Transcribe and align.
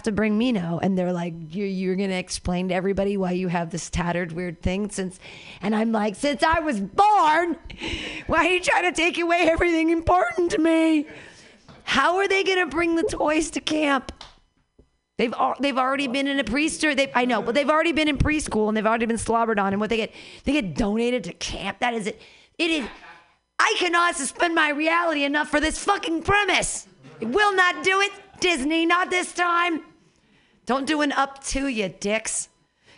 have 0.00 0.04
to 0.04 0.12
bring 0.12 0.38
Mino, 0.38 0.80
and 0.82 0.96
they're 0.96 1.12
like, 1.12 1.34
you're, 1.50 1.66
you're 1.66 1.94
gonna 1.94 2.14
explain 2.14 2.68
to 2.68 2.74
everybody 2.74 3.18
why 3.18 3.32
you 3.32 3.48
have 3.48 3.68
this 3.68 3.90
tattered 3.90 4.32
weird 4.32 4.62
thing 4.62 4.88
since, 4.88 5.20
and 5.60 5.76
I'm 5.76 5.92
like, 5.92 6.16
since 6.16 6.42
I 6.42 6.60
was 6.60 6.80
born, 6.80 7.56
why 8.26 8.46
are 8.46 8.50
you 8.50 8.60
trying 8.60 8.84
to 8.84 8.92
take 8.92 9.18
away 9.18 9.42
everything 9.42 9.90
important 9.90 10.52
to 10.52 10.58
me? 10.58 11.06
How 11.82 12.16
are 12.16 12.26
they 12.26 12.42
gonna 12.44 12.64
bring 12.64 12.96
the 12.96 13.02
toys 13.02 13.50
to 13.50 13.60
camp? 13.60 14.10
They've 15.18 15.34
they've 15.60 15.76
already 15.76 16.06
been 16.06 16.26
in 16.26 16.40
a 16.40 16.44
preschool. 16.44 16.96
They 16.96 17.12
I 17.14 17.26
know, 17.26 17.42
but 17.42 17.54
they've 17.54 17.68
already 17.68 17.92
been 17.92 18.08
in 18.08 18.16
preschool 18.16 18.68
and 18.68 18.76
they've 18.76 18.86
already 18.86 19.04
been 19.04 19.18
slobbered 19.18 19.58
on. 19.58 19.74
And 19.74 19.80
what 19.80 19.90
they 19.90 19.98
get 19.98 20.14
they 20.44 20.52
get 20.52 20.74
donated 20.74 21.24
to 21.24 21.34
camp. 21.34 21.80
That 21.80 21.92
is 21.92 22.06
it. 22.06 22.22
It 22.56 22.70
is. 22.70 22.88
I 23.58 23.74
cannot 23.78 24.16
suspend 24.16 24.54
my 24.54 24.70
reality 24.70 25.24
enough 25.24 25.50
for 25.50 25.60
this 25.60 25.78
fucking 25.84 26.22
premise. 26.22 26.86
It 27.20 27.28
will 27.28 27.54
not 27.54 27.84
do 27.84 28.00
it, 28.00 28.12
Disney. 28.40 28.86
Not 28.86 29.10
this 29.10 29.32
time. 29.32 29.82
Don't 30.70 30.86
do 30.86 31.00
an 31.00 31.10
up 31.10 31.42
to 31.46 31.66
you, 31.66 31.88
dicks. 31.88 32.48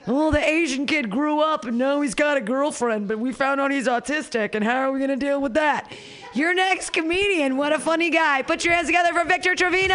Well, 0.06 0.30
the 0.30 0.46
Asian 0.46 0.84
kid 0.84 1.08
grew 1.08 1.40
up 1.40 1.64
and 1.64 1.78
now 1.78 2.02
he's 2.02 2.14
got 2.14 2.36
a 2.36 2.40
girlfriend, 2.42 3.08
but 3.08 3.18
we 3.18 3.32
found 3.32 3.62
out 3.62 3.70
he's 3.70 3.86
autistic, 3.86 4.54
and 4.54 4.62
how 4.62 4.76
are 4.80 4.92
we 4.92 5.00
gonna 5.00 5.16
deal 5.16 5.40
with 5.40 5.54
that? 5.54 5.90
Your 6.34 6.52
next 6.52 6.90
comedian, 6.90 7.56
what 7.56 7.72
a 7.72 7.78
funny 7.78 8.10
guy. 8.10 8.42
Put 8.42 8.62
your 8.62 8.74
hands 8.74 8.88
together 8.88 9.14
for 9.14 9.24
Victor 9.24 9.54
Trevino! 9.54 9.94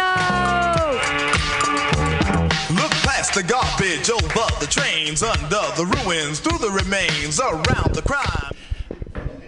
Look 2.74 2.90
past 3.06 3.34
the 3.34 3.44
garbage, 3.46 4.10
over 4.10 4.58
the 4.58 4.66
trains, 4.68 5.22
under 5.22 5.62
the 5.76 6.02
ruins, 6.04 6.40
through 6.40 6.58
the 6.58 6.72
remains, 6.72 7.38
around 7.38 7.94
the 7.94 8.02
crime. 8.02 8.56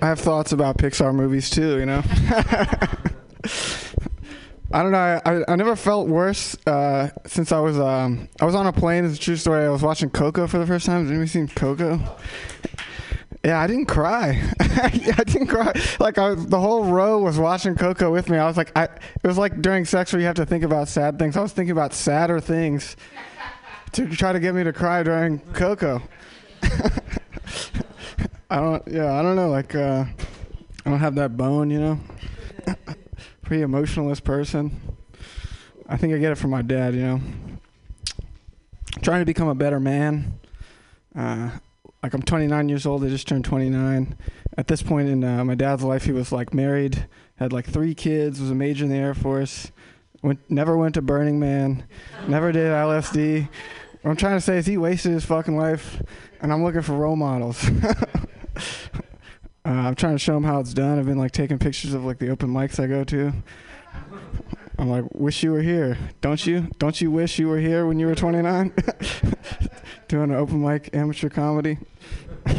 I 0.01 0.06
have 0.06 0.20
thoughts 0.20 0.52
about 0.52 0.78
Pixar 0.78 1.12
movies 1.12 1.51
too, 1.51 1.80
you 1.80 1.87
know. 1.87 2.02
I 4.73 4.83
don't 4.83 4.92
know. 4.92 5.20
I, 5.24 5.52
I, 5.52 5.56
never 5.56 5.74
felt 5.74 6.06
worse 6.06 6.56
uh, 6.65 7.10
since 7.27 7.51
I 7.51 7.59
was 7.59 7.79
um, 7.79 8.29
I 8.41 8.45
was 8.45 8.55
on 8.55 8.69
a 8.69 8.73
plane. 8.73 9.05
It's 9.05 9.16
a 9.16 9.20
true 9.20 9.34
story. 9.34 9.65
I 9.65 9.69
was 9.69 9.83
watching 9.83 10.10
Coco 10.10 10.46
for 10.46 10.59
the 10.59 10.66
first 10.66 10.87
time. 10.87 11.02
Has 11.02 11.10
anybody 11.10 11.29
seen 11.29 11.48
Coco? 11.48 11.99
Yeah, 13.45 13.59
I 13.59 13.66
didn't 13.66 13.87
cry. 13.87 14.40
I 14.60 14.90
didn't 15.27 15.49
cry. 15.49 15.73
Like 15.99 16.18
I, 16.18 16.35
the 16.37 16.60
whole 16.60 16.85
row 16.85 17.18
was 17.18 17.37
watching 17.37 17.74
Coco 17.74 18.12
with 18.12 18.29
me. 18.29 18.38
I 18.38 18.46
was 18.46 18.57
like, 18.57 18.71
I. 18.77 18.85
It 18.85 19.27
was 19.27 19.38
like 19.38 19.60
during 19.60 19.85
sex 19.85 20.12
where 20.12 20.21
you 20.21 20.27
have 20.27 20.37
to 20.37 20.46
think 20.46 20.62
about 20.62 20.87
sad 20.87 21.18
things. 21.18 21.37
I 21.37 21.40
was 21.40 21.52
thinking 21.52 21.73
about 21.73 21.93
sadder 21.93 22.38
things 22.38 22.96
to 23.93 24.07
try 24.09 24.32
to 24.32 24.38
get 24.38 24.55
me 24.55 24.62
to 24.62 24.73
cry 24.73 25.02
during 25.02 25.40
Coco. 25.52 26.01
I 28.51 28.57
don't. 28.57 28.87
Yeah, 28.87 29.18
I 29.18 29.23
don't 29.23 29.34
know. 29.34 29.49
Like, 29.49 29.74
uh, 29.74 30.05
I 30.84 30.90
don't 30.90 31.01
have 31.01 31.16
that 31.16 31.37
bone, 31.37 31.71
you 31.71 31.80
know. 31.80 32.01
Pretty 33.51 33.65
emotionalist 33.65 34.23
person. 34.23 34.80
I 35.88 35.96
think 35.96 36.15
I 36.15 36.18
get 36.18 36.30
it 36.30 36.37
from 36.37 36.51
my 36.51 36.62
dad, 36.62 36.95
you 36.95 37.01
know. 37.02 37.20
Trying 39.02 39.23
to 39.23 39.24
become 39.24 39.48
a 39.48 39.56
better 39.56 39.80
man. 39.80 40.38
Uh, 41.16 41.51
like 42.01 42.15
I'm 42.15 42.23
29 42.23 42.68
years 42.68 42.87
old. 42.87 43.04
I 43.04 43.09
just 43.09 43.26
turned 43.26 43.45
29. 43.45 44.16
At 44.56 44.68
this 44.68 44.84
point 44.84 45.09
in 45.09 45.24
uh, 45.24 45.45
my 45.45 45.56
dad's 45.56 45.82
life, 45.82 46.04
he 46.04 46.12
was 46.12 46.30
like 46.30 46.54
married, 46.54 47.09
had 47.40 47.52
like 47.52 47.66
three 47.66 47.93
kids, 47.93 48.40
was 48.40 48.52
a 48.52 48.54
major 48.54 48.84
in 48.84 48.90
the 48.93 48.96
Air 48.96 49.15
Force. 49.15 49.73
Went, 50.23 50.38
never 50.48 50.76
went 50.76 50.95
to 50.95 51.02
Burning 51.02 51.40
Man, 51.40 51.82
never 52.28 52.52
did 52.52 52.71
LSD. 52.71 53.48
What 54.02 54.12
I'm 54.12 54.16
trying 54.16 54.37
to 54.37 54.40
say 54.40 54.59
is 54.59 54.66
he 54.66 54.78
wasted 54.78 55.10
his 55.10 55.24
fucking 55.24 55.56
life, 55.56 56.01
and 56.40 56.52
I'm 56.52 56.62
looking 56.62 56.82
for 56.82 56.93
role 56.93 57.16
models. 57.16 57.68
Uh, 59.64 59.68
I'm 59.70 59.94
trying 59.94 60.14
to 60.14 60.18
show 60.18 60.36
him 60.36 60.44
how 60.44 60.60
it's 60.60 60.72
done. 60.72 60.98
I've 60.98 61.06
been 61.06 61.18
like 61.18 61.32
taking 61.32 61.58
pictures 61.58 61.92
of 61.92 62.04
like 62.04 62.18
the 62.18 62.30
open 62.30 62.48
mics 62.48 62.82
I 62.82 62.86
go 62.86 63.04
to. 63.04 63.32
I'm 64.78 64.88
like, 64.88 65.04
wish 65.12 65.42
you 65.42 65.53
were 65.53 65.60
here, 65.60 65.98
don't 66.22 66.47
you? 66.47 66.70
Don't 66.78 66.98
you 67.03 67.10
wish 67.10 67.38
you 67.38 67.48
were 67.48 67.58
here 67.58 67.86
when 67.86 67.98
you 67.98 68.06
were 68.06 68.14
29, 68.14 68.72
doing 70.08 70.31
an 70.31 70.36
open 70.36 70.62
mic 70.62 70.88
amateur 70.94 71.28
comedy? 71.28 71.76
uh, 72.47 72.54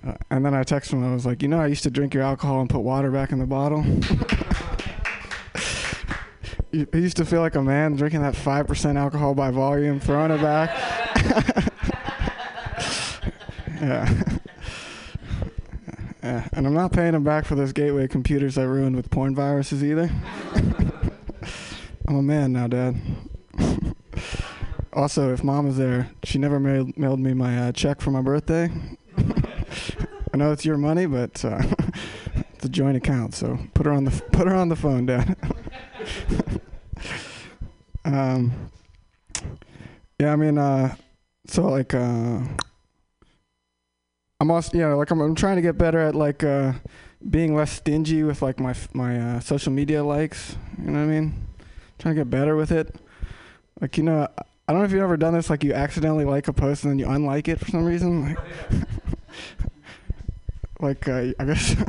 and 0.30 0.46
then 0.46 0.54
I 0.54 0.62
texted 0.62 0.92
him. 0.92 1.10
I 1.10 1.12
was 1.12 1.26
like, 1.26 1.42
you 1.42 1.48
know, 1.48 1.58
I 1.60 1.66
used 1.66 1.82
to 1.82 1.90
drink 1.90 2.14
your 2.14 2.22
alcohol 2.22 2.60
and 2.60 2.70
put 2.70 2.80
water 2.80 3.10
back 3.10 3.32
in 3.32 3.40
the 3.40 3.46
bottle. 3.46 3.80
I 6.72 6.96
used 6.96 7.16
to 7.16 7.24
feel 7.24 7.40
like 7.40 7.56
a 7.56 7.62
man 7.62 7.96
drinking 7.96 8.22
that 8.22 8.36
five 8.36 8.68
percent 8.68 8.96
alcohol 8.96 9.34
by 9.34 9.50
volume, 9.50 9.98
throwing 9.98 10.30
it 10.30 10.40
back. 10.40 10.70
yeah. 13.80 14.38
Yeah, 16.22 16.46
and 16.52 16.66
I'm 16.66 16.74
not 16.74 16.92
paying 16.92 17.14
him 17.14 17.24
back 17.24 17.46
for 17.46 17.54
those 17.54 17.72
gateway 17.72 18.06
computers 18.06 18.58
I 18.58 18.64
ruined 18.64 18.94
with 18.94 19.10
porn 19.10 19.34
viruses 19.34 19.82
either. 19.82 20.10
I'm 22.06 22.16
a 22.16 22.22
man 22.22 22.52
now, 22.52 22.66
Dad. 22.66 22.96
also, 24.92 25.32
if 25.32 25.42
Mom 25.42 25.66
is 25.66 25.78
there, 25.78 26.10
she 26.24 26.38
never 26.38 26.60
mailed, 26.60 26.98
mailed 26.98 27.20
me 27.20 27.32
my 27.32 27.58
uh, 27.58 27.72
check 27.72 28.02
for 28.02 28.10
my 28.10 28.20
birthday. 28.20 28.68
I 29.16 30.36
know 30.36 30.52
it's 30.52 30.64
your 30.66 30.76
money, 30.76 31.06
but 31.06 31.42
uh, 31.42 31.62
it's 32.54 32.66
a 32.66 32.68
joint 32.68 32.98
account, 32.98 33.34
so 33.34 33.58
put 33.72 33.86
her 33.86 33.92
on 33.92 34.04
the 34.04 34.10
put 34.32 34.46
her 34.46 34.54
on 34.54 34.68
the 34.68 34.76
phone, 34.76 35.06
Dad. 35.06 35.36
um, 38.04 38.70
yeah, 40.18 40.32
I 40.32 40.36
mean, 40.36 40.58
uh, 40.58 40.94
so 41.46 41.68
like. 41.68 41.94
I'm 44.40 44.50
also, 44.50 44.76
you 44.76 44.82
know, 44.82 44.96
like 44.96 45.10
I'm, 45.10 45.20
I'm 45.20 45.34
trying 45.34 45.56
to 45.56 45.62
get 45.62 45.76
better 45.76 45.98
at 45.98 46.14
like 46.14 46.42
uh, 46.42 46.72
being 47.28 47.54
less 47.54 47.72
stingy 47.72 48.22
with 48.22 48.40
like 48.40 48.58
my 48.58 48.74
my 48.94 49.20
uh, 49.20 49.40
social 49.40 49.72
media 49.72 50.02
likes. 50.02 50.56
You 50.78 50.90
know 50.90 50.98
what 50.98 51.04
I 51.04 51.20
mean? 51.20 51.46
Trying 51.98 52.14
to 52.14 52.20
get 52.22 52.30
better 52.30 52.56
with 52.56 52.72
it. 52.72 52.94
Like 53.80 53.98
you 53.98 54.02
know, 54.04 54.26
I 54.38 54.72
don't 54.72 54.78
know 54.78 54.84
if 54.84 54.92
you've 54.92 55.02
ever 55.02 55.18
done 55.18 55.34
this. 55.34 55.50
Like 55.50 55.62
you 55.62 55.74
accidentally 55.74 56.24
like 56.24 56.48
a 56.48 56.54
post 56.54 56.84
and 56.84 56.92
then 56.92 56.98
you 56.98 57.06
unlike 57.06 57.48
it 57.48 57.60
for 57.60 57.70
some 57.70 57.84
reason. 57.84 58.24
Like, 58.30 58.38
like 61.06 61.08
uh, 61.08 61.32
I 61.38 61.44
guess. 61.44 61.76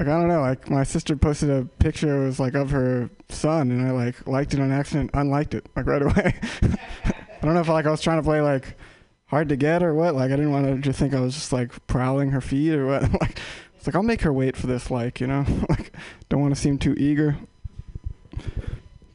Like 0.00 0.10
I 0.10 0.12
don't 0.12 0.28
know, 0.28 0.42
like 0.42 0.70
my 0.70 0.84
sister 0.84 1.16
posted 1.16 1.50
a 1.50 1.64
picture 1.64 2.22
it 2.22 2.26
was 2.26 2.38
like 2.38 2.54
of 2.54 2.70
her 2.70 3.10
son, 3.30 3.72
and 3.72 3.84
I 3.84 3.90
like 3.90 4.28
liked 4.28 4.54
it 4.54 4.60
on 4.60 4.70
accident, 4.70 5.10
unliked 5.12 5.54
it 5.54 5.66
like 5.74 5.86
right 5.86 6.02
away. 6.02 6.36
I 6.62 7.40
don't 7.42 7.54
know 7.54 7.60
if 7.60 7.66
like 7.66 7.84
I 7.84 7.90
was 7.90 8.00
trying 8.00 8.18
to 8.18 8.22
play 8.22 8.40
like 8.40 8.76
hard 9.28 9.48
to 9.50 9.56
get 9.56 9.82
or 9.82 9.94
what. 9.94 10.14
Like 10.14 10.32
I 10.32 10.36
didn't 10.36 10.52
want 10.52 10.66
her 10.66 10.80
to 10.80 10.92
think 10.92 11.14
I 11.14 11.20
was 11.20 11.34
just 11.34 11.52
like 11.52 11.86
prowling 11.86 12.30
her 12.30 12.40
feet 12.40 12.74
or 12.74 12.86
what. 12.86 13.02
like 13.20 13.38
it's 13.76 13.86
like 13.86 13.94
I'll 13.94 14.02
make 14.02 14.22
her 14.22 14.32
wait 14.32 14.56
for 14.56 14.66
this. 14.66 14.90
Like 14.90 15.20
you 15.20 15.26
know, 15.26 15.44
like 15.68 15.92
don't 16.28 16.40
want 16.40 16.54
to 16.54 16.60
seem 16.60 16.78
too 16.78 16.94
eager. 16.98 17.36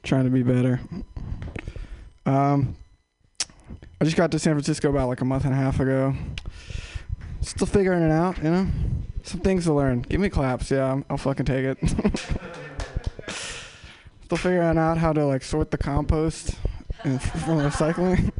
Trying 0.04 0.26
to 0.26 0.30
be 0.30 0.44
better. 0.44 0.82
Um, 2.26 2.76
I 4.02 4.06
just 4.06 4.18
got 4.18 4.32
to 4.32 4.40
San 4.40 4.54
Francisco 4.54 4.90
about 4.90 5.08
like 5.08 5.22
a 5.22 5.26
month 5.26 5.46
and 5.46 5.54
a 5.54 5.58
half 5.58 5.80
ago. 5.80 6.14
Still 7.42 7.68
figuring 7.68 8.04
it 8.04 8.12
out, 8.12 8.38
you 8.38 8.50
know. 8.50 8.68
Some 9.24 9.40
things 9.40 9.66
to 9.66 9.74
learn. 9.74 10.02
Give 10.02 10.20
me 10.20 10.30
claps, 10.30 10.72
yeah. 10.72 11.02
I'll 11.10 11.18
fucking 11.18 11.46
take 11.46 11.64
it. 11.66 11.78
Still 14.26 14.38
figuring 14.38 14.78
out 14.78 14.98
how 14.98 15.14
to 15.14 15.26
like 15.26 15.44
sort 15.44 15.72
the 15.72 15.78
compost 15.78 16.56
and 17.04 17.22
from 17.22 17.60
recycling 17.60 18.32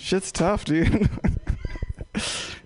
shit's 0.00 0.32
tough, 0.32 0.64
dude. 0.64 1.08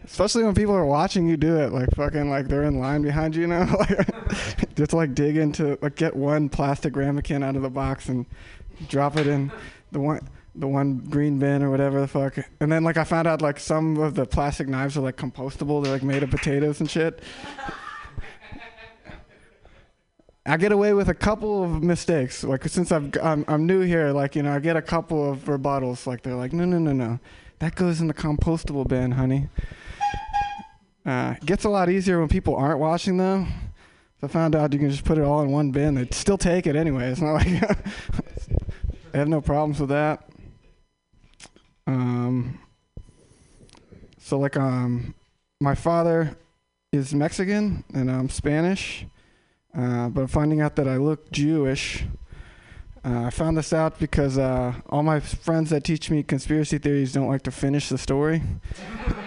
Especially 0.04 0.44
when 0.44 0.54
people 0.54 0.74
are 0.74 0.86
watching 0.86 1.28
you 1.28 1.36
do 1.36 1.56
it, 1.56 1.72
like 1.72 1.90
fucking 1.96 2.30
like 2.30 2.46
they're 2.46 2.62
in 2.62 2.78
line 2.78 3.02
behind 3.02 3.34
you, 3.34 3.42
you 3.42 3.46
know. 3.48 3.66
like 3.78 4.74
just 4.76 4.92
like 4.92 5.14
dig 5.14 5.36
into 5.36 5.76
like 5.82 5.96
get 5.96 6.14
one 6.14 6.48
plastic 6.48 6.94
ramekin 6.94 7.42
out 7.42 7.56
of 7.56 7.62
the 7.62 7.70
box 7.70 8.08
and 8.08 8.24
drop 8.88 9.16
it 9.16 9.26
in 9.26 9.50
the 9.90 10.00
one 10.00 10.20
the 10.54 10.68
one 10.68 10.98
green 10.98 11.40
bin 11.40 11.64
or 11.64 11.70
whatever 11.70 12.00
the 12.00 12.06
fuck. 12.06 12.38
And 12.60 12.70
then 12.70 12.84
like 12.84 12.96
I 12.96 13.02
found 13.02 13.26
out 13.26 13.42
like 13.42 13.58
some 13.58 13.96
of 13.98 14.14
the 14.14 14.24
plastic 14.24 14.68
knives 14.68 14.96
are 14.96 15.00
like 15.00 15.16
compostable. 15.16 15.82
They're 15.82 15.92
like 15.92 16.04
made 16.04 16.22
of 16.22 16.30
potatoes 16.30 16.78
and 16.78 16.88
shit. 16.88 17.20
I 20.46 20.58
get 20.58 20.72
away 20.72 20.92
with 20.92 21.08
a 21.08 21.14
couple 21.14 21.64
of 21.64 21.82
mistakes. 21.82 22.44
Like 22.44 22.68
since 22.68 22.92
I've 22.92 23.16
I'm, 23.22 23.44
I'm 23.48 23.66
new 23.66 23.80
here, 23.80 24.10
like 24.10 24.36
you 24.36 24.42
know, 24.42 24.52
I 24.52 24.58
get 24.58 24.76
a 24.76 24.82
couple 24.82 25.30
of 25.30 25.44
rebuttals. 25.44 26.06
Like 26.06 26.22
they're 26.22 26.34
like, 26.34 26.52
no, 26.52 26.64
no, 26.64 26.78
no, 26.78 26.92
no, 26.92 27.18
that 27.60 27.74
goes 27.74 28.00
in 28.00 28.08
the 28.08 28.14
compostable 28.14 28.86
bin, 28.86 29.12
honey. 29.12 29.48
Uh, 31.06 31.34
gets 31.44 31.64
a 31.64 31.68
lot 31.68 31.88
easier 31.90 32.18
when 32.18 32.28
people 32.28 32.56
aren't 32.56 32.78
watching 32.78 33.16
though. 33.16 33.46
So 34.20 34.26
I 34.26 34.28
found 34.28 34.54
out 34.54 34.72
you 34.72 34.78
can 34.78 34.90
just 34.90 35.04
put 35.04 35.18
it 35.18 35.24
all 35.24 35.40
in 35.42 35.50
one 35.50 35.70
bin. 35.70 35.94
They 35.94 36.06
still 36.10 36.38
take 36.38 36.66
it 36.66 36.76
anyway. 36.76 37.10
It's 37.10 37.20
not 37.20 37.32
like 37.32 37.46
they 39.12 39.18
have 39.18 39.28
no 39.28 39.40
problems 39.40 39.80
with 39.80 39.90
that. 39.90 40.28
Um. 41.86 42.58
So 44.18 44.38
like 44.38 44.56
um, 44.56 45.14
my 45.60 45.74
father 45.74 46.36
is 46.92 47.14
Mexican 47.14 47.84
and 47.94 48.10
I'm 48.10 48.28
Spanish. 48.28 49.06
Uh, 49.76 50.08
but 50.08 50.30
finding 50.30 50.60
out 50.60 50.76
that 50.76 50.86
I 50.86 50.96
look 50.96 51.30
Jewish, 51.32 52.04
uh, 53.04 53.24
I 53.24 53.30
found 53.30 53.56
this 53.56 53.72
out 53.72 53.98
because 53.98 54.38
uh, 54.38 54.74
all 54.88 55.02
my 55.02 55.20
friends 55.20 55.70
that 55.70 55.84
teach 55.84 56.10
me 56.10 56.22
conspiracy 56.22 56.78
theories 56.78 57.12
don't 57.12 57.28
like 57.28 57.42
to 57.42 57.50
finish 57.50 57.88
the 57.88 57.98
story. 57.98 58.42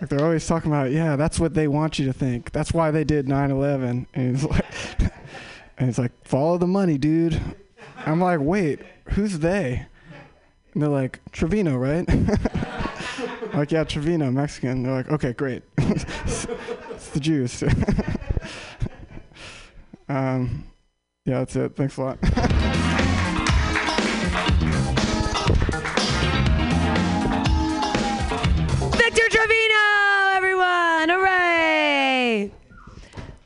like 0.00 0.08
they're 0.08 0.24
always 0.24 0.46
talking 0.46 0.70
about, 0.70 0.90
yeah, 0.90 1.16
that's 1.16 1.38
what 1.38 1.54
they 1.54 1.68
want 1.68 1.98
you 1.98 2.06
to 2.06 2.12
think. 2.12 2.52
That's 2.52 2.72
why 2.72 2.90
they 2.90 3.04
did 3.04 3.26
9/11. 3.26 4.06
And 4.14 4.36
it's 4.36 4.44
like, 4.44 4.64
and 5.76 5.88
it's 5.88 5.98
like, 5.98 6.12
follow 6.26 6.56
the 6.56 6.66
money, 6.66 6.98
dude. 6.98 7.40
I'm 8.06 8.20
like, 8.20 8.40
wait, 8.40 8.80
who's 9.10 9.40
they? 9.40 9.86
And 10.72 10.82
they're 10.82 10.88
like, 10.88 11.20
Trevino, 11.32 11.76
right? 11.76 12.08
Like, 13.54 13.70
yeah, 13.70 13.84
Trevino, 13.84 14.30
Mexican. 14.30 14.82
They're 14.82 14.94
like, 14.94 15.10
okay, 15.10 15.34
great. 15.34 15.62
it's, 15.76 16.44
it's 16.90 17.10
the 17.10 17.20
Jews. 17.20 17.62
um, 20.08 20.64
yeah, 21.26 21.40
that's 21.40 21.54
it. 21.56 21.76
Thanks 21.76 21.98
a 21.98 22.00
lot. 22.00 22.18
Victor 28.96 29.28
Trevino, 29.28 30.32
everyone! 30.34 31.10
Hooray! 31.10 32.50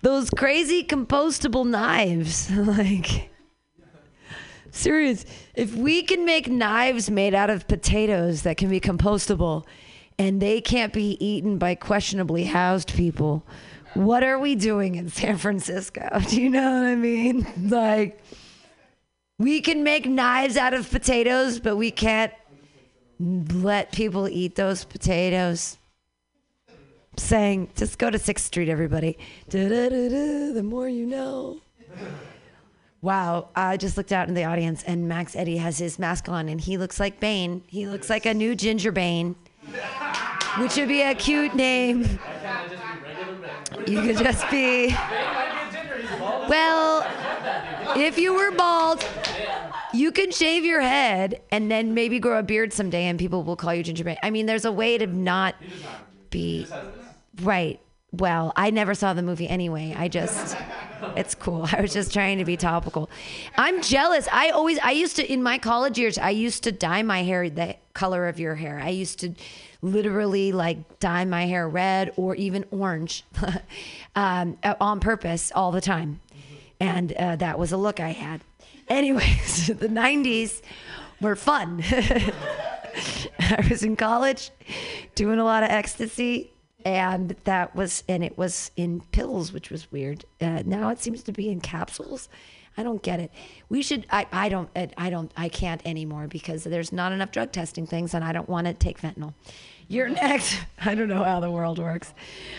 Those 0.03 0.31
crazy 0.31 0.85
compostable 0.85 1.67
knives. 1.67 2.49
like, 2.53 3.31
serious. 4.71 5.25
If 5.57 5.75
we 5.75 6.05
can 6.05 6.25
make 6.25 6.49
knives 6.49 7.11
made 7.11 7.35
out 7.35 7.51
of 7.51 7.67
potatoes 7.67 8.43
that 8.43 8.57
can 8.57 8.69
be 8.69 8.79
compostable 8.79 9.65
and 10.19 10.41
they 10.41 10.61
can't 10.61 10.93
be 10.93 11.17
eaten 11.25 11.59
by 11.59 11.75
questionably 11.75 12.45
housed 12.45 12.95
people, 12.95 13.45
what 13.95 14.23
are 14.23 14.39
we 14.39 14.55
doing 14.55 14.95
in 14.95 15.09
San 15.09 15.39
Francisco? 15.39 16.09
Do 16.29 16.41
you 16.41 16.51
know 16.51 16.81
what 16.81 16.87
I 16.87 16.95
mean? 16.95 17.47
Like, 17.69 18.23
we 19.39 19.61
can 19.61 19.85
make 19.85 20.07
knives 20.07 20.57
out 20.57 20.73
of 20.73 20.91
potatoes, 20.91 21.61
but 21.61 21.77
we 21.77 21.91
can't 21.91 22.33
let 23.19 23.93
people 23.93 24.29
eat 24.29 24.55
those 24.55 24.85
potatoes. 24.85 25.77
Saying, 27.19 27.71
just 27.77 27.99
go 27.99 28.11
to 28.11 28.19
Sixth 28.19 28.47
Street, 28.47 28.69
everybody. 28.69 29.19
Da-da-da-da, 29.49 30.53
the 30.53 30.63
more 30.63 30.89
you 30.89 31.07
know. 31.07 31.61
Wow, 33.03 33.49
I 33.55 33.77
just 33.77 33.97
looked 33.97 34.13
out 34.13 34.29
in 34.29 34.35
the 34.35 34.45
audience, 34.45 34.83
and 34.83 35.09
Max 35.09 35.37
Eddie 35.37 35.59
has 35.59 35.79
his 35.79 35.99
mask 35.99 36.29
on, 36.29 36.49
and 36.49 36.61
he 36.61 36.77
looks 36.77 36.99
like 36.99 37.21
Bane. 37.21 37.63
He 37.67 37.87
looks 37.87 38.11
like 38.11 38.27
a 38.27 38.35
new 38.35 38.55
Ginger 38.55 38.93
Bane, 38.93 39.37
which 40.59 40.77
would 40.77 40.89
be 40.89 41.03
a 41.03 41.15
cute 41.15 41.55
name. 41.55 42.19
You 43.87 44.03
could 44.03 44.19
just 44.19 44.49
be. 44.51 44.95
Well, 46.49 47.07
if 47.97 48.19
you 48.19 48.35
were 48.35 48.51
bald, 48.53 49.05
you 49.93 50.13
can 50.13 50.31
shave 50.31 50.65
your 50.65 50.81
head 50.81 51.43
and 51.51 51.71
then 51.71 51.95
maybe 51.95 52.19
grow 52.19 52.39
a 52.39 52.43
beard 52.43 52.73
someday, 52.73 53.05
and 53.05 53.19
people 53.19 53.43
will 53.43 53.57
call 53.57 53.75
you 53.75 53.83
Gingerbread. 53.83 54.19
I 54.23 54.31
mean, 54.31 54.47
there's 54.47 54.65
a 54.65 54.73
way 54.73 54.99
to 54.99 55.07
not 55.07 55.55
be 56.31 56.67
right. 57.43 57.81
Well, 58.13 58.53
I 58.57 58.71
never 58.71 58.95
saw 58.95 59.15
the 59.15 59.23
movie 59.23 59.49
anyway. 59.49 59.95
I 59.97 60.09
just, 60.09 60.57
it's 61.17 61.35
cool. 61.35 61.69
I 61.73 61.81
was 61.81 61.93
just 61.93 62.13
trying 62.13 62.39
to 62.39 62.45
be 62.45 62.57
topical. 62.57 63.11
I'm 63.57 63.83
jealous. 63.83 64.29
I 64.33 64.51
always, 64.51 64.79
I 64.79 64.93
used 64.93 65.17
to, 65.17 65.33
in 65.33 65.43
my 65.43 65.59
college 65.59 65.99
years, 65.99 66.17
I 66.17 66.31
used 66.31 66.63
to 66.65 66.73
dye 66.73 67.03
my 67.03 67.23
hair 67.23 67.51
the 67.51 67.77
color 67.95 68.29
of 68.29 68.39
your 68.39 68.55
hair. 68.55 68.79
I 68.79 68.91
used 68.91 69.19
to 69.21 69.35
literally 69.83 70.53
like 70.53 70.99
dye 71.01 71.25
my 71.25 71.47
hair 71.47 71.69
red 71.69 72.13
or 72.17 72.35
even 72.37 72.65
orange 72.71 73.25
um, 74.17 74.57
on 74.81 75.01
purpose 75.01 75.53
all 75.55 75.73
the 75.73 75.81
time. 75.81 76.21
And 76.79 77.13
uh, 77.13 77.37
that 77.37 77.59
was 77.59 77.73
a 77.73 77.77
look 77.77 78.01
I 78.01 78.11
had. 78.11 78.43
Anyways, 78.89 79.67
the 79.79 79.89
90s 79.89 80.63
were 81.21 81.37
fun. 81.37 81.83
I 83.41 83.67
was 83.69 83.83
in 83.83 83.97
college 83.97 84.51
doing 85.15 85.39
a 85.39 85.45
lot 85.45 85.63
of 85.63 85.71
ecstasy 85.71 86.53
and 86.87 87.35
that 87.43 87.75
was 87.75 88.05
and 88.09 88.23
it 88.23 88.39
was 88.39 88.71
in 88.77 89.01
pills 89.11 89.53
which 89.53 89.71
was 89.71 89.91
weird. 89.91 90.25
Uh, 90.41 90.63
now 90.65 90.89
it 90.91 91.01
seems 91.01 91.25
to 91.25 91.33
be 91.33 91.51
in 91.51 91.61
capsules. 91.61 92.29
I 92.79 92.85
don't 92.85 93.03
get 93.03 93.19
it. 93.19 93.33
We 93.69 93.83
should 93.83 94.07
i, 94.11 94.25
I 94.31 94.49
don't 94.49 94.71
i 94.97 95.11
don't 95.11 95.33
i 95.37 95.49
can't 95.49 95.85
anymore 95.85 96.29
because 96.29 96.63
there's 96.63 96.93
not 96.93 97.11
enough 97.11 97.33
drug 97.33 97.51
testing 97.51 97.87
things 97.89 98.15
and 98.15 98.23
i 98.23 98.31
don't 98.33 98.49
want 98.49 98.69
to 98.69 98.73
take 98.73 99.01
fentanyl. 99.01 99.35
You're 99.89 100.09
next. 100.23 100.61
I 100.85 100.95
don't 100.95 101.09
know 101.09 101.25
how 101.25 101.41
the 101.41 101.51
world 101.51 101.81
works. 101.81 102.15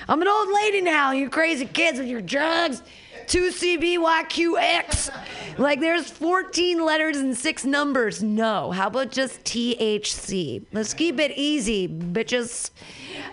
I'm 0.09 0.21
an 0.21 0.27
old 0.27 0.49
lady 0.51 0.81
now 0.81 1.11
you 1.11 1.29
crazy 1.29 1.65
kids 1.65 1.97
with 1.97 2.09
your 2.09 2.21
drugs. 2.21 2.83
2cbyqx 3.27 5.09
like 5.57 5.79
there's 5.79 6.09
14 6.09 6.83
letters 6.83 7.15
and 7.17 7.37
six 7.37 7.63
numbers. 7.63 8.21
No 8.21 8.71
how 8.71 8.87
about 8.87 9.11
just 9.11 9.41
thc 9.45 10.65
let's 10.73 10.93
keep 10.93 11.17
it 11.17 11.31
easy 11.37 11.87
bitches. 11.87 12.71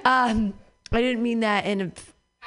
Um 0.05 0.55
I 0.95 1.01
didn't 1.01 1.25
mean 1.25 1.41
that 1.41 1.67
in 1.67 1.81
a 1.81 1.91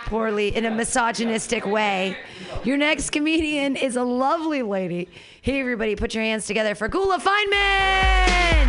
poorly, 0.06 0.56
in 0.56 0.64
a 0.64 0.72
misogynistic 0.72 1.66
way. 1.66 2.16
Your 2.64 2.78
next 2.78 3.10
comedian 3.10 3.76
is 3.76 3.98
a 3.98 4.04
lovely 4.04 4.62
lady. 4.62 5.10
Hey, 5.42 5.60
everybody, 5.60 5.98
put 5.98 6.16
your 6.16 6.24
hands 6.24 6.46
together 6.48 6.74
for 6.74 6.88
Gula 6.88 7.20
Feynman. 7.20 8.68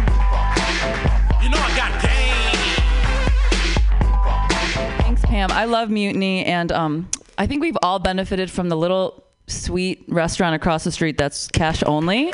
You 1.40 1.48
know 1.48 1.58
I 1.60 1.76
got 1.76 2.02
game. 2.02 2.48
Thanks, 4.98 5.22
Pam. 5.22 5.52
I 5.52 5.64
love 5.66 5.90
Mutiny, 5.90 6.44
and 6.44 6.72
um, 6.72 7.08
I 7.38 7.46
think 7.46 7.62
we've 7.62 7.78
all 7.80 8.00
benefited 8.00 8.50
from 8.50 8.68
the 8.68 8.76
little 8.76 9.22
sweet 9.46 10.04
restaurant 10.08 10.56
across 10.56 10.82
the 10.82 10.90
street 10.90 11.16
that's 11.16 11.46
cash 11.46 11.84
only. 11.84 12.32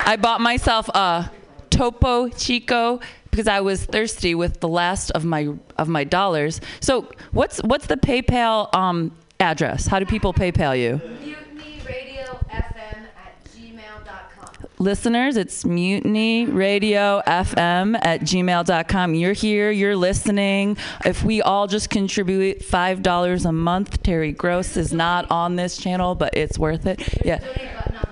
I 0.00 0.16
bought 0.16 0.42
myself 0.42 0.90
a 0.90 1.30
Topo 1.70 2.28
Chico 2.28 3.00
because 3.34 3.48
I 3.48 3.60
was 3.60 3.84
thirsty 3.84 4.36
with 4.36 4.60
the 4.60 4.68
last 4.68 5.10
of 5.10 5.24
my 5.24 5.52
of 5.76 5.88
my 5.88 6.04
dollars. 6.04 6.60
So 6.78 7.10
what's 7.32 7.58
what's 7.64 7.86
the 7.86 7.96
PayPal 7.96 8.72
um, 8.72 9.10
address? 9.40 9.88
How 9.88 9.98
do 9.98 10.06
people 10.06 10.32
PayPal 10.32 10.78
you? 10.78 11.00
Mutiny 11.20 11.82
Radio 11.84 12.38
FM 12.48 13.08
at 13.16 13.44
gmail.com. 13.52 14.68
Listeners, 14.78 15.36
it's 15.36 15.64
mutiny 15.64 16.46
radio 16.46 17.22
fm 17.26 17.98
at 18.04 18.20
gmail.com. 18.20 19.14
You're 19.14 19.32
here, 19.32 19.72
you're 19.72 19.96
listening. 19.96 20.76
If 21.04 21.24
we 21.24 21.42
all 21.42 21.66
just 21.66 21.90
contribute 21.90 22.60
$5 22.60 23.44
a 23.44 23.52
month, 23.52 24.00
Terry 24.04 24.30
Gross 24.30 24.76
is 24.76 24.92
not 24.92 25.28
on 25.28 25.56
this 25.56 25.76
channel, 25.76 26.14
but 26.14 26.36
it's 26.36 26.56
worth 26.56 26.86
it. 26.86 27.24
Yeah. 27.24 27.40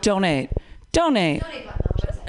Donate. 0.01 0.51
Donate 0.91 1.43
donate 1.43 1.43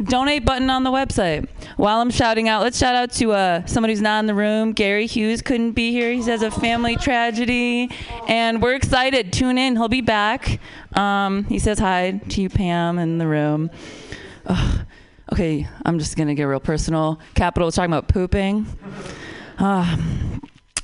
button 0.05 0.69
on 0.69 0.83
the 0.83 0.91
website. 0.91 1.47
While 1.77 1.99
I'm 1.99 2.11
shouting 2.11 2.47
out, 2.49 2.61
let's 2.61 2.77
shout 2.77 2.95
out 2.95 3.11
to 3.13 3.31
uh, 3.31 3.65
somebody 3.65 3.93
who's 3.93 4.01
not 4.01 4.19
in 4.19 4.25
the 4.25 4.35
room. 4.35 4.73
Gary 4.73 5.05
Hughes 5.05 5.41
couldn't 5.41 5.71
be 5.71 5.91
here. 5.91 6.11
He 6.11 6.21
has 6.23 6.41
a 6.41 6.51
family 6.51 6.95
tragedy, 6.95 7.89
and 8.27 8.61
we're 8.61 8.75
excited. 8.75 9.33
Tune 9.33 9.57
in. 9.57 9.75
He'll 9.75 9.87
be 9.87 10.01
back. 10.01 10.59
Um, 10.95 11.45
he 11.45 11.59
says 11.59 11.79
hi 11.79 12.21
to 12.29 12.41
you, 12.41 12.49
Pam, 12.49 12.99
in 12.99 13.17
the 13.17 13.27
room. 13.27 13.71
Ugh. 14.45 14.85
Okay, 15.31 15.67
I'm 15.85 15.97
just 15.97 16.15
gonna 16.15 16.35
get 16.35 16.43
real 16.43 16.59
personal. 16.59 17.19
Capital 17.33 17.65
was 17.65 17.75
talking 17.75 17.91
about 17.91 18.07
pooping. 18.07 18.67
Uh, 19.57 19.97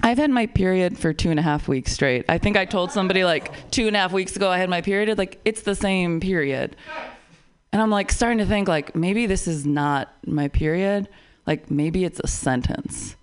I've 0.02 0.18
had 0.18 0.32
my 0.32 0.48
period 0.48 0.98
for 0.98 1.14
two 1.14 1.30
and 1.30 1.40
a 1.40 1.44
half 1.44 1.68
weeks 1.68 1.92
straight. 1.92 2.26
I 2.30 2.38
think 2.38 2.56
I 2.56 2.66
told 2.66 2.92
somebody 2.92 3.24
like 3.26 3.70
two 3.70 3.88
and 3.88 3.96
a 3.96 4.00
half 4.00 4.14
weeks 4.14 4.36
ago 4.36 4.50
I 4.50 4.58
had 4.58 4.70
my 4.70 4.82
period. 4.82 5.18
Like 5.18 5.40
it's 5.44 5.62
the 5.62 5.76
same 5.76 6.20
period. 6.20 6.76
And 7.72 7.82
I'm 7.82 7.92
like 7.92 8.12
starting 8.12 8.40
to 8.40 8.46
think 8.46 8.68
like 8.68 8.96
maybe 8.96 9.26
this 9.26 9.48
is 9.48 9.66
not 9.66 10.14
my 10.26 10.48
period. 10.48 11.08
Like 11.46 11.70
maybe 11.70 12.04
it's 12.04 12.20
a 12.24 12.28
sentence. 12.28 13.16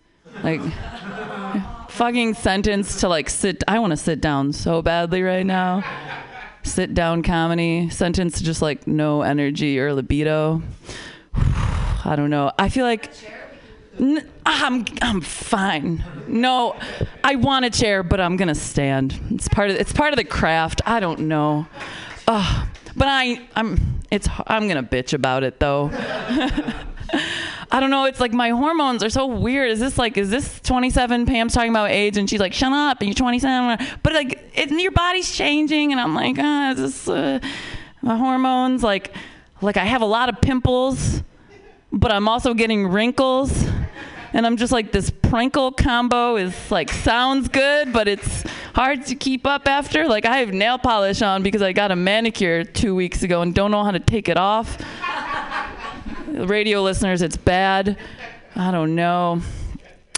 Like 0.43 0.61
fucking 1.89 2.35
sentence 2.35 3.01
to 3.01 3.09
like 3.09 3.29
sit 3.31 3.65
I 3.67 3.79
want 3.79 3.91
to 3.93 3.97
sit 3.97 4.21
down 4.21 4.53
so 4.53 4.83
badly 4.83 5.23
right 5.23 5.47
now. 5.47 5.83
Sit 6.63 6.95
down 6.95 7.23
comedy, 7.23 7.89
sentence 7.91 8.39
to 8.39 8.45
just 8.45 8.61
like 8.61 8.87
no 8.87 9.23
energy 9.23 9.79
or 9.79 9.93
libido. 9.93 10.63
I 11.35 12.15
don't 12.17 12.31
know. 12.31 12.53
I 12.59 12.69
feel 12.69 12.85
like 12.85 13.11
N- 13.99 14.29
I'm 14.45 14.85
I'm 15.01 15.21
fine. 15.21 16.05
No, 16.29 16.77
I 17.25 17.37
want 17.37 17.65
a 17.65 17.71
chair, 17.71 18.03
but 18.03 18.21
I'm 18.21 18.37
gonna 18.37 18.55
stand. 18.55 19.19
It's 19.31 19.49
part 19.49 19.71
of 19.71 19.77
it's 19.77 19.93
part 19.93 20.13
of 20.13 20.17
the 20.19 20.25
craft. 20.25 20.83
I 20.85 21.01
don't 21.01 21.21
know. 21.21 21.67
Ugh. 22.29 22.69
But 22.97 23.09
I 23.09 23.47
I'm 23.55 24.01
it's 24.11 24.29
I'm 24.47 24.67
gonna 24.69 24.83
bitch 24.83 25.13
about 25.13 25.45
it 25.45 25.61
though. 25.61 25.91
I 27.71 27.81
don't 27.81 27.91
know. 27.91 28.05
It's 28.05 28.21
like 28.21 28.33
my 28.33 28.51
hormones 28.51 29.03
are 29.03 29.11
so 29.11 29.27
weird. 29.27 29.71
Is 29.71 29.81
this 29.81 29.99
like 29.99 30.17
is 30.17 30.31
this 30.31 30.61
27? 30.61 31.27
Pam's 31.27 31.53
talking 31.53 31.71
about 31.71 31.91
age, 31.91 32.17
and 32.17 32.29
she's 32.29 32.41
like, 32.41 32.53
"Shut 32.53 32.73
up!" 32.73 33.01
And 33.01 33.09
you're 33.09 33.15
27. 33.15 33.87
But 34.03 34.13
like, 34.13 34.51
it, 34.55 34.71
your 34.71 34.93
body's 34.93 35.31
changing, 35.31 35.93
and 35.93 36.01
I'm 36.01 36.15
like, 36.15 36.37
ah, 36.39 36.71
is 36.73 36.79
this 36.79 37.09
uh, 37.09 37.41
my 38.03 38.17
hormones? 38.17 38.83
Like, 38.83 39.15
like 39.61 39.77
I 39.77 39.85
have 39.85 40.03
a 40.03 40.07
lot 40.07 40.29
of 40.29 40.41
pimples, 40.41 41.23
but 41.93 42.13
I'm 42.13 42.29
also 42.29 42.55
getting 42.55 42.87
wrinkles, 42.87 43.67
and 44.37 44.47
I'm 44.47 44.59
just 44.59 44.71
like 44.71 44.93
this 44.93 45.11
prinkle 45.11 45.75
combo 45.75 46.37
is 46.37 46.55
like 46.71 46.91
sounds 46.91 47.49
good, 47.49 47.91
but 47.91 48.07
it's 48.07 48.43
hard 48.75 49.07
to 49.07 49.15
keep 49.15 49.47
up 49.47 49.67
after. 49.67 50.07
Like 50.07 50.27
I 50.27 50.37
have 50.39 50.53
nail 50.53 50.77
polish 50.77 51.23
on 51.23 51.43
because 51.43 51.63
I 51.63 51.73
got 51.73 51.91
a 51.91 51.97
manicure 51.97 52.63
two 52.63 52.95
weeks 52.95 53.23
ago 53.23 53.41
and 53.41 53.55
don't 53.55 53.71
know 53.71 53.83
how 53.83 53.93
to 53.93 53.99
take 53.99 54.29
it 54.29 54.37
off 54.37 54.77
radio 56.29 56.83
listeners, 56.83 57.23
it's 57.23 57.39
bad. 57.39 57.97
I 58.55 58.71
don't 58.71 58.95
know. 58.95 59.41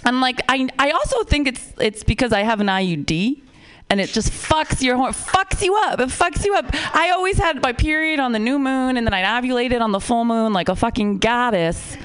I'm 0.05 0.21
like, 0.21 0.41
I, 0.49 0.69
I 0.81 0.91
also 0.91 1.23
think 1.23 1.47
it's 1.47 1.73
it's 1.81 2.03
because 2.03 2.33
I 2.33 2.41
have 2.43 2.61
an 2.61 2.67
IUD, 2.67 3.41
and 3.89 4.01
it 4.01 4.11
just 4.11 4.33
fucks 4.33 4.83
your 4.83 4.97
horn, 4.97 5.13
fucks 5.13 5.63
you 5.63 5.77
up. 5.77 6.01
It 6.01 6.09
fucks 6.09 6.45
you 6.45 6.57
up. 6.57 6.67
I 6.93 7.11
always 7.11 7.39
had 7.39 7.63
my 7.63 7.73
period 7.73 8.19
on 8.19 8.33
the 8.33 8.41
new 8.41 8.59
moon, 8.59 8.97
and 8.97 9.07
then 9.07 9.15
I'd 9.15 9.25
ovulated 9.43 9.81
on 9.81 9.93
the 9.93 10.01
full 10.01 10.25
moon 10.25 10.53
like 10.53 10.69
a 10.69 10.75
fucking 10.75 11.19
goddess, 11.19 11.97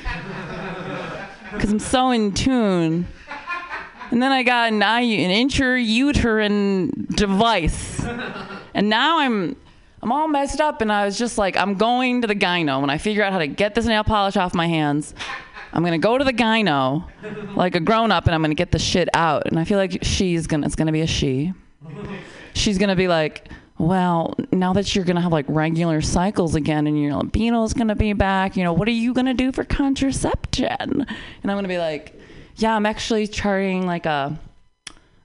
because 1.54 1.72
I'm 1.72 1.80
so 1.80 2.12
in 2.12 2.34
tune. 2.34 3.08
And 4.12 4.22
then 4.22 4.32
I 4.32 4.44
got 4.44 4.72
an, 4.72 4.84
an 4.84 5.50
intrauterine 5.50 7.16
device, 7.16 8.04
and 8.74 8.90
now 8.90 9.20
I'm 9.20 9.56
I'm 10.04 10.12
all 10.12 10.28
messed 10.28 10.60
up, 10.62 10.82
and 10.82 10.92
I 10.92 11.06
was 11.06 11.18
just 11.18 11.38
like, 11.38 11.56
I'm 11.58 11.76
going 11.76 12.22
to 12.22 12.28
the 12.28 12.36
gyno 12.36 12.82
when 12.82 12.90
I 12.90 12.98
figure 12.98 13.24
out 13.24 13.32
how 13.32 13.40
to 13.40 13.48
get 13.48 13.74
this 13.74 13.86
nail 13.86 14.04
polish 14.04 14.36
off 14.36 14.54
my 14.54 14.68
hands. 14.68 15.16
I'm 15.72 15.84
gonna 15.84 15.98
go 15.98 16.18
to 16.18 16.24
the 16.24 16.34
gyno, 16.34 17.08
like 17.56 17.74
a 17.76 17.80
grown 17.80 18.12
up, 18.12 18.26
and 18.28 18.36
I'm 18.36 18.42
gonna 18.42 18.54
get 18.54 18.72
the 18.72 18.80
shit 18.80 19.10
out. 19.16 19.48
And 19.48 19.58
I 19.58 19.64
feel 19.64 19.80
like 19.80 20.00
she's 20.04 20.46
gonna, 20.46 20.68
it's 20.68 20.76
gonna 20.76 20.92
be 20.92 21.02
a 21.02 21.08
she. 21.08 21.54
She's 22.54 22.78
gonna 22.78 22.96
be 22.96 23.08
like, 23.08 23.48
well, 23.78 24.36
now 24.52 24.74
that 24.74 24.96
you're 24.96 25.06
gonna 25.06 25.22
have 25.22 25.32
like 25.32 25.46
regular 25.48 26.02
cycles 26.02 26.56
again, 26.56 26.88
and 26.88 27.02
your 27.02 27.14
libido 27.14 27.64
is 27.64 27.74
gonna 27.74 27.96
be 27.96 28.14
back, 28.14 28.56
you 28.56 28.64
know, 28.64 28.74
what 28.74 28.88
are 28.88 28.92
you 28.92 29.14
gonna 29.14 29.34
do 29.34 29.52
for 29.52 29.64
contraception? 29.64 30.68
And 30.80 31.52
I'm 31.52 31.58
gonna 31.58 31.68
be 31.68 31.78
like, 31.78 32.20
yeah, 32.56 32.76
I'm 32.76 32.86
actually 32.86 33.28
charting 33.28 33.86
like 33.86 34.06
a 34.06 34.40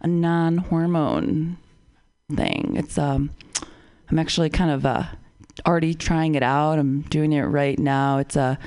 a 0.00 0.06
non-hormone 0.06 1.56
thing. 2.34 2.74
It's 2.76 2.98
um, 2.98 3.30
I'm 4.10 4.18
actually 4.18 4.50
kind 4.50 4.70
of 4.70 4.86
uh, 4.86 5.04
already 5.66 5.94
trying 5.94 6.34
it 6.34 6.42
out. 6.42 6.78
I'm 6.78 7.02
doing 7.02 7.32
it 7.32 7.42
right 7.42 7.78
now. 7.78 8.18
It's 8.18 8.36
a 8.36 8.58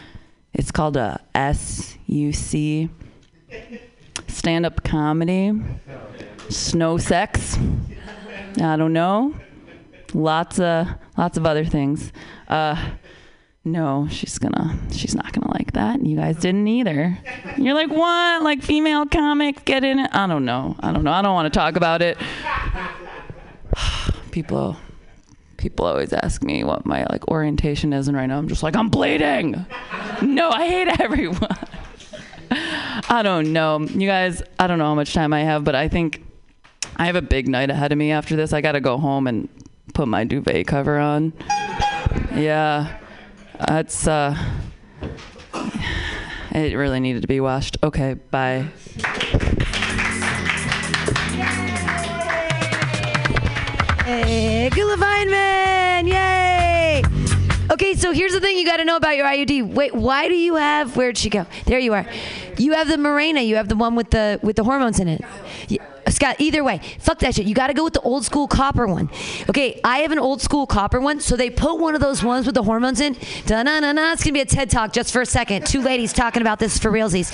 it's 0.54 0.72
called 0.72 0.98
a 0.98 1.20
SUC, 1.36 2.90
stand 4.28 4.66
up 4.66 4.84
comedy, 4.84 5.54
snow 6.50 6.98
sex. 6.98 7.58
I 8.62 8.76
don't 8.76 8.94
know. 8.94 9.34
Lots 10.14 10.60
of 10.60 10.88
lots 11.18 11.38
of 11.38 11.46
other 11.46 11.66
things. 11.66 12.12
Uh, 12.48 12.92
no, 13.64 14.08
she's 14.10 14.40
gonna 14.40 14.78
she's 14.92 15.16
not 15.16 15.32
gonna 15.34 15.52
like 15.54 15.74
that. 15.74 16.04
You 16.06 16.18
guys 16.18 16.38
didn't 16.38 16.68
either. 16.68 17.18
You're 17.58 17.76
like, 17.76 17.90
what? 17.90 18.42
Like 18.42 18.64
female 18.64 19.06
comics 19.06 19.62
get 19.64 19.84
in 19.84 20.00
it? 20.00 20.10
I 20.14 20.28
don't 20.28 20.46
know. 20.46 20.76
I 20.80 20.92
don't 20.92 21.04
know. 21.04 21.12
I 21.12 21.22
don't 21.22 21.34
want 21.34 21.52
to 21.52 21.58
talk 21.58 21.76
about 21.76 22.02
it. 22.02 22.18
People 24.32 24.78
people 25.62 25.86
always 25.86 26.12
ask 26.12 26.42
me 26.42 26.64
what 26.64 26.88
my 26.88 27.06
like 27.12 27.28
orientation 27.28 27.94
is 27.94 28.08
and 28.08 28.18
right 28.18 28.26
now 28.26 28.38
i'm 28.40 28.48
just 28.48 28.64
like 28.64 28.76
i'm 28.76 28.90
bleeding 28.90 29.64
no 30.22 30.50
i 30.50 30.68
hate 30.68 30.88
everyone 31.00 31.56
i 33.10 33.22
don't 33.24 33.54
know 33.54 33.80
you 33.80 34.08
guys 34.08 34.42
i 34.58 34.66
don't 34.66 34.80
know 34.80 34.86
how 34.86 34.96
much 34.96 35.14
time 35.14 35.34
i 35.34 35.42
have 35.42 35.64
but 35.64 35.76
i 35.76 35.88
think 35.88 36.26
i 36.98 37.06
have 37.06 37.16
a 37.16 37.22
big 37.22 37.48
night 37.48 37.70
ahead 37.70 37.92
of 37.92 37.98
me 38.00 38.12
after 38.12 38.36
this 38.36 38.54
i 38.54 38.60
gotta 38.60 38.82
go 38.82 38.98
home 38.98 39.28
and 39.28 39.48
put 39.94 40.08
my 40.08 40.24
duvet 40.24 40.68
cover 40.68 40.98
on 40.98 41.34
yeah 42.36 42.98
that's 43.68 44.08
uh 44.08 44.36
it 46.54 46.76
really 46.76 47.00
needed 47.00 47.22
to 47.22 47.28
be 47.28 47.40
washed 47.40 47.78
okay 47.84 48.14
bye 48.32 48.68
Hey, 54.06 54.70
Gula 54.72 54.98
Feynman! 54.98 56.08
Yay! 56.08 57.02
Okay, 57.72 57.94
so 57.96 58.12
here's 58.12 58.34
the 58.34 58.42
thing 58.42 58.58
you 58.58 58.66
got 58.66 58.78
to 58.78 58.86
know 58.86 58.98
about 58.98 59.16
your 59.16 59.26
IUD. 59.26 59.74
Wait, 59.74 59.96
why 59.96 60.28
do 60.28 60.34
you 60.34 60.56
have? 60.56 60.98
Where'd 60.98 61.18
she 61.18 61.30
go? 61.30 61.46
There 61.66 61.80
you 61.80 61.94
are. 61.94 62.06
You 62.58 62.74
have 62.74 62.90
the 62.90 62.98
Mirena. 62.98 63.46
You 63.46 63.56
have 63.56 63.70
the 63.70 63.76
one 63.78 63.96
with 63.96 64.10
the 64.10 64.40
with 64.44 64.58
the 64.58 64.64
hormones 64.66 65.00
in 65.00 65.08
it. 65.08 65.22
Scott, 66.12 66.36
either 66.40 66.64
way, 66.64 66.80
fuck 67.00 67.20
that 67.20 67.36
shit. 67.36 67.46
You 67.46 67.56
got 67.56 67.68
to 67.68 67.74
go 67.74 67.84
with 67.84 67.94
the 67.94 68.02
old 68.02 68.26
school 68.26 68.48
copper 68.48 68.88
one. 68.88 69.10
Okay, 69.50 69.80
I 69.84 70.00
have 70.00 70.12
an 70.12 70.20
old 70.20 70.42
school 70.42 70.66
copper 70.68 71.00
one, 71.00 71.20
so 71.20 71.36
they 71.36 71.50
put 71.50 71.80
one 71.80 71.96
of 71.96 72.02
those 72.02 72.24
ones 72.24 72.46
with 72.46 72.56
the 72.56 72.64
hormones 72.64 73.00
in. 73.00 73.16
Da 73.46 73.64
na 73.64 73.80
na 73.80 73.92
na. 73.94 74.14
It's 74.14 74.24
gonna 74.24 74.34
be 74.34 74.42
a 74.42 74.46
TED 74.46 74.70
talk 74.70 74.94
just 74.94 75.12
for 75.12 75.22
a 75.22 75.26
second. 75.26 75.66
Two 75.66 75.82
ladies 75.82 76.14
talking 76.14 76.42
about 76.42 76.60
this 76.60 76.78
for 76.78 76.92
realsies. 76.92 77.32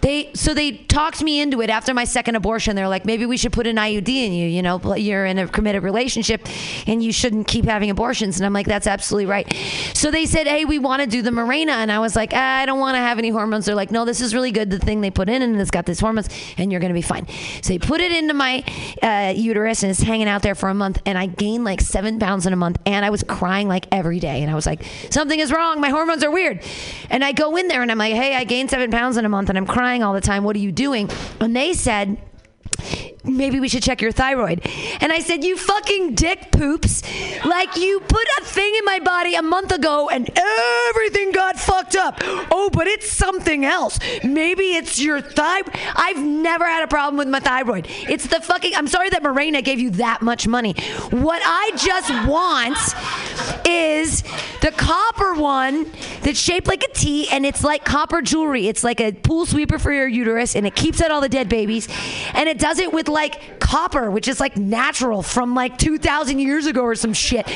They 0.00 0.30
so 0.34 0.54
they 0.54 0.72
talked 0.72 1.22
me 1.22 1.40
into 1.40 1.60
it 1.60 1.70
after 1.70 1.92
my 1.94 2.04
second 2.04 2.36
abortion. 2.36 2.76
They're 2.76 2.88
like, 2.88 3.04
maybe 3.04 3.26
we 3.26 3.36
should 3.36 3.52
put 3.52 3.66
an 3.66 3.76
IUD 3.76 4.08
in 4.08 4.32
you. 4.32 4.48
You 4.48 4.62
know, 4.62 4.94
you're 4.94 5.26
in 5.26 5.38
a 5.38 5.48
committed 5.48 5.82
relationship, 5.82 6.46
and 6.86 7.02
you 7.02 7.12
shouldn't 7.12 7.46
keep 7.46 7.64
having 7.64 7.90
abortions. 7.90 8.38
And 8.38 8.46
I'm 8.46 8.52
like, 8.52 8.66
that's 8.66 8.86
absolutely 8.86 9.26
right. 9.26 9.52
So 9.94 10.10
they 10.10 10.26
said, 10.26 10.46
hey, 10.46 10.64
we 10.64 10.78
want 10.78 11.02
to 11.02 11.08
do 11.08 11.22
the 11.22 11.30
Mirena, 11.30 11.72
and 11.72 11.90
I 11.90 11.98
was 11.98 12.14
like, 12.14 12.32
ah, 12.32 12.58
I 12.58 12.66
don't 12.66 12.78
want 12.78 12.94
to 12.94 13.00
have 13.00 13.18
any 13.18 13.30
hormones. 13.30 13.66
They're 13.66 13.74
like, 13.74 13.90
no, 13.90 14.04
this 14.04 14.20
is 14.20 14.34
really 14.34 14.52
good. 14.52 14.70
The 14.70 14.78
thing 14.78 15.00
they 15.00 15.10
put 15.10 15.28
in, 15.28 15.42
and 15.42 15.60
it's 15.60 15.70
got 15.70 15.86
these 15.86 16.00
hormones, 16.00 16.28
and 16.56 16.70
you're 16.70 16.80
gonna 16.80 16.94
be 16.94 17.02
fine. 17.02 17.26
So 17.62 17.72
they 17.72 17.78
put 17.78 18.00
it 18.00 18.07
into 18.12 18.34
my 18.34 18.64
uh, 19.02 19.32
uterus, 19.36 19.82
and 19.82 19.90
it's 19.90 20.02
hanging 20.02 20.28
out 20.28 20.42
there 20.42 20.54
for 20.54 20.68
a 20.68 20.74
month, 20.74 21.00
and 21.06 21.16
I 21.18 21.26
gained 21.26 21.64
like 21.64 21.80
seven 21.80 22.18
pounds 22.18 22.46
in 22.46 22.52
a 22.52 22.56
month, 22.56 22.78
and 22.86 23.04
I 23.04 23.10
was 23.10 23.22
crying 23.22 23.68
like 23.68 23.86
every 23.92 24.20
day, 24.20 24.42
and 24.42 24.50
I 24.50 24.54
was 24.54 24.66
like, 24.66 24.82
something 25.10 25.38
is 25.38 25.52
wrong. 25.52 25.80
My 25.80 25.90
hormones 25.90 26.22
are 26.24 26.30
weird, 26.30 26.62
and 27.10 27.24
I 27.24 27.32
go 27.32 27.56
in 27.56 27.68
there, 27.68 27.82
and 27.82 27.90
I'm 27.90 27.98
like, 27.98 28.14
hey, 28.14 28.34
I 28.34 28.44
gained 28.44 28.70
seven 28.70 28.90
pounds 28.90 29.16
in 29.16 29.24
a 29.24 29.28
month, 29.28 29.48
and 29.48 29.58
I'm 29.58 29.66
crying 29.66 30.02
all 30.02 30.14
the 30.14 30.20
time. 30.20 30.44
What 30.44 30.56
are 30.56 30.60
you 30.60 30.72
doing? 30.72 31.10
And 31.40 31.54
they 31.54 31.72
said 31.72 32.18
maybe 33.24 33.60
we 33.60 33.68
should 33.68 33.82
check 33.82 34.00
your 34.00 34.12
thyroid. 34.12 34.60
And 35.00 35.12
I 35.12 35.20
said, 35.20 35.44
You 35.44 35.56
fucking 35.56 36.14
dick 36.14 36.50
poops. 36.50 37.02
Like, 37.44 37.76
you 37.76 38.00
put 38.00 38.26
a 38.40 38.44
thing 38.44 38.74
in 38.76 38.84
my 38.84 38.98
body 38.98 39.34
a 39.34 39.42
month 39.42 39.72
ago 39.72 40.08
and 40.08 40.28
everything 40.36 41.32
got 41.32 41.58
fucked 41.58 41.96
up. 41.96 42.18
Oh, 42.50 42.70
but 42.72 42.86
it's 42.86 43.10
something 43.10 43.64
else. 43.64 43.98
Maybe 44.24 44.74
it's 44.74 45.00
your 45.00 45.20
thyroid. 45.20 45.74
I've 45.94 46.22
never 46.22 46.64
had 46.64 46.84
a 46.84 46.88
problem 46.88 47.16
with 47.16 47.28
my 47.28 47.40
thyroid. 47.40 47.86
It's 47.88 48.26
the 48.26 48.40
fucking. 48.40 48.74
I'm 48.74 48.88
sorry 48.88 49.10
that 49.10 49.22
Mirena 49.22 49.62
gave 49.62 49.78
you 49.78 49.90
that 49.90 50.22
much 50.22 50.46
money. 50.46 50.74
What 51.10 51.42
I 51.44 51.70
just 51.76 52.28
want 52.28 52.78
is 53.66 54.22
the 54.60 54.72
copper 54.76 55.34
one 55.34 55.90
that's 56.22 56.38
shaped 56.38 56.66
like 56.66 56.82
a 56.82 56.92
T 56.92 57.28
and 57.30 57.46
it's 57.46 57.62
like 57.62 57.84
copper 57.84 58.22
jewelry. 58.22 58.68
It's 58.68 58.82
like 58.82 59.00
a 59.00 59.12
pool 59.12 59.46
sweeper 59.46 59.78
for 59.78 59.92
your 59.92 60.08
uterus 60.08 60.56
and 60.56 60.66
it 60.66 60.74
keeps 60.74 61.00
out 61.00 61.10
all 61.10 61.20
the 61.20 61.28
dead 61.28 61.48
babies. 61.48 61.88
And 62.34 62.48
it 62.48 62.58
does 62.68 62.78
it 62.78 62.92
with 62.92 63.08
like 63.08 63.58
copper, 63.60 64.10
which 64.10 64.28
is 64.28 64.40
like 64.40 64.58
natural 64.58 65.22
from 65.22 65.54
like 65.54 65.78
2,000 65.78 66.38
years 66.38 66.66
ago 66.66 66.82
or 66.82 66.94
some 66.94 67.14
shit. 67.14 67.46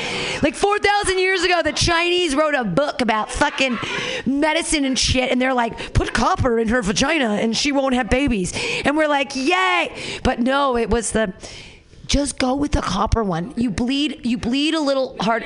Like 0.41 0.55
4,000 0.55 1.19
years 1.19 1.43
ago, 1.43 1.61
the 1.63 1.71
Chinese 1.71 2.35
wrote 2.35 2.55
a 2.55 2.63
book 2.63 2.99
about 3.01 3.29
fucking 3.29 3.77
medicine 4.25 4.85
and 4.85 4.97
shit. 4.97 5.31
And 5.31 5.39
they're 5.39 5.53
like, 5.53 5.93
put 5.93 6.13
copper 6.13 6.57
in 6.57 6.67
her 6.69 6.81
vagina 6.81 7.33
and 7.41 7.55
she 7.55 7.71
won't 7.71 7.93
have 7.93 8.09
babies. 8.09 8.53
And 8.83 8.97
we're 8.97 9.07
like, 9.07 9.35
yay. 9.35 9.95
But 10.23 10.39
no, 10.39 10.77
it 10.77 10.89
was 10.89 11.11
the. 11.11 11.31
Just 12.05 12.37
go 12.37 12.55
with 12.55 12.73
the 12.73 12.81
copper 12.81 13.23
one. 13.23 13.53
You 13.55 13.69
bleed. 13.69 14.25
You 14.25 14.37
bleed 14.37 14.73
a 14.73 14.81
little 14.81 15.15
hard. 15.21 15.43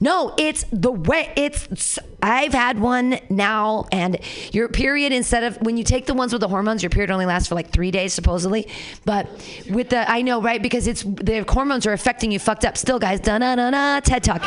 No, 0.00 0.34
it's 0.38 0.64
the 0.72 0.92
way 0.92 1.32
it's. 1.36 1.98
I've 2.22 2.54
had 2.54 2.80
one 2.80 3.18
now, 3.28 3.86
and 3.92 4.18
your 4.52 4.68
period 4.68 5.12
instead 5.12 5.44
of 5.44 5.60
when 5.60 5.76
you 5.76 5.84
take 5.84 6.06
the 6.06 6.14
ones 6.14 6.32
with 6.32 6.40
the 6.40 6.48
hormones, 6.48 6.82
your 6.82 6.90
period 6.90 7.10
only 7.10 7.26
lasts 7.26 7.48
for 7.48 7.54
like 7.54 7.70
three 7.70 7.90
days 7.90 8.14
supposedly. 8.14 8.66
But 9.04 9.28
with 9.68 9.90
the, 9.90 10.10
I 10.10 10.22
know 10.22 10.40
right 10.40 10.62
because 10.62 10.86
it's 10.86 11.02
the 11.02 11.44
hormones 11.46 11.86
are 11.86 11.92
affecting 11.92 12.32
you. 12.32 12.38
Fucked 12.38 12.64
up 12.64 12.76
still, 12.78 12.98
guys. 12.98 13.20
Da 13.20 13.38
na 13.38 13.54
na 13.54 13.70
na. 13.70 14.00
TED 14.00 14.24
talk. 14.24 14.42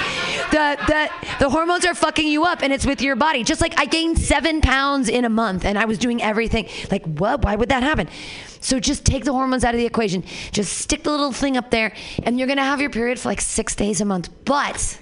The 0.52 0.78
the 0.88 1.10
the 1.40 1.50
hormones 1.50 1.86
are 1.86 1.94
fucking 1.94 2.28
you 2.28 2.46
up, 2.46 2.64
and 2.64 2.74
it's 2.74 2.86
with 2.86 3.02
your 3.02 3.16
body. 3.16 3.44
Just 3.44 3.62
like 3.62 3.80
I 3.80 3.86
gained 3.86 4.18
seven 4.18 4.62
pounds 4.62 5.10
in 5.10 5.26
a 5.26 5.30
month, 5.30 5.66
and 5.66 5.78
I 5.78 5.86
was 5.86 5.98
doing 5.98 6.22
everything. 6.22 6.68
Like 6.90 7.06
what? 7.06 7.44
Why 7.44 7.56
would 7.56 7.70
that 7.70 7.84
happen? 7.84 8.10
So 8.60 8.80
just 8.80 9.06
take 9.06 9.26
the 9.26 9.34
hormones 9.34 9.64
out 9.64 9.74
of 9.74 9.80
the 9.80 9.86
equation. 9.86 10.24
Just 10.52 10.78
stick 10.78 11.04
the 11.04 11.12
little 11.12 11.32
thing 11.32 11.58
up 11.58 11.72
there, 11.72 11.94
and 12.24 12.38
you're 12.38 12.48
gonna 12.48 12.64
have 12.64 12.82
your 12.82 12.90
period 12.90 13.20
for 13.20 13.30
like 13.30 13.42
six 13.42 13.76
days 13.76 14.02
a 14.02 14.06
month. 14.06 14.30
But 14.46 15.00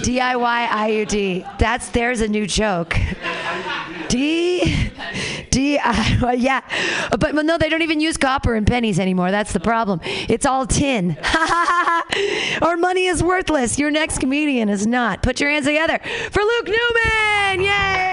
DIY 0.00 0.66
IUD. 0.68 1.58
That's 1.58 1.88
there's 1.90 2.20
a 2.20 2.28
new 2.28 2.46
joke. 2.46 2.96
D 4.08 4.90
D 5.50 5.78
I 5.78 6.34
yeah. 6.38 6.60
But 7.18 7.34
no, 7.34 7.58
they 7.58 7.68
don't 7.68 7.82
even 7.82 8.00
use 8.00 8.16
copper 8.16 8.54
and 8.54 8.66
pennies 8.66 8.98
anymore. 8.98 9.30
That's 9.30 9.52
the 9.52 9.60
problem. 9.60 10.00
It's 10.04 10.46
all 10.46 10.66
tin. 10.66 11.18
Our 12.62 12.76
money 12.76 13.06
is 13.06 13.22
worthless. 13.22 13.78
Your 13.78 13.90
next 13.90 14.18
comedian 14.18 14.68
is 14.68 14.86
not. 14.86 15.22
Put 15.22 15.40
your 15.40 15.50
hands 15.50 15.66
together 15.66 15.98
for 16.30 16.42
Luke 16.42 16.68
Newman. 16.68 17.60
Yay! 17.60 18.12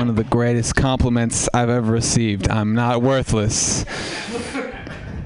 One 0.00 0.08
of 0.08 0.16
the 0.16 0.24
greatest 0.24 0.76
compliments 0.76 1.46
I've 1.52 1.68
ever 1.68 1.92
received. 1.92 2.48
I'm 2.48 2.74
not 2.74 3.02
worthless. 3.02 3.84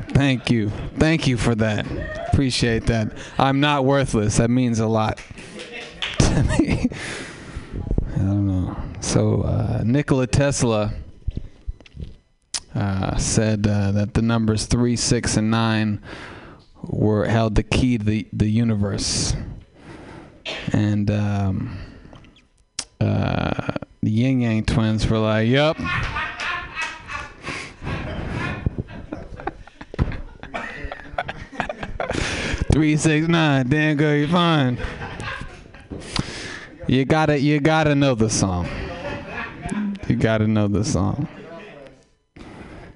Thank 0.09 0.51
you. 0.51 0.71
Thank 0.99 1.29
you 1.29 1.37
for 1.37 1.55
that. 1.55 1.87
Appreciate 2.33 2.87
that. 2.87 3.17
I'm 3.39 3.61
not 3.61 3.85
worthless. 3.85 4.39
That 4.39 4.51
means 4.51 4.81
a 4.81 4.89
lot 4.89 5.21
to 6.19 6.43
me. 6.59 6.91
I 8.15 8.19
don't 8.19 8.49
know. 8.49 8.77
So, 8.99 9.43
uh, 9.43 9.83
Nikola 9.85 10.27
Tesla 10.27 10.93
uh, 12.75 13.17
said 13.17 13.69
uh, 13.69 13.93
that 13.93 14.15
the 14.15 14.23
numbers 14.23 14.67
3, 14.67 14.97
6, 14.97 15.37
and 15.37 15.53
9 15.53 16.03
were 16.83 17.27
held 17.27 17.55
the 17.55 17.63
key 17.63 17.99
to 17.99 18.05
the, 18.05 18.27
the 18.33 18.49
universe. 18.49 19.37
And 20.73 21.13
um, 21.13 21.79
uh, 23.01 23.75
The 24.03 24.11
Yin 24.11 24.41
Yang 24.41 24.65
twins 24.67 25.07
were 25.09 25.19
like, 25.19 25.49
"Yup." 25.49 25.77
Three 32.73 32.97
six 32.97 33.29
nine, 33.29 33.69
damn 33.69 33.97
girl, 33.97 34.17
you 34.17 34.27
fine. 34.27 34.79
You 36.89 37.05
gotta, 37.05 37.39
you 37.39 37.61
gotta 37.61 37.95
know 37.95 38.15
the 38.15 38.29
song. 38.29 38.69
You 40.09 40.17
gotta 40.17 40.47
know 40.47 40.69
the 40.69 40.85
song. 40.85 41.29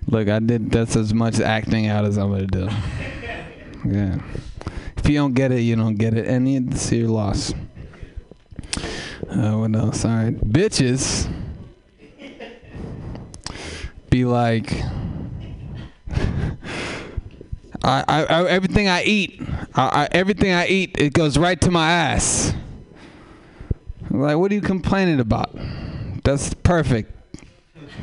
Look, 0.08 0.28
I 0.28 0.40
did. 0.40 0.70
That's 0.70 0.96
as 0.96 1.14
much 1.14 1.38
acting 1.38 1.86
out 1.86 2.04
as 2.04 2.16
I'm 2.16 2.30
gonna 2.30 2.46
do. 2.46 2.68
Yeah. 3.84 4.18
If 4.96 5.08
you 5.08 5.18
don't 5.18 5.34
get 5.34 5.52
it, 5.52 5.60
you 5.60 5.76
don't 5.76 5.94
get 5.94 6.14
it, 6.14 6.26
and 6.26 6.48
it's 6.48 6.90
your 6.90 7.08
loss. 7.08 7.54
Uh, 9.38 9.52
what 9.58 9.76
else? 9.76 10.04
Right, 10.04 10.34
bitches. 10.40 11.32
Be 14.10 14.24
like, 14.24 14.82
I, 17.84 18.04
I, 18.08 18.24
I 18.24 18.48
everything 18.48 18.88
I 18.88 19.04
eat, 19.04 19.40
I, 19.76 19.82
I, 19.82 20.08
everything 20.10 20.50
I 20.50 20.66
eat, 20.66 20.96
it 20.98 21.12
goes 21.12 21.38
right 21.38 21.60
to 21.60 21.70
my 21.70 21.88
ass. 21.88 22.52
Like, 24.10 24.38
what 24.38 24.50
are 24.50 24.56
you 24.56 24.60
complaining 24.60 25.20
about? 25.20 25.56
That's 26.24 26.52
perfect. 26.54 27.12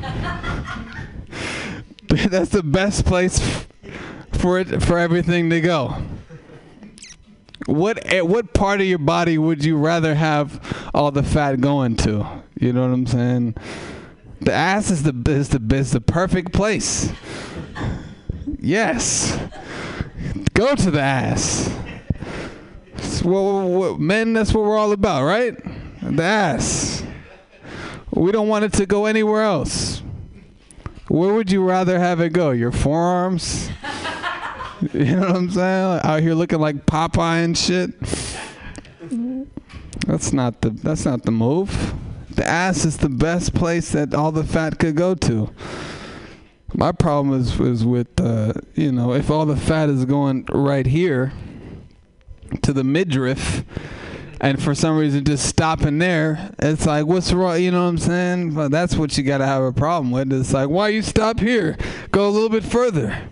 That's 2.08 2.48
the 2.48 2.62
best 2.64 3.04
place 3.04 3.66
for 4.32 4.58
it 4.58 4.82
for 4.82 4.96
everything 4.96 5.50
to 5.50 5.60
go. 5.60 6.02
What 7.66 7.98
at 8.06 8.26
what 8.28 8.54
part 8.54 8.80
of 8.80 8.86
your 8.86 8.98
body 8.98 9.38
would 9.38 9.64
you 9.64 9.76
rather 9.76 10.14
have 10.14 10.88
all 10.94 11.10
the 11.10 11.22
fat 11.22 11.60
going 11.60 11.96
to? 11.98 12.26
You 12.58 12.72
know 12.72 12.82
what 12.82 12.94
I'm 12.94 13.06
saying? 13.06 13.56
The 14.40 14.52
ass 14.52 14.90
is 14.90 15.02
the 15.02 15.14
is 15.30 15.48
the 15.48 15.74
is 15.74 15.90
the 15.90 16.00
perfect 16.00 16.52
place. 16.52 17.12
Yes. 18.60 19.38
Go 20.54 20.74
to 20.74 20.90
the 20.90 21.00
ass. 21.00 21.68
What- 23.22 23.98
men, 23.98 24.32
that's 24.32 24.54
what 24.54 24.64
we're 24.64 24.78
all 24.78 24.92
about, 24.92 25.24
right? 25.24 25.54
The 26.02 26.22
ass. 26.22 27.02
We 28.10 28.32
don't 28.32 28.48
want 28.48 28.64
it 28.64 28.72
to 28.74 28.86
go 28.86 29.06
anywhere 29.06 29.42
else. 29.42 30.02
Where 31.08 31.34
would 31.34 31.50
you 31.50 31.62
rather 31.62 31.98
have 31.98 32.20
it 32.20 32.32
go? 32.32 32.50
Your 32.50 32.72
forearms? 32.72 33.68
You 34.94 35.16
know 35.16 35.26
what 35.28 35.36
I'm 35.36 35.50
saying? 35.50 36.00
Out 36.04 36.22
here 36.22 36.34
looking 36.34 36.60
like 36.60 36.86
Popeye 36.86 37.44
and 37.44 37.56
shit. 37.56 37.90
That's 40.06 40.32
not 40.32 40.60
the 40.60 40.70
that's 40.70 41.04
not 41.04 41.22
the 41.22 41.32
move. 41.32 41.94
The 42.30 42.46
ass 42.46 42.84
is 42.84 42.98
the 42.98 43.08
best 43.08 43.54
place 43.54 43.92
that 43.92 44.14
all 44.14 44.30
the 44.30 44.44
fat 44.44 44.78
could 44.78 44.94
go 44.94 45.14
to. 45.14 45.50
My 46.74 46.92
problem 46.92 47.40
is 47.40 47.58
is 47.58 47.84
with 47.84 48.20
uh, 48.20 48.52
you 48.74 48.92
know 48.92 49.12
if 49.14 49.30
all 49.30 49.46
the 49.46 49.56
fat 49.56 49.88
is 49.88 50.04
going 50.04 50.44
right 50.52 50.86
here 50.86 51.32
to 52.62 52.72
the 52.72 52.84
midriff, 52.84 53.64
and 54.40 54.62
for 54.62 54.74
some 54.74 54.96
reason 54.96 55.24
just 55.24 55.46
stopping 55.46 55.98
there, 55.98 56.52
it's 56.60 56.86
like 56.86 57.06
what's 57.06 57.32
wrong? 57.32 57.60
You 57.60 57.70
know 57.72 57.82
what 57.82 57.88
I'm 57.88 57.98
saying? 57.98 58.54
Well, 58.54 58.68
that's 58.68 58.94
what 58.96 59.16
you 59.18 59.24
got 59.24 59.38
to 59.38 59.46
have 59.46 59.62
a 59.62 59.72
problem 59.72 60.12
with. 60.12 60.32
It's 60.32 60.52
like 60.52 60.68
why 60.68 60.88
you 60.88 61.02
stop 61.02 61.40
here? 61.40 61.76
Go 62.12 62.28
a 62.28 62.30
little 62.30 62.50
bit 62.50 62.64
further. 62.64 63.30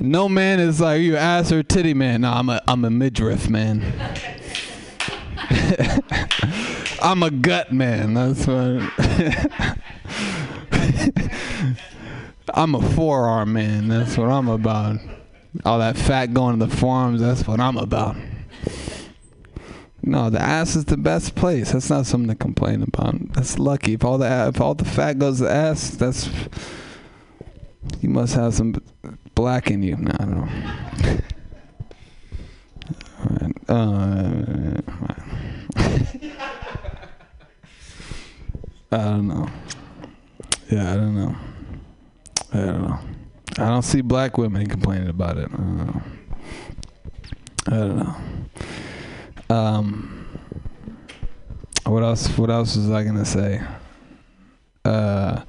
No 0.00 0.30
man 0.30 0.60
is 0.60 0.80
like 0.80 1.02
you 1.02 1.16
ass 1.16 1.52
or 1.52 1.62
titty 1.62 1.92
man. 1.92 2.22
No, 2.22 2.32
I'm 2.32 2.48
a 2.48 2.62
I'm 2.66 2.86
a 2.86 2.90
midriff 2.90 3.50
man. 3.50 3.82
I'm 7.02 7.22
a 7.22 7.30
gut 7.30 7.70
man. 7.70 8.14
That's 8.14 8.46
what. 8.46 8.56
I'm 12.54 12.74
a 12.74 12.82
forearm 12.94 13.52
man. 13.52 13.88
That's 13.88 14.16
what 14.16 14.30
I'm 14.30 14.48
about. 14.48 15.00
All 15.66 15.78
that 15.78 15.98
fat 15.98 16.32
going 16.32 16.58
to 16.58 16.66
the 16.66 16.74
forearms. 16.74 17.20
That's 17.20 17.46
what 17.46 17.60
I'm 17.60 17.76
about. 17.76 18.16
No, 20.02 20.30
the 20.30 20.40
ass 20.40 20.76
is 20.76 20.86
the 20.86 20.96
best 20.96 21.34
place. 21.34 21.72
That's 21.72 21.90
not 21.90 22.06
something 22.06 22.28
to 22.28 22.34
complain 22.34 22.82
about. 22.82 23.34
That's 23.34 23.58
lucky. 23.58 23.92
If 23.94 24.04
all 24.04 24.16
the 24.16 24.48
if 24.48 24.60
all 24.60 24.74
the 24.74 24.86
fat 24.86 25.18
goes 25.18 25.38
to 25.38 25.44
the 25.44 25.52
ass, 25.52 25.90
that's 25.90 26.30
you 28.00 28.08
must 28.08 28.34
have 28.34 28.54
some 28.54 28.74
black 29.34 29.70
in 29.70 29.82
you. 29.82 29.96
No, 29.96 30.10
I 30.12 30.24
don't 30.24 30.36
know. 30.36 30.48
Uh, 33.68 34.80
I 38.92 38.96
don't 38.96 39.28
know. 39.28 39.48
Yeah, 40.70 40.92
I 40.92 40.96
don't 40.96 41.14
know. 41.14 41.36
I 42.52 42.56
don't 42.56 42.82
know. 42.82 42.98
I 43.58 43.68
don't 43.68 43.82
see 43.82 44.00
black 44.00 44.38
women 44.38 44.66
complaining 44.66 45.08
about 45.08 45.36
it. 45.36 45.48
I 45.52 45.56
don't 45.56 45.76
know. 45.76 46.02
I 47.66 47.70
don't 47.70 47.96
know. 47.98 48.16
Um, 49.54 50.26
what 51.84 52.02
else? 52.02 52.26
What 52.36 52.50
else 52.50 52.76
was 52.76 52.90
I 52.90 53.04
gonna 53.04 53.24
say? 53.24 53.62
Uh, 54.84 55.42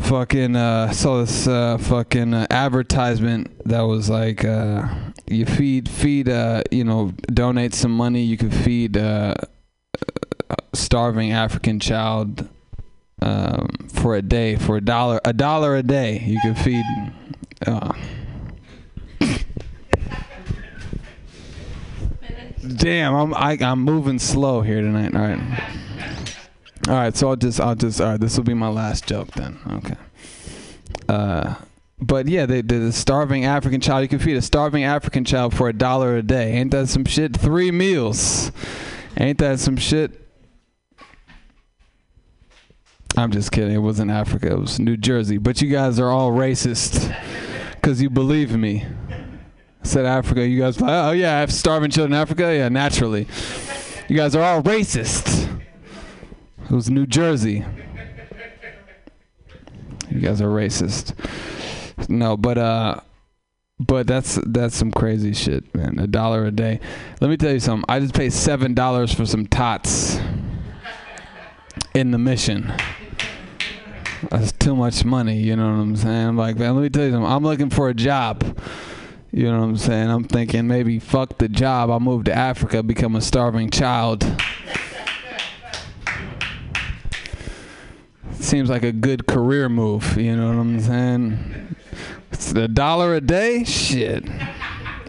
fucking 0.00 0.56
uh, 0.56 0.92
saw 0.92 1.20
this 1.20 1.46
uh, 1.46 1.78
fucking 1.78 2.34
uh, 2.34 2.46
advertisement 2.50 3.50
that 3.64 3.82
was 3.82 4.08
like 4.08 4.44
uh, 4.44 4.88
you 5.26 5.44
feed 5.46 5.88
feed 5.88 6.28
uh, 6.28 6.62
you 6.70 6.84
know 6.84 7.12
donate 7.26 7.74
some 7.74 7.92
money 7.92 8.22
you 8.22 8.36
can 8.36 8.50
feed 8.50 8.96
uh, 8.96 9.34
a 10.50 10.56
starving 10.74 11.32
African 11.32 11.80
child 11.80 12.48
um, 13.20 13.68
for 13.92 14.14
a 14.14 14.22
day 14.22 14.56
for 14.56 14.76
a 14.76 14.80
dollar 14.80 15.20
a 15.24 15.32
dollar 15.32 15.76
a 15.76 15.82
day 15.82 16.20
you 16.20 16.40
can 16.40 16.54
feed. 16.54 16.84
Uh, 17.66 17.92
Damn, 22.76 23.14
I'm 23.14 23.34
I, 23.34 23.58
I'm 23.60 23.80
moving 23.80 24.18
slow 24.18 24.62
here 24.62 24.80
tonight. 24.80 25.14
All 25.14 25.22
right. 25.22 25.84
All 26.88 26.94
right, 26.94 27.14
so 27.14 27.28
I'll 27.28 27.36
just 27.36 27.60
I'll 27.60 27.74
just 27.74 28.00
all 28.00 28.12
right. 28.12 28.20
This 28.20 28.38
will 28.38 28.44
be 28.44 28.54
my 28.54 28.68
last 28.68 29.06
joke 29.06 29.30
then. 29.32 29.58
Okay. 29.72 29.96
Uh, 31.06 31.54
but 32.00 32.26
yeah, 32.26 32.46
they 32.46 32.62
the 32.62 32.92
starving 32.92 33.44
African 33.44 33.82
child. 33.82 34.02
You 34.02 34.08
can 34.08 34.18
feed 34.18 34.38
a 34.38 34.42
starving 34.42 34.84
African 34.84 35.22
child 35.26 35.54
for 35.54 35.68
a 35.68 35.74
dollar 35.74 36.16
a 36.16 36.22
day. 36.22 36.52
Ain't 36.52 36.70
that 36.70 36.88
some 36.88 37.04
shit? 37.04 37.36
Three 37.36 37.70
meals. 37.70 38.52
Ain't 39.18 39.36
that 39.38 39.60
some 39.60 39.76
shit? 39.76 40.26
I'm 43.18 43.32
just 43.32 43.52
kidding. 43.52 43.74
It 43.74 43.78
wasn't 43.78 44.10
Africa. 44.10 44.52
It 44.52 44.58
was 44.58 44.78
New 44.78 44.96
Jersey. 44.96 45.36
But 45.36 45.60
you 45.60 45.68
guys 45.68 46.00
are 46.00 46.10
all 46.10 46.30
racist 46.30 47.14
because 47.74 48.00
you 48.00 48.08
believe 48.08 48.56
me. 48.56 48.86
I 49.10 49.86
said 49.86 50.06
Africa. 50.06 50.46
You 50.46 50.58
guys, 50.58 50.80
like, 50.80 50.90
oh 50.90 51.10
yeah, 51.10 51.36
I 51.36 51.40
have 51.40 51.52
starving 51.52 51.90
children 51.90 52.14
in 52.14 52.18
Africa. 52.18 52.54
Yeah, 52.56 52.70
naturally. 52.70 53.26
You 54.08 54.16
guys 54.16 54.34
are 54.34 54.42
all 54.42 54.62
racist. 54.62 55.48
It 56.68 56.74
was 56.74 56.90
New 56.90 57.06
Jersey. 57.06 57.64
You 60.10 60.20
guys 60.20 60.42
are 60.42 60.48
racist. 60.48 61.14
No, 62.08 62.36
but 62.36 62.58
uh, 62.58 63.00
but 63.80 64.06
that's 64.06 64.38
that's 64.46 64.74
some 64.74 64.92
crazy 64.92 65.32
shit, 65.32 65.74
man. 65.74 65.98
A 65.98 66.06
dollar 66.06 66.44
a 66.44 66.50
day. 66.50 66.80
Let 67.20 67.30
me 67.30 67.36
tell 67.36 67.52
you 67.52 67.60
something. 67.60 67.84
I 67.88 68.00
just 68.00 68.14
paid 68.14 68.32
seven 68.32 68.74
dollars 68.74 69.14
for 69.14 69.24
some 69.24 69.46
tots 69.46 70.18
in 71.94 72.10
the 72.10 72.18
mission. 72.18 72.72
That's 74.30 74.52
too 74.52 74.76
much 74.76 75.04
money. 75.04 75.38
You 75.38 75.56
know 75.56 75.70
what 75.70 75.80
I'm 75.80 75.96
saying? 75.96 76.26
I'm 76.28 76.36
like, 76.36 76.56
man, 76.56 76.74
let 76.74 76.82
me 76.82 76.88
tell 76.90 77.04
you 77.04 77.12
something. 77.12 77.30
I'm 77.30 77.44
looking 77.44 77.70
for 77.70 77.88
a 77.88 77.94
job. 77.94 78.58
You 79.30 79.44
know 79.44 79.60
what 79.60 79.64
I'm 79.64 79.76
saying? 79.76 80.10
I'm 80.10 80.24
thinking 80.24 80.66
maybe 80.66 80.98
fuck 80.98 81.38
the 81.38 81.48
job. 81.48 81.90
I'll 81.90 82.00
move 82.00 82.24
to 82.24 82.34
Africa, 82.34 82.82
become 82.82 83.14
a 83.14 83.20
starving 83.20 83.70
child. 83.70 84.24
Seems 88.48 88.70
like 88.70 88.82
a 88.82 88.92
good 88.92 89.26
career 89.26 89.68
move. 89.68 90.16
You 90.16 90.34
know 90.34 90.46
what 90.46 90.56
I'm 90.56 90.80
saying? 90.80 91.76
It's 92.32 92.50
a 92.52 92.66
dollar 92.66 93.14
a 93.14 93.20
day? 93.20 93.62
Shit. 93.64 94.24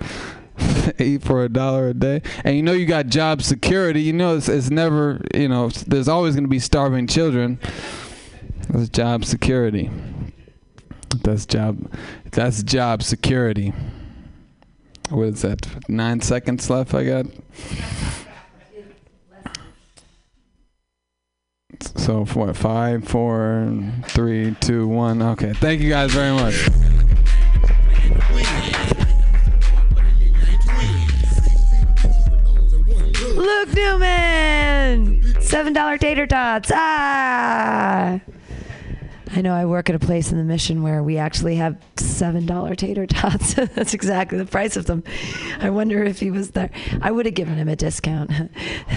Eat 0.99 1.23
for 1.23 1.45
a 1.45 1.47
dollar 1.47 1.87
a 1.87 1.93
day. 1.93 2.21
And 2.43 2.57
you 2.57 2.61
know 2.61 2.73
you 2.73 2.85
got 2.85 3.07
job 3.07 3.41
security. 3.41 4.01
You 4.01 4.11
know 4.11 4.35
it's, 4.35 4.49
it's 4.49 4.69
never, 4.69 5.21
you 5.33 5.47
know, 5.47 5.69
there's 5.69 6.09
always 6.09 6.35
going 6.35 6.43
to 6.43 6.49
be 6.49 6.59
starving 6.59 7.07
children. 7.07 7.59
That's 8.67 8.89
job 8.89 9.23
security. 9.23 9.89
That's 11.23 11.45
job 11.45 11.89
that's 12.31 12.61
job 12.61 13.03
security. 13.03 13.71
What 15.11 15.29
is 15.29 15.43
that? 15.43 15.65
Nine 15.87 16.19
seconds 16.19 16.69
left 16.69 16.93
I 16.93 17.05
got? 17.05 17.25
So 21.81 22.25
what? 22.25 22.55
Five, 22.55 23.05
four, 23.05 23.73
three, 24.07 24.55
two, 24.59 24.87
one. 24.87 25.21
Okay. 25.21 25.53
Thank 25.53 25.81
you 25.81 25.89
guys 25.89 26.11
very 26.13 26.33
much. 26.33 26.67
Luke 33.35 33.73
Newman. 33.73 35.41
Seven 35.41 35.73
dollar 35.73 35.97
tater 35.97 36.27
tots. 36.27 36.71
Ah. 36.73 38.19
I 39.39 39.41
know 39.41 39.55
I 39.55 39.63
work 39.63 39.89
at 39.89 39.95
a 39.95 39.99
place 39.99 40.33
in 40.33 40.37
the 40.37 40.43
mission 40.43 40.83
where 40.83 41.01
we 41.01 41.17
actually 41.17 41.55
have 41.55 41.77
seven 41.95 42.45
dollar 42.45 42.75
tater 42.75 43.07
tots. 43.07 43.53
That's 43.73 43.93
exactly 43.93 44.37
the 44.37 44.45
price 44.45 44.75
of 44.75 44.85
them. 44.85 45.01
I 45.61 45.69
wonder 45.69 46.03
if 46.03 46.19
he 46.19 46.29
was 46.29 46.51
there. 46.51 46.69
I 47.01 47.09
would 47.09 47.25
have 47.25 47.35
given 47.35 47.55
him 47.55 47.69
a 47.69 47.77
discount. 47.77 48.31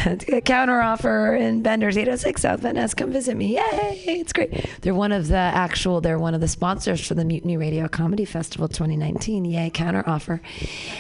a 0.05 0.41
counter 0.45 0.81
offer 0.81 1.37
in 1.37 1.63
Bender's 1.63 1.97
806 1.97 2.43
South 2.43 2.65
Ness. 2.65 2.93
Come 2.93 3.13
visit 3.13 3.37
me. 3.37 3.55
Yay! 3.55 4.03
It's 4.05 4.33
great. 4.33 4.67
They're 4.81 4.97
one 4.97 5.13
of 5.13 5.29
the 5.29 5.37
actual. 5.37 6.01
They're 6.01 6.19
one 6.19 6.35
of 6.35 6.41
the 6.41 6.49
sponsors 6.49 7.07
for 7.07 7.15
the 7.15 7.25
Mutiny 7.25 7.57
Radio 7.57 7.87
Comedy 7.87 8.25
Festival 8.25 8.67
2019. 8.67 9.45
Yay! 9.45 9.71
Counter 9.71 10.03
offer. 10.09 10.41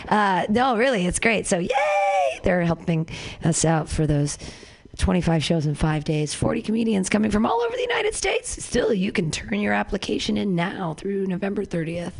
Uh, 0.08 0.46
no, 0.50 0.76
really, 0.76 1.04
it's 1.04 1.18
great. 1.18 1.48
So 1.48 1.58
yay! 1.58 1.68
They're 2.44 2.62
helping 2.62 3.08
us 3.42 3.64
out 3.64 3.88
for 3.88 4.06
those. 4.06 4.38
25 4.98 5.42
shows 5.42 5.66
in 5.66 5.74
five 5.74 6.04
days, 6.04 6.34
40 6.34 6.62
comedians 6.62 7.08
coming 7.08 7.30
from 7.30 7.46
all 7.46 7.60
over 7.62 7.74
the 7.74 7.82
United 7.82 8.14
States. 8.14 8.62
Still, 8.62 8.92
you 8.92 9.10
can 9.12 9.30
turn 9.30 9.60
your 9.60 9.72
application 9.72 10.36
in 10.36 10.54
now 10.54 10.94
through 10.94 11.26
November 11.26 11.64
30th. 11.64 12.12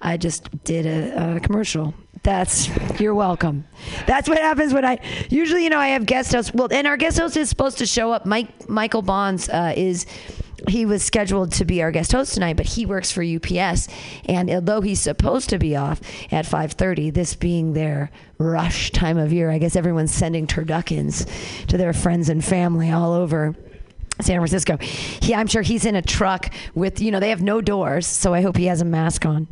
I 0.00 0.16
just 0.16 0.64
did 0.64 0.86
a, 0.86 1.36
a 1.36 1.40
commercial. 1.40 1.94
That's 2.22 2.68
you're 3.00 3.14
welcome. 3.14 3.66
That's 4.06 4.28
what 4.28 4.38
happens 4.38 4.72
when 4.72 4.84
I 4.84 4.98
usually, 5.30 5.64
you 5.64 5.70
know, 5.70 5.78
I 5.78 5.88
have 5.88 6.06
guest 6.06 6.32
hosts. 6.32 6.52
Well, 6.54 6.68
and 6.70 6.86
our 6.86 6.96
guest 6.96 7.18
host 7.18 7.36
is 7.36 7.48
supposed 7.48 7.78
to 7.78 7.86
show 7.86 8.12
up. 8.12 8.24
Mike 8.24 8.68
Michael 8.68 9.02
Bonds 9.02 9.48
uh, 9.48 9.74
is 9.76 10.06
he 10.68 10.86
was 10.86 11.02
scheduled 11.02 11.52
to 11.52 11.64
be 11.64 11.82
our 11.82 11.90
guest 11.90 12.12
host 12.12 12.34
tonight, 12.34 12.56
but 12.56 12.66
he 12.66 12.86
works 12.86 13.10
for 13.10 13.22
UPS, 13.22 13.88
and 14.26 14.50
although 14.50 14.80
he's 14.80 15.00
supposed 15.00 15.48
to 15.50 15.58
be 15.58 15.76
off 15.76 16.00
at 16.30 16.46
5:30, 16.46 17.12
this 17.12 17.34
being 17.34 17.72
their 17.72 18.10
rush 18.38 18.90
time 18.90 19.18
of 19.18 19.32
year, 19.32 19.50
I 19.50 19.58
guess 19.58 19.76
everyone's 19.76 20.12
sending 20.12 20.46
turduckens 20.46 21.26
to 21.66 21.76
their 21.76 21.92
friends 21.92 22.28
and 22.28 22.44
family 22.44 22.90
all 22.90 23.12
over. 23.12 23.54
San 24.20 24.38
Francisco. 24.38 24.76
He, 24.78 25.34
I'm 25.34 25.48
sure 25.48 25.62
he's 25.62 25.84
in 25.84 25.96
a 25.96 26.02
truck 26.02 26.52
with, 26.74 27.00
you 27.00 27.10
know, 27.10 27.18
they 27.18 27.30
have 27.30 27.42
no 27.42 27.60
doors, 27.60 28.06
so 28.06 28.32
I 28.32 28.42
hope 28.42 28.56
he 28.56 28.66
has 28.66 28.80
a 28.80 28.84
mask 28.84 29.26
on, 29.26 29.48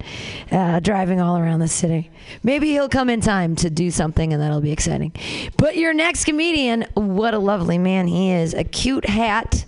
uh, 0.52 0.78
driving 0.78 1.20
all 1.20 1.36
around 1.36 1.58
the 1.58 1.68
city. 1.68 2.10
Maybe 2.44 2.68
he'll 2.68 2.88
come 2.88 3.10
in 3.10 3.20
time 3.20 3.56
to 3.56 3.70
do 3.70 3.90
something, 3.90 4.32
and 4.32 4.40
that'll 4.40 4.60
be 4.60 4.70
exciting. 4.70 5.12
But 5.56 5.76
your 5.76 5.92
next 5.92 6.26
comedian, 6.26 6.86
what 6.94 7.34
a 7.34 7.40
lovely 7.40 7.76
man 7.78 8.06
he 8.06 8.30
is. 8.30 8.54
A 8.54 8.62
cute 8.62 9.06
hat 9.06 9.64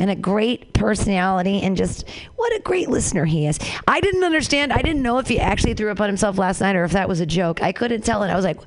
and 0.00 0.10
a 0.10 0.16
great 0.16 0.72
personality, 0.72 1.60
and 1.60 1.76
just 1.76 2.08
what 2.36 2.52
a 2.56 2.60
great 2.60 2.88
listener 2.88 3.26
he 3.26 3.46
is. 3.46 3.58
I 3.86 4.00
didn't 4.00 4.24
understand. 4.24 4.72
I 4.72 4.82
didn't 4.82 5.02
know 5.02 5.18
if 5.18 5.28
he 5.28 5.38
actually 5.38 5.74
threw 5.74 5.90
up 5.90 6.00
on 6.00 6.08
himself 6.08 6.38
last 6.38 6.60
night 6.60 6.74
or 6.74 6.84
if 6.84 6.92
that 6.92 7.08
was 7.08 7.20
a 7.20 7.26
joke. 7.26 7.62
I 7.62 7.72
couldn't 7.72 8.02
tell 8.02 8.22
it. 8.22 8.30
I 8.30 8.34
was 8.34 8.44
like, 8.44 8.58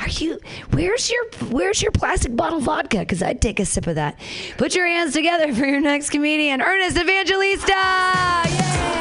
"Are 0.00 0.08
you? 0.08 0.38
Where's 0.70 1.10
your 1.10 1.24
Where's 1.50 1.82
your 1.82 1.92
plastic 1.92 2.36
bottle 2.36 2.60
vodka? 2.60 2.98
Because 2.98 3.22
I'd 3.22 3.40
take 3.40 3.58
a 3.58 3.64
sip 3.64 3.86
of 3.86 3.96
that." 3.96 4.20
Put 4.58 4.74
your 4.74 4.86
hands 4.86 5.14
together 5.14 5.52
for 5.54 5.64
your 5.64 5.80
next 5.80 6.10
comedian, 6.10 6.60
Ernest 6.60 6.98
Evangelista. 6.98 7.72
Yay! 8.44 8.92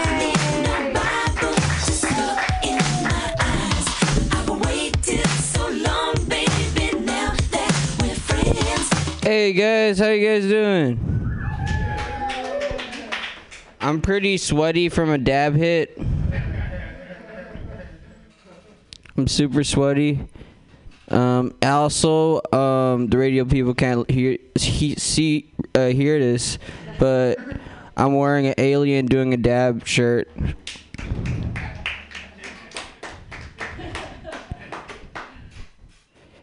Hey 9.23 9.53
guys, 9.53 9.99
how 9.99 10.09
you 10.09 10.27
guys 10.27 10.45
doing? 10.45 11.20
I'm 13.83 13.99
pretty 13.99 14.37
sweaty 14.37 14.89
from 14.89 15.09
a 15.09 15.17
dab 15.17 15.55
hit. 15.55 15.99
I'm 19.17 19.27
super 19.27 19.63
sweaty. 19.63 20.19
Um, 21.07 21.55
also, 21.63 22.41
um, 22.53 23.07
the 23.07 23.17
radio 23.17 23.43
people 23.43 23.73
can't 23.73 24.09
hear 24.09 24.37
he, 24.53 24.93
see 24.95 25.51
uh, 25.73 25.87
hear 25.87 26.19
this, 26.19 26.59
but 26.99 27.39
I'm 27.97 28.13
wearing 28.15 28.45
an 28.45 28.53
alien 28.59 29.07
doing 29.07 29.33
a 29.33 29.37
dab 29.37 29.87
shirt. 29.87 30.29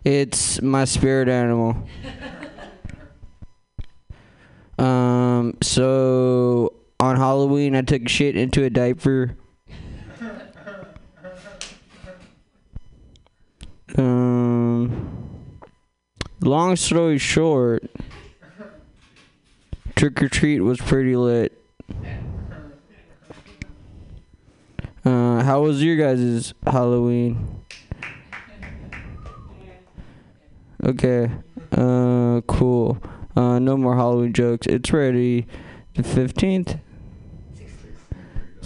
It's 0.03 0.61
my 0.61 0.85
spirit 0.87 1.29
animal. 1.29 1.77
Um, 4.81 5.59
so 5.61 6.78
on 7.01 7.17
Halloween, 7.17 7.77
I 7.77 7.83
took 7.83 8.09
shit 8.09 8.37
into 8.37 8.65
a 8.65 8.71
diaper. 8.71 9.37
Um, 13.97 15.31
long 16.41 16.77
story 16.77 17.19
short, 17.19 17.85
trick 19.97 20.23
or 20.23 20.29
treat 20.29 20.61
was 20.61 20.79
pretty 20.79 21.17
lit. 21.17 21.53
Uh, 25.05 25.43
how 25.43 25.63
was 25.63 25.83
your 25.83 25.97
guys' 25.97 26.53
Halloween? 26.67 27.63
Okay. 30.85 31.31
Uh, 31.73 32.41
cool. 32.47 32.99
Uh, 33.35 33.59
no 33.59 33.77
more 33.77 33.97
Halloween 33.97 34.33
jokes. 34.33 34.67
It's 34.67 34.93
ready. 34.93 35.47
The 35.95 36.03
fifteenth. 36.03 36.77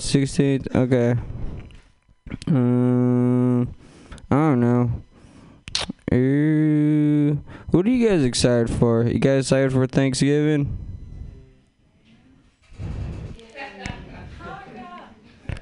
Sixteenth. 0.02 0.66
Okay. 0.74 1.14
Um, 2.48 3.72
I 4.28 4.34
don't 4.34 4.60
know. 4.60 4.90
Uh, 6.10 7.36
what 7.70 7.86
are 7.86 7.88
you 7.88 8.08
guys 8.08 8.24
excited 8.24 8.68
for? 8.68 9.04
You 9.04 9.20
guys 9.20 9.44
excited 9.44 9.72
for 9.72 9.86
Thanksgiving? 9.86 10.76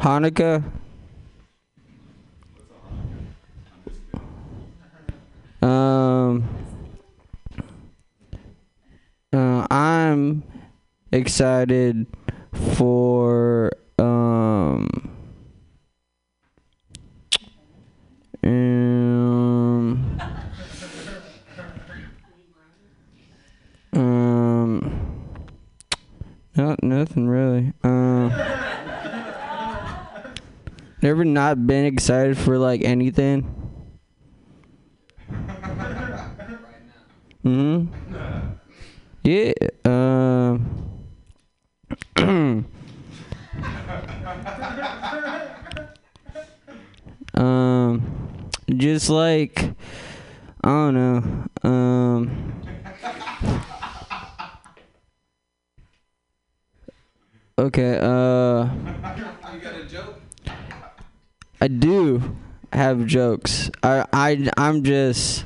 Hanukkah. 0.00 0.64
Um. 5.60 6.48
Uh, 9.34 9.66
I'm 9.70 10.42
excited 11.12 12.06
for 12.52 13.70
um 13.98 14.29
um 14.40 14.86
um 18.42 20.20
um. 23.92 25.36
not 26.56 26.82
nothing 26.82 27.28
really. 27.28 27.72
Um 27.82 28.32
never 31.02 31.24
not 31.24 31.66
been 31.66 31.84
excited 31.84 32.38
for 32.38 32.56
like 32.56 32.82
anything. 32.82 33.42
Hmm. 37.42 37.86
Yeah. 39.22 39.52
Um. 39.84 40.66
um. 47.40 48.50
Just 48.76 49.10
like 49.10 49.74
I 50.62 50.68
don't 50.68 50.94
know. 50.94 51.68
Um. 51.68 52.62
Okay. 57.58 57.98
Uh. 58.00 58.68
I 61.62 61.68
do 61.68 62.36
have 62.72 63.06
jokes. 63.06 63.70
I 63.82 64.06
I 64.12 64.50
I'm 64.56 64.84
just. 64.84 65.44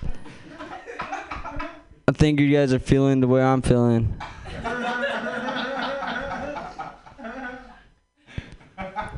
I 2.07 2.13
think 2.13 2.39
you 2.41 2.53
guys 2.53 2.73
are 2.73 2.79
feeling 2.79 3.21
the 3.21 3.29
way 3.29 3.43
I'm 3.43 3.63
feeling. 3.63 4.15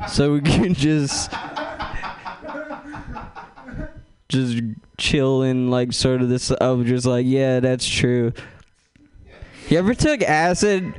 so 0.07 0.33
we 0.33 0.41
can 0.41 0.73
just 0.73 1.31
just 4.29 4.61
chilling, 4.97 5.69
like 5.69 5.93
sort 5.93 6.21
of 6.21 6.29
this 6.29 6.51
of 6.51 6.85
just 6.85 7.05
like 7.05 7.25
yeah 7.25 7.59
that's 7.59 7.87
true. 7.87 8.33
You 9.69 9.79
ever 9.79 9.93
took 9.93 10.21
acid 10.21 10.93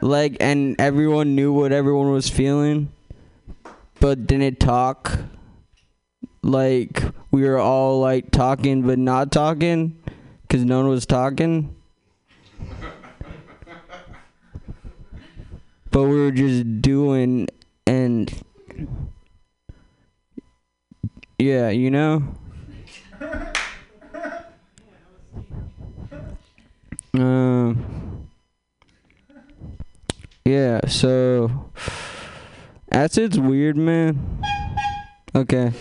like 0.00 0.36
and 0.40 0.76
everyone 0.78 1.34
knew 1.34 1.52
what 1.52 1.72
everyone 1.72 2.10
was 2.10 2.28
feeling 2.28 2.90
but 4.04 4.26
didn't 4.26 4.60
talk? 4.60 5.18
Like 6.42 7.02
we 7.30 7.42
were 7.48 7.58
all 7.58 8.00
like 8.00 8.30
talking 8.30 8.82
but 8.82 8.98
not 8.98 9.32
talking 9.32 9.98
because 10.42 10.62
no 10.62 10.76
one 10.78 10.88
was 10.88 11.06
talking. 11.06 11.74
but 15.90 16.02
we 16.02 16.20
were 16.20 16.32
just 16.32 16.82
doing 16.82 17.48
and 17.86 18.30
yeah, 21.38 21.70
you 21.70 21.90
know. 21.90 22.22
Um. 27.14 28.28
Yeah. 30.44 30.86
So, 30.88 31.70
acid's 32.90 33.38
weird, 33.38 33.76
man. 33.76 34.42
Okay. 35.34 35.72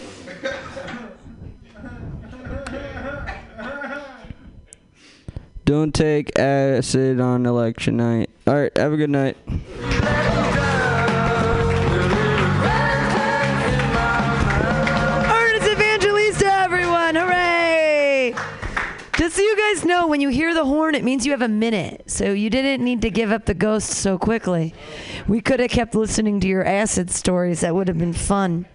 Don't 5.66 5.94
take 5.94 6.38
acid 6.38 7.20
on 7.20 7.46
election 7.46 7.98
night. 7.98 8.30
All 8.46 8.56
right. 8.56 8.76
Have 8.78 8.94
a 8.94 8.98
good 8.98 9.10
night. 9.10 9.38
Guys 19.84 19.89
know, 19.89 20.08
when 20.08 20.22
you 20.22 20.30
hear 20.30 20.54
the 20.54 20.63
horn, 20.63 20.96
it 20.96 21.04
means 21.04 21.26
you 21.26 21.34
have 21.34 21.41
a 21.41 21.48
minute. 21.50 22.04
So 22.10 22.32
you 22.32 22.50
didn't 22.50 22.86
need 22.86 23.02
to 23.02 23.10
give 23.10 23.34
up 23.34 23.46
the 23.46 23.54
ghost 23.54 23.89
so 23.89 24.17
quickly. 24.17 24.74
We 25.28 25.41
could 25.41 25.60
have 25.60 25.72
kept 25.72 25.93
listening 25.93 26.39
to 26.39 26.48
your 26.48 26.63
acid 26.63 27.12
stories. 27.12 27.60
That 27.62 27.76
would 27.76 27.89
have 27.89 27.98
been 27.98 28.13
fun. 28.13 28.65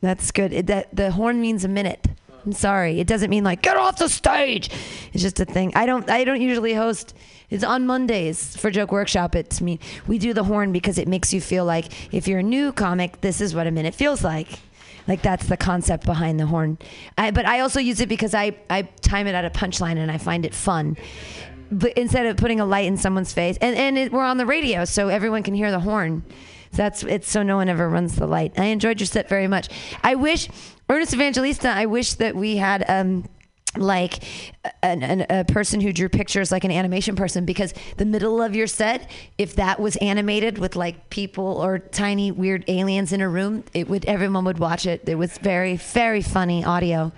That's 0.00 0.32
good. 0.32 0.52
It, 0.52 0.66
that 0.66 0.88
the 0.92 1.12
horn 1.12 1.40
means 1.40 1.64
a 1.64 1.68
minute. 1.68 2.08
I'm 2.44 2.52
sorry. 2.52 2.98
It 2.98 3.06
doesn't 3.06 3.30
mean 3.30 3.44
like 3.44 3.62
get 3.62 3.76
off 3.76 3.98
the 3.98 4.08
stage. 4.08 4.68
It's 5.12 5.22
just 5.22 5.38
a 5.38 5.44
thing. 5.44 5.70
I 5.76 5.86
don't. 5.86 6.10
I 6.10 6.24
don't 6.24 6.40
usually 6.40 6.74
host. 6.74 7.14
It's 7.48 7.62
on 7.62 7.86
Mondays 7.86 8.56
for 8.56 8.68
Joke 8.68 8.90
Workshop. 8.90 9.36
It's 9.36 9.60
me. 9.60 9.78
We 10.08 10.18
do 10.18 10.34
the 10.34 10.42
horn 10.42 10.72
because 10.72 10.98
it 10.98 11.06
makes 11.06 11.32
you 11.32 11.40
feel 11.40 11.64
like 11.64 12.12
if 12.12 12.26
you're 12.26 12.40
a 12.40 12.42
new 12.42 12.72
comic, 12.72 13.20
this 13.20 13.40
is 13.40 13.54
what 13.54 13.68
a 13.68 13.70
minute 13.70 13.94
feels 13.94 14.24
like. 14.24 14.58
Like 15.08 15.22
that's 15.22 15.46
the 15.46 15.56
concept 15.56 16.04
behind 16.06 16.38
the 16.38 16.46
horn. 16.46 16.78
I, 17.18 17.30
but 17.30 17.46
I 17.46 17.60
also 17.60 17.80
use 17.80 18.00
it 18.00 18.08
because 18.08 18.34
I 18.34 18.56
I 18.70 18.82
time 19.00 19.26
it 19.26 19.34
at 19.34 19.44
a 19.44 19.50
punchline 19.50 19.96
and 19.96 20.10
I 20.10 20.18
find 20.18 20.44
it 20.44 20.54
fun. 20.54 20.96
But 21.70 21.96
instead 21.96 22.26
of 22.26 22.36
putting 22.36 22.60
a 22.60 22.66
light 22.66 22.86
in 22.86 22.96
someone's 22.96 23.32
face, 23.32 23.56
and 23.60 23.76
and 23.76 23.98
it, 23.98 24.12
we're 24.12 24.24
on 24.24 24.36
the 24.36 24.46
radio, 24.46 24.84
so 24.84 25.08
everyone 25.08 25.42
can 25.42 25.54
hear 25.54 25.70
the 25.70 25.80
horn. 25.80 26.22
That's 26.72 27.02
it's 27.02 27.30
so 27.30 27.42
no 27.42 27.56
one 27.56 27.68
ever 27.68 27.88
runs 27.88 28.16
the 28.16 28.26
light. 28.26 28.58
I 28.58 28.66
enjoyed 28.66 29.00
your 29.00 29.06
set 29.06 29.28
very 29.28 29.48
much. 29.48 29.68
I 30.02 30.14
wish 30.14 30.48
Ernest 30.88 31.14
Evangelista. 31.14 31.68
I 31.68 31.86
wish 31.86 32.14
that 32.14 32.34
we 32.34 32.56
had 32.56 32.84
um 32.88 33.24
like 33.76 34.22
an, 34.82 35.02
an, 35.02 35.26
a 35.30 35.44
person 35.44 35.80
who 35.80 35.92
drew 35.92 36.08
pictures 36.08 36.52
like 36.52 36.64
an 36.64 36.70
animation 36.70 37.16
person 37.16 37.44
because 37.44 37.72
the 37.96 38.04
middle 38.04 38.42
of 38.42 38.54
your 38.54 38.66
set 38.66 39.10
if 39.38 39.56
that 39.56 39.80
was 39.80 39.96
animated 39.96 40.58
with 40.58 40.76
like 40.76 41.08
people 41.08 41.44
or 41.44 41.78
tiny 41.78 42.30
weird 42.30 42.64
aliens 42.68 43.12
in 43.12 43.20
a 43.22 43.28
room 43.28 43.64
it 43.72 43.88
would 43.88 44.04
everyone 44.04 44.44
would 44.44 44.58
watch 44.58 44.86
it. 44.86 45.08
It 45.08 45.14
was 45.14 45.38
very 45.38 45.76
very 45.76 46.22
funny 46.22 46.64
audio 46.64 47.12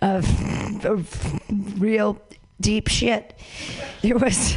of, 0.00 0.84
of 0.84 1.80
real 1.80 2.20
deep 2.60 2.88
shit. 2.88 3.38
There 4.02 4.16
was 4.16 4.56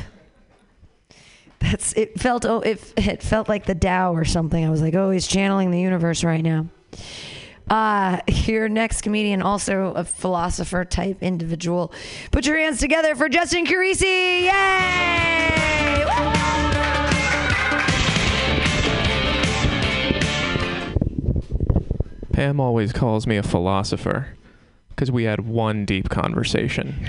that's 1.60 1.93
it 1.93 2.19
felt 2.19 2.45
oh 2.45 2.62
it, 2.62 2.93
it 2.95 3.21
felt 3.21 3.49
like 3.49 3.65
the 3.65 3.75
Tao 3.75 4.13
or 4.13 4.23
something. 4.23 4.65
I 4.65 4.69
was 4.69 4.82
like 4.82 4.93
oh 4.95 5.12
he's 5.12 5.27
channeling 5.27 5.71
the 5.71 5.82
universe 5.82 6.23
right 6.23 6.41
now 6.41 6.67
uh, 7.69 8.19
your 8.28 8.69
next 8.69 9.02
comedian, 9.02 9.41
also 9.41 9.93
a 9.93 10.04
philosopher 10.04 10.86
type 10.86 11.21
individual. 11.21 11.93
Put 12.32 12.45
your 12.45 12.58
hands 12.58 12.80
together 12.80 13.15
for 13.15 13.30
Justin 13.30 13.65
Carisi. 13.65 14.43
Yay! 14.43 15.54
Pam 22.34 22.60
always 22.60 22.91
calls 22.91 23.28
me 23.28 23.38
a 23.38 23.43
philosopher 23.43 24.36
because 24.89 25.12
we 25.12 25.23
had 25.26 25.47
one 25.47 25.86
deep 25.86 26.10
conversation. 26.10 27.08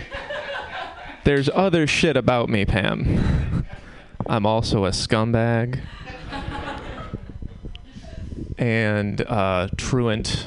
There's 1.25 1.49
other 1.55 1.87
shit 1.87 2.17
about 2.17 2.51
me, 2.51 2.67
Pam. 2.67 3.65
I'm 4.27 4.45
also 4.45 4.85
a 4.85 4.91
scumbag 4.91 5.81
and 8.59 9.21
uh, 9.23 9.69
truant. 9.77 10.47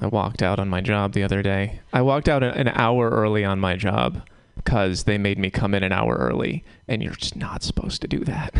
I 0.00 0.06
walked 0.06 0.42
out 0.42 0.60
on 0.60 0.68
my 0.68 0.80
job 0.80 1.12
the 1.12 1.24
other 1.24 1.42
day. 1.42 1.80
I 1.92 2.02
walked 2.02 2.28
out 2.28 2.42
an 2.42 2.68
hour 2.68 3.10
early 3.10 3.44
on 3.44 3.58
my 3.58 3.74
job 3.74 4.22
because 4.56 5.04
they 5.04 5.18
made 5.18 5.38
me 5.38 5.50
come 5.50 5.74
in 5.74 5.82
an 5.82 5.92
hour 5.92 6.16
early, 6.16 6.62
and 6.86 7.02
you're 7.02 7.14
just 7.14 7.36
not 7.36 7.62
supposed 7.62 8.00
to 8.02 8.08
do 8.08 8.20
that. 8.20 8.54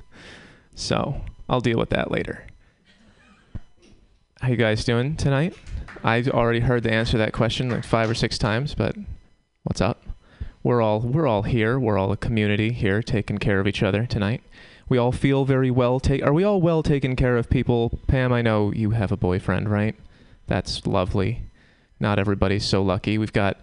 so 0.74 1.22
I'll 1.48 1.60
deal 1.60 1.78
with 1.78 1.90
that 1.90 2.10
later. 2.10 2.46
How 4.40 4.48
you 4.48 4.56
guys 4.56 4.84
doing 4.84 5.16
tonight? 5.16 5.56
I've 6.04 6.28
already 6.28 6.60
heard 6.60 6.82
the 6.82 6.92
answer 6.92 7.12
to 7.12 7.18
that 7.18 7.32
question 7.32 7.68
like 7.68 7.84
five 7.84 8.08
or 8.08 8.14
six 8.14 8.38
times, 8.38 8.74
but 8.74 8.96
what's 9.64 9.80
up? 9.80 10.02
We're 10.62 10.80
all 10.80 11.00
we're 11.00 11.26
all 11.26 11.42
here. 11.42 11.78
We're 11.78 11.98
all 11.98 12.12
a 12.12 12.16
community 12.16 12.72
here, 12.72 13.02
taking 13.02 13.38
care 13.38 13.60
of 13.60 13.66
each 13.66 13.82
other 13.82 14.06
tonight. 14.06 14.42
We 14.90 14.98
all 14.98 15.12
feel 15.12 15.44
very 15.44 15.70
well. 15.70 16.00
Ta- 16.00 16.18
are 16.24 16.32
we 16.32 16.42
all 16.42 16.60
well 16.60 16.82
taken 16.82 17.14
care 17.14 17.36
of, 17.36 17.48
people? 17.48 18.00
Pam, 18.08 18.32
I 18.32 18.42
know 18.42 18.72
you 18.72 18.90
have 18.90 19.12
a 19.12 19.16
boyfriend, 19.16 19.70
right? 19.70 19.94
That's 20.48 20.84
lovely. 20.84 21.44
Not 22.00 22.18
everybody's 22.18 22.64
so 22.64 22.82
lucky. 22.82 23.16
We've 23.16 23.32
got 23.32 23.56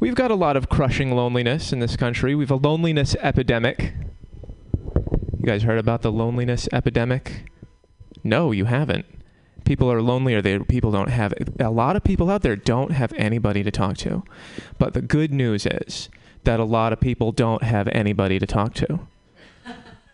we've 0.00 0.16
got 0.16 0.32
a 0.32 0.34
lot 0.34 0.56
of 0.56 0.68
crushing 0.68 1.14
loneliness 1.14 1.72
in 1.72 1.78
this 1.78 1.96
country. 1.96 2.34
We've 2.34 2.50
a 2.50 2.56
loneliness 2.56 3.14
epidemic. 3.20 3.94
You 5.38 5.44
guys 5.44 5.62
heard 5.62 5.78
about 5.78 6.02
the 6.02 6.10
loneliness 6.10 6.68
epidemic? 6.72 7.48
No, 8.24 8.50
you 8.50 8.64
haven't. 8.64 9.06
People 9.64 9.92
are 9.92 10.02
lonely 10.02 10.34
or 10.34 10.42
they 10.42 10.58
people 10.58 10.90
don't 10.90 11.10
have 11.10 11.34
a 11.60 11.70
lot 11.70 11.94
of 11.94 12.02
people 12.02 12.30
out 12.30 12.42
there 12.42 12.56
don't 12.56 12.90
have 12.90 13.12
anybody 13.12 13.62
to 13.62 13.70
talk 13.70 13.96
to. 13.98 14.24
But 14.76 14.94
the 14.94 15.02
good 15.02 15.32
news 15.32 15.66
is 15.66 16.08
that 16.42 16.58
a 16.58 16.64
lot 16.64 16.92
of 16.92 16.98
people 16.98 17.30
don't 17.30 17.62
have 17.62 17.86
anybody 17.92 18.40
to 18.40 18.46
talk 18.46 18.74
to. 18.74 19.06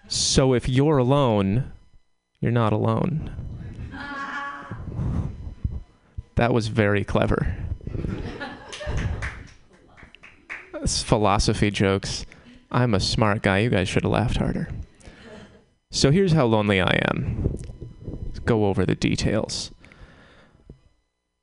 So 0.08 0.54
if 0.54 0.68
you're 0.68 0.98
alone, 0.98 1.72
you're 2.40 2.52
not 2.52 2.72
alone. 2.72 3.30
That 6.36 6.52
was 6.52 6.68
very 6.68 7.04
clever. 7.04 7.56
Philosophy 10.86 11.70
jokes. 11.70 12.26
I'm 12.70 12.92
a 12.92 13.00
smart 13.00 13.42
guy. 13.42 13.58
You 13.58 13.70
guys 13.70 13.88
should 13.88 14.02
have 14.02 14.12
laughed 14.12 14.36
harder. 14.36 14.68
So 15.90 16.10
here's 16.10 16.32
how 16.32 16.46
lonely 16.46 16.80
I 16.80 17.00
am. 17.12 17.56
Let's 18.26 18.40
go 18.40 18.66
over 18.66 18.84
the 18.84 18.96
details. 18.96 19.70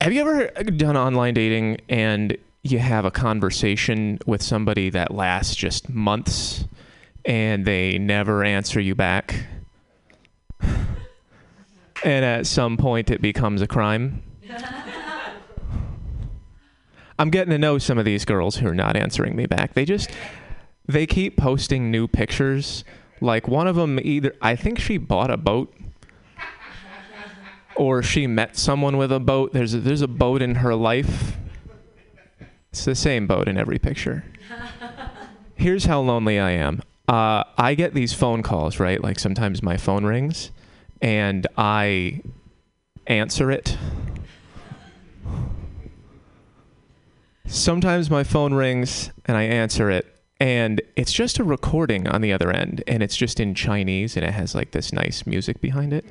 Have 0.01 0.11
you 0.11 0.21
ever 0.21 0.47
done 0.63 0.97
online 0.97 1.33
dating 1.33 1.77
and 1.87 2.37
you 2.63 2.79
have 2.79 3.05
a 3.05 3.11
conversation 3.11 4.19
with 4.25 4.41
somebody 4.43 4.89
that 4.89 5.13
lasts 5.13 5.55
just 5.55 5.89
months 5.89 6.65
and 7.25 7.65
they 7.65 7.97
never 7.97 8.43
answer 8.43 8.79
you 8.79 8.95
back? 8.95 9.45
and 12.03 12.25
at 12.25 12.47
some 12.47 12.77
point 12.77 13.09
it 13.11 13.21
becomes 13.21 13.61
a 13.61 13.67
crime? 13.67 14.23
I'm 17.19 17.29
getting 17.29 17.51
to 17.51 17.59
know 17.59 17.77
some 17.77 17.99
of 17.99 18.05
these 18.05 18.25
girls 18.25 18.55
who 18.57 18.67
are 18.67 18.73
not 18.73 18.95
answering 18.95 19.35
me 19.35 19.45
back. 19.45 19.75
They 19.75 19.85
just 19.85 20.09
they 20.87 21.05
keep 21.05 21.37
posting 21.37 21.91
new 21.91 22.07
pictures. 22.07 22.83
Like 23.19 23.47
one 23.47 23.67
of 23.67 23.75
them 23.75 23.99
either 24.01 24.33
I 24.41 24.55
think 24.55 24.79
she 24.79 24.97
bought 24.97 25.29
a 25.29 25.37
boat 25.37 25.71
or 27.75 28.01
she 28.01 28.25
met 28.25 28.57
someone 28.57 28.97
with 28.97 29.11
a 29.11 29.19
boat. 29.19 29.53
There's 29.53 29.75
a, 29.75 29.79
there's 29.79 30.01
a 30.01 30.07
boat 30.07 30.41
in 30.41 30.55
her 30.55 30.73
life. 30.73 31.37
It's 32.71 32.85
the 32.85 32.95
same 32.95 33.27
boat 33.27 33.47
in 33.47 33.57
every 33.57 33.77
picture. 33.77 34.25
Here's 35.55 35.85
how 35.85 36.01
lonely 36.01 36.39
I 36.39 36.51
am. 36.51 36.81
Uh, 37.07 37.43
I 37.57 37.75
get 37.75 37.93
these 37.93 38.13
phone 38.13 38.41
calls, 38.43 38.79
right? 38.79 39.01
Like 39.01 39.19
sometimes 39.19 39.61
my 39.61 39.77
phone 39.77 40.05
rings 40.05 40.51
and 41.01 41.47
I 41.57 42.21
answer 43.07 43.51
it. 43.51 43.77
Sometimes 47.45 48.09
my 48.09 48.23
phone 48.23 48.53
rings 48.53 49.11
and 49.25 49.35
I 49.35 49.43
answer 49.43 49.89
it 49.89 50.11
and 50.41 50.81
it's 50.95 51.11
just 51.11 51.37
a 51.37 51.43
recording 51.43 52.07
on 52.07 52.21
the 52.21 52.33
other 52.33 52.49
end 52.49 52.83
and 52.87 53.03
it's 53.03 53.15
just 53.15 53.39
in 53.39 53.53
Chinese 53.53 54.17
and 54.17 54.25
it 54.25 54.31
has 54.31 54.55
like 54.55 54.71
this 54.71 54.91
nice 54.91 55.27
music 55.27 55.61
behind 55.61 55.93
it. 55.93 56.03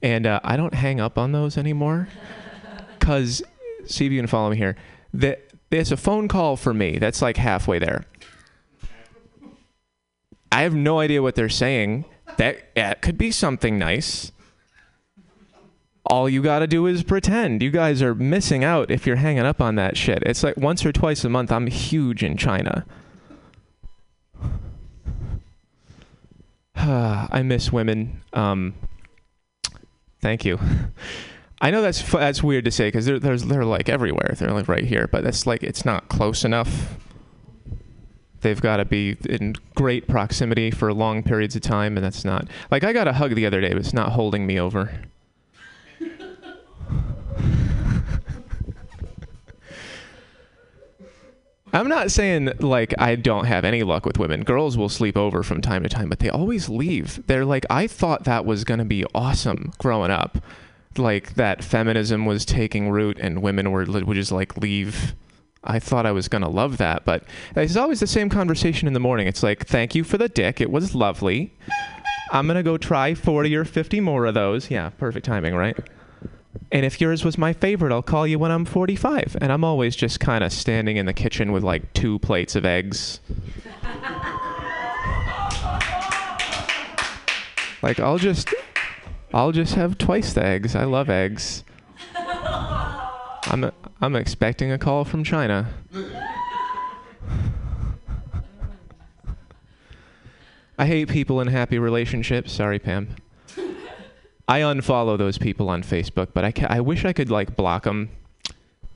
And 0.00 0.26
uh, 0.26 0.38
I 0.44 0.56
don't 0.56 0.74
hang 0.74 1.00
up 1.00 1.18
on 1.18 1.32
those 1.32 1.58
anymore 1.58 2.08
because, 2.98 3.42
see 3.86 4.06
if 4.06 4.12
you 4.12 4.18
can 4.20 4.28
follow 4.28 4.50
me 4.50 4.56
here. 4.56 4.76
That 5.12 5.50
it's 5.72 5.90
a 5.90 5.96
phone 5.96 6.28
call 6.28 6.56
for 6.56 6.72
me. 6.72 6.98
That's 6.98 7.20
like 7.20 7.36
halfway 7.36 7.80
there. 7.80 8.04
I 10.54 10.62
have 10.62 10.72
no 10.72 11.00
idea 11.00 11.20
what 11.20 11.34
they're 11.34 11.48
saying. 11.48 12.04
That 12.36 13.02
could 13.02 13.18
be 13.18 13.32
something 13.32 13.76
nice. 13.76 14.30
All 16.06 16.28
you 16.28 16.42
got 16.42 16.60
to 16.60 16.68
do 16.68 16.86
is 16.86 17.02
pretend. 17.02 17.60
You 17.60 17.72
guys 17.72 18.00
are 18.02 18.14
missing 18.14 18.62
out 18.62 18.88
if 18.88 19.04
you're 19.04 19.16
hanging 19.16 19.44
up 19.44 19.60
on 19.60 19.74
that 19.74 19.96
shit. 19.96 20.22
It's 20.24 20.44
like 20.44 20.56
once 20.56 20.86
or 20.86 20.92
twice 20.92 21.24
a 21.24 21.28
month. 21.28 21.50
I'm 21.50 21.66
huge 21.66 22.22
in 22.22 22.36
China. 22.36 22.86
I 26.76 27.42
miss 27.44 27.72
women. 27.72 28.22
Um, 28.32 28.74
thank 30.20 30.44
you. 30.44 30.60
I 31.60 31.72
know 31.72 31.82
that's 31.82 32.08
that's 32.12 32.44
weird 32.44 32.64
to 32.66 32.70
say 32.70 32.86
because 32.88 33.06
they're, 33.06 33.18
they're 33.18 33.38
they're 33.38 33.64
like 33.64 33.88
everywhere. 33.88 34.36
They're 34.38 34.52
like 34.52 34.68
right 34.68 34.84
here, 34.84 35.08
but 35.10 35.24
that's 35.24 35.48
like 35.48 35.64
it's 35.64 35.84
not 35.84 36.08
close 36.08 36.44
enough. 36.44 36.96
They've 38.44 38.60
got 38.60 38.76
to 38.76 38.84
be 38.84 39.16
in 39.26 39.54
great 39.74 40.06
proximity 40.06 40.70
for 40.70 40.92
long 40.92 41.22
periods 41.22 41.56
of 41.56 41.62
time, 41.62 41.96
and 41.96 42.04
that's 42.04 42.26
not 42.26 42.46
like 42.70 42.84
I 42.84 42.92
got 42.92 43.08
a 43.08 43.14
hug 43.14 43.34
the 43.34 43.46
other 43.46 43.62
day, 43.62 43.70
but 43.70 43.78
it's 43.78 43.94
not 43.94 44.12
holding 44.12 44.46
me 44.46 44.60
over. 44.60 45.00
I'm 51.72 51.88
not 51.88 52.10
saying 52.10 52.52
like 52.58 52.92
I 52.98 53.16
don't 53.16 53.46
have 53.46 53.64
any 53.64 53.82
luck 53.82 54.04
with 54.04 54.18
women. 54.18 54.44
Girls 54.44 54.76
will 54.76 54.90
sleep 54.90 55.16
over 55.16 55.42
from 55.42 55.62
time 55.62 55.82
to 55.82 55.88
time, 55.88 56.10
but 56.10 56.18
they 56.18 56.28
always 56.28 56.68
leave. 56.68 57.26
They're 57.26 57.46
like, 57.46 57.64
I 57.70 57.86
thought 57.86 58.24
that 58.24 58.44
was 58.44 58.64
going 58.64 58.76
to 58.76 58.84
be 58.84 59.06
awesome 59.14 59.72
growing 59.78 60.10
up. 60.10 60.36
Like 60.98 61.36
that 61.36 61.64
feminism 61.64 62.26
was 62.26 62.44
taking 62.44 62.90
root 62.90 63.16
and 63.18 63.40
women 63.40 63.70
were 63.70 63.86
would 63.86 64.16
just 64.16 64.32
like 64.32 64.58
leave. 64.58 65.14
I 65.64 65.78
thought 65.78 66.06
I 66.06 66.12
was 66.12 66.28
going 66.28 66.42
to 66.42 66.48
love 66.48 66.76
that, 66.78 67.04
but 67.04 67.24
it's 67.56 67.76
always 67.76 68.00
the 68.00 68.06
same 68.06 68.28
conversation 68.28 68.86
in 68.86 68.94
the 68.94 69.00
morning. 69.00 69.26
It's 69.26 69.42
like, 69.42 69.66
thank 69.66 69.94
you 69.94 70.04
for 70.04 70.18
the 70.18 70.28
dick. 70.28 70.60
It 70.60 70.70
was 70.70 70.94
lovely. 70.94 71.54
I'm 72.30 72.46
going 72.46 72.56
to 72.56 72.62
go 72.62 72.76
try 72.76 73.14
40 73.14 73.54
or 73.56 73.64
50 73.64 74.00
more 74.00 74.26
of 74.26 74.34
those. 74.34 74.70
Yeah, 74.70 74.90
perfect 74.90 75.24
timing, 75.26 75.54
right? 75.54 75.76
And 76.70 76.84
if 76.84 77.00
yours 77.00 77.24
was 77.24 77.38
my 77.38 77.52
favorite, 77.52 77.92
I'll 77.92 78.02
call 78.02 78.26
you 78.26 78.38
when 78.38 78.50
I'm 78.50 78.64
45. 78.64 79.36
And 79.40 79.52
I'm 79.52 79.64
always 79.64 79.96
just 79.96 80.20
kind 80.20 80.44
of 80.44 80.52
standing 80.52 80.96
in 80.96 81.06
the 81.06 81.12
kitchen 81.12 81.52
with 81.52 81.62
like 81.62 81.92
two 81.94 82.18
plates 82.20 82.56
of 82.56 82.64
eggs. 82.64 83.20
like 87.82 88.00
I'll 88.00 88.18
just 88.18 88.52
I'll 89.32 89.52
just 89.52 89.74
have 89.74 89.98
twice 89.98 90.32
the 90.32 90.44
eggs. 90.44 90.74
I 90.74 90.84
love 90.84 91.10
eggs. 91.10 91.64
I'm 93.46 93.70
I'm 94.00 94.16
expecting 94.16 94.72
a 94.72 94.78
call 94.78 95.04
from 95.04 95.22
China. 95.22 95.68
I 100.76 100.86
hate 100.86 101.08
people 101.08 101.40
in 101.40 101.48
happy 101.48 101.78
relationships. 101.78 102.52
Sorry, 102.52 102.78
Pam. 102.78 103.14
I 104.48 104.60
unfollow 104.60 105.16
those 105.16 105.38
people 105.38 105.68
on 105.68 105.82
Facebook, 105.82 106.28
but 106.34 106.44
I 106.44 106.52
ca- 106.52 106.66
I 106.68 106.80
wish 106.80 107.04
I 107.04 107.12
could 107.12 107.30
like 107.30 107.56
block 107.56 107.84
them 107.84 108.10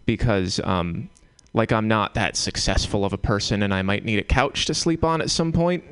because 0.06 0.60
um 0.60 1.08
like 1.54 1.72
I'm 1.72 1.88
not 1.88 2.14
that 2.14 2.36
successful 2.36 3.04
of 3.04 3.12
a 3.12 3.18
person 3.18 3.62
and 3.62 3.72
I 3.72 3.82
might 3.82 4.04
need 4.04 4.18
a 4.18 4.22
couch 4.24 4.66
to 4.66 4.74
sleep 4.74 5.02
on 5.04 5.20
at 5.20 5.30
some 5.30 5.52
point. 5.52 5.84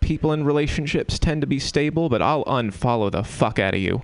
People 0.00 0.32
in 0.32 0.44
relationships 0.44 1.18
tend 1.18 1.40
to 1.40 1.46
be 1.46 1.58
stable, 1.58 2.08
but 2.08 2.20
I'll 2.20 2.44
unfollow 2.44 3.10
the 3.10 3.22
fuck 3.22 3.58
out 3.58 3.74
of 3.74 3.80
you 3.80 4.02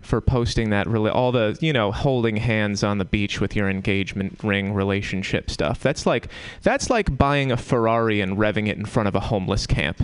for 0.00 0.20
posting 0.20 0.70
that 0.70 0.86
really 0.86 1.10
all 1.10 1.32
the, 1.32 1.56
you 1.60 1.72
know, 1.72 1.92
holding 1.92 2.36
hands 2.36 2.82
on 2.82 2.98
the 2.98 3.04
beach 3.04 3.40
with 3.40 3.54
your 3.54 3.68
engagement 3.68 4.38
ring 4.42 4.72
relationship 4.72 5.50
stuff. 5.50 5.80
That's 5.80 6.06
like 6.06 6.28
that's 6.62 6.90
like 6.90 7.16
buying 7.16 7.52
a 7.52 7.56
Ferrari 7.56 8.20
and 8.20 8.36
revving 8.36 8.68
it 8.68 8.76
in 8.76 8.86
front 8.86 9.08
of 9.08 9.14
a 9.14 9.20
homeless 9.20 9.66
camp. 9.66 10.02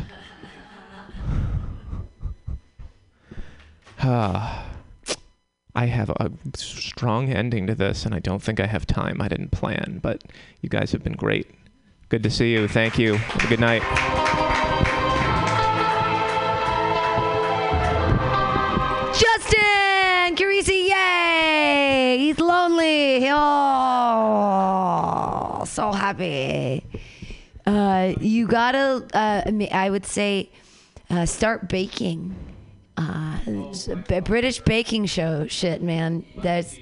Ah, 4.01 4.67
I 5.75 5.87
have 5.87 6.11
a 6.11 6.31
strong 6.57 7.31
ending 7.31 7.67
to 7.69 7.75
this, 7.75 8.05
and 8.05 8.15
I 8.15 8.19
don't 8.19 8.43
think 8.43 8.59
I 8.59 8.67
have 8.67 8.87
time. 8.87 9.21
I 9.21 9.29
didn't 9.29 9.53
plan, 9.53 10.01
but 10.03 10.25
you 10.61 10.69
guys 10.69 10.91
have 10.93 11.05
been 11.05 11.13
great. 11.13 11.49
Good 12.09 12.23
to 12.25 12.31
see 12.31 12.53
you. 12.53 12.67
Thank 12.67 12.99
you. 12.99 13.19
Good 13.49 13.61
night. 13.61 13.83
He's 22.17 22.39
lonely. 22.39 23.29
Oh, 23.31 24.05
so 25.67 25.93
happy. 25.93 26.87
Uh, 27.67 28.15
you 28.21 28.47
gotta, 28.47 29.07
uh, 29.13 29.43
I 29.73 29.91
would 29.91 30.07
say, 30.07 30.51
uh, 31.11 31.27
start 31.27 31.69
baking. 31.69 32.35
It's 33.47 33.89
British 34.25 34.61
baking 34.61 35.07
show 35.07 35.47
shit, 35.47 35.83
man. 35.83 36.25
That's 36.37 36.79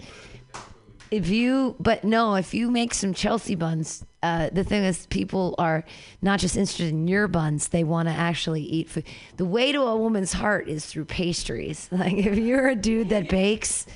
if 1.10 1.28
you, 1.28 1.76
but 1.78 2.04
no, 2.04 2.34
if 2.34 2.52
you 2.52 2.70
make 2.70 2.92
some 2.92 3.14
Chelsea 3.14 3.54
buns, 3.54 4.04
uh, 4.22 4.50
the 4.52 4.64
thing 4.64 4.82
is, 4.82 5.06
people 5.06 5.54
are 5.56 5.84
not 6.20 6.40
just 6.40 6.56
interested 6.56 6.88
in 6.88 7.06
your 7.06 7.28
buns; 7.28 7.68
they 7.68 7.84
want 7.84 8.08
to 8.08 8.14
actually 8.14 8.62
eat 8.62 8.90
food. 8.90 9.04
The 9.36 9.44
way 9.44 9.70
to 9.70 9.80
a 9.82 9.96
woman's 9.96 10.32
heart 10.32 10.68
is 10.68 10.86
through 10.86 11.04
pastries. 11.06 11.88
Like 11.96 12.14
if 12.14 12.36
you're 12.36 12.68
a 12.68 12.74
dude 12.76 13.08
that 13.08 13.28
bakes, 13.28 13.86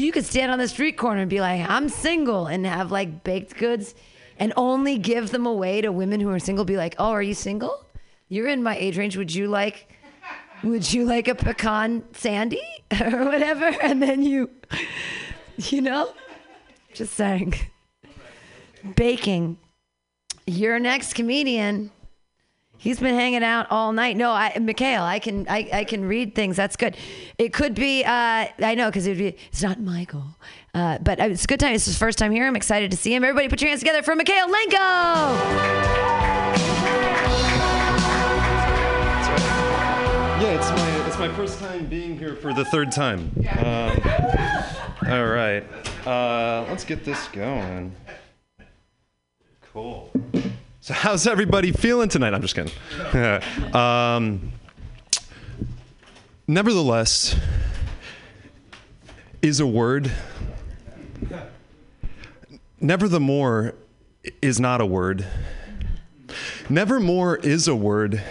you 0.00 0.12
could 0.12 0.24
stand 0.24 0.50
on 0.50 0.58
the 0.58 0.68
street 0.68 0.96
corner 0.96 1.20
and 1.20 1.30
be 1.30 1.40
like, 1.40 1.68
"I'm 1.68 1.88
single," 1.88 2.46
and 2.46 2.66
have 2.66 2.90
like 2.90 3.24
baked 3.24 3.56
goods, 3.56 3.94
and 4.38 4.52
only 4.56 4.98
give 4.98 5.30
them 5.30 5.46
away 5.46 5.80
to 5.80 5.92
women 5.92 6.20
who 6.20 6.30
are 6.30 6.38
single. 6.38 6.64
Be 6.64 6.76
like, 6.76 6.94
"Oh, 6.98 7.10
are 7.10 7.22
you 7.22 7.34
single? 7.34 7.86
You're 8.28 8.48
in 8.48 8.62
my 8.62 8.76
age 8.76 8.96
range. 8.98 9.16
Would 9.16 9.34
you 9.34 9.48
like?" 9.48 9.88
Would 10.62 10.94
you 10.94 11.04
like 11.04 11.28
a 11.28 11.34
pecan 11.34 12.04
sandy 12.14 12.62
or 13.00 13.26
whatever? 13.26 13.66
And 13.82 14.02
then 14.02 14.22
you, 14.22 14.48
you 15.58 15.82
know, 15.82 16.12
just 16.94 17.12
saying. 17.14 17.54
Baking. 18.96 19.58
Your 20.46 20.78
next 20.78 21.14
comedian. 21.14 21.90
He's 22.84 23.00
been 23.00 23.14
hanging 23.14 23.42
out 23.42 23.66
all 23.70 23.92
night. 23.92 24.14
No, 24.14 24.30
I, 24.30 24.58
Mikhail, 24.60 25.04
I 25.04 25.18
can, 25.18 25.48
I, 25.48 25.70
I 25.72 25.84
can 25.84 26.04
read 26.04 26.34
things. 26.34 26.54
That's 26.54 26.76
good. 26.76 26.98
It 27.38 27.54
could 27.54 27.74
be, 27.74 28.04
uh, 28.04 28.46
I 28.58 28.74
know, 28.76 28.90
because 28.90 29.06
it 29.06 29.12
would 29.12 29.18
be, 29.18 29.38
it's 29.50 29.62
not 29.62 29.80
Michael, 29.80 30.36
uh, 30.74 30.98
but 30.98 31.18
it's 31.18 31.44
a 31.44 31.46
good 31.46 31.60
time. 31.60 31.72
It's 31.72 31.86
his 31.86 31.96
first 31.96 32.18
time 32.18 32.30
here. 32.30 32.46
I'm 32.46 32.56
excited 32.56 32.90
to 32.90 32.96
see 32.98 33.14
him. 33.14 33.24
Everybody, 33.24 33.48
put 33.48 33.62
your 33.62 33.70
hands 33.70 33.80
together 33.80 34.02
for 34.02 34.14
Mikhail 34.14 34.48
Lenko. 34.48 34.74
Yeah, 40.42 40.58
it's 40.58 40.68
my 40.68 41.06
it's 41.06 41.18
my 41.18 41.32
first 41.32 41.58
time 41.60 41.86
being 41.86 42.18
here 42.18 42.36
for 42.36 42.52
the 42.52 42.66
third 42.66 42.92
time. 42.92 43.32
Um, 43.60 43.98
all 45.10 45.24
right, 45.24 45.64
uh, 46.06 46.66
let's 46.68 46.84
get 46.84 47.02
this 47.02 47.28
going. 47.28 47.96
Cool. 49.72 50.12
So 50.84 50.92
how's 50.92 51.26
everybody 51.26 51.72
feeling 51.72 52.10
tonight? 52.10 52.34
I'm 52.34 52.42
just 52.42 52.54
kidding. 52.54 53.74
um, 53.74 54.52
nevertheless, 56.46 57.34
is 59.40 59.60
a 59.60 59.66
word. 59.66 60.12
Nevermore 62.82 63.74
is 64.42 64.60
not 64.60 64.82
a 64.82 64.86
word. 64.86 65.26
Nevermore 66.68 67.36
is 67.36 67.66
a 67.66 67.74
word 67.74 68.22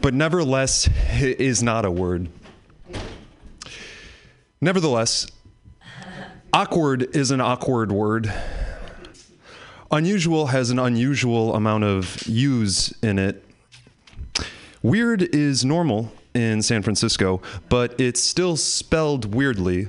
but 0.00 0.14
nevertheless 0.14 0.88
is 1.20 1.62
not 1.62 1.84
a 1.84 1.90
word. 1.90 2.30
Nevertheless, 4.62 5.26
awkward 6.54 7.14
is 7.14 7.30
an 7.30 7.42
awkward 7.42 7.92
word. 7.92 8.32
Unusual 9.92 10.46
has 10.46 10.70
an 10.70 10.78
unusual 10.78 11.54
amount 11.56 11.82
of 11.82 12.22
use 12.26 12.92
in 13.02 13.18
it. 13.18 13.44
Weird 14.82 15.22
is 15.34 15.64
normal 15.64 16.12
in 16.32 16.62
San 16.62 16.82
Francisco, 16.82 17.42
but 17.68 18.00
it's 18.00 18.20
still 18.20 18.56
spelled 18.56 19.34
weirdly, 19.34 19.88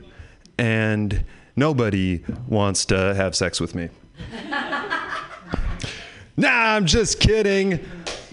and 0.58 1.24
nobody 1.56 2.24
wants 2.48 2.84
to 2.86 3.14
have 3.14 3.36
sex 3.36 3.62
with 3.62 3.76
me. 3.76 3.90
nah, 6.36 6.76
I'm 6.76 6.88
just 6.88 7.20
kidding 7.20 7.80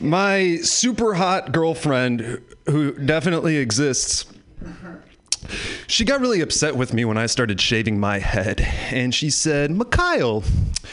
my 0.01 0.57
super 0.63 1.15
hot 1.15 1.53
girlfriend, 1.53 2.41
who 2.67 2.93
definitely 2.93 3.59
exists, 3.59 4.25
she 5.89 6.05
got 6.05 6.21
really 6.21 6.41
upset 6.41 6.77
with 6.77 6.93
me 6.93 7.05
when 7.05 7.17
I 7.17 7.27
started 7.27 7.61
shaving 7.61 7.99
my 7.99 8.19
head. 8.19 8.61
And 8.91 9.15
she 9.15 9.31
said, 9.31 9.71
Mikhail, 9.71 10.45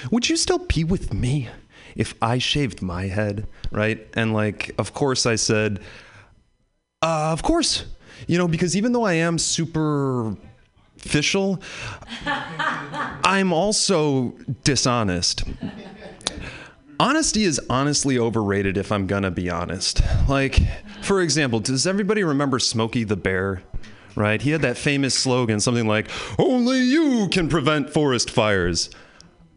would 0.09 0.29
you 0.29 0.37
still 0.37 0.59
be 0.59 0.83
with 0.83 1.13
me 1.13 1.49
if 1.95 2.15
I 2.21 2.37
shaved 2.37 2.81
my 2.81 3.07
head? 3.07 3.45
Right? 3.71 4.07
And 4.13 4.33
like, 4.33 4.73
of 4.77 4.93
course, 4.93 5.25
I 5.25 5.35
said, 5.35 5.81
uh, 7.01 7.31
of 7.31 7.43
course. 7.43 7.85
You 8.27 8.37
know, 8.37 8.47
because 8.47 8.77
even 8.77 8.93
though 8.93 9.03
I 9.03 9.13
am 9.13 9.37
super 9.37 10.37
official, 10.97 11.61
I'm 12.25 13.51
also 13.51 14.29
dishonest 14.63 15.43
honesty 16.99 17.43
is 17.43 17.59
honestly 17.69 18.17
overrated 18.17 18.77
if 18.77 18.91
I'm 18.91 19.07
gonna 19.07 19.31
be 19.31 19.49
honest. 19.49 20.01
Like, 20.27 20.59
for 21.01 21.21
example, 21.21 21.59
does 21.59 21.85
everybody 21.85 22.23
remember 22.23 22.59
Smokey 22.59 23.03
the 23.03 23.17
Bear? 23.17 23.61
Right? 24.15 24.41
He 24.41 24.51
had 24.51 24.61
that 24.61 24.77
famous 24.77 25.13
slogan, 25.13 25.59
something 25.59 25.87
like, 25.87 26.09
Only 26.39 26.79
you 26.79 27.27
can 27.31 27.49
prevent 27.49 27.89
forest 27.89 28.29
fires. 28.29 28.89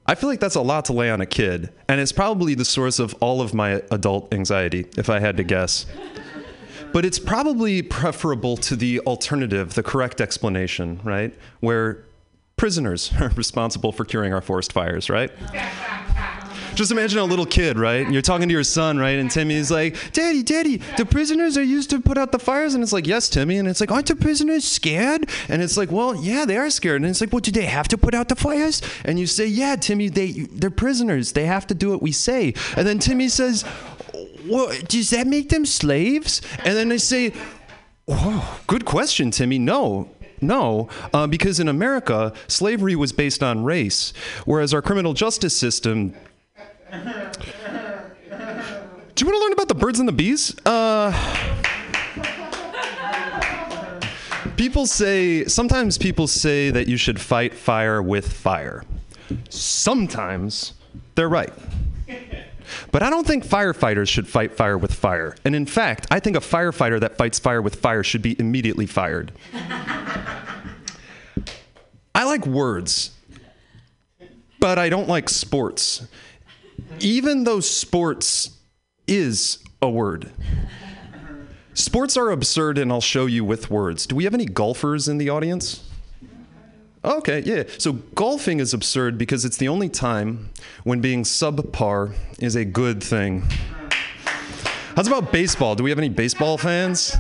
I 0.06 0.14
feel 0.14 0.30
like 0.30 0.40
that's 0.40 0.54
a 0.54 0.62
lot 0.62 0.86
to 0.86 0.94
lay 0.94 1.10
on 1.10 1.20
a 1.20 1.26
kid, 1.26 1.70
and 1.86 2.00
it's 2.00 2.12
probably 2.12 2.54
the 2.54 2.64
source 2.64 2.98
of 2.98 3.14
all 3.20 3.42
of 3.42 3.52
my 3.52 3.82
adult 3.90 4.32
anxiety, 4.32 4.86
if 4.96 5.10
I 5.10 5.18
had 5.18 5.36
to 5.36 5.44
guess. 5.44 5.84
But 6.92 7.04
it's 7.04 7.18
probably 7.18 7.82
preferable 7.82 8.56
to 8.56 8.74
the 8.74 9.00
alternative, 9.00 9.74
the 9.74 9.82
correct 9.82 10.22
explanation, 10.22 11.00
right? 11.04 11.34
Where 11.60 12.04
prisoners 12.56 13.12
are 13.20 13.28
responsible 13.30 13.92
for 13.92 14.06
curing 14.06 14.32
our 14.32 14.40
forest 14.40 14.72
fires, 14.72 15.10
right? 15.10 15.30
Just 16.78 16.92
imagine 16.92 17.18
a 17.18 17.24
little 17.24 17.44
kid, 17.44 17.76
right? 17.76 18.04
And 18.04 18.12
you're 18.12 18.22
talking 18.22 18.46
to 18.46 18.52
your 18.52 18.62
son, 18.62 18.98
right? 18.98 19.18
And 19.18 19.28
Timmy's 19.28 19.68
like, 19.68 20.12
Daddy, 20.12 20.44
Daddy, 20.44 20.76
the 20.96 21.04
prisoners 21.04 21.58
are 21.58 21.62
used 21.64 21.90
to 21.90 21.98
put 21.98 22.16
out 22.16 22.30
the 22.30 22.38
fires. 22.38 22.74
And 22.74 22.84
it's 22.84 22.92
like, 22.92 23.04
Yes, 23.04 23.28
Timmy. 23.28 23.58
And 23.58 23.66
it's 23.66 23.80
like, 23.80 23.90
Aren't 23.90 24.06
the 24.06 24.14
prisoners 24.14 24.64
scared? 24.64 25.28
And 25.48 25.60
it's 25.60 25.76
like, 25.76 25.90
Well, 25.90 26.14
yeah, 26.14 26.44
they 26.44 26.56
are 26.56 26.70
scared. 26.70 27.02
And 27.02 27.10
it's 27.10 27.20
like, 27.20 27.32
Well, 27.32 27.40
do 27.40 27.50
they 27.50 27.64
have 27.64 27.88
to 27.88 27.98
put 27.98 28.14
out 28.14 28.28
the 28.28 28.36
fires? 28.36 28.80
And 29.04 29.18
you 29.18 29.26
say, 29.26 29.48
Yeah, 29.48 29.74
Timmy, 29.74 30.08
they, 30.08 30.30
they're 30.30 30.70
prisoners. 30.70 31.32
They 31.32 31.46
have 31.46 31.66
to 31.66 31.74
do 31.74 31.90
what 31.90 32.00
we 32.00 32.12
say. 32.12 32.54
And 32.76 32.86
then 32.86 33.00
Timmy 33.00 33.28
says, 33.28 33.64
well, 34.46 34.72
does 34.86 35.10
that 35.10 35.26
make 35.26 35.48
them 35.48 35.66
slaves? 35.66 36.42
And 36.58 36.76
then 36.76 36.90
they 36.90 36.98
say, 36.98 37.32
oh, 38.06 38.60
good 38.68 38.84
question, 38.84 39.32
Timmy. 39.32 39.58
No. 39.58 40.10
No, 40.40 40.88
uh, 41.12 41.26
because 41.26 41.58
in 41.58 41.66
America, 41.66 42.32
slavery 42.46 42.94
was 42.94 43.12
based 43.12 43.42
on 43.42 43.64
race, 43.64 44.12
whereas 44.44 44.72
our 44.72 44.80
criminal 44.80 45.12
justice 45.12 45.56
system. 45.56 46.14
Do 46.90 46.96
you 49.24 49.26
want 49.26 49.36
to 49.36 49.40
learn 49.40 49.52
about 49.52 49.68
the 49.68 49.74
birds 49.74 49.98
and 49.98 50.08
the 50.08 50.12
bees? 50.12 50.54
Uh, 50.64 51.12
people 54.56 54.86
say, 54.86 55.44
sometimes 55.44 55.98
people 55.98 56.26
say 56.26 56.70
that 56.70 56.88
you 56.88 56.96
should 56.96 57.20
fight 57.20 57.54
fire 57.54 58.02
with 58.02 58.32
fire. 58.32 58.84
Sometimes 59.50 60.72
they're 61.14 61.28
right. 61.28 61.52
But 62.90 63.02
I 63.02 63.10
don't 63.10 63.26
think 63.26 63.44
firefighters 63.44 64.08
should 64.08 64.26
fight 64.28 64.54
fire 64.54 64.78
with 64.78 64.94
fire. 64.94 65.36
And 65.44 65.54
in 65.54 65.66
fact, 65.66 66.06
I 66.10 66.20
think 66.20 66.36
a 66.36 66.40
firefighter 66.40 67.00
that 67.00 67.18
fights 67.18 67.38
fire 67.38 67.60
with 67.60 67.76
fire 67.76 68.02
should 68.02 68.22
be 68.22 68.38
immediately 68.38 68.86
fired. 68.86 69.32
I 72.14 72.24
like 72.24 72.46
words, 72.46 73.10
but 74.58 74.78
I 74.78 74.88
don't 74.88 75.08
like 75.08 75.28
sports. 75.28 76.06
Even 77.00 77.44
though 77.44 77.60
sports 77.60 78.58
is 79.06 79.58
a 79.80 79.88
word. 79.88 80.30
Sports 81.74 82.16
are 82.16 82.30
absurd, 82.30 82.76
and 82.78 82.90
I'll 82.90 83.00
show 83.00 83.26
you 83.26 83.44
with 83.44 83.70
words. 83.70 84.06
Do 84.06 84.16
we 84.16 84.24
have 84.24 84.34
any 84.34 84.46
golfers 84.46 85.08
in 85.08 85.18
the 85.18 85.30
audience? 85.30 85.88
Okay, 87.04 87.40
yeah. 87.40 87.62
So 87.78 87.92
golfing 87.92 88.58
is 88.58 88.74
absurd 88.74 89.16
because 89.16 89.44
it's 89.44 89.56
the 89.56 89.68
only 89.68 89.88
time 89.88 90.50
when 90.82 91.00
being 91.00 91.22
subpar 91.22 92.14
is 92.40 92.56
a 92.56 92.64
good 92.64 93.02
thing. 93.02 93.44
How's 94.96 95.06
about 95.06 95.32
baseball? 95.32 95.76
Do 95.76 95.84
we 95.84 95.90
have 95.90 95.98
any 95.98 96.08
baseball 96.08 96.58
fans? 96.58 97.16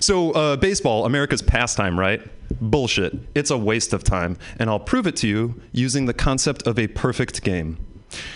So, 0.00 0.32
uh, 0.32 0.56
baseball, 0.56 1.06
America's 1.06 1.40
pastime, 1.40 1.98
right? 1.98 2.20
Bullshit. 2.60 3.14
It's 3.34 3.50
a 3.50 3.56
waste 3.56 3.94
of 3.94 4.04
time. 4.04 4.36
And 4.58 4.68
I'll 4.68 4.80
prove 4.80 5.06
it 5.06 5.16
to 5.16 5.28
you 5.28 5.60
using 5.72 6.04
the 6.04 6.14
concept 6.14 6.66
of 6.66 6.78
a 6.78 6.88
perfect 6.88 7.42
game. 7.42 7.78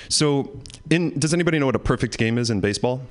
So, 0.09 0.61
in, 0.91 1.19
does 1.19 1.35
anybody 1.35 1.59
know 1.59 1.67
what 1.67 1.77
a 1.77 1.81
perfect 1.81 2.19
game 2.19 2.39
is 2.39 2.51
in 2.51 2.61
baseball? 2.61 3.03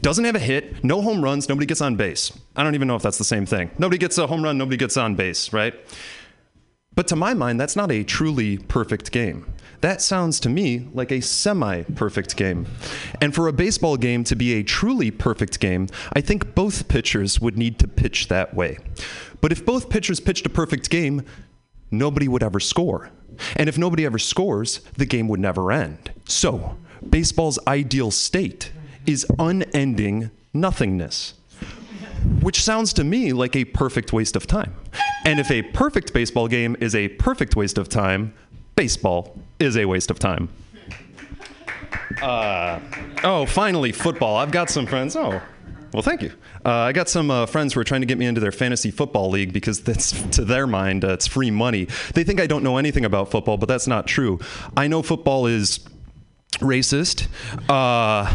Doesn't 0.00 0.24
have 0.24 0.34
a 0.34 0.40
hit, 0.40 0.82
no 0.82 1.02
home 1.02 1.22
runs, 1.22 1.48
nobody 1.48 1.66
gets 1.66 1.80
on 1.80 1.96
base. 1.96 2.32
I 2.56 2.62
don't 2.62 2.74
even 2.74 2.88
know 2.88 2.96
if 2.96 3.02
that's 3.02 3.18
the 3.18 3.24
same 3.24 3.46
thing. 3.46 3.70
Nobody 3.78 3.98
gets 3.98 4.18
a 4.18 4.26
home 4.26 4.42
run, 4.42 4.58
nobody 4.58 4.76
gets 4.76 4.96
on 4.96 5.14
base, 5.14 5.52
right? 5.52 5.74
But 6.94 7.06
to 7.08 7.16
my 7.16 7.34
mind, 7.34 7.60
that's 7.60 7.76
not 7.76 7.92
a 7.92 8.02
truly 8.02 8.58
perfect 8.58 9.12
game. 9.12 9.52
That 9.80 10.02
sounds 10.02 10.40
to 10.40 10.48
me 10.48 10.88
like 10.92 11.12
a 11.12 11.20
semi 11.20 11.82
perfect 11.82 12.36
game. 12.36 12.66
And 13.20 13.32
for 13.32 13.46
a 13.46 13.52
baseball 13.52 13.96
game 13.96 14.24
to 14.24 14.34
be 14.34 14.54
a 14.54 14.64
truly 14.64 15.12
perfect 15.12 15.60
game, 15.60 15.86
I 16.12 16.20
think 16.20 16.56
both 16.56 16.88
pitchers 16.88 17.40
would 17.40 17.56
need 17.56 17.78
to 17.78 17.86
pitch 17.86 18.26
that 18.28 18.54
way. 18.54 18.78
But 19.40 19.52
if 19.52 19.64
both 19.64 19.90
pitchers 19.90 20.18
pitched 20.18 20.46
a 20.46 20.50
perfect 20.50 20.90
game, 20.90 21.24
nobody 21.92 22.26
would 22.26 22.42
ever 22.42 22.58
score. 22.58 23.10
And 23.56 23.68
if 23.68 23.78
nobody 23.78 24.04
ever 24.04 24.18
scores, 24.18 24.78
the 24.96 25.06
game 25.06 25.28
would 25.28 25.40
never 25.40 25.72
end. 25.72 26.12
So, 26.26 26.76
baseball's 27.08 27.58
ideal 27.66 28.10
state 28.10 28.72
is 29.06 29.26
unending 29.38 30.30
nothingness, 30.52 31.34
which 32.40 32.62
sounds 32.62 32.92
to 32.94 33.04
me 33.04 33.32
like 33.32 33.56
a 33.56 33.64
perfect 33.64 34.12
waste 34.12 34.36
of 34.36 34.46
time. 34.46 34.74
And 35.24 35.40
if 35.40 35.50
a 35.50 35.62
perfect 35.62 36.12
baseball 36.12 36.48
game 36.48 36.76
is 36.80 36.94
a 36.94 37.08
perfect 37.08 37.56
waste 37.56 37.78
of 37.78 37.88
time, 37.88 38.34
baseball 38.76 39.36
is 39.58 39.76
a 39.76 39.84
waste 39.84 40.10
of 40.10 40.18
time. 40.18 40.48
Uh, 42.22 42.80
oh, 43.24 43.46
finally, 43.46 43.92
football. 43.92 44.36
I've 44.36 44.50
got 44.50 44.70
some 44.70 44.86
friends. 44.86 45.16
Oh, 45.16 45.40
well, 45.92 46.02
thank 46.02 46.22
you. 46.22 46.32
Uh, 46.64 46.70
I 46.70 46.92
got 46.92 47.08
some 47.08 47.30
uh, 47.30 47.46
friends 47.46 47.74
who 47.74 47.80
are 47.80 47.84
trying 47.84 48.02
to 48.02 48.06
get 48.06 48.18
me 48.18 48.26
into 48.26 48.40
their 48.40 48.52
fantasy 48.52 48.90
football 48.90 49.30
league 49.30 49.52
because 49.52 49.80
that's, 49.82 50.12
to 50.36 50.44
their 50.44 50.66
mind, 50.66 51.04
uh, 51.04 51.14
it's 51.14 51.26
free 51.26 51.50
money. 51.50 51.86
They 52.14 52.24
think 52.24 52.40
I 52.40 52.46
don't 52.46 52.62
know 52.62 52.76
anything 52.76 53.04
about 53.04 53.30
football, 53.30 53.56
but 53.56 53.68
that's 53.68 53.86
not 53.86 54.06
true. 54.06 54.38
I 54.76 54.86
know 54.86 55.02
football 55.02 55.46
is 55.46 55.80
racist. 56.60 57.28
Uh, 57.68 58.26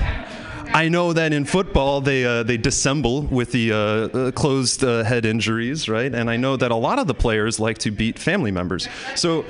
I 0.76 0.90
know 0.90 1.14
that 1.14 1.34
in 1.34 1.46
football 1.46 2.02
they 2.02 2.26
uh, 2.26 2.42
they 2.42 2.58
dissemble 2.58 3.22
with 3.24 3.52
the 3.52 3.72
uh, 3.72 3.78
uh, 3.78 4.32
closed 4.32 4.84
uh, 4.84 5.04
head 5.04 5.24
injuries, 5.24 5.88
right? 5.88 6.14
And 6.14 6.32
I 6.32 6.38
know 6.38 6.58
that 6.58 6.72
a 6.72 6.76
lot 6.76 6.98
of 6.98 7.06
the 7.06 7.14
players 7.14 7.60
like 7.60 7.78
to 7.80 7.92
beat 7.92 8.18
family 8.18 8.52
members. 8.52 8.88
So 9.16 9.46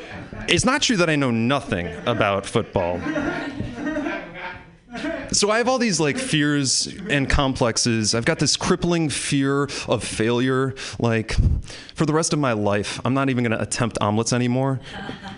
it's 0.49 0.65
not 0.65 0.81
true 0.81 0.97
that 0.97 1.09
I 1.09 1.15
know 1.15 1.31
nothing 1.31 1.87
about 2.05 2.45
football. 2.45 2.99
So 5.33 5.49
I 5.49 5.57
have 5.57 5.67
all 5.67 5.79
these 5.79 5.99
like 5.99 6.17
fears 6.17 6.87
and 7.09 7.27
complexes. 7.27 8.13
I've 8.13 8.25
got 8.25 8.37
this 8.37 8.55
crippling 8.55 9.09
fear 9.09 9.63
of 9.87 10.03
failure. 10.03 10.75
Like 10.99 11.35
for 11.95 12.05
the 12.05 12.13
rest 12.13 12.33
of 12.33 12.39
my 12.39 12.53
life, 12.53 13.01
I'm 13.03 13.15
not 13.15 13.29
even 13.29 13.43
going 13.43 13.57
to 13.57 13.61
attempt 13.61 13.97
omelets 13.99 14.31
anymore. 14.31 14.79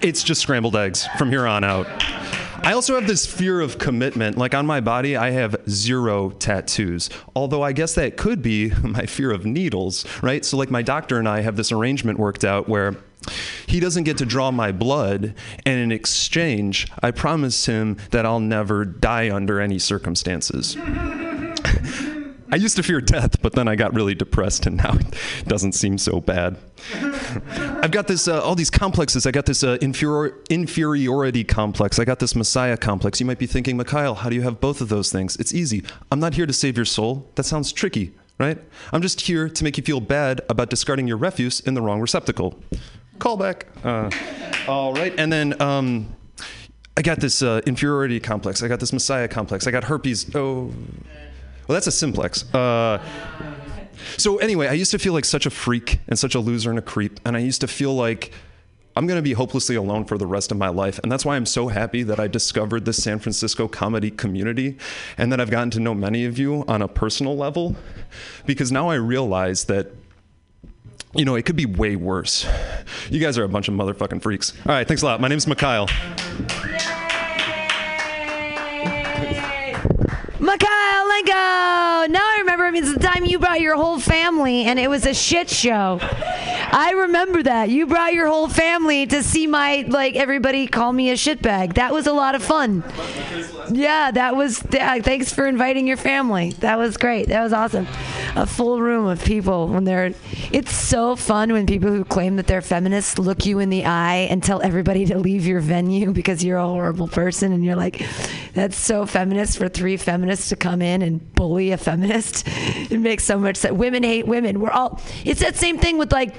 It's 0.01 0.21
just 0.21 0.41
scrambled 0.41 0.75
eggs 0.75 1.07
from 1.17 1.29
here 1.29 1.47
on 1.47 1.63
out. 1.63 1.87
I 2.65 2.73
also 2.73 2.95
have 2.95 3.05
this 3.05 3.27
fear 3.27 3.61
of 3.61 3.77
commitment. 3.77 4.37
Like 4.37 4.55
on 4.55 4.65
my 4.65 4.81
body, 4.81 5.15
I 5.15 5.29
have 5.29 5.55
zero 5.69 6.31
tattoos. 6.31 7.11
Although 7.35 7.61
I 7.61 7.73
guess 7.73 7.93
that 7.93 8.17
could 8.17 8.41
be 8.41 8.71
my 8.83 9.05
fear 9.05 9.31
of 9.31 9.45
needles, 9.45 10.03
right? 10.23 10.43
So, 10.43 10.57
like, 10.57 10.71
my 10.71 10.81
doctor 10.81 11.19
and 11.19 11.29
I 11.29 11.41
have 11.41 11.57
this 11.57 11.71
arrangement 11.71 12.17
worked 12.17 12.43
out 12.43 12.67
where 12.67 12.95
he 13.67 13.79
doesn't 13.79 14.03
get 14.03 14.17
to 14.19 14.25
draw 14.25 14.51
my 14.51 14.71
blood, 14.71 15.33
and 15.65 15.79
in 15.79 15.91
exchange, 15.91 16.87
I 17.01 17.11
promise 17.11 17.65
him 17.65 17.97
that 18.11 18.25
I'll 18.25 18.39
never 18.39 18.85
die 18.85 19.33
under 19.33 19.59
any 19.59 19.79
circumstances. 19.79 20.77
I 22.51 22.57
used 22.57 22.75
to 22.75 22.83
fear 22.83 23.01
death, 23.01 23.41
but 23.41 23.53
then 23.53 23.67
I 23.67 23.75
got 23.75 23.93
really 23.93 24.13
depressed, 24.13 24.67
and 24.67 24.77
now 24.77 24.93
it 24.93 25.47
doesn't 25.47 25.73
seem 25.73 25.97
so 25.97 26.21
bad. 26.21 26.57
I've 26.93 27.91
got 27.91 28.07
this, 28.07 28.27
uh, 28.27 28.41
all 28.41 28.55
these 28.55 28.69
complexes. 28.69 29.25
I 29.25 29.31
got 29.31 29.45
this 29.45 29.63
uh, 29.63 29.77
inferior, 29.81 30.37
inferiority 30.49 31.43
complex. 31.43 31.97
I 31.97 32.05
got 32.05 32.19
this 32.19 32.35
messiah 32.35 32.77
complex. 32.77 33.19
You 33.19 33.25
might 33.25 33.39
be 33.39 33.47
thinking, 33.47 33.77
Mikhail, 33.77 34.15
how 34.15 34.29
do 34.29 34.35
you 34.35 34.43
have 34.43 34.61
both 34.61 34.79
of 34.79 34.89
those 34.89 35.11
things? 35.11 35.35
It's 35.37 35.53
easy. 35.53 35.83
I'm 36.11 36.19
not 36.19 36.35
here 36.35 36.45
to 36.45 36.53
save 36.53 36.77
your 36.77 36.85
soul. 36.85 37.29
That 37.35 37.43
sounds 37.43 37.73
tricky, 37.73 38.13
right? 38.39 38.59
I'm 38.93 39.01
just 39.01 39.21
here 39.21 39.49
to 39.49 39.63
make 39.63 39.77
you 39.77 39.83
feel 39.83 39.99
bad 39.99 40.41
about 40.47 40.69
discarding 40.69 41.07
your 41.07 41.17
refuse 41.17 41.59
in 41.61 41.73
the 41.73 41.81
wrong 41.81 41.99
receptacle. 41.99 42.61
Callback. 43.19 43.63
Uh, 43.83 44.09
all 44.69 44.93
right, 44.93 45.13
and 45.17 45.31
then. 45.31 45.61
Um, 45.61 46.15
I 46.97 47.01
got 47.01 47.19
this 47.19 47.41
uh, 47.41 47.59
inferiority 47.65 48.21
complex. 48.21 48.63
I 48.63 48.69
got 48.69 48.79
this 48.79 48.93
messiah 48.93 49.27
complex. 49.27 49.67
I 49.67 49.71
got 49.71 49.83
herpes. 49.83 50.33
Oh, 50.33 50.71
well, 51.67 51.73
that's 51.73 51.87
a 51.87 51.91
simplex. 51.91 52.53
Uh, 52.53 53.03
so 54.17 54.37
anyway, 54.37 54.67
I 54.67 54.73
used 54.73 54.91
to 54.91 54.99
feel 54.99 55.11
like 55.11 55.25
such 55.25 55.45
a 55.45 55.49
freak 55.49 55.99
and 56.07 56.17
such 56.17 56.35
a 56.35 56.39
loser 56.39 56.69
and 56.69 56.79
a 56.79 56.81
creep, 56.81 57.19
and 57.25 57.35
I 57.35 57.39
used 57.39 57.59
to 57.61 57.67
feel 57.67 57.93
like 57.93 58.31
I'm 58.95 59.07
going 59.07 59.17
to 59.17 59.23
be 59.23 59.33
hopelessly 59.33 59.75
alone 59.75 60.05
for 60.05 60.17
the 60.17 60.25
rest 60.25 60.53
of 60.53 60.57
my 60.57 60.69
life. 60.69 60.99
And 60.99 61.11
that's 61.11 61.25
why 61.25 61.35
I'm 61.35 61.45
so 61.45 61.67
happy 61.67 62.03
that 62.03 62.17
I 62.17 62.27
discovered 62.27 62.85
this 62.85 63.03
San 63.03 63.19
Francisco 63.19 63.67
comedy 63.67 64.09
community 64.09 64.77
and 65.17 65.33
that 65.33 65.41
I've 65.41 65.51
gotten 65.51 65.69
to 65.71 65.81
know 65.81 65.93
many 65.93 66.23
of 66.23 66.39
you 66.39 66.63
on 66.69 66.81
a 66.81 66.87
personal 66.87 67.35
level 67.35 67.75
because 68.45 68.71
now 68.71 68.87
I 68.87 68.95
realize 68.95 69.65
that 69.65 69.91
you 71.15 71.25
know, 71.25 71.35
it 71.35 71.45
could 71.45 71.55
be 71.55 71.65
way 71.65 71.95
worse. 71.95 72.47
You 73.09 73.19
guys 73.19 73.37
are 73.37 73.43
a 73.43 73.49
bunch 73.49 73.67
of 73.67 73.73
motherfucking 73.73 74.21
freaks. 74.21 74.53
All 74.65 74.73
right, 74.73 74.87
thanks 74.87 75.01
a 75.01 75.05
lot. 75.05 75.21
My 75.21 75.27
name's 75.27 75.47
Mikhail. 75.47 75.87
Lenko! 81.15 82.09
Now 82.09 82.19
I 82.19 82.37
remember 82.39 82.65
it 82.65 82.81
was 82.81 82.93
the 82.93 82.99
time 82.99 83.23
you 83.25 83.39
brought 83.39 83.61
your 83.61 83.75
whole 83.75 83.99
family 83.99 84.63
and 84.63 84.77
it 84.77 84.89
was 84.89 85.05
a 85.05 85.13
shit 85.13 85.49
show. 85.49 85.99
I 86.01 86.91
remember 86.97 87.43
that. 87.43 87.69
You 87.69 87.85
brought 87.87 88.13
your 88.13 88.27
whole 88.27 88.49
family 88.49 89.05
to 89.07 89.23
see 89.23 89.47
my, 89.47 89.85
like, 89.87 90.15
everybody 90.15 90.67
call 90.67 90.91
me 90.91 91.11
a 91.11 91.13
shitbag. 91.13 91.75
That 91.75 91.93
was 91.93 92.05
a 92.07 92.11
lot 92.11 92.35
of 92.35 92.43
fun. 92.43 92.83
Yeah, 93.71 94.11
that 94.11 94.35
was, 94.35 94.59
th- 94.59 95.03
thanks 95.03 95.33
for 95.33 95.47
inviting 95.47 95.87
your 95.87 95.97
family. 95.97 96.51
That 96.59 96.77
was 96.77 96.97
great. 96.97 97.29
That 97.29 97.43
was 97.43 97.53
awesome. 97.53 97.87
A 98.35 98.45
full 98.45 98.81
room 98.81 99.05
of 99.07 99.23
people 99.23 99.69
when 99.69 99.85
they're, 99.85 100.13
it's 100.51 100.75
so 100.75 101.15
fun 101.15 101.53
when 101.53 101.65
people 101.65 101.89
who 101.89 102.03
claim 102.03 102.35
that 102.35 102.47
they're 102.47 102.61
feminists 102.61 103.17
look 103.17 103.45
you 103.45 103.59
in 103.59 103.69
the 103.69 103.85
eye 103.85 104.27
and 104.29 104.43
tell 104.43 104.61
everybody 104.61 105.05
to 105.05 105.17
leave 105.17 105.47
your 105.47 105.61
venue 105.61 106.11
because 106.11 106.43
you're 106.43 106.57
a 106.57 106.67
horrible 106.67 107.07
person 107.07 107.53
and 107.53 107.63
you're 107.63 107.75
like, 107.75 108.05
that's 108.53 108.77
so 108.77 109.05
feminist 109.05 109.57
for 109.57 109.69
three 109.69 109.97
feminists 109.97 110.49
to 110.49 110.55
come 110.55 110.81
in 110.81 111.01
and 111.05 111.33
bully 111.35 111.71
a 111.71 111.77
feminist. 111.77 112.47
It 112.87 112.99
makes 112.99 113.23
so 113.23 113.39
much 113.39 113.57
sense. 113.57 113.73
Women 113.73 114.03
hate 114.03 114.27
women. 114.27 114.59
We're 114.59 114.69
all, 114.69 115.01
it's 115.23 115.39
that 115.39 115.55
same 115.55 115.79
thing 115.79 115.97
with 115.97 116.11
like, 116.11 116.35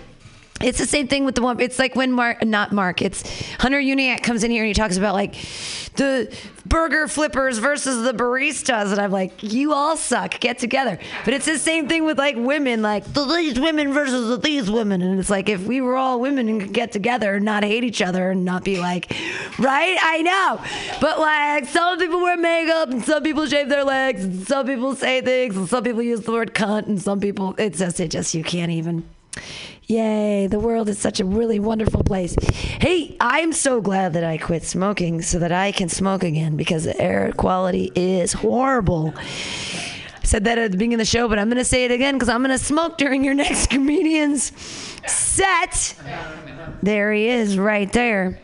It's 0.62 0.78
the 0.78 0.86
same 0.86 1.06
thing 1.06 1.24
with 1.24 1.34
the 1.34 1.42
one. 1.42 1.60
It's 1.60 1.78
like 1.78 1.94
when 1.94 2.12
Mark, 2.12 2.44
not 2.44 2.72
Mark, 2.72 3.02
it's 3.02 3.22
Hunter 3.58 3.78
Uniac 3.78 4.22
comes 4.22 4.42
in 4.42 4.50
here 4.50 4.62
and 4.62 4.68
he 4.68 4.74
talks 4.74 4.96
about 4.96 5.14
like 5.14 5.34
the 5.96 6.34
burger 6.66 7.08
flippers 7.08 7.58
versus 7.58 8.04
the 8.04 8.12
baristas, 8.12 8.90
and 8.90 9.00
I'm 9.00 9.10
like, 9.10 9.42
you 9.42 9.72
all 9.72 9.96
suck. 9.96 10.38
Get 10.40 10.58
together. 10.58 10.98
But 11.24 11.34
it's 11.34 11.46
the 11.46 11.58
same 11.58 11.88
thing 11.88 12.04
with 12.04 12.18
like 12.18 12.36
women, 12.36 12.82
like 12.82 13.04
the 13.12 13.24
these 13.24 13.58
women 13.58 13.92
versus 13.92 14.28
the 14.28 14.36
these 14.36 14.70
women, 14.70 15.02
and 15.02 15.18
it's 15.18 15.30
like 15.30 15.48
if 15.48 15.66
we 15.66 15.80
were 15.80 15.96
all 15.96 16.20
women 16.20 16.48
and 16.48 16.60
could 16.60 16.72
get 16.72 16.92
together 16.92 17.36
and 17.36 17.44
not 17.44 17.64
hate 17.64 17.84
each 17.84 18.02
other 18.02 18.30
and 18.30 18.44
not 18.44 18.64
be 18.64 18.78
like, 18.78 19.14
right? 19.58 19.98
I 20.02 20.22
know, 20.22 20.60
but 21.00 21.18
like 21.18 21.66
some 21.66 21.98
people 21.98 22.20
wear 22.20 22.36
makeup 22.36 22.90
and 22.90 23.04
some 23.04 23.22
people 23.22 23.46
shave 23.46 23.68
their 23.68 23.84
legs, 23.84 24.24
and 24.24 24.46
some 24.46 24.66
people 24.66 24.94
say 24.94 25.20
things, 25.20 25.56
and 25.56 25.68
some 25.68 25.84
people 25.84 26.02
use 26.02 26.22
the 26.22 26.32
word 26.32 26.54
cunt, 26.54 26.86
and 26.86 27.00
some 27.00 27.20
people 27.20 27.54
it's 27.58 27.78
just 27.78 28.00
it 28.00 28.10
just 28.10 28.34
you 28.34 28.42
can't 28.42 28.70
even. 28.70 29.04
Yay, 29.88 30.48
the 30.48 30.58
world 30.58 30.88
is 30.88 30.98
such 30.98 31.20
a 31.20 31.24
really 31.24 31.60
wonderful 31.60 32.02
place. 32.02 32.34
Hey, 32.80 33.16
I'm 33.20 33.52
so 33.52 33.80
glad 33.80 34.14
that 34.14 34.24
I 34.24 34.36
quit 34.36 34.64
smoking 34.64 35.22
so 35.22 35.38
that 35.38 35.52
I 35.52 35.70
can 35.70 35.88
smoke 35.88 36.24
again 36.24 36.56
because 36.56 36.84
the 36.84 37.00
air 37.00 37.32
quality 37.36 37.92
is 37.94 38.32
horrible. 38.32 39.14
I 39.16 40.24
said 40.24 40.42
that 40.44 40.58
at 40.58 40.72
the 40.72 40.76
beginning 40.76 40.94
of 40.94 40.98
the 40.98 41.04
show, 41.04 41.28
but 41.28 41.38
I'm 41.38 41.48
going 41.48 41.58
to 41.58 41.64
say 41.64 41.84
it 41.84 41.92
again 41.92 42.14
because 42.14 42.28
I'm 42.28 42.42
going 42.42 42.56
to 42.56 42.62
smoke 42.62 42.98
during 42.98 43.22
your 43.22 43.34
next 43.34 43.66
comedian's 43.70 44.52
set. 45.06 45.94
There 46.82 47.12
he 47.12 47.28
is, 47.28 47.56
right 47.56 47.92
there. 47.92 48.40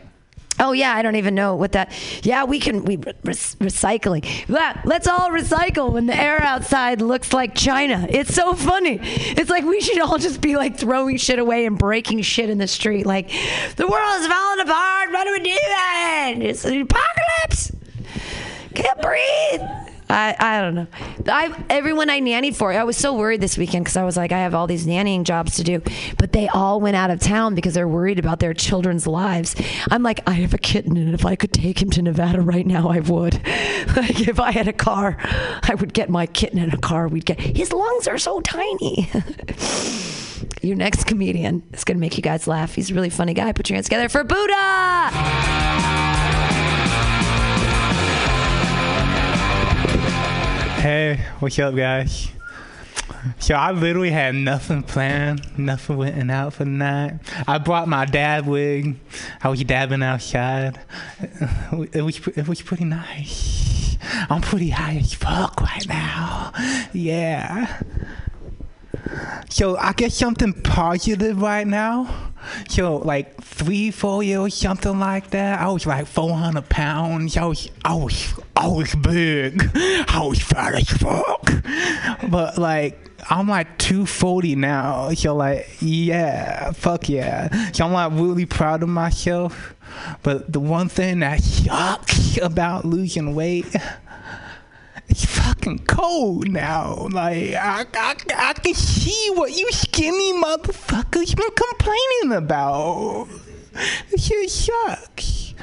Oh 0.59 0.71
yeah, 0.71 0.93
I 0.93 1.01
don't 1.01 1.15
even 1.15 1.33
know 1.35 1.55
what 1.55 1.71
that. 1.71 1.91
Yeah, 2.23 2.43
we 2.43 2.59
can 2.59 2.85
we 2.85 2.97
re- 2.97 3.13
recycling. 3.23 4.23
Yeah, 4.47 4.81
let's 4.85 5.07
all 5.07 5.29
recycle 5.31 5.91
when 5.91 6.05
the 6.05 6.15
air 6.15 6.41
outside 6.41 7.01
looks 7.01 7.33
like 7.33 7.55
China. 7.55 8.05
It's 8.09 8.33
so 8.33 8.53
funny. 8.53 8.99
It's 9.01 9.49
like 9.49 9.63
we 9.63 9.81
should 9.81 9.99
all 9.99 10.17
just 10.17 10.41
be 10.41 10.55
like 10.55 10.77
throwing 10.77 11.17
shit 11.17 11.39
away 11.39 11.65
and 11.65 11.77
breaking 11.77 12.21
shit 12.21 12.49
in 12.49 12.59
the 12.59 12.67
street. 12.67 13.05
Like 13.05 13.29
the 13.75 13.87
world 13.87 14.21
is 14.21 14.27
falling 14.27 14.59
apart. 14.59 15.11
What 15.11 15.23
do 15.25 15.31
we 15.31 15.39
do 15.39 15.57
then? 15.67 16.41
It's 16.41 16.65
an 16.65 16.81
apocalypse. 16.81 17.71
Can't 18.75 19.01
breathe. 19.01 19.82
I, 20.13 20.35
I 20.39 20.61
don't 20.61 20.75
know. 20.75 20.87
I 21.27 21.63
everyone 21.71 22.09
I 22.11 22.21
nannied 22.21 22.55
for, 22.55 22.71
I 22.71 22.83
was 22.83 22.95
so 22.95 23.15
worried 23.15 23.41
this 23.41 23.57
weekend 23.57 23.85
because 23.85 23.97
I 23.97 24.03
was 24.03 24.15
like, 24.15 24.31
I 24.31 24.39
have 24.39 24.53
all 24.53 24.67
these 24.67 24.85
nannying 24.85 25.23
jobs 25.23 25.55
to 25.55 25.63
do, 25.63 25.81
but 26.19 26.33
they 26.33 26.47
all 26.49 26.79
went 26.79 26.95
out 26.95 27.09
of 27.09 27.19
town 27.19 27.55
because 27.55 27.73
they're 27.73 27.87
worried 27.87 28.19
about 28.19 28.39
their 28.39 28.53
children's 28.53 29.07
lives. 29.07 29.55
I'm 29.89 30.03
like, 30.03 30.19
I 30.27 30.33
have 30.33 30.53
a 30.53 30.59
kitten, 30.59 30.97
and 30.97 31.15
if 31.15 31.25
I 31.25 31.35
could 31.35 31.51
take 31.51 31.81
him 31.81 31.89
to 31.91 32.01
Nevada 32.03 32.41
right 32.41 32.65
now, 32.65 32.89
I 32.89 32.99
would. 32.99 33.33
like 33.95 34.27
if 34.27 34.39
I 34.39 34.51
had 34.51 34.67
a 34.67 34.73
car, 34.73 35.17
I 35.63 35.75
would 35.79 35.93
get 35.93 36.09
my 36.09 36.27
kitten 36.27 36.59
in 36.59 36.69
a 36.69 36.77
car. 36.77 37.07
We'd 37.07 37.25
get 37.25 37.39
his 37.39 37.73
lungs 37.73 38.07
are 38.07 38.19
so 38.19 38.39
tiny. 38.41 39.09
Your 40.61 40.75
next 40.75 41.05
comedian 41.05 41.63
is 41.73 41.83
gonna 41.83 41.99
make 41.99 42.17
you 42.17 42.23
guys 42.23 42.45
laugh. 42.45 42.75
He's 42.75 42.91
a 42.91 42.93
really 42.93 43.09
funny 43.09 43.33
guy. 43.33 43.51
Put 43.51 43.69
your 43.69 43.75
hands 43.75 43.87
together 43.87 44.09
for 44.09 44.23
Buddha. 44.23 45.92
Hey, 50.83 51.21
what's 51.39 51.57
up, 51.59 51.75
guys? 51.75 52.27
So 53.39 53.55
I 53.55 53.71
literally 53.71 54.11
had 54.11 54.35
nothing 54.35 54.83
planned, 54.83 55.57
nothing 55.57 55.95
went 55.95 56.29
out 56.29 56.55
for 56.55 56.65
the 56.65 56.71
night. 56.71 57.21
I 57.47 57.57
brought 57.57 57.87
my 57.87 58.03
dab 58.03 58.47
rig. 58.47 58.99
I 59.41 59.47
was 59.47 59.63
dabbing 59.63 60.03
outside. 60.03 60.77
It 61.93 62.01
was 62.01 62.19
it 62.27 62.49
was 62.49 62.61
pretty 62.61 62.83
nice. 62.83 63.97
I'm 64.29 64.41
pretty 64.41 64.71
high 64.71 64.97
as 64.97 65.13
fuck 65.13 65.61
right 65.61 65.87
now. 65.87 66.51
Yeah. 66.91 67.81
So 69.49 69.77
I 69.77 69.93
get 69.93 70.11
something 70.11 70.53
positive 70.63 71.41
right 71.41 71.67
now. 71.67 72.31
So 72.69 72.97
like 72.97 73.41
three, 73.41 73.91
four 73.91 74.23
years, 74.23 74.53
something 74.53 74.99
like 74.99 75.29
that. 75.31 75.59
I 75.59 75.69
was 75.69 75.85
like 75.85 76.07
400 76.07 76.67
pounds. 76.69 77.37
I 77.37 77.45
was, 77.45 77.69
I 77.85 77.95
was, 77.95 78.33
I 78.55 78.67
was 78.67 78.93
big. 78.95 79.69
I 79.75 80.25
was 80.25 80.41
fat 80.41 80.75
as 80.75 80.89
fuck. 80.89 81.51
But 82.29 82.57
like, 82.57 82.99
I'm 83.29 83.47
like 83.47 83.77
240 83.77 84.55
now. 84.55 85.11
So 85.13 85.35
like, 85.35 85.69
yeah, 85.79 86.71
fuck 86.71 87.09
yeah. 87.09 87.71
So 87.71 87.85
I'm 87.85 87.93
like 87.93 88.11
really 88.13 88.45
proud 88.45 88.83
of 88.83 88.89
myself. 88.89 89.75
But 90.23 90.51
the 90.51 90.59
one 90.59 90.89
thing 90.89 91.19
that 91.19 91.41
sucks 91.41 92.37
about 92.37 92.85
losing 92.85 93.35
weight 93.35 93.73
fucking 95.63 95.85
cold 95.85 96.49
now. 96.49 97.07
Like 97.11 97.53
I, 97.53 97.85
I, 97.93 98.15
I 98.35 98.53
can 98.53 98.73
see 98.73 99.29
what 99.33 99.55
you 99.55 99.71
skinny 99.71 100.33
motherfuckers 100.33 101.35
been 101.35 101.49
complaining 101.55 102.37
about. 102.37 103.27
Shit 104.17 104.49
sucks. 104.49 105.53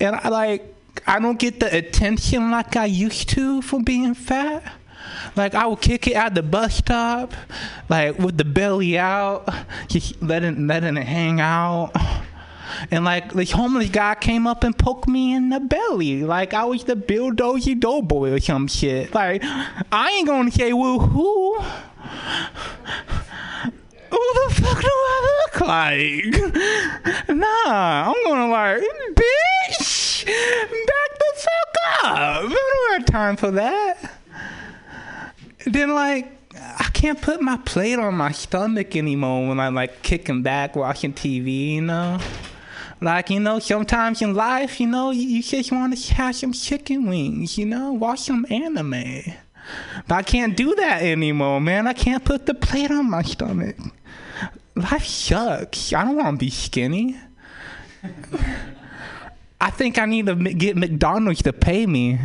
And 0.00 0.16
I 0.16 0.28
like 0.28 0.74
I 1.06 1.18
don't 1.18 1.38
get 1.38 1.60
the 1.60 1.74
attention 1.74 2.50
like 2.50 2.76
I 2.76 2.86
used 2.86 3.30
to 3.30 3.62
for 3.62 3.82
being 3.82 4.14
fat. 4.14 4.74
Like 5.36 5.54
I 5.54 5.66
would 5.66 5.80
kick 5.80 6.06
it 6.06 6.14
at 6.14 6.34
the 6.34 6.42
bus 6.42 6.76
stop, 6.76 7.32
like 7.88 8.18
with 8.18 8.36
the 8.36 8.44
belly 8.44 8.98
out, 8.98 9.48
just 9.88 10.20
letting 10.22 10.66
letting 10.66 10.96
it 10.96 11.06
hang 11.06 11.40
out. 11.40 11.92
And 12.90 13.04
like 13.04 13.32
this 13.32 13.50
homeless 13.50 13.90
guy 13.90 14.14
came 14.14 14.46
up 14.46 14.64
and 14.64 14.76
poked 14.76 15.08
me 15.08 15.32
in 15.34 15.48
the 15.50 15.60
belly, 15.60 16.22
like 16.24 16.54
I 16.54 16.64
was 16.64 16.84
the 16.84 16.96
Pillsbury 16.96 17.74
Doughboy 17.74 18.30
or 18.30 18.40
some 18.40 18.68
shit. 18.68 19.14
Like 19.14 19.42
I 19.44 20.10
ain't 20.10 20.26
gonna 20.26 20.50
say 20.50 20.72
well 20.72 20.98
who. 20.98 21.58
Who 24.10 24.32
the 24.34 24.54
fuck 24.54 24.80
do 24.80 24.88
I 24.88 25.42
look 25.44 25.60
like? 25.60 26.24
Nah, 27.28 28.10
I'm 28.10 28.24
gonna 28.24 28.48
like, 28.50 28.82
bitch, 29.12 30.24
back 30.24 31.10
the 31.18 31.32
fuck 31.36 31.76
up. 32.04 32.16
I 32.16 32.42
don't 32.42 32.92
have 32.98 33.04
time 33.06 33.36
for 33.36 33.50
that. 33.52 34.18
Then 35.66 35.94
like. 35.94 36.32
I 36.80 36.90
can't 36.92 37.20
put 37.20 37.40
my 37.40 37.56
plate 37.58 38.00
on 38.00 38.16
my 38.16 38.32
stomach 38.32 38.96
anymore 38.96 39.46
when 39.48 39.60
I'm 39.60 39.76
like 39.76 40.02
kicking 40.02 40.42
back 40.42 40.74
watching 40.74 41.12
TV, 41.12 41.74
you 41.74 41.82
know? 41.82 42.18
Like, 43.00 43.30
you 43.30 43.40
know, 43.40 43.58
sometimes 43.58 44.22
in 44.22 44.34
life, 44.34 44.80
you 44.80 44.86
know, 44.86 45.10
you, 45.10 45.22
you 45.22 45.42
just 45.42 45.70
want 45.70 45.96
to 45.96 46.14
have 46.14 46.34
some 46.34 46.52
chicken 46.52 47.08
wings, 47.08 47.56
you 47.56 47.66
know, 47.66 47.92
watch 47.92 48.20
some 48.20 48.44
anime. 48.50 49.34
But 50.06 50.14
I 50.14 50.22
can't 50.22 50.56
do 50.56 50.74
that 50.74 51.02
anymore, 51.02 51.60
man. 51.60 51.86
I 51.86 51.92
can't 51.92 52.24
put 52.24 52.46
the 52.46 52.54
plate 52.54 52.90
on 52.90 53.10
my 53.10 53.22
stomach. 53.22 53.76
Life 54.74 55.04
sucks. 55.04 55.92
I 55.92 56.04
don't 56.04 56.16
want 56.16 56.40
to 56.40 56.44
be 56.44 56.50
skinny. 56.50 57.16
I 59.60 59.70
think 59.70 59.98
I 59.98 60.06
need 60.06 60.26
to 60.26 60.36
get 60.36 60.76
McDonald's 60.76 61.42
to 61.42 61.52
pay 61.52 61.84
me. 61.84 62.18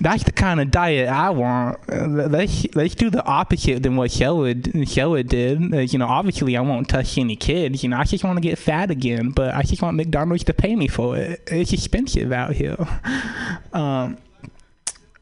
That's 0.00 0.24
the 0.24 0.32
kind 0.32 0.60
of 0.60 0.70
diet 0.70 1.08
I 1.08 1.30
want. 1.30 1.78
Let's 1.88 2.66
let's 2.74 2.94
do 2.94 3.08
the 3.08 3.24
opposite 3.24 3.82
than 3.82 3.96
what 3.96 4.10
Sheila 4.10 4.54
Sheila 4.84 5.22
did. 5.22 5.92
You 5.92 5.98
know, 5.98 6.06
obviously 6.06 6.54
I 6.56 6.60
won't 6.60 6.88
touch 6.88 7.16
any 7.16 7.36
kids. 7.36 7.82
You 7.82 7.88
know, 7.88 7.96
I 7.96 8.04
just 8.04 8.24
want 8.24 8.36
to 8.36 8.42
get 8.42 8.58
fat 8.58 8.90
again, 8.90 9.30
but 9.30 9.54
I 9.54 9.62
just 9.62 9.80
want 9.80 9.96
McDonald's 9.96 10.44
to 10.44 10.52
pay 10.52 10.76
me 10.76 10.86
for 10.86 11.16
it. 11.16 11.42
It's 11.46 11.72
expensive 11.72 12.32
out 12.32 12.52
here. 12.52 12.76
Um, 13.72 14.18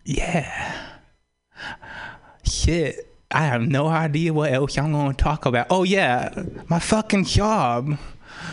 yeah. 0.04 0.76
Shit. 2.44 3.08
I 3.30 3.46
have 3.46 3.62
no 3.62 3.86
idea 3.86 4.34
what 4.34 4.52
else 4.52 4.76
I'm 4.76 4.92
gonna 4.92 5.14
talk 5.14 5.46
about. 5.46 5.68
Oh 5.70 5.84
yeah, 5.84 6.42
my 6.68 6.78
fucking 6.78 7.24
job, 7.24 7.96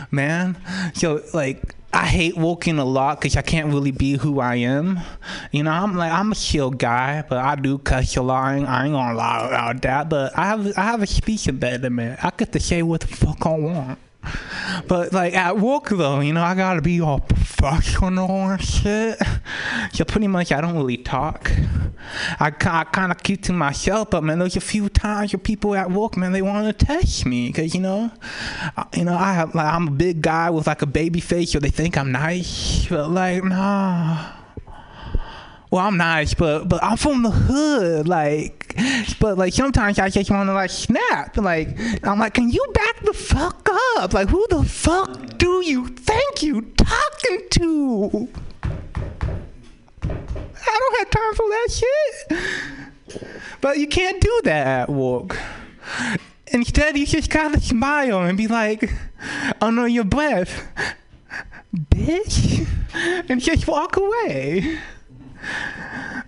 man. 0.10 0.58
So 0.94 1.22
like, 1.34 1.76
I 1.92 2.06
hate 2.06 2.38
walking 2.38 2.78
a 2.78 2.86
lot 2.86 3.20
because 3.20 3.36
I 3.36 3.42
can't 3.42 3.74
really 3.74 3.92
be 3.92 4.14
who 4.18 4.40
I 4.40 4.56
am. 4.56 5.00
You 5.52 5.64
know, 5.64 5.72
I'm 5.72 5.96
like 5.96 6.12
I'm 6.12 6.32
a 6.32 6.36
chill 6.36 6.70
guy, 6.70 7.24
but 7.28 7.40
I 7.40 7.56
do 7.56 7.80
cuss 7.80 8.16
a 8.16 8.22
lot. 8.22 8.44
I 8.44 8.58
ain't, 8.58 8.70
I 8.70 8.86
ain't 8.86 8.94
gonna 8.94 9.18
lie 9.18 9.48
about 9.48 9.82
that. 9.82 10.10
But 10.10 10.38
I 10.38 10.46
have 10.48 10.78
I 10.78 10.84
have 10.84 11.02
a 11.02 11.08
speech 11.08 11.48
impediment. 11.48 12.24
I 12.24 12.32
get 12.38 12.52
to 12.52 12.60
say 12.60 12.84
what 12.84 13.02
the 13.02 13.08
fuck 13.08 13.46
I 13.46 13.58
want. 13.58 14.00
But 14.88 15.14
like 15.14 15.34
at 15.34 15.58
work 15.58 15.90
though, 15.90 16.20
you 16.20 16.34
know, 16.34 16.44
I 16.44 16.54
gotta 16.56 16.82
be 16.82 17.00
all 17.02 17.20
professional 17.20 18.30
and 18.30 18.62
shit. 18.64 19.18
So 19.94 20.06
pretty 20.06 20.28
much 20.28 20.52
I 20.52 20.62
don't 20.62 20.76
really 20.76 20.98
talk. 20.98 21.52
I, 22.40 22.48
I 22.48 22.84
kind 22.86 23.12
of 23.12 23.18
keep 23.24 23.44
to 23.44 23.54
myself, 23.54 24.10
but 24.10 24.24
man, 24.24 24.40
there's 24.40 24.56
a 24.56 24.62
few 24.62 24.90
times 24.90 25.34
where 25.34 25.40
people 25.40 25.76
at 25.76 25.92
work, 25.92 26.18
man, 26.18 26.32
they 26.32 26.42
want 26.42 26.66
to 26.80 26.86
test 26.86 27.26
me 27.26 27.48
because 27.48 27.74
you 27.74 27.82
know, 27.82 28.12
I- 28.78 28.86
you 28.96 29.04
know, 29.06 29.16
I 29.16 29.34
have 29.34 29.56
like 29.56 29.72
I'm 29.74 29.88
a 29.88 29.92
big 29.92 30.22
guy 30.22 30.50
with 30.50 30.68
like 30.68 30.82
a 30.82 30.88
baby 30.88 31.20
face, 31.20 31.52
so 31.52 31.60
they 31.60 31.70
think 31.70 31.98
I'm 31.98 32.12
nice, 32.12 32.88
but 32.88 33.10
like 33.10 33.44
nah. 33.44 34.34
Well, 35.72 35.86
I'm 35.86 35.98
nice, 35.98 36.34
but 36.34 36.68
but 36.68 36.84
I'm 36.84 36.98
from 36.98 37.22
the 37.24 37.30
hood, 37.32 38.08
like. 38.08 38.76
But 39.20 39.38
like 39.38 39.54
sometimes 39.54 40.00
I 40.00 40.10
just 40.10 40.32
want 40.32 40.48
to 40.48 40.54
like 40.54 40.70
snap, 40.70 41.38
like 41.38 41.78
I'm 42.04 42.18
like, 42.18 42.34
can 42.34 42.50
you 42.50 42.66
back 42.74 43.02
the 43.04 43.14
fuck 43.14 43.68
up? 43.98 44.14
Like, 44.14 44.30
who 44.30 44.46
the 44.50 44.64
fuck 44.64 45.38
do 45.38 45.64
you 45.66 45.88
think 45.88 46.42
you 46.42 46.62
talking 46.78 47.42
to? 47.52 48.30
I 50.04 50.80
don't 50.80 50.98
have 50.98 51.10
time 51.10 51.34
for 51.36 51.50
that 51.50 51.68
shit. 51.72 53.30
But 53.62 53.78
you 53.78 53.88
can't 53.88 54.22
do 54.22 54.42
that 54.46 54.68
at 54.68 54.90
work. 54.90 55.38
instead, 56.48 56.98
you 56.98 57.06
just 57.06 57.30
gotta 57.30 57.60
smile 57.60 58.22
and 58.22 58.38
be 58.38 58.48
like, 58.48 58.92
under 59.62 59.88
your 59.88 60.06
breath, 60.06 60.68
bitch, 61.74 62.68
and 63.30 63.42
just 63.42 63.68
walk 63.68 63.98
away. 63.98 64.80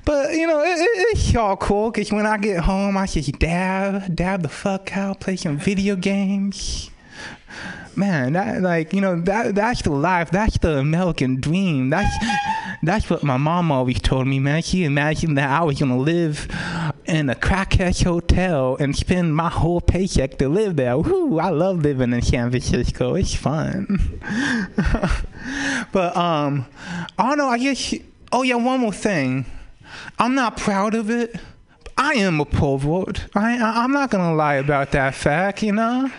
But 0.03 0.33
you 0.33 0.47
know, 0.47 0.61
it, 0.61 0.79
it, 0.79 1.17
it's 1.17 1.35
all 1.35 1.57
cool 1.57 1.91
because 1.91 2.11
when 2.11 2.25
I 2.25 2.37
get 2.37 2.61
home, 2.61 2.97
I 2.97 3.05
just 3.05 3.37
dab, 3.39 4.15
dab 4.15 4.41
the 4.41 4.49
fuck 4.49 4.95
out, 4.97 5.19
play 5.19 5.35
some 5.35 5.57
video 5.57 5.95
games. 5.95 6.89
Man, 7.95 8.33
that 8.33 8.61
like 8.61 8.93
you 8.93 9.01
know 9.01 9.19
that 9.21 9.53
that's 9.53 9.81
the 9.81 9.91
life. 9.91 10.31
That's 10.31 10.57
the 10.57 10.77
American 10.77 11.41
dream. 11.41 11.89
That's 11.89 12.13
that's 12.83 13.09
what 13.09 13.21
my 13.21 13.37
mom 13.37 13.71
always 13.71 13.99
told 13.99 14.27
me, 14.27 14.39
man. 14.39 14.61
She 14.61 14.85
imagined 14.85 15.37
that 15.37 15.49
I 15.49 15.63
was 15.63 15.79
gonna 15.79 15.97
live 15.97 16.47
in 17.05 17.29
a 17.29 17.35
crackhead 17.35 18.01
hotel 18.03 18.77
and 18.79 18.95
spend 18.95 19.35
my 19.35 19.49
whole 19.49 19.81
paycheck 19.81 20.37
to 20.37 20.47
live 20.47 20.77
there. 20.77 20.97
Woo! 20.97 21.37
I 21.37 21.49
love 21.49 21.83
living 21.83 22.13
in 22.13 22.21
San 22.21 22.49
Francisco. 22.49 23.15
It's 23.15 23.35
fun. 23.35 24.19
but 25.91 26.15
um, 26.15 26.65
I 27.17 27.29
don't 27.29 27.37
know. 27.37 27.49
I 27.49 27.57
guess. 27.57 27.93
Oh 28.31 28.43
yeah, 28.43 28.55
one 28.55 28.79
more 28.79 28.93
thing. 28.93 29.45
I'm 30.17 30.35
not 30.35 30.57
proud 30.57 30.95
of 30.95 31.09
it. 31.09 31.35
I 31.97 32.13
am 32.13 32.39
a 32.39 32.45
pervert. 32.45 33.25
I, 33.35 33.57
I 33.57 33.83
I'm 33.83 33.91
not 33.91 34.09
gonna 34.09 34.33
lie 34.33 34.55
about 34.55 34.91
that 34.91 35.15
fact. 35.15 35.63
You 35.63 35.73
know. 35.73 36.11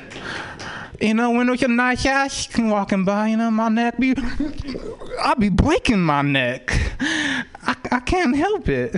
You 1.00 1.14
know, 1.14 1.32
when 1.32 1.48
there's 1.48 1.64
a 1.64 1.68
nice 1.68 2.06
ass 2.06 2.48
walking 2.56 3.04
by, 3.04 3.26
you 3.28 3.36
know, 3.36 3.50
my 3.50 3.68
neck 3.68 3.98
be, 3.98 4.14
I'll 5.20 5.34
be 5.34 5.48
breaking 5.48 5.98
my 5.98 6.22
neck. 6.22 6.70
I, 7.00 7.74
I 7.90 7.98
can't 7.98 8.36
help 8.36 8.68
it. 8.68 8.94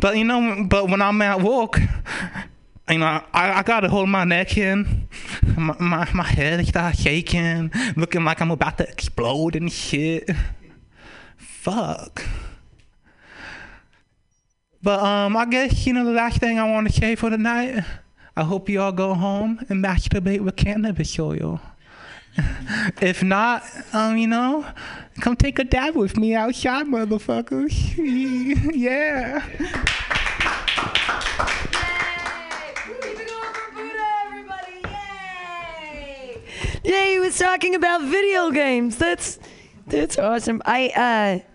But, 0.00 0.16
you 0.16 0.24
know, 0.24 0.66
but 0.68 0.90
when 0.90 1.00
I'm 1.00 1.22
at 1.22 1.40
work, 1.42 1.78
you 2.90 2.98
know, 2.98 3.06
I, 3.32 3.60
I 3.60 3.62
gotta 3.62 3.88
hold 3.88 4.08
my 4.08 4.24
neck 4.24 4.58
in. 4.58 5.08
My, 5.56 5.76
my, 5.78 6.12
my 6.12 6.24
head 6.24 6.66
starts 6.66 7.00
shaking, 7.00 7.70
looking 7.96 8.24
like 8.24 8.40
I'm 8.40 8.50
about 8.50 8.78
to 8.78 8.88
explode 8.88 9.54
and 9.54 9.70
shit. 9.70 10.28
Fuck. 11.36 12.24
But 14.84 15.02
um, 15.02 15.34
I 15.34 15.46
guess 15.46 15.86
you 15.86 15.94
know 15.94 16.04
the 16.04 16.12
last 16.12 16.40
thing 16.40 16.58
I 16.58 16.70
want 16.70 16.86
to 16.86 16.92
say 16.92 17.14
for 17.14 17.30
tonight. 17.30 17.82
I 18.36 18.44
hope 18.44 18.68
you 18.68 18.82
all 18.82 18.92
go 18.92 19.14
home 19.14 19.64
and 19.70 19.82
masturbate 19.82 20.40
with 20.40 20.56
cannabis 20.56 21.18
oil. 21.18 21.58
if 23.00 23.22
not, 23.22 23.64
um, 23.94 24.18
you 24.18 24.26
know, 24.26 24.66
come 25.22 25.36
take 25.36 25.58
a 25.58 25.64
dab 25.64 25.96
with 25.96 26.18
me 26.18 26.34
outside, 26.34 26.84
motherfuckers. 26.84 27.72
yeah. 28.76 29.42
Yeah, 36.84 37.06
he 37.06 37.18
was 37.20 37.38
talking 37.38 37.74
about 37.74 38.02
video 38.02 38.50
games. 38.50 38.98
That's 38.98 39.38
that's 39.86 40.18
awesome. 40.18 40.60
I 40.66 41.42
uh 41.42 41.53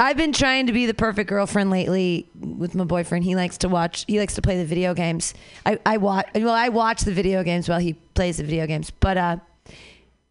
I've 0.00 0.16
been 0.16 0.32
trying 0.32 0.66
to 0.66 0.72
be 0.72 0.86
the 0.86 0.94
perfect 0.94 1.28
girlfriend 1.28 1.68
lately 1.68 2.26
with 2.40 2.74
my 2.74 2.84
boyfriend. 2.84 3.22
He 3.22 3.36
likes 3.36 3.58
to 3.58 3.68
watch 3.68 4.06
he 4.08 4.18
likes 4.18 4.34
to 4.36 4.42
play 4.42 4.56
the 4.56 4.64
video 4.64 4.94
games. 4.94 5.34
I 5.66 5.78
I 5.84 5.98
watch 5.98 6.26
well 6.34 6.54
I 6.54 6.70
watch 6.70 7.02
the 7.02 7.12
video 7.12 7.44
games 7.44 7.68
while 7.68 7.80
he 7.80 7.92
plays 8.14 8.38
the 8.38 8.44
video 8.44 8.66
games. 8.66 8.90
But 8.90 9.18
uh 9.18 9.36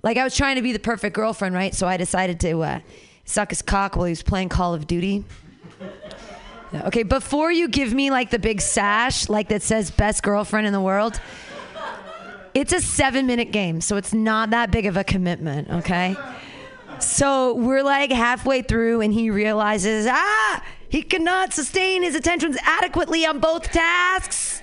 like 0.01 0.17
I 0.17 0.23
was 0.23 0.35
trying 0.35 0.55
to 0.55 0.63
be 0.63 0.73
the 0.73 0.79
perfect 0.79 1.15
girlfriend, 1.15 1.53
right? 1.53 1.75
So 1.75 1.87
I 1.87 1.97
decided 1.97 2.39
to 2.39 2.63
uh 2.63 2.79
suck 3.25 3.51
his 3.51 3.61
cock 3.61 3.95
while 3.95 4.05
he 4.05 4.11
was 4.11 4.23
playing 4.23 4.49
Call 4.49 4.73
of 4.73 4.87
Duty. 4.87 5.23
Okay, 6.73 7.03
before 7.03 7.51
you 7.51 7.67
give 7.67 7.93
me 7.93 8.09
like 8.09 8.31
the 8.31 8.39
big 8.39 8.61
sash 8.61 9.29
like 9.29 9.49
that 9.49 9.61
says 9.61 9.91
best 9.91 10.23
girlfriend 10.23 10.65
in 10.65 10.73
the 10.73 10.81
world, 10.81 11.21
it's 12.55 12.73
a 12.73 12.81
seven 12.81 13.27
minute 13.27 13.51
game, 13.51 13.81
so 13.81 13.97
it's 13.97 14.15
not 14.15 14.49
that 14.49 14.71
big 14.71 14.87
of 14.87 14.97
a 14.97 15.03
commitment, 15.03 15.69
okay? 15.69 16.15
So 17.01 17.53
we're 17.55 17.83
like 17.83 18.11
halfway 18.11 18.61
through, 18.61 19.01
and 19.01 19.13
he 19.13 19.29
realizes, 19.29 20.07
ah, 20.09 20.63
he 20.89 21.01
cannot 21.01 21.53
sustain 21.53 22.03
his 22.03 22.15
attentions 22.15 22.57
adequately 22.63 23.25
on 23.25 23.39
both 23.39 23.63
tasks. 23.71 24.61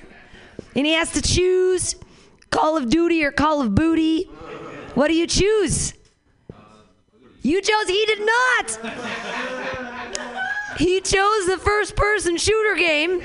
And 0.75 0.85
he 0.85 0.93
has 0.93 1.13
to 1.13 1.23
choose 1.23 1.97
Call 2.51 2.77
of 2.77 2.91
Duty 2.91 3.25
or 3.25 3.33
Call 3.33 3.61
of 3.63 3.75
Booty. 3.75 4.25
What 4.95 5.09
do 5.09 5.15
you 5.15 5.27
choose? 5.27 5.95
You 7.43 7.63
chose, 7.63 7.87
he 7.87 8.05
did 8.07 8.21
not. 8.27 8.79
He 10.79 11.01
chose 11.01 11.47
the 11.47 11.59
first 11.59 11.97
person 11.97 12.37
shooter 12.37 12.75
game. 12.75 13.23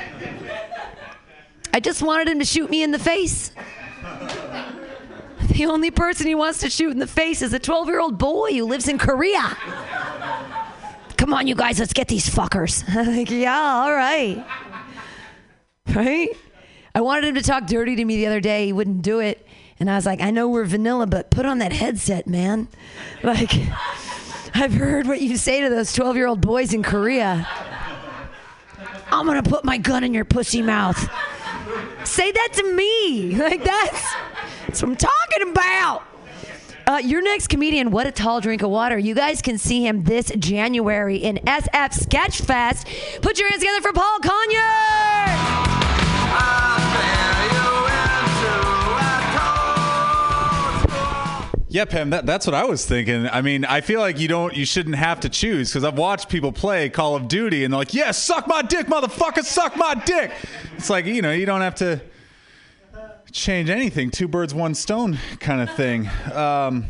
I 1.73 1.79
just 1.79 2.01
wanted 2.01 2.27
him 2.27 2.39
to 2.39 2.45
shoot 2.45 2.69
me 2.69 2.83
in 2.83 2.91
the 2.91 2.99
face. 2.99 3.51
The 5.61 5.65
only 5.65 5.91
person 5.91 6.27
he 6.27 6.35
wants 6.35 6.59
to 6.59 6.69
shoot 6.69 6.91
in 6.91 6.99
the 6.99 7.07
face 7.07 7.41
is 7.41 7.53
a 7.53 7.59
12 7.59 7.87
year 7.87 7.99
old 7.99 8.17
boy 8.17 8.53
who 8.53 8.65
lives 8.65 8.87
in 8.87 8.97
Korea. 8.97 9.57
Come 11.17 11.33
on, 11.33 11.45
you 11.45 11.55
guys, 11.55 11.77
let's 11.79 11.93
get 11.93 12.07
these 12.07 12.29
fuckers. 12.29 12.83
Like, 13.11 13.29
yeah, 13.29 13.83
all 13.83 13.93
right. 13.93 14.45
Right? 15.93 16.29
I 16.95 17.01
wanted 17.01 17.25
him 17.25 17.35
to 17.35 17.41
talk 17.41 17.67
dirty 17.67 17.95
to 17.95 18.05
me 18.05 18.15
the 18.17 18.27
other 18.27 18.39
day. 18.39 18.67
He 18.67 18.73
wouldn't 18.73 19.01
do 19.01 19.19
it. 19.19 19.45
And 19.79 19.89
I 19.89 19.95
was 19.95 20.05
like, 20.05 20.21
I 20.21 20.31
know 20.31 20.47
we're 20.47 20.65
vanilla, 20.65 21.07
but 21.07 21.31
put 21.31 21.45
on 21.45 21.57
that 21.59 21.73
headset, 21.73 22.27
man. 22.27 22.67
Like, 23.23 23.51
I've 24.53 24.73
heard 24.73 25.07
what 25.07 25.21
you 25.21 25.37
say 25.37 25.61
to 25.61 25.69
those 25.69 25.93
12 25.93 26.15
year 26.15 26.27
old 26.27 26.41
boys 26.41 26.73
in 26.73 26.81
Korea. 26.81 27.47
I'm 29.11 29.25
gonna 29.25 29.43
put 29.43 29.63
my 29.63 29.77
gun 29.77 30.03
in 30.03 30.13
your 30.13 30.25
pussy 30.25 30.61
mouth. 30.61 30.97
Say 32.03 32.31
that 32.31 32.49
to 32.53 32.75
me. 32.75 33.35
Like, 33.37 33.63
that's. 33.63 34.13
That's 34.71 34.83
what 34.83 34.91
I'm 34.91 34.95
talking 34.95 35.51
about. 35.51 36.03
Uh, 36.87 37.01
your 37.03 37.21
next 37.21 37.47
comedian, 37.47 37.91
What 37.91 38.07
a 38.07 38.11
Tall 38.11 38.39
Drink 38.39 38.61
of 38.61 38.69
Water. 38.69 38.97
You 38.97 39.13
guys 39.13 39.41
can 39.41 39.57
see 39.57 39.85
him 39.85 40.05
this 40.05 40.31
January 40.39 41.17
in 41.17 41.39
SF 41.45 42.07
Sketchfest. 42.07 43.21
Put 43.21 43.37
your 43.37 43.49
hands 43.49 43.61
together 43.61 43.81
for 43.81 43.91
Paul 43.91 44.19
Conyer. 44.19 44.61
Yeah, 51.67 51.83
Pam, 51.83 52.11
that, 52.11 52.25
that's 52.25 52.47
what 52.47 52.53
I 52.53 52.63
was 52.63 52.85
thinking. 52.85 53.27
I 53.27 53.41
mean, 53.41 53.65
I 53.65 53.81
feel 53.81 53.99
like 53.99 54.19
you 54.19 54.29
don't, 54.29 54.55
you 54.55 54.65
shouldn't 54.65 54.95
have 54.95 55.19
to 55.21 55.29
choose 55.29 55.69
because 55.69 55.83
I've 55.83 55.97
watched 55.97 56.29
people 56.29 56.53
play 56.53 56.89
Call 56.89 57.17
of 57.17 57.27
Duty 57.27 57.65
and 57.65 57.73
they're 57.73 57.79
like, 57.79 57.93
"Yeah, 57.93 58.11
suck 58.11 58.47
my 58.47 58.61
dick, 58.61 58.87
motherfucker, 58.87 59.43
suck 59.43 59.75
my 59.75 59.95
dick." 59.95 60.31
It's 60.77 60.89
like 60.89 61.05
you 61.05 61.21
know, 61.21 61.31
you 61.31 61.45
don't 61.45 61.61
have 61.61 61.75
to 61.75 62.01
change 63.31 63.69
anything. 63.69 64.11
Two 64.11 64.27
birds, 64.27 64.53
one 64.53 64.75
stone 64.75 65.17
kind 65.39 65.61
of 65.61 65.71
thing. 65.75 66.09
Um, 66.33 66.85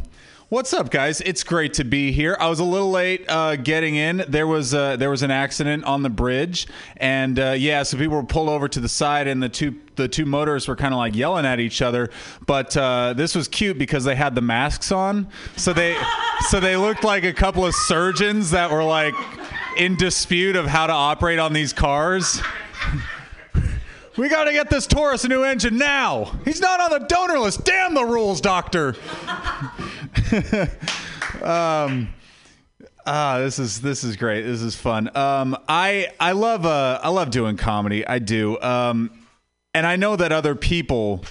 what's 0.50 0.74
up, 0.74 0.89
guys? 0.89 1.22
It's 1.22 1.44
great 1.44 1.74
to 1.76 1.84
be 1.84 2.12
here. 2.12 2.36
I 2.39 2.50
was 2.50 2.60
a 2.60 2.64
little 2.64 2.89
late 2.89 3.26
uh, 3.28 3.56
getting 3.56 3.96
in. 3.96 4.24
There 4.28 4.48
was 4.48 4.74
uh, 4.74 4.98
there 4.98 5.10
was 5.10 5.24
an 5.24 5.32
accident 5.32 5.84
on 5.86 6.04
the 6.04 6.10
bridge, 6.10 6.68
and 6.98 7.39
uh, 7.39 7.52
yeah, 7.52 7.84
so 7.84 7.98
people 7.98 8.18
were 8.18 8.24
pulled 8.24 8.50
over 8.50 8.68
to 8.68 8.80
the 8.80 8.89
side, 8.89 9.28
and 9.28 9.42
the 9.42 9.50
two 9.50 9.76
the 9.96 10.08
two 10.08 10.26
motorists 10.26 10.68
were 10.68 10.76
kind 10.76 10.94
of 10.94 10.98
like 10.98 11.16
yelling 11.16 11.46
at 11.46 11.60
each 11.60 11.82
other. 11.82 12.10
But 12.46 12.76
uh, 12.76 13.14
this 13.14 13.36
was 13.36 13.48
cute 13.48 13.78
because 13.78 14.04
they 14.04 14.16
had 14.16 14.34
the 14.34 14.42
masks 14.42 14.92
on, 14.92 15.28
so 15.58 15.74
they 15.74 15.98
so 16.50 16.60
they 16.60 16.76
looked 16.76 17.04
like 17.04 17.24
a 17.24 17.34
couple 17.34 17.66
of 17.66 17.76
surgeons 17.76 18.52
that 18.52 18.72
were 18.72 18.84
like 18.84 19.14
in 19.78 19.96
dispute 19.96 20.56
of 20.56 20.66
how 20.66 20.88
to 20.88 20.94
operate 20.94 21.39
on 21.39 21.54
these 21.54 21.74
cars. 21.74 22.42
We 24.22 24.30
got 24.30 24.44
to 24.44 24.52
get 24.52 24.70
this 24.70 24.86
Taurus 24.86 25.24
a 25.24 25.28
new 25.28 25.44
engine 25.44 25.80
now. 25.80 26.26
He's 26.46 26.62
not 26.62 26.80
on 26.80 26.92
the 26.92 27.08
donor 27.08 27.40
list. 27.40 27.66
Damn 27.66 27.96
the 27.96 28.06
rules, 28.06 28.40
doctor. 28.40 28.90
um, 31.42 32.08
ah, 33.04 33.40
this 33.40 33.58
is 33.58 33.82
this 33.82 34.04
is 34.04 34.16
great. 34.18 34.44
This 34.44 34.62
is 34.62 34.76
fun. 34.76 35.10
Um, 35.18 35.58
I 35.68 36.10
I 36.20 36.34
love 36.34 36.68
uh 36.68 37.00
I 37.02 37.10
love 37.10 37.32
doing 37.32 37.58
comedy. 37.58 38.06
I 38.06 38.20
do. 38.20 38.62
Um, 38.62 39.10
and 39.74 39.88
I 39.88 39.96
know 39.96 40.16
that 40.16 40.32
other 40.32 40.54
people 40.54 41.26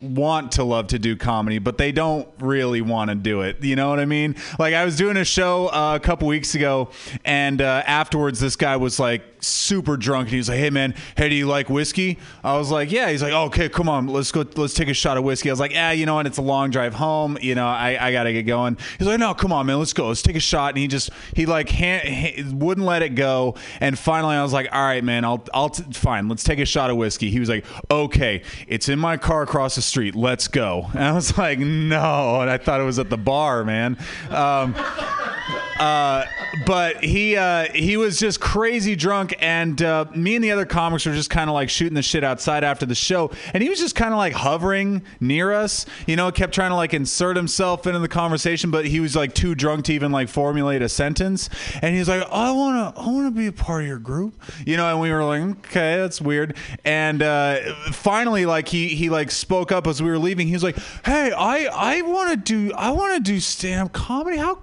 want 0.00 0.50
to 0.52 0.64
love 0.64 0.88
to 0.88 0.98
do 0.98 1.14
comedy, 1.14 1.60
but 1.60 1.78
they 1.78 1.92
don't 1.92 2.26
really 2.40 2.80
want 2.80 3.10
to 3.10 3.14
do 3.14 3.42
it. 3.42 3.62
You 3.62 3.76
know 3.76 3.88
what 3.88 4.00
I 4.00 4.04
mean? 4.04 4.34
Like 4.58 4.74
I 4.74 4.84
was 4.84 4.96
doing 4.96 5.16
a 5.16 5.24
show 5.24 5.68
uh, 5.68 5.94
a 5.94 6.00
couple 6.00 6.26
weeks 6.26 6.56
ago, 6.56 6.90
and 7.24 7.62
uh, 7.62 7.84
afterwards, 7.86 8.40
this 8.40 8.56
guy 8.56 8.78
was 8.78 8.98
like 8.98 9.22
super 9.40 9.96
drunk, 9.96 10.26
and 10.26 10.32
he 10.32 10.36
was 10.38 10.48
like, 10.48 10.58
"Hey 10.58 10.70
man, 10.70 10.94
hey, 11.16 11.28
do 11.28 11.34
you 11.34 11.46
like 11.46 11.68
whiskey?" 11.70 12.18
I 12.42 12.56
was 12.56 12.70
like, 12.70 12.90
"Yeah." 12.90 13.10
He's 13.10 13.22
like, 13.22 13.32
"Okay, 13.32 13.68
come 13.68 13.88
on, 13.88 14.06
let's 14.06 14.32
go, 14.32 14.44
let's 14.56 14.74
take 14.74 14.88
a 14.88 14.94
shot 14.94 15.16
of 15.16 15.24
whiskey." 15.24 15.50
I 15.50 15.52
was 15.52 15.60
like, 15.60 15.72
"Ah, 15.74 15.90
you 15.90 16.06
know 16.06 16.14
what? 16.14 16.26
It's 16.26 16.38
a 16.38 16.42
long 16.42 16.70
drive 16.70 16.94
home. 16.94 17.38
You 17.40 17.54
know, 17.54 17.66
I, 17.66 17.96
I 18.00 18.12
gotta 18.12 18.32
get 18.32 18.42
going." 18.44 18.76
He's 18.98 19.06
like, 19.06 19.18
"No, 19.18 19.34
come 19.34 19.52
on, 19.52 19.66
man, 19.66 19.78
let's 19.78 19.92
go, 19.92 20.08
let's 20.08 20.22
take 20.22 20.36
a 20.36 20.40
shot." 20.40 20.70
And 20.70 20.78
he 20.78 20.88
just 20.88 21.10
he 21.34 21.46
like 21.46 21.68
hand, 21.68 22.08
he 22.08 22.42
wouldn't 22.52 22.86
let 22.86 23.02
it 23.02 23.10
go, 23.10 23.56
and 23.80 23.98
finally, 23.98 24.36
I 24.36 24.42
was 24.42 24.52
like, 24.52 24.68
"All 24.72 24.82
right, 24.82 25.02
man, 25.02 25.24
I'll 25.24 25.44
I'll 25.52 25.70
t- 25.70 25.84
fine, 25.92 26.28
let's 26.28 26.44
take 26.44 26.58
a 26.58 26.66
shot 26.66 26.90
of 26.90 26.96
whiskey." 26.96 27.30
He 27.30 27.40
was 27.40 27.48
like, 27.48 27.64
"Okay, 27.90 28.42
it's 28.68 28.88
in 28.88 28.98
my 28.98 29.16
car 29.16 29.42
across 29.42 29.74
the 29.74 29.82
street. 29.82 30.14
Let's 30.14 30.48
go." 30.48 30.88
And 30.92 31.04
I 31.04 31.12
was 31.12 31.36
like, 31.38 31.58
"No," 31.58 32.40
and 32.40 32.50
I 32.50 32.58
thought 32.58 32.80
it 32.80 32.84
was 32.84 32.98
at 32.98 33.10
the 33.10 33.18
bar, 33.18 33.64
man. 33.64 33.96
Um, 34.30 34.74
uh, 35.78 36.24
but 36.66 37.02
he 37.02 37.36
uh, 37.36 37.66
he 37.72 37.96
was 37.96 38.18
just 38.18 38.40
crazy 38.40 38.96
drunk, 38.96 39.29
and 39.38 39.80
uh, 39.82 40.06
me 40.14 40.34
and 40.34 40.44
the 40.44 40.50
other 40.50 40.66
comics 40.66 41.06
were 41.06 41.12
just 41.12 41.30
kind 41.30 41.48
of 41.48 41.54
like 41.54 41.70
shooting 41.70 41.94
the 41.94 42.02
shit 42.02 42.24
outside 42.24 42.64
after 42.64 42.86
the 42.86 42.94
show, 42.94 43.30
and 43.54 43.62
he 43.62 43.68
was 43.68 43.78
just 43.78 43.94
kind 43.94 44.12
of 44.12 44.18
like 44.18 44.32
hovering 44.32 45.02
near 45.20 45.52
us, 45.52 45.86
you 46.06 46.16
know, 46.16 46.30
kept 46.32 46.54
trying 46.54 46.70
to 46.70 46.76
like 46.76 46.94
insert 46.94 47.36
himself 47.36 47.86
into 47.86 47.98
the 47.98 48.08
conversation, 48.08 48.70
but 48.70 48.86
he 48.86 49.00
was 49.00 49.14
like 49.14 49.34
too 49.34 49.54
drunk 49.54 49.84
to 49.86 49.92
even 49.92 50.12
like 50.12 50.28
formulate 50.28 50.82
a 50.82 50.88
sentence, 50.88 51.48
and 51.82 51.94
he's 51.94 52.08
like, 52.08 52.22
I 52.30 52.50
wanna 52.50 52.92
I 52.96 53.06
wanna 53.06 53.30
be 53.30 53.46
a 53.46 53.52
part 53.52 53.82
of 53.82 53.88
your 53.88 53.98
group, 53.98 54.34
you 54.66 54.76
know, 54.76 54.90
and 54.90 55.00
we 55.00 55.10
were 55.10 55.24
like, 55.24 55.42
okay, 55.66 55.96
that's 55.96 56.20
weird, 56.20 56.56
and 56.84 57.22
uh, 57.22 57.74
finally 57.92 58.46
like 58.46 58.68
he 58.68 58.88
he 58.88 59.10
like 59.10 59.30
spoke 59.30 59.72
up 59.72 59.86
as 59.86 60.02
we 60.02 60.08
were 60.08 60.18
leaving, 60.18 60.46
he 60.46 60.52
was 60.52 60.64
like, 60.64 60.76
hey, 61.04 61.32
I 61.32 61.66
I 61.66 62.02
want 62.02 62.30
to 62.30 62.36
do 62.36 62.72
I 62.74 62.90
want 62.90 63.14
to 63.14 63.20
do 63.20 63.40
stand 63.40 63.86
up 63.86 63.92
comedy, 63.92 64.36
how 64.36 64.62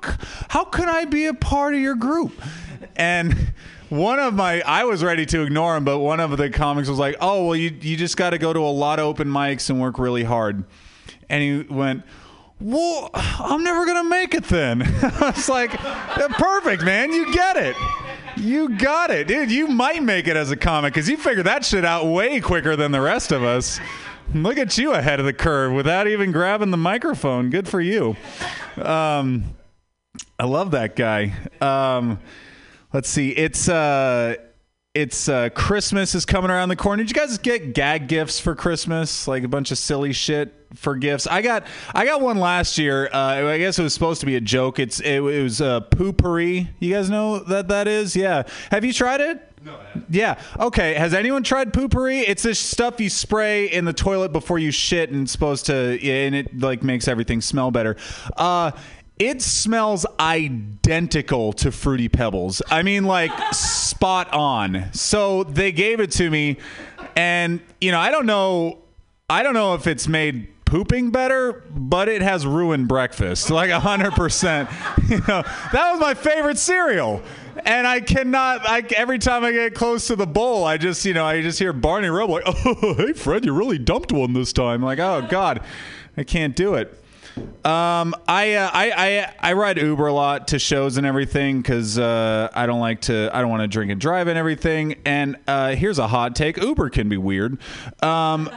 how 0.49 0.63
can 0.63 0.89
I 0.89 1.05
be 1.05 1.25
a 1.25 1.33
part 1.33 1.73
of 1.73 1.79
your 1.79 1.95
group? 1.95 2.33
And 2.95 3.53
one 3.89 4.19
of 4.19 4.33
my 4.33 4.61
I 4.61 4.83
was 4.83 5.03
ready 5.03 5.25
to 5.27 5.43
ignore 5.43 5.75
him, 5.75 5.85
but 5.85 5.99
one 5.99 6.19
of 6.19 6.35
the 6.37 6.49
comics 6.49 6.89
was 6.89 6.99
like, 6.99 7.15
"Oh, 7.21 7.45
well 7.45 7.55
you 7.55 7.75
you 7.81 7.97
just 7.97 8.17
got 8.17 8.31
to 8.31 8.37
go 8.37 8.53
to 8.53 8.59
a 8.59 8.71
lot 8.71 8.99
of 8.99 9.05
open 9.05 9.27
mics 9.27 9.69
and 9.69 9.79
work 9.79 9.99
really 9.99 10.23
hard." 10.23 10.63
And 11.29 11.43
he 11.43 11.73
went, 11.73 12.03
"Well, 12.59 13.09
I'm 13.13 13.63
never 13.63 13.85
to 13.85 14.03
make 14.03 14.33
it 14.33 14.45
then." 14.45 14.81
I 15.03 15.33
was 15.35 15.49
like, 15.49 15.71
"Perfect, 15.71 16.83
man. 16.83 17.11
You 17.11 17.33
get 17.33 17.57
it." 17.57 17.75
You 18.35 18.69
got 18.77 19.09
it, 19.09 19.27
dude. 19.27 19.49
You 19.49 19.67
might 19.67 20.03
make 20.03 20.27
it 20.27 20.37
as 20.37 20.51
a 20.51 20.55
comic 20.55 20.93
because 20.93 21.09
you 21.09 21.17
figured 21.17 21.47
that 21.47 21.65
shit 21.65 21.83
out 21.83 22.05
way 22.05 22.39
quicker 22.39 22.75
than 22.75 22.91
the 22.91 23.01
rest 23.01 23.31
of 23.31 23.43
us. 23.43 23.79
Look 24.33 24.59
at 24.59 24.77
you 24.77 24.93
ahead 24.93 25.19
of 25.19 25.25
the 25.25 25.33
curve 25.33 25.73
without 25.73 26.07
even 26.07 26.31
grabbing 26.31 26.69
the 26.69 26.77
microphone. 26.77 27.49
Good 27.49 27.67
for 27.67 27.81
you. 27.81 28.15
Um, 28.79 29.55
I 30.37 30.45
love 30.45 30.71
that 30.71 30.95
guy. 30.95 31.33
Um, 31.61 32.19
let's 32.93 33.09
see. 33.09 33.29
It's 33.31 33.69
uh, 33.69 34.35
it's 34.93 35.29
uh, 35.29 35.49
Christmas 35.49 36.15
is 36.15 36.25
coming 36.25 36.49
around 36.49 36.69
the 36.69 36.75
corner. 36.75 37.03
Did 37.03 37.09
you 37.09 37.13
guys 37.13 37.37
get 37.37 37.73
gag 37.73 38.07
gifts 38.07 38.39
for 38.39 38.55
Christmas? 38.55 39.27
Like 39.27 39.43
a 39.43 39.47
bunch 39.47 39.71
of 39.71 39.77
silly 39.77 40.11
shit 40.13 40.53
for 40.73 40.95
gifts. 40.95 41.27
I 41.27 41.41
got 41.41 41.65
I 41.93 42.05
got 42.05 42.21
one 42.21 42.39
last 42.39 42.77
year. 42.77 43.09
Uh, 43.13 43.47
I 43.47 43.57
guess 43.59 43.77
it 43.77 43.83
was 43.83 43.93
supposed 43.93 44.21
to 44.21 44.25
be 44.25 44.35
a 44.35 44.41
joke. 44.41 44.79
It's 44.79 44.99
it, 44.99 45.21
it 45.21 45.43
was 45.43 45.61
uh, 45.61 45.81
Poo-Pourri. 45.81 46.69
You 46.79 46.93
guys 46.93 47.09
know 47.09 47.39
that 47.39 47.67
that 47.67 47.87
is? 47.87 48.15
Yeah. 48.15 48.43
Have 48.71 48.83
you 48.83 48.93
tried 48.93 49.21
it? 49.21 49.43
No, 49.63 49.79
yeah. 50.09 50.39
Okay. 50.59 50.93
Has 50.93 51.13
anyone 51.13 51.43
tried 51.43 51.73
Poo-Pourri? 51.73 52.21
It's 52.21 52.43
this 52.43 52.59
stuff 52.59 52.99
you 52.99 53.09
spray 53.09 53.65
in 53.65 53.85
the 53.85 53.93
toilet 53.93 54.31
before 54.31 54.59
you 54.59 54.71
shit, 54.71 55.11
and 55.11 55.23
it's 55.23 55.31
supposed 55.31 55.65
to, 55.67 55.73
and 55.73 56.35
it 56.35 56.59
like 56.59 56.83
makes 56.83 57.07
everything 57.07 57.41
smell 57.41 57.71
better. 57.71 57.97
Uh, 58.35 58.71
it 59.19 59.41
smells 59.41 60.05
identical 60.19 61.53
to 61.53 61.71
Fruity 61.71 62.09
Pebbles. 62.09 62.61
I 62.69 62.83
mean, 62.83 63.03
like 63.05 63.31
spot 63.53 64.31
on. 64.33 64.89
So 64.93 65.43
they 65.43 65.71
gave 65.71 65.99
it 65.99 66.11
to 66.11 66.29
me, 66.29 66.57
and 67.15 67.59
you 67.81 67.91
know, 67.91 67.99
I 67.99 68.11
don't 68.11 68.25
know, 68.25 68.79
I 69.29 69.43
don't 69.43 69.53
know 69.53 69.73
if 69.73 69.87
it's 69.87 70.07
made 70.07 70.47
pooping 70.65 71.11
better, 71.11 71.63
but 71.71 72.09
it 72.09 72.21
has 72.21 72.45
ruined 72.45 72.87
breakfast 72.89 73.49
like 73.49 73.69
a 73.69 73.79
hundred 73.79 74.13
percent. 74.13 74.69
You 75.07 75.19
know, 75.19 75.41
that 75.71 75.91
was 75.91 76.01
my 76.01 76.13
favorite 76.13 76.57
cereal. 76.57 77.21
And 77.65 77.87
I 77.87 78.01
cannot. 78.01 78.67
I 78.67 78.83
every 78.95 79.19
time 79.19 79.45
I 79.45 79.53
get 79.53 79.73
close 79.73 80.07
to 80.07 80.17
the 80.17 80.27
bowl, 80.27 80.65
I 80.65 80.77
just 80.77 81.05
you 81.05 81.13
know 81.13 81.25
I 81.25 81.41
just 81.41 81.57
hear 81.59 81.71
Barney 81.71 82.09
Rubble 82.09 82.33
like, 82.33 82.43
"Oh, 82.45 82.93
hey 82.97 83.13
Fred, 83.13 83.45
you 83.45 83.53
really 83.53 83.77
dumped 83.77 84.11
one 84.11 84.33
this 84.33 84.51
time." 84.51 84.81
like, 84.83 84.99
oh 84.99 85.25
God, 85.29 85.61
I 86.17 86.23
can't 86.23 86.55
do 86.57 86.75
it. 86.75 86.93
Um, 87.65 88.15
I, 88.27 88.53
uh, 88.53 88.69
I 88.73 88.91
I 88.91 89.33
I 89.39 89.53
ride 89.53 89.77
Uber 89.77 90.07
a 90.07 90.13
lot 90.13 90.49
to 90.49 90.59
shows 90.59 90.97
and 90.97 91.05
everything 91.05 91.61
because 91.61 91.99
uh, 91.99 92.49
I 92.53 92.65
don't 92.65 92.79
like 92.79 93.01
to. 93.01 93.29
I 93.33 93.41
don't 93.41 93.49
want 93.49 93.63
to 93.63 93.67
drink 93.67 93.91
and 93.91 93.99
drive 93.99 94.27
and 94.27 94.37
everything. 94.37 94.95
And 95.05 95.37
uh, 95.47 95.75
here's 95.75 95.99
a 95.99 96.07
hot 96.07 96.35
take: 96.35 96.57
Uber 96.57 96.89
can 96.89 97.09
be 97.09 97.17
weird. 97.17 97.57
Um, 98.01 98.49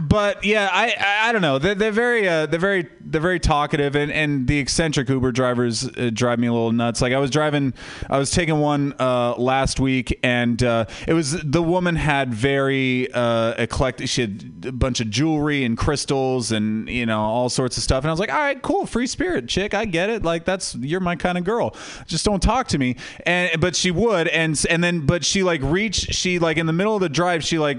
but 0.00 0.44
yeah, 0.44 0.68
I, 0.72 1.28
I 1.28 1.32
don't 1.32 1.42
know. 1.42 1.58
They're, 1.58 1.74
they're 1.74 1.92
very 1.92 2.26
uh, 2.26 2.46
they're 2.46 2.60
very 2.60 2.88
they're 3.00 3.20
very 3.20 3.40
talkative, 3.40 3.94
and, 3.94 4.10
and 4.10 4.46
the 4.46 4.58
eccentric 4.58 5.08
Uber 5.08 5.32
drivers 5.32 5.86
uh, 5.86 6.10
drive 6.12 6.38
me 6.38 6.46
a 6.46 6.52
little 6.52 6.72
nuts. 6.72 7.02
Like 7.02 7.12
I 7.12 7.18
was 7.18 7.30
driving, 7.30 7.74
I 8.08 8.18
was 8.18 8.30
taking 8.30 8.58
one 8.58 8.94
uh, 8.98 9.34
last 9.36 9.80
week, 9.80 10.18
and 10.22 10.62
uh, 10.62 10.86
it 11.06 11.12
was 11.12 11.32
the 11.42 11.62
woman 11.62 11.96
had 11.96 12.32
very 12.32 13.12
uh, 13.12 13.54
eclectic. 13.58 14.08
She 14.08 14.22
had 14.22 14.64
a 14.66 14.72
bunch 14.72 15.00
of 15.00 15.10
jewelry 15.10 15.64
and 15.64 15.76
crystals, 15.76 16.52
and 16.52 16.88
you 16.88 17.04
know 17.04 17.20
all 17.20 17.50
sorts 17.50 17.76
of 17.76 17.82
stuff. 17.82 18.04
And 18.04 18.10
I 18.10 18.12
was 18.12 18.20
like, 18.20 18.32
all 18.32 18.38
right, 18.38 18.60
cool, 18.62 18.86
free 18.86 19.06
spirit, 19.06 19.48
chick. 19.48 19.74
I 19.74 19.84
get 19.84 20.08
it. 20.08 20.22
Like 20.22 20.44
that's 20.44 20.74
you're 20.76 21.00
my 21.00 21.16
kind 21.16 21.36
of 21.36 21.44
girl. 21.44 21.76
Just 22.06 22.24
don't 22.24 22.42
talk 22.42 22.68
to 22.68 22.78
me. 22.78 22.96
And 23.26 23.60
but 23.60 23.76
she 23.76 23.90
would, 23.90 24.28
and 24.28 24.60
and 24.70 24.82
then 24.82 25.06
but 25.06 25.24
she 25.24 25.42
like 25.42 25.60
reached. 25.62 26.14
She 26.14 26.38
like 26.38 26.56
in 26.56 26.66
the 26.66 26.72
middle 26.72 26.94
of 26.94 27.02
the 27.02 27.10
drive, 27.10 27.44
she 27.44 27.58
like 27.58 27.78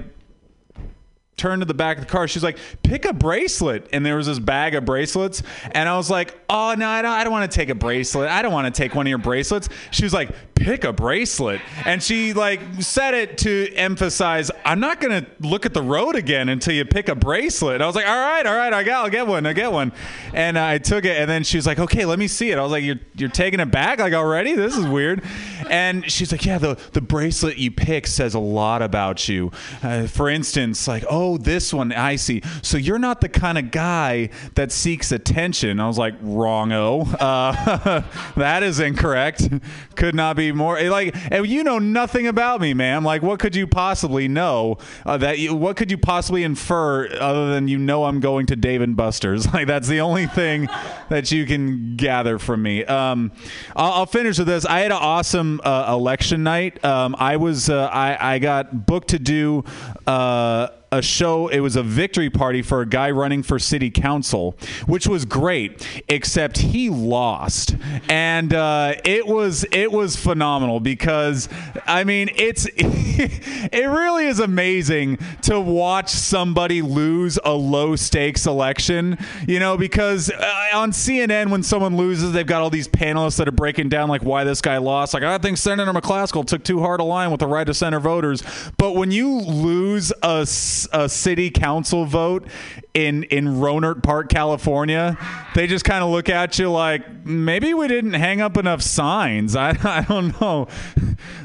turned 1.44 1.62
to 1.62 1.66
the 1.66 1.74
back 1.74 1.98
of 1.98 2.06
the 2.06 2.10
car. 2.10 2.26
She's 2.26 2.42
like, 2.42 2.58
pick 2.84 3.04
a 3.04 3.12
bracelet. 3.12 3.90
And 3.92 4.06
there 4.06 4.16
was 4.16 4.28
this 4.28 4.40
bag 4.40 4.76
of 4.76 4.86
bracelets. 4.86 5.44
And 5.72 5.90
I 5.90 5.98
was 5.98 6.10
like, 6.10 6.40
oh, 6.50 6.74
no, 6.78 6.88
I 6.88 7.02
don't, 7.02 7.12
I 7.12 7.26
don't 7.26 7.34
want 7.34 7.52
to 7.52 7.54
take 7.54 7.68
a 7.68 7.76
bracelet. 7.76 8.30
I 8.30 8.42
don't 8.42 8.54
want 8.54 8.74
to 8.74 8.82
take 8.82 8.96
one 8.96 9.06
of 9.06 9.10
your 9.10 9.18
bracelets. 9.18 9.68
She 9.92 10.06
was 10.06 10.14
like, 10.14 10.30
pick 10.56 10.86
a 10.86 10.94
bracelet. 10.94 11.60
And 11.86 12.02
she 12.02 12.32
like 12.32 12.62
said 12.80 13.14
it 13.14 13.38
to 13.40 13.74
emphasize, 13.74 14.52
I'm 14.64 14.80
not 14.80 15.02
going 15.02 15.26
to 15.26 15.30
look 15.42 15.66
at 15.66 15.74
the 15.74 15.82
road 15.82 16.16
again 16.16 16.48
until 16.48 16.74
you 16.74 16.86
pick 16.86 17.10
a 17.10 17.16
bracelet. 17.16 17.76
And 17.76 17.84
I 17.84 17.88
was 17.88 17.96
like, 17.98 18.08
all 18.08 18.18
right, 18.18 18.46
all 18.46 18.56
right, 18.56 18.72
I 18.72 18.84
got, 18.84 19.04
I'll 19.04 19.12
get 19.12 19.28
one. 19.28 19.46
I'll 19.46 19.54
get 19.54 19.74
one. 19.74 19.92
And 20.34 20.58
I 20.58 20.78
took 20.78 21.04
it. 21.04 21.18
And 21.18 21.30
then 21.30 21.44
she 21.44 21.58
was 21.58 21.68
like, 21.68 21.80
okay, 21.80 22.06
let 22.06 22.20
me 22.20 22.30
see 22.30 22.52
it. 22.52 22.58
I 22.58 22.62
was 22.62 22.72
like, 22.72 22.86
you're, 22.86 23.02
you're 23.16 23.28
taking 23.28 23.60
it 23.60 23.70
back 23.70 24.00
like 24.00 24.14
already? 24.14 24.54
This 24.56 24.78
is 24.78 24.86
weird. 24.86 25.24
And 25.70 26.10
she's 26.10 26.32
like, 26.32 26.46
yeah, 26.46 26.58
the, 26.58 26.80
the 26.94 27.02
bracelet 27.02 27.58
you 27.58 27.72
pick 27.72 28.08
says 28.08 28.34
a 28.34 28.40
lot 28.40 28.82
about 28.82 29.28
you. 29.28 29.52
Uh, 29.82 30.08
for 30.08 30.30
instance, 30.30 30.88
like, 30.88 31.04
oh, 31.10 31.33
this 31.38 31.74
one, 31.74 31.92
I 31.92 32.16
see. 32.16 32.42
So 32.62 32.78
you're 32.78 33.00
not 33.00 33.22
the 33.22 33.30
kind 33.30 33.58
of 33.58 33.72
guy 33.72 34.30
that 34.56 34.72
seeks 34.72 35.12
attention. 35.12 35.80
I 35.80 35.88
was 35.88 35.98
like, 35.98 36.16
wrong-o. 36.22 37.02
Uh, 37.02 38.04
that 38.36 38.64
is 38.64 38.80
incorrect. 38.80 39.48
Could 39.96 40.16
not 40.16 40.36
be 40.36 40.52
more. 40.52 40.82
Like, 40.90 41.16
and 41.32 41.48
you 41.48 41.64
know 41.64 41.80
nothing 41.80 42.28
about 42.28 42.62
me, 42.62 42.74
man. 42.74 43.04
Like, 43.04 43.22
what 43.22 43.40
could 43.40 43.56
you 43.56 43.68
possibly 43.68 44.28
know 44.28 44.78
uh, 45.06 45.18
that? 45.18 45.40
You, 45.40 45.56
what 45.56 45.78
could 45.78 45.92
you 45.92 45.98
possibly 45.98 46.44
infer 46.44 47.08
other 47.20 47.54
than 47.54 47.68
you 47.68 47.78
know 47.78 48.06
I'm 48.06 48.20
going 48.20 48.46
to 48.48 48.56
Dave 48.56 48.82
and 48.82 48.96
Buster's? 48.96 49.48
Like, 49.54 49.68
that's 49.68 49.88
the 49.88 50.02
only 50.02 50.26
thing 50.26 50.68
that 51.10 51.32
you 51.32 51.46
can 51.46 51.96
gather 51.96 52.40
from 52.40 52.64
me. 52.64 52.84
Um, 52.86 53.32
I'll, 53.76 53.92
I'll 53.94 54.06
finish 54.08 54.40
with 54.40 54.48
this. 54.48 54.66
I 54.66 54.80
had 54.80 54.92
an 54.92 54.98
awesome 55.00 55.62
uh, 55.64 55.86
election 55.90 56.44
night. 56.44 56.84
Um, 56.84 57.16
I 57.20 57.38
was 57.38 57.70
uh, 57.70 57.86
I 57.86 58.36
I 58.36 58.40
got 58.40 58.86
booked 58.86 59.10
to 59.10 59.20
do. 59.20 59.64
Uh, 60.08 60.70
a 60.94 61.02
show. 61.02 61.48
It 61.48 61.60
was 61.60 61.76
a 61.76 61.82
victory 61.82 62.30
party 62.30 62.62
for 62.62 62.82
a 62.82 62.86
guy 62.86 63.10
running 63.10 63.42
for 63.42 63.58
city 63.58 63.90
council, 63.90 64.56
which 64.86 65.08
was 65.08 65.26
great. 65.26 65.86
Except 66.08 66.60
he 66.60 66.90
lost, 66.90 67.76
and 68.08 68.54
uh, 68.54 68.94
it 69.04 69.26
was 69.26 69.66
it 69.72 69.92
was 69.92 70.16
phenomenal 70.16 70.80
because 70.80 71.50
I 71.88 72.04
mean 72.04 72.30
it's 72.36 72.68
it 72.76 73.90
really 73.90 74.28
is 74.28 74.40
amazing 74.40 75.18
to 75.44 75.60
watch 75.60 76.10
somebody 76.10 76.84
lose 76.84 77.40
a 77.44 77.54
low 77.54 77.96
stakes 77.96 78.46
election. 78.46 79.18
You 79.48 79.60
know 79.60 79.78
because 79.78 80.30
uh, 80.30 80.68
on 80.76 80.92
CNN 80.92 81.50
when 81.50 81.64
someone 81.64 81.98
loses, 81.98 82.34
they've 82.34 82.46
got 82.46 82.62
all 82.62 82.70
these 82.70 82.88
panelists 82.88 83.38
that 83.38 83.48
are 83.48 83.52
breaking 83.52 83.90
down 83.90 84.10
like 84.10 84.24
why 84.24 84.44
this 84.44 84.62
guy 84.62 84.78
lost. 84.78 85.16
Like 85.16 85.24
I 85.24 85.40
think 85.40 85.58
Senator 85.58 85.92
McCaskill 85.92 86.46
took 86.46 86.64
too 86.64 86.82
hard 86.82 87.00
a 87.00 87.04
line 87.04 87.32
with 87.32 87.40
the 87.40 87.48
right 87.48 87.68
of 87.68 87.76
center 87.76 88.00
voters. 88.00 88.44
But 88.78 88.96
when 88.96 89.10
you 89.10 89.40
lose 89.40 90.14
a 90.22 90.46
a 90.92 91.08
city 91.08 91.50
council 91.50 92.06
vote 92.06 92.48
in 92.94 93.24
in 93.24 93.46
Rohnert 93.48 94.04
Park, 94.04 94.30
California, 94.30 95.18
they 95.56 95.68
just 95.68 95.84
kind 95.84 96.04
of 96.04 96.10
look 96.12 96.30
at 96.30 96.60
you 96.60 96.70
like 96.70 97.26
maybe 97.26 97.74
we 97.74 97.88
didn't 97.88 98.14
hang 98.14 98.42
up 98.42 98.58
enough 98.58 98.82
signs. 98.82 99.56
I, 99.64 99.78
I 99.84 100.02
don't 100.02 100.40
know. 100.40 100.68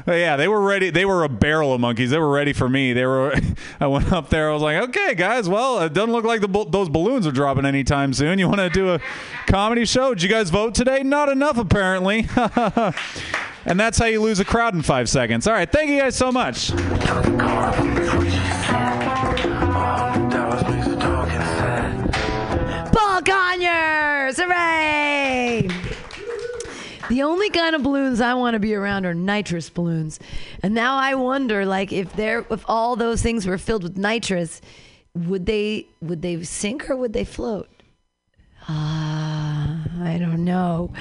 But 0.05 0.13
yeah, 0.13 0.35
they 0.35 0.47
were 0.47 0.61
ready. 0.61 0.89
They 0.89 1.05
were 1.05 1.23
a 1.23 1.29
barrel 1.29 1.73
of 1.73 1.81
monkeys. 1.81 2.11
They 2.11 2.19
were 2.19 2.31
ready 2.31 2.53
for 2.53 2.69
me. 2.69 2.93
They 2.93 3.05
were. 3.05 3.35
I 3.79 3.87
went 3.87 4.11
up 4.11 4.29
there. 4.29 4.49
I 4.49 4.53
was 4.53 4.61
like, 4.61 4.89
okay, 4.89 5.15
guys. 5.15 5.49
Well, 5.49 5.79
it 5.79 5.93
doesn't 5.93 6.11
look 6.11 6.25
like 6.25 6.41
the 6.41 6.65
those 6.69 6.89
balloons 6.89 7.25
are 7.25 7.31
dropping 7.31 7.65
anytime 7.65 8.13
soon. 8.13 8.39
You 8.39 8.47
want 8.47 8.59
to 8.59 8.69
do 8.69 8.93
a 8.93 8.99
comedy 9.47 9.85
show? 9.85 10.13
Did 10.13 10.23
you 10.23 10.29
guys 10.29 10.49
vote 10.49 10.75
today? 10.75 11.03
Not 11.03 11.29
enough, 11.29 11.57
apparently. 11.57 12.27
and 13.65 13.79
that's 13.79 13.97
how 13.97 14.05
you 14.05 14.21
lose 14.21 14.39
a 14.39 14.45
crowd 14.45 14.73
in 14.73 14.81
five 14.81 15.09
seconds. 15.09 15.47
All 15.47 15.53
right. 15.53 15.71
Thank 15.71 15.89
you 15.89 15.99
guys 15.99 16.15
so 16.15 16.31
much. 16.31 16.71
Conyers! 23.25 24.37
Hooray! 24.37 25.67
The 27.09 27.23
only 27.23 27.49
kind 27.49 27.75
of 27.75 27.83
balloons 27.83 28.21
I 28.21 28.35
want 28.35 28.53
to 28.53 28.59
be 28.59 28.75
around 28.75 29.05
are 29.05 29.15
nitrous 29.15 29.69
balloons. 29.69 30.19
And 30.61 30.73
now 30.73 30.95
I 30.97 31.15
wonder, 31.15 31.65
like, 31.65 31.91
if 31.91 32.13
there, 32.13 32.45
if 32.51 32.63
all 32.67 32.95
those 32.95 33.21
things 33.21 33.47
were 33.47 33.57
filled 33.57 33.83
with 33.83 33.97
nitrous, 33.97 34.61
would 35.15 35.45
they 35.45 35.87
would 36.01 36.21
they 36.21 36.43
sink 36.43 36.89
or 36.89 36.95
would 36.95 37.13
they 37.13 37.25
float? 37.25 37.67
Ah, 38.67 39.28
I 40.01 40.17
don't 40.17 40.43
know. 40.45 40.91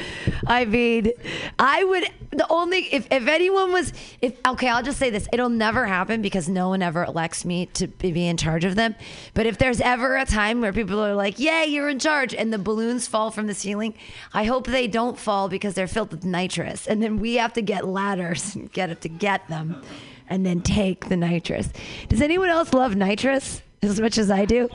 I 0.47 0.65
mean, 0.65 1.13
I 1.59 1.85
would 1.85 2.05
the 2.31 2.47
only 2.51 2.93
if 2.93 3.07
if 3.11 3.27
anyone 3.27 3.73
was 3.73 3.93
if 4.21 4.35
okay, 4.47 4.69
I'll 4.69 4.83
just 4.83 4.99
say 4.99 5.11
this: 5.11 5.29
it'll 5.33 5.49
never 5.49 5.87
happen 5.87 6.23
because 6.23 6.49
no 6.49 6.69
one 6.69 6.83
ever 6.83 7.05
elects 7.05 7.45
me 7.45 7.67
to 7.75 7.87
be 7.87 8.27
in 8.27 8.37
charge 8.37 8.65
of 8.65 8.77
them. 8.77 8.95
But 9.35 9.47
if 9.47 9.59
there's 9.59 9.81
ever 9.81 10.17
a 10.17 10.25
time 10.25 10.61
where 10.61 10.73
people 10.73 11.01
are 11.01 11.15
like, 11.15 11.39
"Yay, 11.39 11.67
you're 11.67 11.89
in 11.89 11.99
charge," 11.99 12.35
and 12.35 12.53
the 12.53 12.59
balloons 12.59 13.07
fall 13.07 13.31
from 13.31 13.47
the 13.47 13.55
ceiling, 13.55 13.95
I 14.35 14.45
hope 14.45 14.67
they 14.67 14.87
don't 14.87 15.19
fall 15.19 15.49
because 15.49 15.75
they're 15.75 15.89
filled 15.89 16.11
with 16.11 16.25
nitrous, 16.25 16.87
and 16.87 17.03
then 17.03 17.19
we 17.19 17.35
have 17.35 17.53
to 17.55 17.63
get 17.63 17.87
ladders 17.87 18.55
and 18.55 18.71
get 18.73 18.91
it 18.91 19.01
to 19.03 19.09
get 19.09 19.49
them, 19.49 19.83
and 20.29 20.45
then 20.45 20.61
take 20.61 21.09
the 21.09 21.17
nitrous. 21.17 21.71
Does 22.09 22.21
anyone 22.21 22.49
else 22.49 22.75
love 22.75 22.97
nitrous 22.97 23.63
as 23.83 24.01
much 24.01 24.19
as 24.19 24.31
I 24.31 24.45
do? 24.45 24.69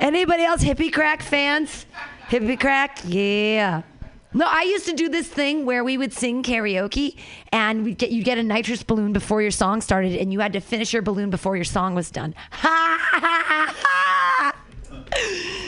Anybody 0.00 0.44
else 0.44 0.62
hippie 0.62 0.92
crack 0.92 1.22
fans? 1.22 1.86
Hippie 2.30 2.60
crack, 2.60 3.00
yeah. 3.04 3.82
No, 4.32 4.46
I 4.48 4.62
used 4.62 4.86
to 4.86 4.92
do 4.92 5.08
this 5.08 5.26
thing 5.26 5.66
where 5.66 5.82
we 5.82 5.98
would 5.98 6.12
sing 6.12 6.44
karaoke, 6.44 7.16
and 7.50 7.82
we 7.82 7.94
get 7.94 8.12
you 8.12 8.22
get 8.22 8.38
a 8.38 8.44
nitrous 8.44 8.84
balloon 8.84 9.12
before 9.12 9.42
your 9.42 9.50
song 9.50 9.80
started, 9.80 10.14
and 10.14 10.32
you 10.32 10.38
had 10.38 10.52
to 10.52 10.60
finish 10.60 10.92
your 10.92 11.02
balloon 11.02 11.30
before 11.30 11.56
your 11.56 11.64
song 11.64 11.96
was 11.96 12.08
done. 12.10 12.34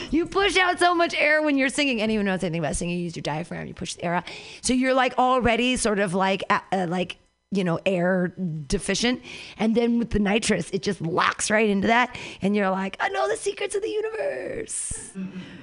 You 0.09 0.25
push 0.27 0.55
out 0.57 0.79
so 0.79 0.95
much 0.95 1.13
air 1.15 1.41
when 1.41 1.57
you're 1.57 1.69
singing. 1.69 2.01
Anyone 2.01 2.25
knows 2.27 2.43
anything 2.43 2.59
about 2.59 2.75
singing? 2.75 2.97
You 2.97 3.03
use 3.03 3.15
your 3.15 3.23
diaphragm. 3.23 3.67
You 3.67 3.73
push 3.73 3.95
the 3.95 4.05
air 4.05 4.13
out, 4.15 4.29
so 4.61 4.71
you're 4.73 4.93
like 4.93 5.17
already 5.17 5.75
sort 5.75 5.99
of 5.99 6.13
like 6.13 6.43
uh, 6.49 6.59
uh, 6.71 6.85
like 6.87 7.17
you 7.53 7.63
know 7.63 7.79
air 7.85 8.33
deficient, 8.67 9.21
and 9.57 9.75
then 9.75 9.99
with 9.99 10.09
the 10.09 10.19
nitrous, 10.19 10.69
it 10.71 10.81
just 10.81 11.01
locks 11.01 11.49
right 11.51 11.69
into 11.69 11.87
that, 11.87 12.15
and 12.41 12.55
you're 12.55 12.69
like, 12.69 12.97
I 12.99 13.09
know 13.09 13.27
the 13.29 13.37
secrets 13.37 13.75
of 13.75 13.81
the 13.81 13.89
universe, 13.89 15.11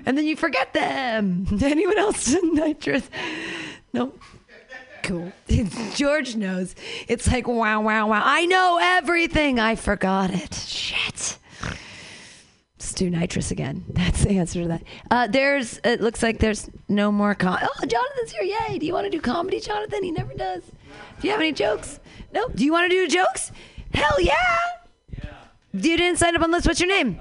and 0.06 0.16
then 0.16 0.24
you 0.26 0.36
forget 0.36 0.72
them. 0.72 1.46
Anyone 1.62 1.98
else 1.98 2.34
nitrous? 2.42 3.08
No. 3.92 4.12
Cool. 5.02 5.32
George 5.94 6.36
knows. 6.36 6.74
It's 7.08 7.26
like 7.26 7.48
wow, 7.48 7.80
wow, 7.80 8.06
wow. 8.08 8.22
I 8.24 8.46
know 8.46 8.78
everything. 8.80 9.58
I 9.58 9.74
forgot 9.74 10.30
it. 10.30 10.54
Shit. 10.54 11.38
Let's 12.78 12.94
do 12.94 13.10
nitrous 13.10 13.50
again. 13.50 13.84
That's 13.90 14.24
the 14.24 14.38
answer 14.38 14.62
to 14.62 14.68
that. 14.68 14.82
Uh, 15.10 15.26
there's. 15.26 15.80
It 15.84 16.00
looks 16.00 16.22
like 16.22 16.38
there's 16.38 16.68
no 16.88 17.12
more. 17.12 17.34
Com- 17.34 17.58
oh, 17.62 17.86
Jonathan's 17.86 18.32
here. 18.32 18.42
Yay! 18.42 18.78
Do 18.78 18.86
you 18.86 18.92
want 18.92 19.04
to 19.04 19.10
do 19.10 19.20
comedy, 19.20 19.60
Jonathan? 19.60 20.02
He 20.02 20.10
never 20.10 20.32
does. 20.34 20.62
Do 21.20 21.26
you 21.26 21.32
have 21.32 21.40
any 21.40 21.52
jokes? 21.52 22.00
No. 22.32 22.48
Do 22.48 22.64
you 22.64 22.72
want 22.72 22.90
to 22.90 22.96
do 22.96 23.08
jokes? 23.08 23.52
Hell 23.92 24.20
yeah! 24.20 24.34
Yeah. 25.12 25.30
You 25.72 25.96
didn't 25.96 26.18
sign 26.18 26.36
up 26.36 26.42
on 26.42 26.50
the 26.50 26.56
list. 26.56 26.66
What's 26.66 26.80
your 26.80 26.88
name? 26.88 27.20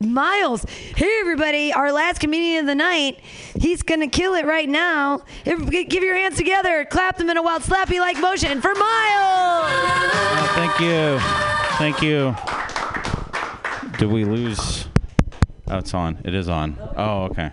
Miles. 0.00 0.64
Hey, 0.64 1.18
everybody. 1.20 1.72
Our 1.72 1.90
last 1.90 2.20
comedian 2.20 2.60
of 2.60 2.66
the 2.66 2.74
night. 2.76 3.18
He's 3.58 3.82
going 3.82 4.00
to 4.00 4.06
kill 4.06 4.34
it 4.34 4.46
right 4.46 4.68
now. 4.68 5.24
Everybody 5.44 5.84
Give 5.84 6.04
your 6.04 6.16
hands 6.16 6.36
together. 6.36 6.84
Clap 6.84 7.16
them 7.16 7.28
in 7.30 7.36
a 7.36 7.42
wild 7.42 7.62
slappy 7.62 7.98
like 7.98 8.16
motion 8.20 8.60
for 8.60 8.72
Miles. 8.74 8.84
Oh, 9.70 10.52
thank 10.54 10.80
you. 10.80 11.18
Thank 11.78 12.02
you. 12.02 12.36
Did 13.98 14.12
we 14.12 14.24
lose? 14.24 14.86
Oh, 15.66 15.78
it's 15.78 15.92
on. 15.92 16.18
It 16.24 16.32
is 16.34 16.48
on. 16.48 16.78
Oh, 16.96 17.24
okay. 17.24 17.50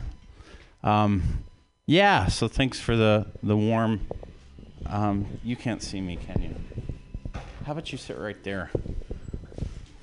Um, 0.84 1.44
yeah. 1.88 2.28
So 2.28 2.48
thanks 2.48 2.80
for 2.80 2.96
the 2.96 3.26
the 3.42 3.58
warm. 3.58 4.02
Um, 4.88 5.26
you 5.44 5.56
can't 5.56 5.82
see 5.82 6.02
me, 6.02 6.18
can 6.18 6.42
you? 6.42 7.42
How 7.66 7.72
about 7.72 7.92
you 7.92 7.98
sit 7.98 8.18
right 8.18 8.42
there? 8.44 8.70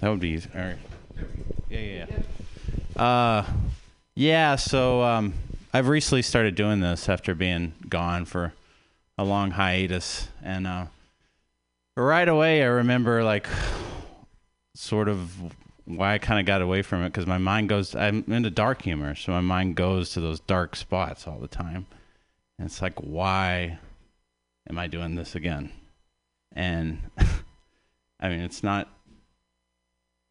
That 0.00 0.10
would 0.10 0.20
be 0.20 0.30
easy. 0.30 0.50
All 0.54 0.60
right. 0.60 0.76
Yeah, 1.70 1.78
yeah, 1.78 2.06
yeah. 2.96 3.02
Uh, 3.02 3.46
yeah. 4.14 4.56
So 4.56 5.02
um, 5.02 5.34
I've 5.72 5.88
recently 5.88 6.22
started 6.22 6.54
doing 6.54 6.80
this 6.80 7.08
after 7.08 7.34
being 7.34 7.72
gone 7.88 8.24
for 8.24 8.52
a 9.16 9.24
long 9.24 9.52
hiatus, 9.52 10.28
and 10.42 10.66
uh, 10.66 10.86
right 11.96 12.28
away 12.28 12.62
I 12.62 12.66
remember 12.66 13.22
like 13.22 13.46
sort 14.74 15.08
of 15.08 15.32
why 15.84 16.14
I 16.14 16.18
kind 16.18 16.40
of 16.40 16.46
got 16.46 16.62
away 16.62 16.82
from 16.82 17.02
it 17.02 17.10
because 17.10 17.26
my 17.26 17.38
mind 17.38 17.68
goes. 17.68 17.94
I'm 17.94 18.24
into 18.26 18.50
dark 18.50 18.82
humor, 18.82 19.14
so 19.14 19.32
my 19.32 19.40
mind 19.40 19.76
goes 19.76 20.10
to 20.10 20.20
those 20.20 20.40
dark 20.40 20.74
spots 20.74 21.28
all 21.28 21.38
the 21.38 21.48
time, 21.48 21.86
and 22.58 22.66
it's 22.66 22.82
like, 22.82 22.98
why 22.98 23.78
am 24.68 24.78
I 24.78 24.86
doing 24.86 25.14
this 25.14 25.34
again? 25.34 25.70
And 26.54 26.98
I 28.20 28.28
mean, 28.28 28.40
it's 28.40 28.62
not 28.62 28.88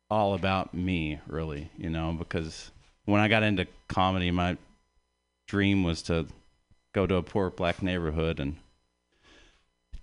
all 0.09 0.33
about 0.33 0.73
me, 0.73 1.19
really, 1.27 1.71
you 1.77 1.89
know, 1.89 2.15
because 2.17 2.71
when 3.05 3.21
I 3.21 3.27
got 3.27 3.43
into 3.43 3.67
comedy, 3.87 4.31
my 4.31 4.57
dream 5.47 5.83
was 5.83 6.01
to 6.03 6.27
go 6.93 7.07
to 7.07 7.15
a 7.15 7.23
poor 7.23 7.49
black 7.49 7.81
neighborhood 7.81 8.39
and 8.39 8.57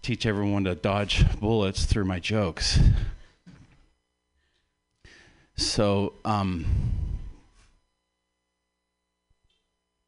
teach 0.02 0.26
everyone 0.26 0.64
to 0.64 0.74
dodge 0.74 1.24
bullets 1.40 1.84
through 1.84 2.04
my 2.04 2.18
jokes. 2.18 2.78
So, 5.56 6.14
um, 6.24 6.64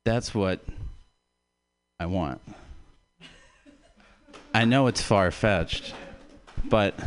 that's 0.04 0.34
what 0.34 0.64
I 1.98 2.06
want. 2.06 2.40
I 4.52 4.64
know 4.64 4.88
it's 4.88 5.00
far 5.00 5.30
fetched, 5.30 5.94
but 6.64 6.98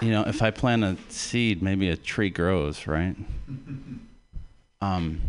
you 0.00 0.10
know, 0.10 0.24
if 0.26 0.42
I 0.42 0.50
plant 0.50 0.82
a 0.82 0.96
seed, 1.08 1.62
maybe 1.62 1.90
a 1.90 1.96
tree 1.96 2.30
grows, 2.30 2.86
right? 2.86 3.14
Um, 4.80 5.20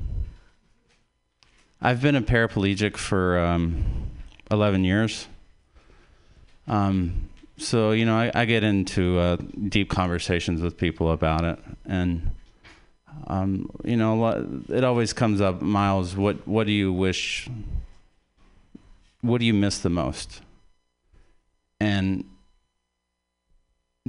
I've 1.82 2.02
been 2.02 2.16
a 2.16 2.22
paraplegic 2.22 2.96
for 2.96 3.38
um, 3.40 4.12
11 4.50 4.84
years. 4.86 5.28
Um, 6.68 7.30
so 7.58 7.92
you 7.92 8.06
know, 8.06 8.16
I, 8.16 8.32
I 8.34 8.46
get 8.46 8.64
into 8.64 9.20
uh, 9.20 9.38
deep 9.68 9.90
conversations 9.90 10.62
with 10.62 10.78
people 10.78 11.12
about 11.12 11.44
it, 11.44 11.60
and 11.86 12.32
um, 13.26 13.70
you 13.84 13.98
know, 13.98 14.64
it 14.70 14.84
always 14.84 15.12
comes 15.12 15.42
up, 15.42 15.62
Miles. 15.62 16.16
What 16.16 16.48
what 16.48 16.68
do 16.68 16.74
you 16.74 16.94
wish? 16.94 17.50
What 19.22 19.40
do 19.40 19.46
you 19.46 19.54
miss 19.54 19.80
the 19.80 19.90
most? 19.90 20.42
And 21.80 22.26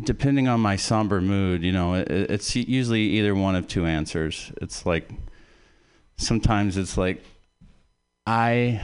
depending 0.02 0.48
on 0.48 0.60
my 0.60 0.76
somber 0.76 1.20
mood, 1.20 1.62
you 1.62 1.72
know, 1.72 1.94
it, 1.94 2.08
it's 2.10 2.54
usually 2.56 3.02
either 3.02 3.34
one 3.34 3.54
of 3.54 3.66
two 3.68 3.86
answers. 3.86 4.52
It's 4.60 4.86
like 4.86 5.10
sometimes 6.16 6.76
it's 6.76 6.96
like 6.96 7.22
I 8.26 8.82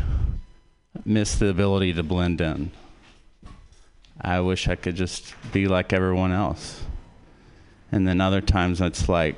miss 1.05 1.37
the 1.37 1.49
ability 1.49 1.93
to 1.95 2.03
blend 2.03 2.41
in. 2.41 2.71
I 4.21 4.41
wish 4.41 4.69
I 4.69 4.75
could 4.77 4.97
just 4.97 5.35
be 5.53 5.67
like 5.67 5.93
everyone 5.93 6.33
else. 6.33 6.83
And 7.93 8.09
then 8.09 8.21
other 8.21 8.41
times 8.41 8.81
it's 8.81 9.09
like, 9.09 9.37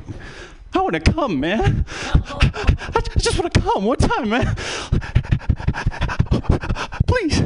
I 0.75 0.81
want 0.81 0.95
to 0.95 1.13
come, 1.13 1.41
man. 1.41 1.85
I 1.89 3.03
just 3.19 3.39
want 3.39 3.53
to 3.53 3.61
come 3.61 3.85
one 3.85 3.97
time, 3.99 4.29
man. 4.29 4.55
Please. 7.07 7.43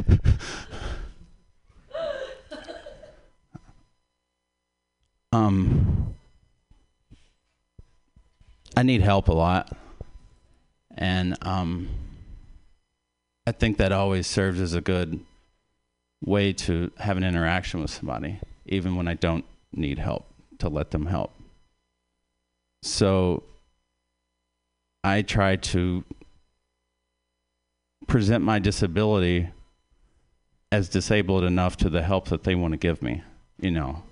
Um, 5.33 6.15
I 8.75 8.83
need 8.83 9.01
help 9.01 9.27
a 9.27 9.33
lot, 9.33 9.75
and 10.97 11.37
um, 11.41 11.89
I 13.47 13.51
think 13.51 13.77
that 13.77 13.91
always 13.91 14.27
serves 14.27 14.59
as 14.59 14.73
a 14.73 14.81
good 14.81 15.19
way 16.23 16.53
to 16.53 16.91
have 16.97 17.17
an 17.17 17.23
interaction 17.23 17.81
with 17.81 17.91
somebody, 17.91 18.39
even 18.65 18.95
when 18.95 19.07
I 19.07 19.13
don't 19.13 19.45
need 19.73 19.99
help, 19.99 20.25
to 20.59 20.69
let 20.69 20.91
them 20.91 21.05
help. 21.05 21.31
So 22.83 23.43
I 25.03 25.21
try 25.21 25.55
to 25.55 26.03
present 28.07 28.43
my 28.43 28.59
disability 28.59 29.49
as 30.71 30.89
disabled 30.89 31.43
enough 31.43 31.77
to 31.77 31.89
the 31.89 32.01
help 32.01 32.29
that 32.29 32.43
they 32.43 32.55
want 32.55 32.73
to 32.73 32.77
give 32.77 33.01
me, 33.01 33.23
you 33.59 33.71
know. 33.71 34.03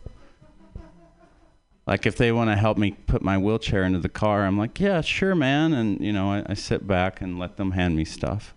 Like 1.89 2.05
if 2.05 2.17
they 2.17 2.31
want 2.31 2.51
to 2.51 2.55
help 2.55 2.77
me 2.77 2.91
put 2.91 3.23
my 3.23 3.39
wheelchair 3.39 3.83
into 3.83 3.97
the 3.97 4.09
car, 4.09 4.45
I'm 4.45 4.59
like, 4.59 4.79
yeah, 4.79 5.01
sure, 5.01 5.33
man. 5.33 5.73
And, 5.73 5.99
you 5.99 6.13
know, 6.13 6.31
I, 6.31 6.43
I 6.45 6.53
sit 6.53 6.85
back 6.85 7.19
and 7.19 7.39
let 7.39 7.57
them 7.57 7.71
hand 7.71 7.95
me 7.95 8.05
stuff. 8.05 8.53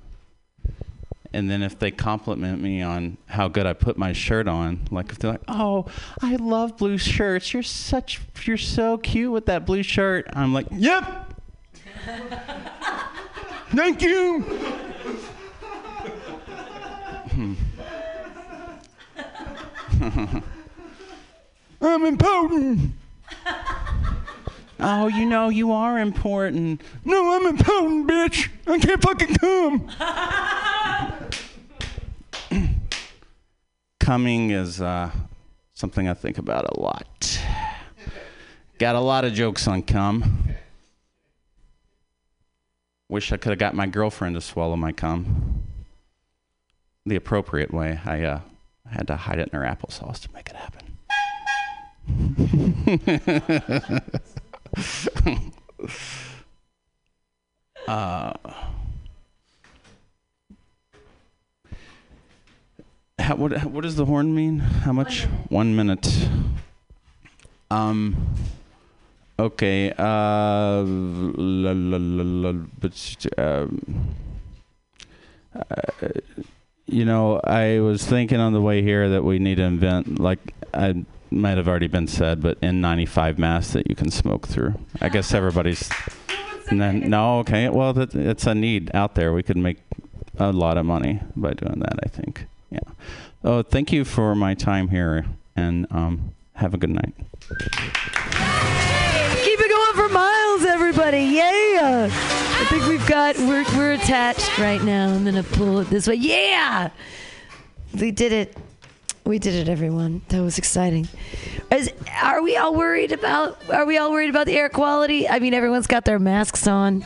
And 1.33 1.51
then 1.51 1.62
if 1.62 1.78
they 1.78 1.91
compliment 1.91 2.61
me 2.61 2.83
on 2.83 3.16
how 3.28 3.49
good 3.49 3.64
I 3.64 3.72
put 3.72 3.97
my 3.97 4.12
shirt 4.12 4.47
on, 4.47 4.80
like 4.91 5.11
if 5.11 5.18
they're 5.18 5.30
like, 5.30 5.41
"Oh, 5.49 5.87
I 6.20 6.37
love 6.37 6.76
blue 6.76 6.99
shirts. 6.99 7.55
You're 7.55 7.62
such 7.62 8.20
you're 8.45 8.59
so 8.59 8.99
cute 8.99 9.33
with 9.33 9.47
that 9.47 9.64
blue 9.64 9.83
shirt." 9.83 10.26
I'm 10.35 10.53
like, 10.53 10.66
"Yep." 10.70 11.35
Thank 13.70 14.03
you. 14.03 14.41
Hmm. 17.30 17.55
I'm 21.80 22.05
important. 22.05 22.93
Oh, 24.80 25.09
you 25.09 25.26
know 25.26 25.49
you 25.49 25.72
are 25.72 25.99
important. 25.99 26.82
No, 27.05 27.34
I'm 27.34 27.47
important, 27.47 28.09
bitch. 28.09 28.49
I 28.66 28.78
can't 28.78 29.03
fucking 29.03 29.34
come. 29.36 29.88
Coming 34.01 34.51
is 34.51 34.80
uh, 34.80 35.11
something 35.74 36.09
I 36.09 36.14
think 36.14 36.38
about 36.38 36.76
a 36.76 36.80
lot. 36.80 37.40
Got 38.78 38.97
a 38.97 39.01
lot 39.01 39.24
of 39.24 39.32
jokes 39.32 39.68
on 39.68 39.82
cum. 39.82 40.49
Wish 43.09 43.30
I 43.30 43.36
could 43.36 43.51
have 43.51 43.59
got 43.59 43.74
my 43.74 43.86
girlfriend 43.86 44.34
to 44.34 44.40
swallow 44.40 44.74
my 44.74 44.90
cum 44.90 45.62
the 47.05 47.16
appropriate 47.16 47.72
way. 47.72 48.01
I 48.05 48.22
uh, 48.22 48.40
had 48.90 49.07
to 49.09 49.16
hide 49.16 49.38
it 49.38 49.51
in 49.53 49.61
her 49.61 49.66
applesauce 49.66 50.20
to 50.20 50.32
make 50.32 50.49
it 50.49 50.57
happen. 50.57 50.82
Uh, 57.88 58.32
how, 63.18 63.36
what, 63.36 63.64
what 63.64 63.82
does 63.82 63.96
the 63.96 64.05
horn 64.05 64.34
mean? 64.34 64.59
How 64.59 64.92
much? 64.92 65.24
One 65.48 65.76
minute. 65.76 66.28
Um. 67.70 68.16
Okay. 69.38 69.92
Uh. 69.96 70.82
La, 70.82 71.72
la, 71.72 71.98
la, 71.98 72.22
la, 72.24 72.53
but, 72.80 73.26
um, 73.38 74.14
uh, 75.55 76.09
you 76.86 77.05
know, 77.05 77.40
I 77.44 77.80
was 77.80 78.05
thinking 78.05 78.40
on 78.40 78.53
the 78.53 78.61
way 78.61 78.82
here 78.82 79.09
that 79.11 79.24
we 79.24 79.38
need 79.38 79.57
to 79.57 79.62
invent, 79.62 80.18
like, 80.18 80.55
I 80.74 81.05
might 81.33 81.57
have 81.57 81.68
already 81.68 81.89
been 81.89 82.07
said, 82.07 82.43
but 82.43 82.61
N95 82.61 83.39
mask 83.39 83.72
that 83.72 83.89
you 83.89 83.95
can 83.95 84.11
smoke 84.11 84.47
through. 84.47 84.74
I 85.01 85.09
guess 85.09 85.33
everybody's. 85.35 85.91
No, 86.70 86.93
no, 86.93 87.39
okay. 87.41 87.68
Well, 87.68 87.93
that, 87.93 88.14
it's 88.14 88.47
a 88.47 88.55
need 88.55 88.91
out 88.95 89.14
there. 89.14 89.33
We 89.33 89.43
could 89.43 89.57
make 89.57 89.78
a 90.39 90.53
lot 90.53 90.78
of 90.78 90.87
money 90.87 91.20
by 91.37 91.55
doing 91.55 91.80
that, 91.80 91.99
I 92.03 92.09
think. 92.09 92.47
Yeah. 92.70 92.80
Oh, 93.45 93.62
thank 93.62 93.93
you 93.93 94.05
for 94.05 94.35
my 94.35 94.55
time 94.55 94.89
here, 94.89 95.26
and 95.57 95.87
um, 95.91 96.35
have 96.55 96.74
a 96.74 96.78
good 96.78 96.91
night. 96.91 97.14
Keep 99.43 99.61
it 99.61 99.70
going 99.70 99.95
for 99.95 100.09
miles, 100.12 100.64
everybody. 100.64 101.22
Yeah. 101.24 102.09
I 102.11 102.64
think 102.66 102.87
we've 102.87 103.07
got, 103.09 103.37
we're, 103.39 103.64
we're 103.76 103.93
attached 103.93 104.57
right 104.59 104.83
now. 104.83 105.09
I'm 105.12 105.24
going 105.24 105.35
to 105.35 105.43
pull 105.43 105.80
it 105.80 105.91
this 105.91 106.07
way. 106.07 106.14
Yeah. 106.14 106.91
We 107.99 108.11
did 108.12 108.33
it. 108.33 108.57
We 109.24 109.38
did 109.38 109.54
it, 109.54 109.68
everyone. 109.68 110.22
That 110.28 110.42
was 110.42 110.58
exciting. 110.58 111.08
Is, 111.70 111.90
are 112.22 112.42
we 112.42 112.56
all 112.56 112.74
worried 112.74 113.12
about, 113.12 113.58
are 113.70 113.86
we 113.86 113.96
all 113.96 114.10
worried 114.10 114.30
about 114.30 114.46
the 114.46 114.56
air 114.56 114.68
quality? 114.68 115.28
I 115.28 115.38
mean, 115.38 115.54
everyone's 115.54 115.86
got 115.86 116.04
their 116.04 116.18
masks 116.18 116.66
on. 116.66 117.04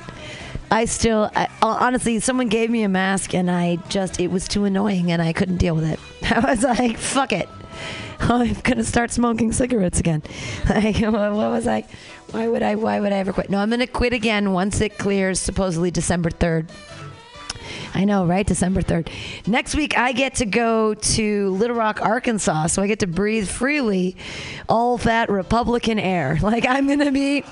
I 0.71 0.87
still, 0.87 1.31
I, 1.37 1.49
honestly, 1.63 2.19
someone 2.21 2.49
gave 2.49 2.71
me 2.71 2.83
a 2.83 2.89
mask 2.89 3.35
and 3.35 3.51
I 3.51 3.77
just, 3.89 4.19
it 4.19 4.29
was 4.29 4.49
too 4.49 4.65
annoying 4.65 5.13
and 5.13 5.21
I 5.21 5.33
couldn't 5.33 5.59
deal 5.59 5.75
with 5.75 5.85
it. 5.85 6.01
I 6.33 6.41
was 6.41 6.63
like, 6.63 6.97
fuck 6.97 7.33
it. 7.33 7.49
I'm 8.21 8.55
gonna 8.63 8.83
start 8.85 9.11
smoking 9.11 9.53
cigarettes 9.53 10.01
again. 10.01 10.23
Like, 10.69 10.97
what 10.97 11.33
was 11.33 11.67
I? 11.67 11.85
Why 12.33 12.49
would 12.49 12.63
I? 12.63 12.75
Why 12.75 12.99
would 12.99 13.13
I 13.13 13.19
ever 13.19 13.33
quit? 13.33 13.51
No, 13.51 13.59
I'm 13.59 13.71
gonna 13.71 13.87
quit 13.87 14.13
again 14.13 14.53
once 14.53 14.81
it 14.81 14.99
clears. 14.99 15.39
Supposedly 15.39 15.91
December 15.93 16.31
third. 16.31 16.69
I 17.95 18.05
know, 18.05 18.27
right? 18.27 18.47
December 18.47 18.83
3rd. 18.83 19.09
Next 19.47 19.75
week, 19.75 19.97
I 19.97 20.13
get 20.13 20.37
to 20.37 20.47
go 20.47 20.95
to 20.95 21.51
Little 21.51 21.77
Rock, 21.77 22.01
Arkansas, 22.03 22.69
so 22.69 22.83
I 22.83 22.87
get 22.87 23.01
to 23.01 23.07
breathe 23.07 23.49
freely 23.49 24.17
all 24.69 24.99
that 24.99 25.31
Republican 25.31 25.99
air. 25.99 26.39
Like, 26.47 26.65
I'm 26.65 26.87
going 26.87 27.01
to 27.01 27.11
be, 27.11 27.39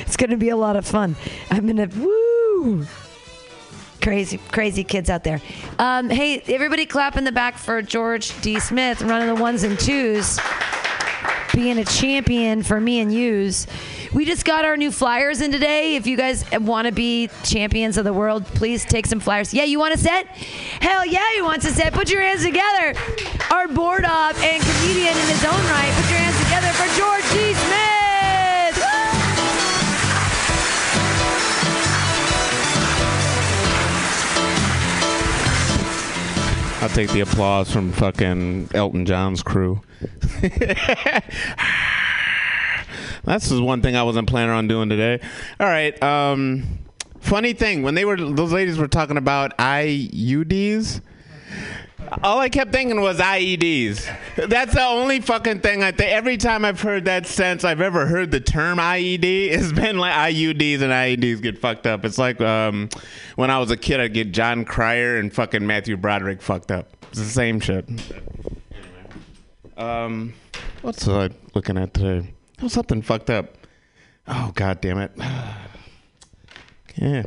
it's 0.00 0.16
going 0.18 0.28
to 0.28 0.36
be 0.36 0.50
a 0.50 0.56
lot 0.56 0.76
of 0.76 0.86
fun. 0.86 1.16
I'm 1.50 1.66
going 1.66 1.88
to, 1.88 1.98
woo! 1.98 2.86
Crazy, 4.02 4.38
crazy 4.50 4.84
kids 4.84 5.08
out 5.08 5.24
there. 5.24 5.40
Um, 5.78 6.10
hey, 6.10 6.42
everybody 6.48 6.84
clap 6.84 7.16
in 7.16 7.24
the 7.24 7.32
back 7.32 7.56
for 7.56 7.80
George 7.80 8.38
D. 8.42 8.60
Smith 8.60 9.00
running 9.00 9.34
the 9.34 9.40
ones 9.40 9.62
and 9.62 9.78
twos, 9.78 10.38
being 11.54 11.78
a 11.78 11.84
champion 11.84 12.62
for 12.62 12.78
me 12.78 13.00
and 13.00 13.14
yous. 13.14 13.66
We 14.14 14.26
just 14.26 14.44
got 14.44 14.66
our 14.66 14.76
new 14.76 14.90
flyers 14.90 15.40
in 15.40 15.52
today. 15.52 15.96
If 15.96 16.06
you 16.06 16.18
guys 16.18 16.44
want 16.52 16.86
to 16.86 16.92
be 16.92 17.30
champions 17.44 17.96
of 17.96 18.04
the 18.04 18.12
world, 18.12 18.44
please 18.44 18.84
take 18.84 19.06
some 19.06 19.20
flyers. 19.20 19.54
Yeah, 19.54 19.64
you 19.64 19.78
want 19.78 19.94
a 19.94 19.98
set? 19.98 20.26
Hell 20.26 21.06
yeah, 21.06 21.24
you 21.34 21.44
want 21.44 21.64
a 21.64 21.70
set. 21.70 21.94
Put 21.94 22.10
your 22.10 22.20
hands 22.20 22.44
together. 22.44 22.94
Our 23.50 23.68
board 23.68 24.04
op 24.04 24.36
and 24.38 24.62
comedian 24.62 25.16
in 25.16 25.26
his 25.28 25.42
own 25.44 25.52
right. 25.52 25.90
Put 25.96 26.10
your 26.10 26.18
hands 26.18 26.38
together 26.44 26.68
for 26.74 26.86
George 26.98 27.22
D. 27.32 27.54
Smith. 27.54 28.02
I'll 36.82 36.88
take 36.90 37.10
the 37.12 37.20
applause 37.20 37.72
from 37.72 37.92
fucking 37.92 38.68
Elton 38.74 39.06
John's 39.06 39.42
crew. 39.42 39.80
That's 43.24 43.48
just 43.48 43.62
one 43.62 43.82
thing 43.82 43.96
I 43.96 44.02
wasn't 44.02 44.28
planning 44.28 44.54
on 44.54 44.68
doing 44.68 44.88
today. 44.88 45.20
All 45.60 45.66
right. 45.66 46.00
Um, 46.02 46.78
funny 47.20 47.52
thing, 47.52 47.82
when 47.82 47.94
they 47.94 48.04
were 48.04 48.16
those 48.16 48.52
ladies 48.52 48.78
were 48.78 48.88
talking 48.88 49.16
about 49.16 49.56
IUDs, 49.58 51.00
all 52.22 52.38
I 52.38 52.48
kept 52.48 52.72
thinking 52.72 53.00
was 53.00 53.18
IEDs. 53.18 54.08
That's 54.36 54.74
the 54.74 54.84
only 54.84 55.20
fucking 55.20 55.60
thing 55.60 55.82
I 55.82 55.92
think. 55.92 56.10
Every 56.10 56.36
time 56.36 56.64
I've 56.64 56.80
heard 56.80 57.04
that 57.06 57.26
since 57.26 57.64
I've 57.64 57.80
ever 57.80 58.06
heard 58.06 58.30
the 58.30 58.40
term 58.40 58.78
IED, 58.78 59.22
it's 59.50 59.72
been 59.72 59.98
like 59.98 60.12
IUDs 60.12 60.82
and 60.82 60.92
IEDs 60.92 61.40
get 61.42 61.58
fucked 61.58 61.86
up. 61.86 62.04
It's 62.04 62.18
like 62.18 62.40
um, 62.40 62.88
when 63.36 63.50
I 63.50 63.58
was 63.58 63.70
a 63.70 63.76
kid, 63.76 64.00
I'd 64.00 64.14
get 64.14 64.32
Jon 64.32 64.64
Cryer 64.64 65.16
and 65.16 65.32
fucking 65.32 65.66
Matthew 65.66 65.96
Broderick 65.96 66.42
fucked 66.42 66.70
up. 66.70 66.96
It's 67.10 67.18
the 67.18 67.24
same 67.24 67.60
shit. 67.60 67.88
Um, 69.76 70.34
what's 70.82 71.06
I 71.08 71.30
looking 71.54 71.78
at 71.78 71.94
today? 71.94 72.34
Oh, 72.62 72.68
something 72.68 73.02
fucked 73.02 73.28
up. 73.28 73.56
Oh 74.28 74.52
god 74.54 74.80
damn 74.80 74.98
it. 74.98 75.12
Yeah. 76.96 77.22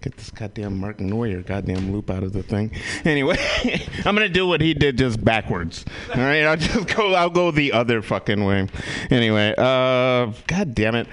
Get 0.00 0.16
this 0.16 0.30
goddamn 0.30 0.80
Mark 0.80 0.98
Neuer 0.98 1.42
goddamn 1.42 1.92
loop 1.92 2.10
out 2.10 2.24
of 2.24 2.32
the 2.32 2.42
thing. 2.42 2.72
Anyway, 3.04 3.36
I'm 4.04 4.16
gonna 4.16 4.28
do 4.28 4.48
what 4.48 4.60
he 4.60 4.74
did 4.74 4.98
just 4.98 5.24
backwards. 5.24 5.84
All 6.12 6.20
right, 6.20 6.42
I'll 6.42 6.56
just 6.56 6.96
go. 6.96 7.14
I'll 7.14 7.30
go 7.30 7.52
the 7.52 7.72
other 7.72 8.02
fucking 8.02 8.44
way. 8.44 8.66
Anyway, 9.10 9.54
uh, 9.56 10.32
god 10.48 10.74
damn 10.74 10.96
it. 10.96 11.06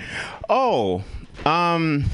Oh, 0.49 1.03
um, 1.45 2.05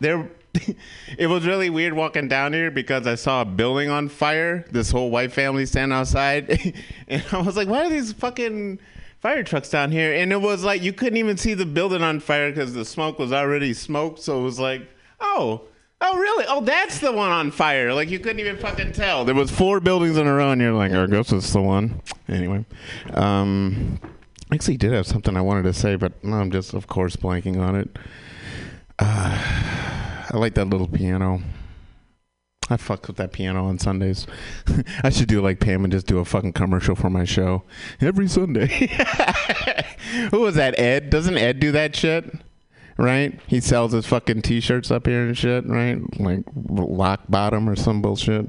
there. 0.00 0.30
it 1.16 1.26
was 1.26 1.46
really 1.46 1.70
weird 1.70 1.94
walking 1.94 2.28
down 2.28 2.52
here 2.52 2.70
because 2.70 3.06
I 3.06 3.14
saw 3.14 3.40
a 3.40 3.46
building 3.46 3.88
on 3.88 4.10
fire. 4.10 4.66
This 4.70 4.90
whole 4.90 5.10
white 5.10 5.32
family 5.32 5.64
standing 5.64 5.96
outside, 5.96 6.74
and 7.08 7.24
I 7.32 7.40
was 7.40 7.56
like, 7.56 7.68
"Why 7.68 7.86
are 7.86 7.88
these 7.88 8.12
fucking 8.12 8.78
fire 9.20 9.42
trucks 9.42 9.70
down 9.70 9.92
here?" 9.92 10.12
And 10.12 10.32
it 10.32 10.40
was 10.40 10.64
like 10.64 10.82
you 10.82 10.92
couldn't 10.92 11.18
even 11.18 11.36
see 11.36 11.54
the 11.54 11.66
building 11.66 12.02
on 12.02 12.20
fire 12.20 12.50
because 12.50 12.74
the 12.74 12.84
smoke 12.84 13.18
was 13.18 13.32
already 13.32 13.72
smoked. 13.72 14.20
So 14.20 14.40
it 14.40 14.42
was 14.42 14.58
like, 14.58 14.88
"Oh." 15.20 15.62
Oh 16.02 16.16
really? 16.16 16.46
Oh, 16.48 16.62
that's 16.62 16.98
the 17.00 17.12
one 17.12 17.30
on 17.30 17.50
fire. 17.50 17.92
Like 17.92 18.08
you 18.08 18.18
couldn't 18.18 18.40
even 18.40 18.56
fucking 18.56 18.92
tell. 18.92 19.26
There 19.26 19.34
was 19.34 19.50
four 19.50 19.80
buildings 19.80 20.16
in 20.16 20.26
a 20.26 20.32
row, 20.32 20.50
and 20.50 20.58
you're 20.58 20.72
like, 20.72 20.92
I 20.92 21.04
guess 21.06 21.30
it's 21.30 21.52
the 21.52 21.60
one. 21.60 22.00
Anyway, 22.26 22.64
um, 23.12 24.00
actually 24.50 24.78
did 24.78 24.92
have 24.92 25.06
something 25.06 25.36
I 25.36 25.42
wanted 25.42 25.64
to 25.64 25.74
say, 25.74 25.96
but 25.96 26.14
I'm 26.24 26.50
just, 26.50 26.72
of 26.72 26.86
course, 26.86 27.16
blanking 27.16 27.60
on 27.60 27.76
it. 27.76 27.98
Uh, 28.98 29.38
I 30.30 30.36
like 30.38 30.54
that 30.54 30.68
little 30.68 30.88
piano. 30.88 31.42
I 32.70 32.76
fuck 32.76 33.06
with 33.08 33.16
that 33.16 33.32
piano 33.32 33.66
on 33.66 33.78
Sundays. 33.78 34.26
I 35.02 35.10
should 35.10 35.28
do 35.28 35.42
like 35.42 35.60
Pam 35.60 35.84
and 35.84 35.92
just 35.92 36.06
do 36.06 36.18
a 36.18 36.24
fucking 36.24 36.52
commercial 36.52 36.94
for 36.94 37.10
my 37.10 37.24
show 37.24 37.64
every 38.00 38.28
Sunday. 38.28 38.68
Who 40.30 40.40
was 40.40 40.54
that? 40.54 40.78
Ed? 40.78 41.10
Doesn't 41.10 41.36
Ed 41.36 41.60
do 41.60 41.72
that 41.72 41.94
shit? 41.96 42.32
right? 42.96 43.40
He 43.46 43.60
sells 43.60 43.92
his 43.92 44.06
fucking 44.06 44.42
t-shirts 44.42 44.90
up 44.90 45.06
here 45.06 45.26
and 45.26 45.36
shit, 45.36 45.66
right? 45.66 45.98
Like 46.20 46.44
lock 46.54 47.22
bottom 47.30 47.68
or 47.68 47.74
some 47.74 48.02
bullshit. 48.02 48.46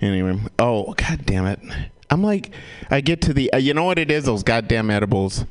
Anyway, 0.00 0.40
oh 0.58 0.92
god 0.94 1.24
damn 1.24 1.46
it! 1.46 1.60
I'm 2.10 2.22
like, 2.22 2.50
I 2.90 3.00
get 3.00 3.20
to 3.22 3.32
the, 3.32 3.52
uh, 3.52 3.58
you 3.58 3.74
know 3.74 3.84
what 3.84 3.98
it 3.98 4.10
is? 4.10 4.24
Those 4.24 4.42
goddamn 4.42 4.90
edibles. 4.90 5.44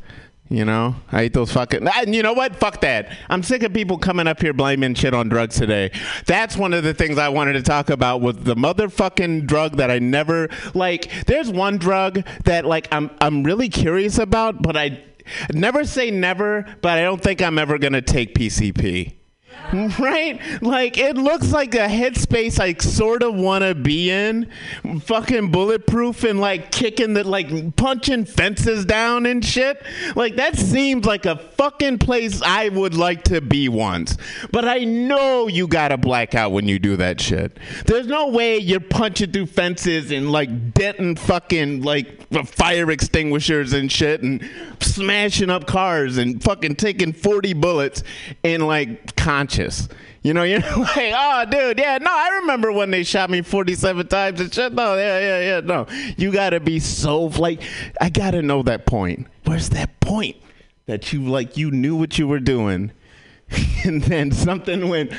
You 0.53 0.65
know, 0.65 0.95
I 1.11 1.23
eat 1.23 1.33
those 1.33 1.51
fucking. 1.51 1.87
And 1.87 2.13
you 2.13 2.21
know 2.21 2.33
what? 2.33 2.55
Fuck 2.55 2.81
that. 2.81 3.17
I'm 3.27 3.41
sick 3.41 3.63
of 3.63 3.73
people 3.73 3.97
coming 3.97 4.27
up 4.27 4.39
here 4.39 4.53
blaming 4.53 4.93
shit 4.93 5.15
on 5.15 5.27
drugs 5.27 5.55
today. 5.57 5.89
That's 6.27 6.55
one 6.55 6.73
of 6.73 6.83
the 6.83 6.93
things 6.93 7.17
I 7.17 7.29
wanted 7.29 7.53
to 7.53 7.63
talk 7.63 7.89
about 7.89 8.21
was 8.21 8.37
the 8.37 8.55
motherfucking 8.55 9.47
drug 9.47 9.77
that 9.77 9.89
I 9.89 9.97
never 9.97 10.49
like. 10.75 11.25
There's 11.25 11.49
one 11.49 11.79
drug 11.79 12.23
that 12.43 12.65
like 12.65 12.87
I'm 12.91 13.09
I'm 13.19 13.41
really 13.43 13.67
curious 13.67 14.19
about, 14.19 14.61
but 14.61 14.77
I 14.77 15.03
never 15.51 15.85
say 15.85 16.11
never. 16.11 16.67
But 16.83 16.99
I 16.99 17.01
don't 17.01 17.19
think 17.19 17.41
I'm 17.41 17.57
ever 17.57 17.79
gonna 17.79 18.03
take 18.03 18.35
PCP. 18.35 19.22
Right? 19.99 20.39
Like 20.61 20.97
it 20.97 21.15
looks 21.15 21.51
like 21.51 21.73
a 21.73 21.87
headspace 21.87 22.59
I 22.59 22.73
sort 22.73 23.23
of 23.23 23.35
want 23.35 23.63
to 23.63 23.73
be 23.73 24.11
in. 24.11 24.51
Fucking 25.01 25.51
bulletproof 25.51 26.23
and 26.23 26.39
like 26.39 26.71
kicking 26.71 27.13
the 27.13 27.23
like 27.23 27.75
punching 27.75 28.25
fences 28.25 28.85
down 28.85 29.25
and 29.25 29.43
shit. 29.43 29.81
Like 30.15 30.35
that 30.35 30.57
seems 30.57 31.05
like 31.05 31.25
a 31.25 31.37
fucking 31.37 31.97
place 31.97 32.41
I 32.43 32.69
would 32.69 32.93
like 32.93 33.23
to 33.25 33.41
be 33.41 33.67
once. 33.67 34.17
But 34.51 34.65
I 34.65 34.79
know 34.79 35.47
you 35.47 35.67
got 35.67 35.87
to 35.87 35.97
blackout 35.97 36.51
when 36.51 36.67
you 36.67 36.77
do 36.77 36.95
that 36.97 37.19
shit. 37.19 37.57
There's 37.85 38.07
no 38.07 38.29
way 38.29 38.57
you're 38.57 38.79
punching 38.79 39.31
through 39.31 39.47
fences 39.47 40.11
and 40.11 40.31
like 40.31 40.73
denting 40.73 41.15
fucking 41.15 41.81
like 41.81 42.31
fire 42.45 42.91
extinguishers 42.91 43.73
and 43.73 43.91
shit 43.91 44.21
and 44.21 44.47
smashing 44.79 45.49
up 45.49 45.65
cars 45.65 46.17
and 46.17 46.43
fucking 46.43 46.75
taking 46.75 47.13
40 47.13 47.53
bullets 47.53 48.03
and 48.43 48.67
like 48.67 49.15
conscious. 49.43 49.89
You 50.21 50.33
know, 50.33 50.43
you're 50.43 50.59
like, 50.59 51.13
oh, 51.15 51.45
dude, 51.49 51.79
yeah, 51.79 51.97
no, 51.99 52.11
I 52.11 52.39
remember 52.41 52.71
when 52.71 52.91
they 52.91 53.03
shot 53.03 53.29
me 53.29 53.41
47 53.41 54.07
times 54.07 54.39
and 54.39 54.53
shit. 54.53 54.73
No, 54.73 54.95
yeah, 54.95 55.19
yeah, 55.19 55.39
yeah, 55.39 55.59
no. 55.59 55.85
You 56.17 56.31
gotta 56.31 56.59
be 56.59 56.79
so, 56.79 57.25
like, 57.25 57.61
I 57.99 58.09
gotta 58.09 58.41
know 58.41 58.63
that 58.63 58.85
point. 58.85 59.27
Where's 59.45 59.69
that 59.69 59.99
point 59.99 60.37
that 60.85 61.11
you, 61.11 61.23
like, 61.23 61.57
you 61.57 61.71
knew 61.71 61.95
what 61.95 62.17
you 62.17 62.27
were 62.27 62.39
doing? 62.39 62.91
and 63.85 64.01
then 64.03 64.31
something 64.31 64.89
went, 64.89 65.13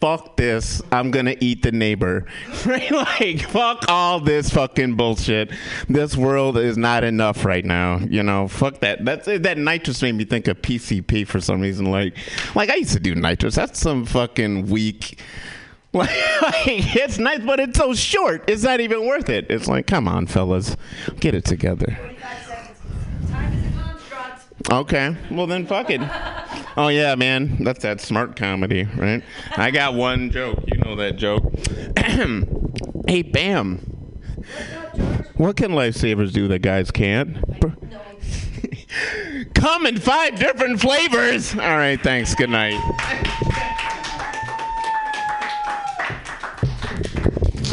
fuck 0.00 0.36
this, 0.36 0.80
I'm 0.90 1.10
gonna 1.10 1.36
eat 1.40 1.62
the 1.62 1.72
neighbor. 1.72 2.26
Right? 2.66 2.90
Like, 2.90 3.40
fuck 3.48 3.86
all 3.88 4.20
this 4.20 4.50
fucking 4.50 4.94
bullshit. 4.94 5.50
This 5.88 6.16
world 6.16 6.58
is 6.58 6.76
not 6.76 7.04
enough 7.04 7.44
right 7.44 7.64
now. 7.64 7.98
You 7.98 8.22
know, 8.22 8.48
fuck 8.48 8.80
that. 8.80 9.04
That's 9.04 9.26
that 9.26 9.56
nitrous 9.56 10.02
made 10.02 10.14
me 10.14 10.24
think 10.24 10.46
of 10.46 10.60
PCP 10.60 11.26
for 11.26 11.40
some 11.40 11.60
reason. 11.60 11.86
Like, 11.86 12.16
like 12.54 12.68
I 12.68 12.76
used 12.76 12.92
to 12.92 13.00
do 13.00 13.14
nitrous. 13.14 13.54
That's 13.54 13.80
some 13.80 14.04
fucking 14.04 14.66
weak. 14.66 15.20
Like, 15.92 16.08
it's 16.94 17.18
nice, 17.18 17.40
but 17.40 17.58
it's 17.58 17.76
so 17.76 17.94
short. 17.94 18.48
It's 18.48 18.62
not 18.62 18.78
even 18.78 19.08
worth 19.08 19.28
it. 19.28 19.46
It's 19.50 19.66
like, 19.66 19.88
come 19.88 20.06
on, 20.06 20.28
fellas, 20.28 20.76
get 21.18 21.34
it 21.34 21.44
together. 21.44 21.98
Okay, 24.68 25.16
well 25.30 25.46
then 25.46 25.66
fuck 25.66 25.90
it. 25.90 26.00
Oh 26.76 26.88
yeah, 26.88 27.14
man, 27.14 27.62
that's 27.64 27.82
that 27.82 28.00
smart 28.00 28.36
comedy, 28.36 28.84
right? 28.96 29.22
I 29.56 29.70
got 29.70 29.94
one 29.94 30.30
joke. 30.30 30.62
You 30.66 30.78
know 30.78 30.96
that 30.96 31.16
joke. 31.16 31.44
hey, 33.08 33.22
Bam. 33.22 33.78
What 35.36 35.56
can 35.56 35.72
lifesavers 35.72 36.32
do 36.32 36.48
that 36.48 36.60
guys 36.60 36.90
can't? 36.90 37.38
Come 39.54 39.86
in 39.86 39.98
five 39.98 40.38
different 40.38 40.80
flavors. 40.80 41.54
All 41.54 41.60
right, 41.60 42.00
thanks. 42.00 42.34
Good 42.34 42.50
night. 42.50 42.78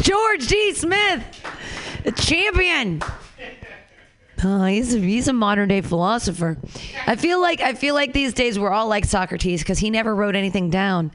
George 0.02 0.48
D. 0.48 0.74
Smith, 0.74 1.24
a 2.06 2.12
champion. 2.12 3.02
Oh, 4.44 4.66
he's 4.66 4.94
a, 4.94 5.00
he's 5.00 5.28
a 5.28 5.34
modern 5.34 5.70
day 5.70 5.82
philosopher. 5.82 6.58
I 7.06 7.16
feel 7.16 7.42
like 7.42 7.62
I 7.62 7.74
feel 7.74 7.94
like 7.94 8.14
these 8.14 8.34
days 8.34 8.60
we're 8.60 8.72
all 8.72 8.88
like 8.88 9.06
Socrates 9.06 9.62
because 9.62 9.80
he 9.80 9.90
never 9.90 10.14
wrote 10.16 10.36
anything 10.36 10.70
down. 10.70 11.12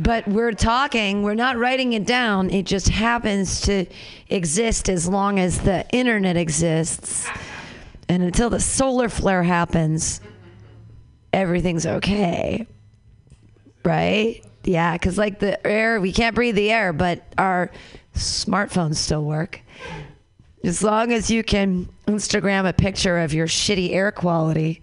But 0.00 0.28
we're 0.28 0.52
talking, 0.52 1.24
we're 1.24 1.34
not 1.34 1.56
writing 1.56 1.92
it 1.92 2.06
down. 2.06 2.50
It 2.50 2.66
just 2.66 2.88
happens 2.88 3.62
to 3.62 3.86
exist 4.28 4.88
as 4.88 5.08
long 5.08 5.40
as 5.40 5.58
the 5.58 5.88
internet 5.90 6.36
exists. 6.36 7.28
And 8.08 8.22
until 8.22 8.48
the 8.48 8.60
solar 8.60 9.08
flare 9.08 9.42
happens, 9.42 10.20
everything's 11.32 11.84
okay. 11.84 12.66
Right? 13.84 14.44
Yeah, 14.62 14.92
because 14.92 15.18
like 15.18 15.40
the 15.40 15.64
air, 15.66 16.00
we 16.00 16.12
can't 16.12 16.34
breathe 16.34 16.54
the 16.54 16.70
air, 16.70 16.92
but 16.92 17.24
our 17.36 17.72
smartphones 18.14 18.96
still 18.96 19.24
work. 19.24 19.60
As 20.64 20.82
long 20.82 21.12
as 21.12 21.30
you 21.30 21.42
can 21.42 21.88
Instagram 22.06 22.68
a 22.68 22.72
picture 22.72 23.18
of 23.18 23.32
your 23.32 23.46
shitty 23.46 23.92
air 23.92 24.10
quality, 24.10 24.82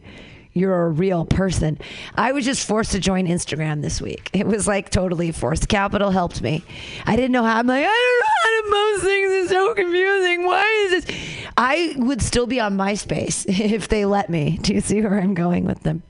you're 0.53 0.85
a 0.85 0.89
real 0.89 1.25
person. 1.25 1.77
I 2.15 2.31
was 2.31 2.45
just 2.45 2.65
forced 2.65 2.93
to 2.93 2.99
join 2.99 3.27
Instagram 3.27 3.81
this 3.81 4.01
week. 4.01 4.29
It 4.31 4.47
was 4.47 4.67
like 4.67 4.89
totally 4.89 5.33
forced. 5.33 5.67
Capital 5.67 6.11
helped 6.11 6.41
me. 6.41 6.63
I 7.05 7.17
didn't 7.17 7.33
know 7.33 7.43
how. 7.43 7.57
I'm 7.57 7.67
like, 7.67 7.85
I 7.85 7.87
don't 7.87 8.19
know 8.21 8.71
how 8.71 8.91
to 8.91 8.93
post 8.93 9.03
things. 9.05 9.31
It's 9.31 9.49
so 9.49 9.73
confusing. 9.73 10.45
Why 10.45 10.87
is 10.87 11.05
this? 11.05 11.15
I 11.57 11.93
would 11.97 12.21
still 12.21 12.47
be 12.47 12.61
on 12.61 12.77
MySpace 12.77 13.45
if 13.47 13.89
they 13.89 14.05
let 14.05 14.29
me. 14.29 14.57
Do 14.61 14.73
you 14.73 14.81
see 14.81 15.01
where 15.01 15.19
I'm 15.19 15.33
going 15.33 15.65
with 15.65 15.83
them? 15.83 16.03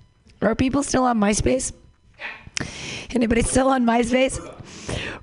Are 0.44 0.54
people 0.54 0.84
still 0.84 1.04
on 1.06 1.20
MySpace? 1.20 1.74
Anybody 3.16 3.42
still 3.42 3.70
on 3.70 3.84
MySpace? 3.84 4.40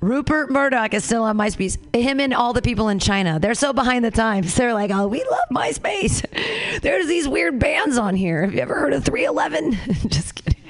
Rupert 0.00 0.50
Murdoch 0.50 0.94
is 0.94 1.04
still 1.04 1.22
on 1.24 1.36
MySpace. 1.36 1.78
Him 1.94 2.20
and 2.20 2.34
all 2.34 2.52
the 2.52 2.62
people 2.62 2.88
in 2.88 2.98
China. 2.98 3.38
They're 3.38 3.54
so 3.54 3.72
behind 3.72 4.04
the 4.04 4.10
times. 4.10 4.54
They're 4.56 4.74
like, 4.74 4.90
oh, 4.90 5.06
we 5.06 5.24
love 5.30 5.48
MySpace. 5.50 6.80
There's 6.82 7.06
these 7.06 7.28
weird 7.28 7.58
bands 7.58 7.98
on 7.98 8.14
here. 8.16 8.42
Have 8.42 8.54
you 8.54 8.60
ever 8.60 8.74
heard 8.74 8.92
of 8.92 9.04
311? 9.04 9.72
Just 10.08 10.34
kidding. 10.34 10.60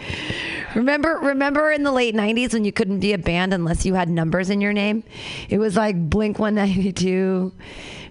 Remember, 0.74 1.18
remember 1.22 1.70
in 1.70 1.82
the 1.82 1.93
late 1.93 2.14
'90s 2.14 2.55
when 2.55 2.64
you 2.64 2.72
couldn't 2.72 3.01
be 3.01 3.12
a 3.12 3.18
band 3.18 3.53
unless 3.53 3.84
you 3.84 3.93
had 3.93 4.09
numbers 4.09 4.49
in 4.49 4.61
your 4.62 4.72
name? 4.72 5.05
It 5.51 5.59
was 5.59 5.76
like 5.76 6.09
Blink 6.09 6.38
192, 6.38 7.53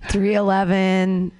311, 0.09 1.31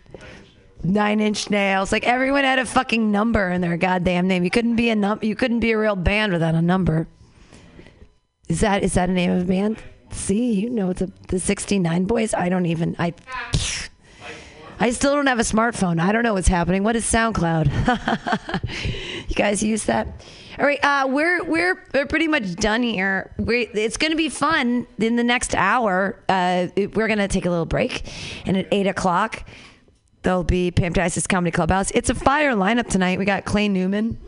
Nine 0.84 1.20
Inch 1.20 1.50
Nails. 1.52 1.92
Like 1.92 2.08
everyone 2.08 2.44
had 2.44 2.58
a 2.58 2.66
fucking 2.66 3.12
number 3.12 3.50
in 3.52 3.62
their 3.62 3.78
goddamn 3.78 4.28
name. 4.28 4.44
You 4.44 4.50
couldn't 4.50 4.76
be 4.76 4.90
a 4.90 4.96
num- 4.96 5.20
You 5.22 5.36
couldn't 5.36 5.60
be 5.60 5.72
a 5.72 5.78
real 5.78 5.96
band 5.96 6.34
without 6.34 6.56
a 6.56 6.62
number. 6.62 7.08
Is 8.52 8.60
that 8.60 8.84
is 8.84 8.96
that 8.96 9.10
a 9.10 9.14
name 9.14 9.32
of 9.32 9.44
a 9.44 9.46
band? 9.46 9.78
See, 10.12 10.52
you 10.52 10.70
know 10.70 10.90
a, 10.90 11.08
the 11.30 11.40
69 11.40 12.04
Boys. 12.04 12.34
I 12.34 12.50
don't 12.50 12.66
even 12.66 12.98
I 13.00 13.14
I 14.78 14.90
still 14.92 15.14
don't 15.14 15.28
have 15.28 15.40
a 15.40 15.44
smartphone. 15.44 16.02
I 16.02 16.12
don't 16.12 16.24
know 16.24 16.34
what's 16.34 16.50
happening. 16.50 16.84
What 16.84 16.98
is 16.98 17.06
SoundCloud? 17.06 17.70
you 19.30 19.36
guys 19.36 19.64
use 19.64 19.86
that? 19.86 20.26
All 20.60 20.66
right, 20.66 20.84
uh, 20.84 21.08
we're 21.08 21.42
we're 21.46 21.82
we're 21.94 22.06
pretty 22.06 22.28
much 22.28 22.56
done 22.56 22.84
here. 22.84 23.34
we 23.38 23.68
it's 23.68 23.96
going 23.96 24.12
to 24.12 24.18
be 24.18 24.28
fun 24.28 24.86
in 25.00 25.16
the 25.16 25.24
next 25.24 25.56
hour. 25.56 26.22
Uh, 26.28 26.68
we're 26.76 27.08
going 27.08 27.20
to 27.20 27.30
take 27.30 27.46
a 27.46 27.50
little 27.50 27.66
break, 27.66 28.04
and 28.46 28.58
at 28.58 28.68
eight 28.74 28.86
o'clock 28.86 29.48
there'll 30.24 30.44
be 30.44 30.72
Pam 30.72 30.94
Tice's 30.94 31.26
Comedy 31.26 31.52
Clubhouse. 31.52 31.90
It's 31.92 32.10
a 32.10 32.16
fire 32.16 32.52
lineup 32.52 32.90
tonight. 32.90 33.18
We 33.18 33.24
got 33.24 33.46
Clay 33.46 33.70
Newman. 33.70 34.20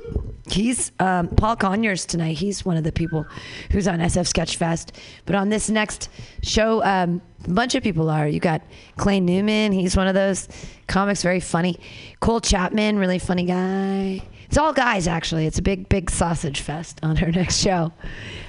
He's 0.49 0.91
um, 0.99 1.29
Paul 1.29 1.55
Conyers 1.55 2.05
tonight. 2.05 2.37
He's 2.37 2.65
one 2.65 2.75
of 2.75 2.83
the 2.83 2.91
people 2.91 3.25
who's 3.71 3.87
on 3.87 3.99
SF 3.99 4.27
Sketchfest. 4.31 4.91
But 5.25 5.35
on 5.35 5.49
this 5.49 5.69
next 5.69 6.09
show, 6.41 6.83
um, 6.83 7.21
a 7.45 7.49
bunch 7.49 7.75
of 7.75 7.83
people 7.83 8.09
are. 8.09 8.27
You 8.27 8.39
got 8.39 8.61
Clay 8.97 9.21
Newman. 9.21 9.71
He's 9.71 9.95
one 9.95 10.07
of 10.07 10.15
those 10.15 10.49
comics, 10.87 11.23
very 11.23 11.39
funny. 11.39 11.79
Cole 12.19 12.41
Chapman, 12.41 12.97
really 12.97 13.19
funny 13.19 13.45
guy. 13.45 14.21
It's 14.45 14.57
all 14.57 14.73
guys, 14.73 15.07
actually. 15.07 15.45
It's 15.47 15.59
a 15.59 15.63
big, 15.63 15.87
big 15.87 16.11
sausage 16.11 16.59
fest 16.59 16.99
on 17.01 17.17
our 17.23 17.31
next 17.31 17.59
show. 17.59 17.93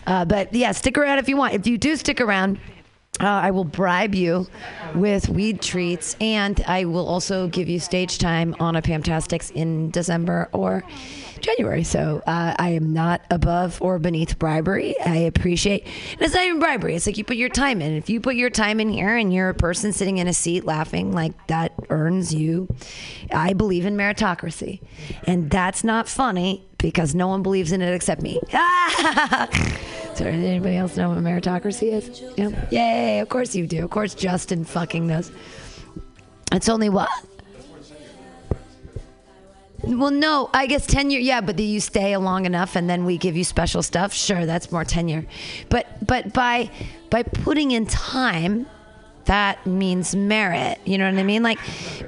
Uh, 0.07 0.25
but 0.25 0.53
yeah, 0.53 0.73
stick 0.73 0.99
around 0.99 1.19
if 1.19 1.29
you 1.29 1.37
want. 1.37 1.55
If 1.55 1.67
you 1.67 1.79
do 1.79 1.97
stick 1.97 2.21
around, 2.21 2.59
uh, 3.21 3.27
I 3.27 3.53
will 3.53 3.65
bribe 3.65 4.15
you 4.15 4.49
with 4.95 5.29
weed 5.29 5.63
treats, 5.63 6.17
and 6.21 6.61
I 6.67 6.85
will 6.85 7.07
also 7.07 7.47
give 7.47 7.69
you 7.69 7.79
stage 7.79 8.19
time 8.19 8.57
on 8.59 8.75
a 8.75 8.83
Pamtastics 8.83 9.53
in 9.53 9.91
December 9.91 10.49
or 10.53 10.83
January. 11.41 11.85
So 11.85 12.23
uh, 12.27 12.55
I 12.59 12.71
am 12.71 12.93
not 12.93 13.23
above 13.31 13.81
or 13.81 14.01
beneath 14.01 14.39
bribery. 14.39 14.99
I 14.99 15.17
appreciate, 15.17 15.87
and 16.13 16.23
it's 16.23 16.35
not 16.35 16.45
even 16.45 16.59
bribery. 16.59 16.97
It's 16.97 17.07
like 17.07 17.17
you 17.17 17.23
put 17.23 17.37
your 17.37 17.51
time 17.51 17.81
in. 17.81 17.93
If 17.93 18.11
you 18.11 18.21
put 18.21 18.35
your 18.35 18.51
time 18.51 18.81
in 18.81 18.89
here, 18.89 19.17
and 19.17 19.33
you're 19.33 19.51
a 19.51 19.55
person 19.55 19.93
sitting 19.93 20.19
in 20.19 20.27
a 20.27 20.35
seat 20.35 20.65
laughing, 20.65 21.13
like 21.13 21.47
that 21.47 21.73
earns 21.91 22.35
you. 22.35 22.67
I 23.33 23.53
believe 23.53 23.87
in 23.87 23.97
meritocracy, 23.97 24.81
and 25.25 25.51
that's 25.51 25.85
not 25.85 26.09
funny 26.09 26.67
because 26.79 27.15
no 27.15 27.29
one 27.29 27.43
believes 27.45 27.71
in 27.71 27.81
it 27.81 27.95
except 27.95 28.23
me. 28.23 28.41
Does 30.17 30.27
anybody 30.27 30.77
else 30.77 30.97
know 30.97 31.11
what 31.11 31.19
meritocracy 31.19 31.93
is? 31.93 32.23
Yeah. 32.37 32.69
Yay! 32.71 33.19
Of 33.21 33.29
course 33.29 33.55
you 33.55 33.67
do. 33.67 33.85
Of 33.85 33.91
course 33.91 34.15
Justin 34.15 34.65
fucking 34.65 35.07
knows. 35.07 35.31
It's 36.53 36.69
only 36.69 36.89
what? 36.89 37.09
Well, 39.83 40.11
no, 40.11 40.49
I 40.55 40.67
guess 40.67 40.87
tenure. 40.87 41.19
Yeah, 41.19 41.41
but 41.41 41.59
you 41.59 41.81
stay 41.81 42.17
long 42.17 42.47
enough, 42.47 42.75
and 42.75 42.89
then 42.89 43.05
we 43.05 43.19
give 43.19 43.37
you 43.37 43.45
special 43.45 43.83
stuff? 43.83 44.15
Sure, 44.15 44.47
that's 44.47 44.73
more 44.73 44.85
tenure. 44.85 45.27
But 45.69 45.87
but 46.07 46.33
by 46.33 46.71
by 47.11 47.23
putting 47.23 47.73
in 47.73 47.85
time, 47.87 48.67
that 49.27 49.67
means 49.67 50.15
merit. 50.15 50.79
You 50.85 50.99
know 50.99 51.11
what 51.11 51.19
I 51.19 51.23
mean? 51.23 51.43
Like, 51.43 51.59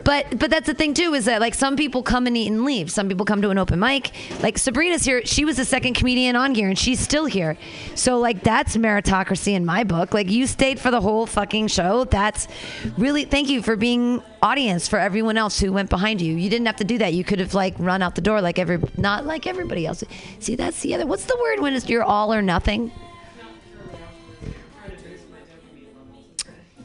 but 0.04 0.38
but 0.38 0.50
that's 0.50 0.66
the 0.66 0.74
thing 0.74 0.94
too 0.94 1.14
is 1.14 1.24
that 1.24 1.40
like 1.40 1.54
some 1.54 1.76
people 1.76 2.02
come 2.02 2.26
and 2.26 2.36
eat 2.36 2.48
and 2.48 2.64
leave. 2.64 2.90
Some 2.90 3.08
people 3.08 3.24
come 3.24 3.42
to 3.42 3.50
an 3.50 3.58
open 3.58 3.78
mic. 3.78 4.12
Like 4.42 4.58
Sabrina's 4.58 5.04
here. 5.04 5.24
She 5.24 5.44
was 5.44 5.56
the 5.56 5.64
second 5.64 5.94
comedian 5.94 6.36
on 6.36 6.54
here, 6.54 6.68
and 6.68 6.78
she's 6.78 7.00
still 7.00 7.26
here. 7.26 7.56
So 7.94 8.18
like 8.18 8.42
that's 8.42 8.76
meritocracy 8.76 9.54
in 9.54 9.64
my 9.64 9.84
book. 9.84 10.12
Like 10.12 10.30
you 10.30 10.46
stayed 10.46 10.78
for 10.78 10.90
the 10.90 11.00
whole 11.00 11.26
fucking 11.26 11.68
show. 11.68 12.04
That's 12.04 12.48
really 12.96 13.24
thank 13.24 13.48
you 13.48 13.62
for 13.62 13.76
being 13.76 14.22
audience 14.42 14.86
for 14.86 14.98
everyone 14.98 15.36
else 15.36 15.58
who 15.58 15.72
went 15.72 15.90
behind 15.90 16.20
you. 16.20 16.34
You 16.34 16.50
didn't 16.50 16.66
have 16.66 16.76
to 16.76 16.84
do 16.84 16.98
that. 16.98 17.14
You 17.14 17.24
could 17.24 17.40
have 17.40 17.54
like 17.54 17.74
run 17.78 18.02
out 18.02 18.14
the 18.14 18.20
door 18.20 18.40
like 18.40 18.58
every 18.58 18.78
not 18.96 19.26
like 19.26 19.46
everybody 19.46 19.86
else. 19.86 20.04
See, 20.38 20.56
that's 20.56 20.80
the 20.80 20.94
other. 20.94 21.06
What's 21.06 21.24
the 21.24 21.36
word 21.40 21.60
when 21.60 21.74
it's 21.74 21.88
you're 21.88 22.04
all 22.04 22.32
or 22.32 22.42
nothing? 22.42 22.92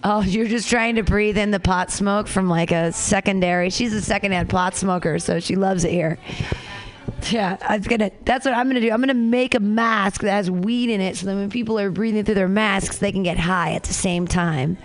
Oh, 0.03 0.21
you're 0.21 0.47
just 0.47 0.67
trying 0.67 0.95
to 0.95 1.03
breathe 1.03 1.37
in 1.37 1.51
the 1.51 1.59
pot 1.59 1.91
smoke 1.91 2.27
from 2.27 2.49
like 2.49 2.71
a 2.71 2.91
secondary. 2.91 3.69
She's 3.69 3.93
a 3.93 4.01
secondhand 4.01 4.49
pot 4.49 4.75
smoker, 4.75 5.19
so 5.19 5.39
she 5.39 5.55
loves 5.55 5.83
it 5.83 5.91
here. 5.91 6.17
Yeah, 7.29 7.57
I'm 7.61 7.81
gonna. 7.81 8.09
That's 8.25 8.45
what 8.45 8.55
I'm 8.55 8.67
gonna 8.67 8.81
do. 8.81 8.89
I'm 8.91 8.99
gonna 8.99 9.13
make 9.13 9.53
a 9.53 9.59
mask 9.59 10.21
that 10.21 10.31
has 10.31 10.49
weed 10.49 10.89
in 10.89 11.01
it, 11.01 11.17
so 11.17 11.27
that 11.27 11.35
when 11.35 11.51
people 11.51 11.77
are 11.77 11.91
breathing 11.91 12.25
through 12.25 12.35
their 12.35 12.47
masks, 12.47 12.97
they 12.97 13.11
can 13.11 13.21
get 13.21 13.37
high 13.37 13.73
at 13.73 13.83
the 13.83 13.93
same 13.93 14.27
time. 14.27 14.77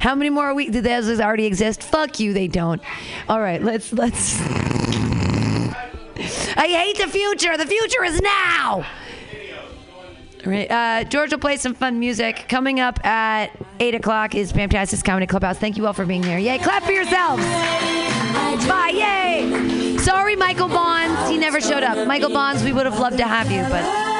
How 0.00 0.14
many 0.14 0.28
more 0.28 0.52
weeks 0.52 0.72
do 0.72 0.82
those 0.82 1.20
already 1.20 1.46
exist? 1.46 1.82
Fuck 1.82 2.20
you, 2.20 2.34
they 2.34 2.48
don't. 2.48 2.82
All 3.28 3.40
right, 3.40 3.62
let's 3.62 3.94
let's. 3.94 4.40
I 6.56 6.66
hate 6.66 6.98
the 6.98 7.08
future. 7.08 7.56
The 7.56 7.66
future 7.66 8.04
is 8.04 8.20
now. 8.20 8.84
Right, 10.44 10.70
uh, 10.70 11.04
George 11.04 11.32
will 11.32 11.38
play 11.38 11.56
some 11.56 11.74
fun 11.74 11.98
music. 11.98 12.46
Coming 12.48 12.80
up 12.80 13.04
at 13.04 13.50
8 13.78 13.94
o'clock 13.94 14.34
is 14.34 14.52
Pamtastic 14.52 15.04
Comedy 15.04 15.26
Clubhouse. 15.26 15.58
Thank 15.58 15.76
you 15.76 15.86
all 15.86 15.92
for 15.92 16.06
being 16.06 16.22
here. 16.22 16.38
Yay, 16.38 16.58
clap 16.58 16.82
for 16.82 16.92
yourselves. 16.92 17.42
Bye, 18.66 18.92
yay. 18.94 19.96
Sorry, 19.98 20.36
Michael 20.36 20.68
Bonds. 20.68 21.30
He 21.30 21.36
never 21.36 21.60
showed 21.60 21.82
up. 21.82 22.06
Michael 22.06 22.30
Bonds, 22.30 22.62
we 22.62 22.72
would 22.72 22.86
have 22.86 22.98
loved 22.98 23.18
to 23.18 23.24
have 23.24 23.50
you. 23.50 23.62
But 23.62 24.19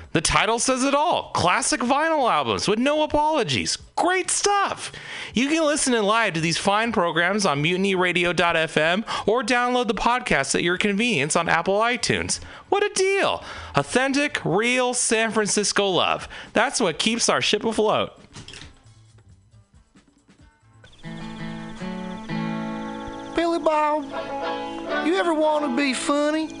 The 0.13 0.21
title 0.21 0.59
says 0.59 0.83
it 0.83 0.93
all 0.93 1.31
classic 1.31 1.79
vinyl 1.79 2.29
albums 2.29 2.67
with 2.67 2.79
no 2.79 3.03
apologies. 3.03 3.77
Great 3.95 4.29
stuff! 4.29 4.91
You 5.33 5.47
can 5.47 5.65
listen 5.65 5.93
in 5.93 6.03
live 6.03 6.33
to 6.33 6.41
these 6.41 6.57
fine 6.57 6.91
programs 6.91 7.45
on 7.45 7.63
mutinyradio.fm 7.63 9.27
or 9.27 9.43
download 9.43 9.87
the 9.87 9.93
podcast 9.93 10.53
at 10.55 10.63
your 10.63 10.77
convenience 10.77 11.35
on 11.37 11.47
Apple 11.47 11.79
iTunes. 11.79 12.41
What 12.67 12.83
a 12.83 12.93
deal! 12.93 13.43
Authentic, 13.75 14.41
real 14.43 14.93
San 14.93 15.31
Francisco 15.31 15.87
love. 15.87 16.27
That's 16.51 16.81
what 16.81 16.99
keeps 16.99 17.29
our 17.29 17.41
ship 17.41 17.63
afloat. 17.63 18.11
Billy 23.33 23.59
Bob, 23.59 24.03
you 25.07 25.15
ever 25.15 25.33
want 25.33 25.63
to 25.65 25.77
be 25.77 25.93
funny? 25.93 26.60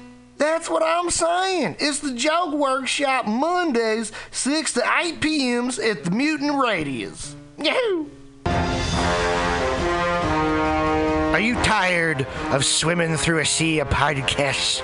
That's 0.41 0.71
what 0.71 0.81
I'm 0.81 1.11
saying. 1.11 1.75
It's 1.79 1.99
the 1.99 2.15
Joke 2.15 2.55
Workshop 2.55 3.27
Mondays, 3.27 4.11
6 4.31 4.73
to 4.73 4.83
8 4.99 5.21
p.m.s 5.21 5.77
at 5.77 6.03
the 6.03 6.09
Mutant 6.09 6.55
Radius. 6.55 7.35
Yahoo! 7.59 8.07
Are 11.31 11.39
you 11.39 11.53
tired 11.61 12.25
of 12.49 12.65
swimming 12.65 13.17
through 13.17 13.37
a 13.37 13.45
sea 13.45 13.81
of 13.81 13.89
podcasts? 13.89 14.81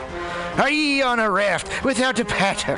Are 0.59 0.69
ye 0.69 1.01
on 1.01 1.19
a 1.19 1.31
raft 1.31 1.83
without 1.83 2.19
a 2.19 2.25
paddle? 2.25 2.77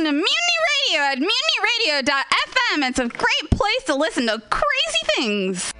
listen 0.00 0.14
to 0.14 0.24
Mutiny 0.24 0.58
Radio 0.88 1.00
at 1.02 1.18
mutinyradio.fm. 1.18 2.88
It's 2.88 2.98
a 2.98 3.08
great 3.08 3.50
place 3.50 3.84
to 3.86 3.94
listen 3.94 4.26
to 4.28 4.40
crazy 4.50 4.98
things. 5.16 5.72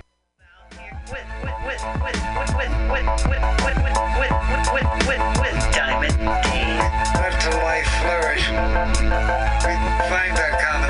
Diamond 5.72 6.14
life 7.62 7.88
flourish. 8.00 8.46
Find 10.10 10.36
common 10.60 10.89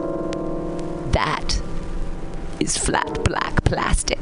That 1.23 1.61
is 2.59 2.75
flat 2.77 3.23
black 3.25 3.63
plastic. 3.63 4.17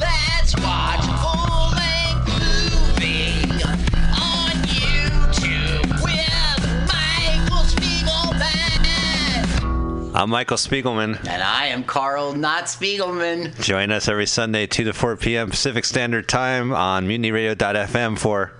Let's 0.00 0.56
watch 0.56 1.04
a 1.04 1.14
full-length 1.22 2.28
on 4.18 4.50
YouTube 4.66 6.02
with 6.02 6.66
Michael 6.90 7.62
Spiegelman. 7.62 8.42
I'm 10.16 10.30
Michael 10.30 10.56
Spiegelman. 10.56 11.24
And 11.28 11.40
I 11.40 11.66
am 11.66 11.84
Carl 11.84 12.32
Not 12.32 12.64
Spiegelman. 12.64 13.62
Join 13.62 13.92
us 13.92 14.08
every 14.08 14.26
Sunday, 14.26 14.66
2 14.66 14.82
to 14.82 14.92
4 14.92 15.18
p.m. 15.18 15.50
Pacific 15.50 15.84
Standard 15.84 16.28
Time 16.28 16.72
on 16.72 17.06
mutinyradio.fm 17.06 18.18
for 18.18 18.50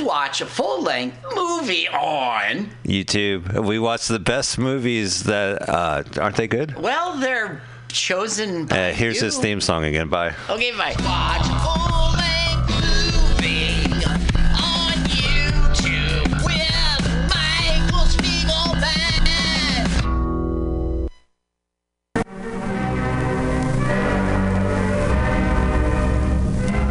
Let's 0.00 0.08
watch 0.08 0.40
a 0.40 0.46
full 0.46 0.82
length 0.82 1.18
movie 1.36 1.86
on. 1.88 2.70
YouTube. 2.86 3.66
We 3.66 3.78
watch 3.78 4.08
the 4.08 4.18
best 4.18 4.56
movies 4.56 5.24
that 5.24 5.68
uh, 5.68 6.04
aren't 6.18 6.36
they 6.36 6.48
good? 6.48 6.74
Well, 6.78 7.18
they're 7.18 7.60
chosen. 7.88 8.64
By 8.64 8.90
Uh, 8.90 8.92
here's 8.94 9.20
his 9.20 9.36
theme 9.36 9.60
song 9.60 9.84
again. 9.84 10.08
Bye. 10.08 10.34
Okay, 10.48 10.70
bye. 10.72 10.94
Watch 11.00 11.44
a 11.44 11.58
full 11.60 12.12
length 12.16 12.70
movie 12.80 13.92
on 14.56 14.96
YouTube 15.12 16.32
with 16.46 17.04
Michael 17.28 18.06
Spiegelman. 18.08 19.86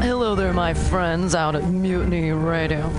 Hello 0.01 0.35
there, 0.35 0.53
my 0.53 0.73
friends 0.89 1.35
out 1.35 1.55
at 1.55 1.65
Mutiny 1.65 2.31
Radio. 2.31 2.91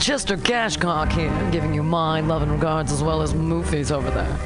Chester 0.00 0.36
Cashcock 0.36 1.12
here, 1.12 1.50
giving 1.52 1.72
you 1.72 1.82
my 1.84 2.20
love 2.20 2.42
and 2.42 2.50
regards 2.50 2.90
as 2.90 3.04
well 3.04 3.22
as 3.22 3.34
Moofy's 3.34 3.92
over 3.92 4.10
there. 4.10 4.36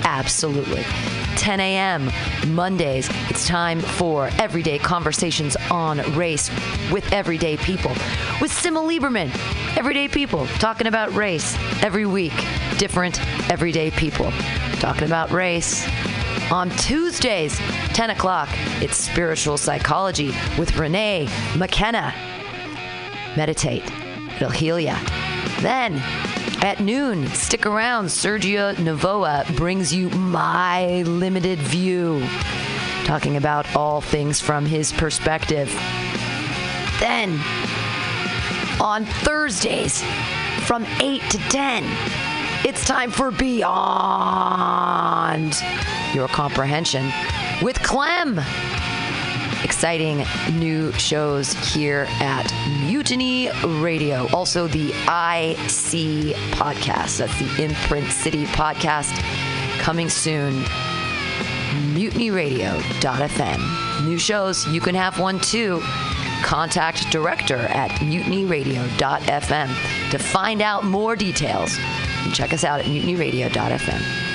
Absolutely. 0.04 0.84
10 1.38 1.60
a.m. 1.60 2.10
Mondays, 2.48 3.08
it's 3.30 3.46
time 3.46 3.80
for 3.80 4.28
everyday 4.38 4.78
conversations 4.78 5.56
on 5.70 5.98
race 6.14 6.50
with 6.92 7.10
everyday 7.12 7.56
people 7.56 7.92
with 8.40 8.50
Sima 8.52 8.86
Lieberman 8.86 9.30
Everyday 9.78 10.08
people 10.08 10.44
talking 10.58 10.88
about 10.88 11.14
race 11.14 11.56
every 11.84 12.04
week. 12.04 12.32
Different 12.78 13.20
everyday 13.48 13.92
people 13.92 14.32
talking 14.80 15.04
about 15.04 15.30
race. 15.30 15.86
On 16.50 16.68
Tuesdays, 16.70 17.56
10 17.94 18.10
o'clock, 18.10 18.48
it's 18.82 18.96
Spiritual 18.96 19.56
Psychology 19.56 20.34
with 20.58 20.76
Renee 20.76 21.28
McKenna. 21.56 22.12
Meditate, 23.36 23.84
it'll 24.34 24.50
heal 24.50 24.80
ya. 24.80 24.98
Then, 25.60 26.02
at 26.62 26.80
noon, 26.80 27.26
stick 27.28 27.66
around. 27.66 28.06
Sergio 28.06 28.74
Navoa 28.74 29.54
brings 29.56 29.94
you 29.94 30.10
My 30.10 31.02
Limited 31.02 31.58
View, 31.58 32.26
talking 33.04 33.36
about 33.36 33.76
all 33.76 34.00
things 34.00 34.40
from 34.40 34.66
his 34.66 34.92
perspective. 34.92 35.68
Then, 37.00 37.40
on 38.80 39.04
Thursdays 39.04 40.02
from 40.66 40.84
8 41.00 41.22
to 41.30 41.38
10. 41.48 41.84
It's 42.64 42.84
time 42.84 43.10
for 43.10 43.30
Beyond 43.30 43.64
Your 46.12 46.28
Comprehension 46.28 47.10
with 47.62 47.82
Clem. 47.82 48.40
Exciting 49.68 50.24
new 50.58 50.90
shows 50.92 51.52
here 51.52 52.06
at 52.20 52.50
Mutiny 52.86 53.50
Radio. 53.82 54.26
Also, 54.32 54.66
the 54.66 54.88
IC 54.88 56.34
podcast. 56.56 57.18
That's 57.18 57.38
the 57.38 57.64
Imprint 57.64 58.10
City 58.10 58.46
podcast 58.46 59.12
coming 59.78 60.08
soon. 60.08 60.62
MutinyRadio.fm. 61.92 64.06
New 64.06 64.18
shows, 64.18 64.66
you 64.68 64.80
can 64.80 64.94
have 64.94 65.20
one 65.20 65.38
too 65.38 65.82
contact 66.42 67.10
director 67.10 67.58
at 67.58 67.90
mutinyradio.fm 68.00 70.10
to 70.10 70.18
find 70.18 70.62
out 70.62 70.84
more 70.84 71.14
details. 71.14 71.76
And 72.24 72.34
check 72.34 72.54
us 72.54 72.64
out 72.64 72.80
at 72.80 72.86
mutinyradio.fm. 72.86 74.27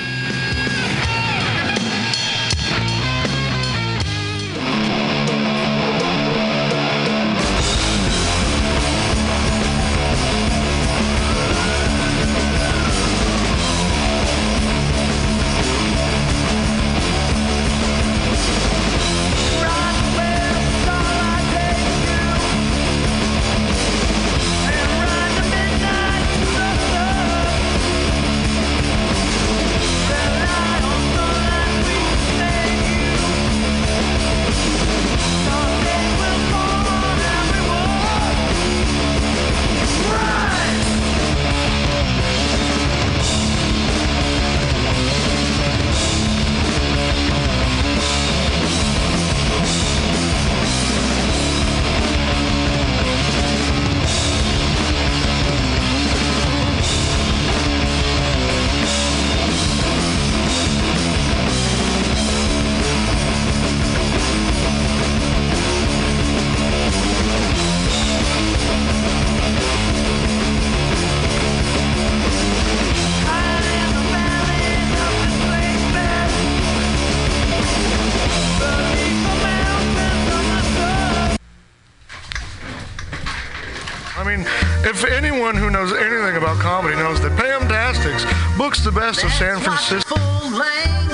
books 88.64 88.80
the 88.82 88.90
best 88.90 89.22
of 89.22 89.30
San 89.32 89.60
Francisco. 89.60 90.16
full 90.16 90.50
length 90.56 91.12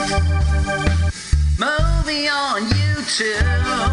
movie 1.58 2.28
on 2.28 2.62
YouTube 2.62 3.90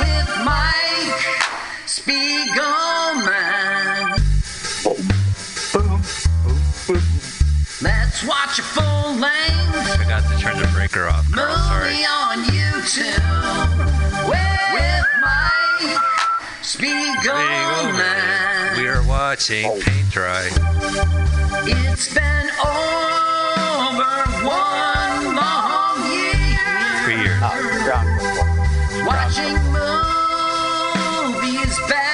with 0.00 0.28
Mike 0.44 1.22
Spiegelman. 1.86 2.50
Let's 7.82 8.24
watch 8.24 8.58
a 8.58 8.62
full 8.62 9.14
length 9.14 9.96
Forgot 9.96 10.22
to 10.32 10.38
turn 10.40 10.58
the 10.58 10.66
breaker 10.74 11.06
off, 11.06 11.30
Carl. 11.30 11.56
Sorry. 11.56 11.90
movie 11.90 12.04
on 12.04 12.42
YouTube 12.46 13.19
We 19.48 19.64
are 19.64 19.70
watching 19.70 19.80
paint 19.80 20.10
dry. 20.10 20.48
It's 21.64 22.12
been 22.12 22.50
over 22.60 24.12
one 24.44 25.34
long 25.34 25.96
year. 26.12 26.60
Three 27.04 27.20
years. 27.24 27.40
Ah, 27.42 27.56
watching 29.06 29.56
movies, 31.32 31.78
bad, 31.88 32.09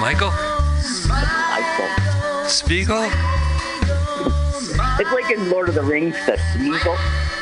Michael? 0.00 0.30
Michael. 1.08 1.88
Spiegel? 2.48 3.08
It's 4.98 5.10
like 5.10 5.30
in 5.30 5.50
Lord 5.50 5.70
of 5.70 5.74
the 5.74 5.82
Rings, 5.82 6.14
the 6.26 6.32
Smeagol. 6.32 6.98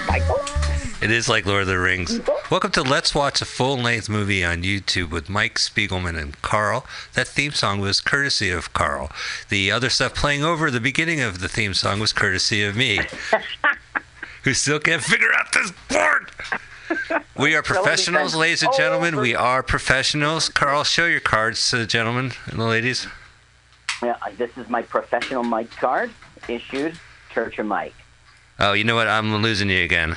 Michael. 0.06 0.40
It 1.02 1.10
is 1.10 1.28
like 1.28 1.46
Lord 1.46 1.62
of 1.62 1.66
the 1.66 1.80
Rings. 1.80 2.20
Welcome 2.52 2.70
to 2.72 2.82
Let's 2.82 3.12
Watch 3.12 3.42
a 3.42 3.44
Full 3.44 3.76
Length 3.76 4.08
Movie 4.08 4.44
on 4.44 4.62
YouTube 4.62 5.10
with 5.10 5.28
Mike 5.28 5.58
Spiegelman 5.58 6.16
and 6.16 6.40
Carl. 6.42 6.86
That 7.14 7.26
theme 7.26 7.52
song 7.52 7.80
was 7.80 8.00
courtesy 8.00 8.50
of 8.50 8.72
Carl. 8.72 9.10
The 9.48 9.72
other 9.72 9.90
stuff 9.90 10.14
playing 10.14 10.44
over 10.44 10.70
the 10.70 10.80
beginning 10.80 11.20
of 11.20 11.40
the 11.40 11.48
theme 11.48 11.74
song 11.74 11.98
was 11.98 12.12
courtesy 12.12 12.62
of 12.62 12.76
me, 12.76 13.00
who 14.44 14.54
still 14.54 14.78
can't 14.78 15.02
figure 15.02 15.34
out 15.36 15.52
this 15.52 15.72
board. 15.88 16.13
We 17.36 17.56
are 17.56 17.62
professionals, 17.62 18.36
ladies 18.36 18.62
and 18.62 18.72
gentlemen. 18.76 19.16
We 19.16 19.34
are 19.34 19.64
professionals. 19.64 20.48
Carl, 20.48 20.84
show 20.84 21.06
your 21.06 21.18
cards 21.18 21.68
to 21.70 21.78
the 21.78 21.86
gentlemen 21.86 22.30
and 22.46 22.60
the 22.60 22.64
ladies. 22.64 23.08
Yeah, 24.00 24.16
this 24.38 24.56
is 24.56 24.68
my 24.68 24.82
professional 24.82 25.42
mic 25.42 25.68
card 25.72 26.12
issued 26.48 26.96
Church 27.30 27.58
of 27.58 27.66
Mike. 27.66 27.94
Oh, 28.60 28.72
you 28.72 28.84
know 28.84 28.94
what? 28.94 29.08
I'm 29.08 29.34
losing 29.42 29.68
you 29.68 29.82
again. 29.82 30.16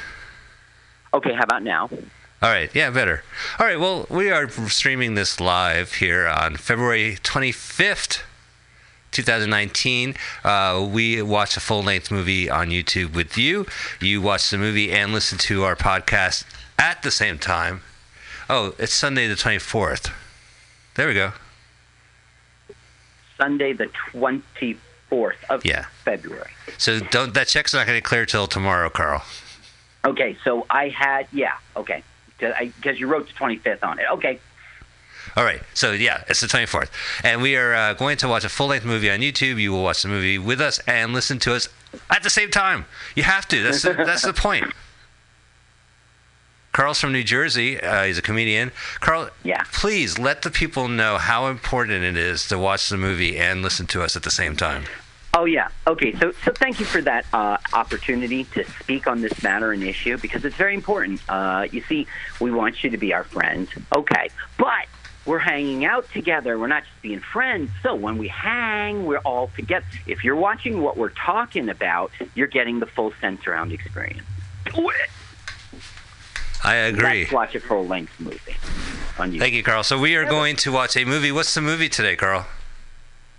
Okay, 1.12 1.34
how 1.34 1.42
about 1.42 1.64
now? 1.64 1.90
All 1.92 2.50
right, 2.50 2.70
yeah, 2.76 2.92
better. 2.92 3.24
All 3.58 3.66
right, 3.66 3.80
well, 3.80 4.06
we 4.12 4.30
are 4.30 4.48
streaming 4.70 5.16
this 5.16 5.40
live 5.40 5.96
here 5.96 6.28
on 6.28 6.56
February 6.56 7.18
25th, 7.24 8.22
2019. 9.10 10.14
Uh, 10.44 10.88
we 10.88 11.20
watch 11.24 11.58
a 11.58 11.60
full 11.60 11.82
length 11.82 12.12
movie 12.12 12.48
on 12.48 12.68
YouTube 12.68 13.16
with 13.16 13.40
you. 13.40 13.66
You 14.00 14.22
watch 14.22 14.52
the 14.52 14.60
movie 14.60 14.92
and 14.92 15.14
listen 15.14 15.40
to 15.40 15.64
our 15.64 15.76
podcast 15.76 16.44
at 16.78 17.02
the 17.04 17.12
same 17.12 17.38
time. 17.40 17.82
Oh, 18.50 18.74
it's 18.78 18.94
Sunday 18.94 19.28
the 19.28 19.36
24th. 19.36 20.12
There 20.96 21.08
we 21.08 21.14
go. 21.14 21.34
Sunday 23.38 23.74
the 23.74 23.88
24th. 24.14 24.78
24th 25.12 25.36
of 25.50 25.66
Yeah. 25.66 25.86
February. 26.04 26.52
So 26.78 27.00
don't 27.00 27.34
that 27.34 27.48
check's 27.48 27.74
not 27.74 27.88
going 27.88 27.98
to 27.98 28.02
clear 28.02 28.26
till 28.26 28.48
tomorrow, 28.48 28.90
Carl. 28.90 29.24
Okay, 30.06 30.38
so 30.44 30.66
I 30.70 30.90
had, 30.90 31.28
yeah, 31.32 31.54
okay. 31.76 32.04
Because 32.38 33.00
you 33.00 33.08
wrote 33.08 33.28
the 33.28 33.34
25th 33.34 33.84
on 33.84 34.00
it. 34.00 34.06
Okay. 34.12 34.40
All 35.36 35.44
right. 35.44 35.62
So 35.74 35.92
yeah, 35.92 36.24
it's 36.30 36.40
the 36.42 36.48
24th, 36.48 36.90
and 37.24 37.42
we 37.42 37.56
are 37.56 37.74
uh, 37.74 37.94
going 37.94 38.18
to 38.18 38.28
watch 38.28 38.44
a 38.44 38.50
full-length 38.50 38.86
movie 38.86 39.10
on 39.10 39.20
YouTube. 39.20 39.60
You 39.60 39.72
will 39.72 39.84
watch 39.84 40.02
the 40.02 40.08
movie 40.08 40.38
with 40.40 40.62
us 40.62 40.80
and 40.88 41.14
listen 41.14 41.40
to 41.40 41.54
us 41.54 41.68
at 42.10 42.24
the 42.24 42.30
same 42.30 42.50
time. 42.50 42.86
You 43.16 43.24
have 43.24 43.48
to. 43.50 43.62
That's 43.62 43.82
the, 43.82 43.94
that's 43.94 44.24
the 44.24 44.34
point. 44.34 44.72
Carl's 46.78 47.02
from 47.02 47.12
New 47.12 47.24
Jersey. 47.24 47.82
Uh, 47.82 48.04
he's 48.04 48.20
a 48.20 48.22
comedian. 48.22 48.72
Carl, 49.00 49.32
yeah. 49.44 49.64
please 49.74 50.20
let 50.20 50.44
the 50.44 50.52
people 50.52 50.88
know 50.88 51.18
how 51.18 51.48
important 51.48 52.04
it 52.04 52.16
is 52.16 52.48
to 52.50 52.60
watch 52.60 52.90
the 52.90 52.98
movie 52.98 53.36
and 53.36 53.64
listen 53.64 53.88
to 53.88 54.04
us 54.04 54.16
at 54.16 54.22
the 54.22 54.30
same 54.30 54.56
time. 54.56 54.84
Oh 55.34 55.46
yeah. 55.46 55.70
Okay. 55.88 56.14
So 56.20 56.34
so 56.46 56.52
thank 56.52 56.80
you 56.80 56.86
for 56.86 57.02
that 57.02 57.26
uh, 57.34 57.58
opportunity 57.74 58.44
to 58.54 58.64
speak 58.80 59.08
on 59.08 59.22
this 59.22 59.42
matter 59.42 59.72
and 59.72 59.82
issue 59.82 60.20
because 60.20 60.46
it's 60.46 60.56
very 60.56 60.76
important. 60.76 61.20
Uh, 61.28 61.68
you 61.72 61.82
see, 61.82 62.06
we 62.40 62.52
want 62.52 62.84
you 62.84 62.92
to 62.92 62.98
be 62.98 63.12
our 63.12 63.24
friends. 63.24 63.72
Okay, 63.96 64.30
but 64.60 64.86
we're 65.26 65.40
hanging 65.40 65.84
out 65.84 66.08
together. 66.12 66.60
We're 66.60 66.68
not 66.68 66.84
just 66.84 67.02
being 67.02 67.22
friends. 67.22 67.72
So 67.82 67.96
when 67.96 68.20
we 68.20 68.28
hang, 68.28 69.08
we're 69.08 69.18
all 69.18 69.50
together. 69.56 69.88
If 70.06 70.24
you're 70.24 70.36
watching 70.36 70.84
what 70.84 70.96
we're 70.96 71.10
talking 71.10 71.70
about, 71.70 72.12
you're 72.36 72.46
getting 72.46 72.80
the 72.80 72.86
full 72.86 73.14
sense 73.20 73.48
around 73.48 73.72
experience. 73.72 74.22
I 76.68 76.76
agree. 76.76 77.22
Let's 77.22 77.32
watch 77.32 77.56
a 77.56 77.62
full 77.62 77.88
length 77.88 78.20
movie. 78.20 78.38
Thank 79.16 79.54
you, 79.54 79.64
Carl. 79.64 79.84
So 79.84 79.98
we 79.98 80.16
are 80.18 80.26
going 80.26 80.58
to 80.58 80.72
watch 80.72 80.98
a 80.98 81.06
movie. 81.06 81.32
What's 81.32 81.54
the 81.54 81.62
movie 81.62 81.88
today, 81.88 82.18
Carl? 82.18 82.46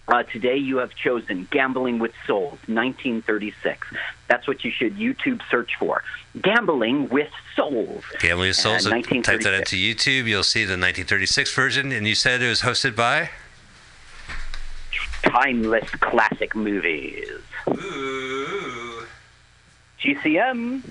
Uh, 0.08 0.22
today 0.22 0.56
you 0.56 0.78
have 0.78 0.94
chosen 0.94 1.46
Gambling 1.50 1.98
with 1.98 2.12
Souls, 2.26 2.58
1936. 2.66 3.86
That's 4.28 4.48
what 4.48 4.64
you 4.64 4.70
should 4.70 4.96
YouTube 4.96 5.42
search 5.50 5.72
for. 5.78 6.02
Gambling 6.40 7.10
with 7.10 7.28
Souls. 7.54 8.02
Gambling 8.18 8.48
with 8.48 8.56
Souls. 8.56 8.86
Uh, 8.86 9.02
type 9.02 9.42
that 9.42 9.52
into 9.52 9.76
YouTube. 9.76 10.24
You'll 10.24 10.42
see 10.42 10.64
the 10.64 10.72
1936 10.72 11.54
version, 11.54 11.92
and 11.92 12.08
you 12.08 12.14
said 12.14 12.40
it 12.40 12.48
was 12.48 12.62
hosted 12.62 12.96
by. 12.96 13.28
Timeless 15.22 15.90
classic 15.90 16.56
movies. 16.56 17.28
Ooh. 17.68 19.02
GCM. 20.00 20.82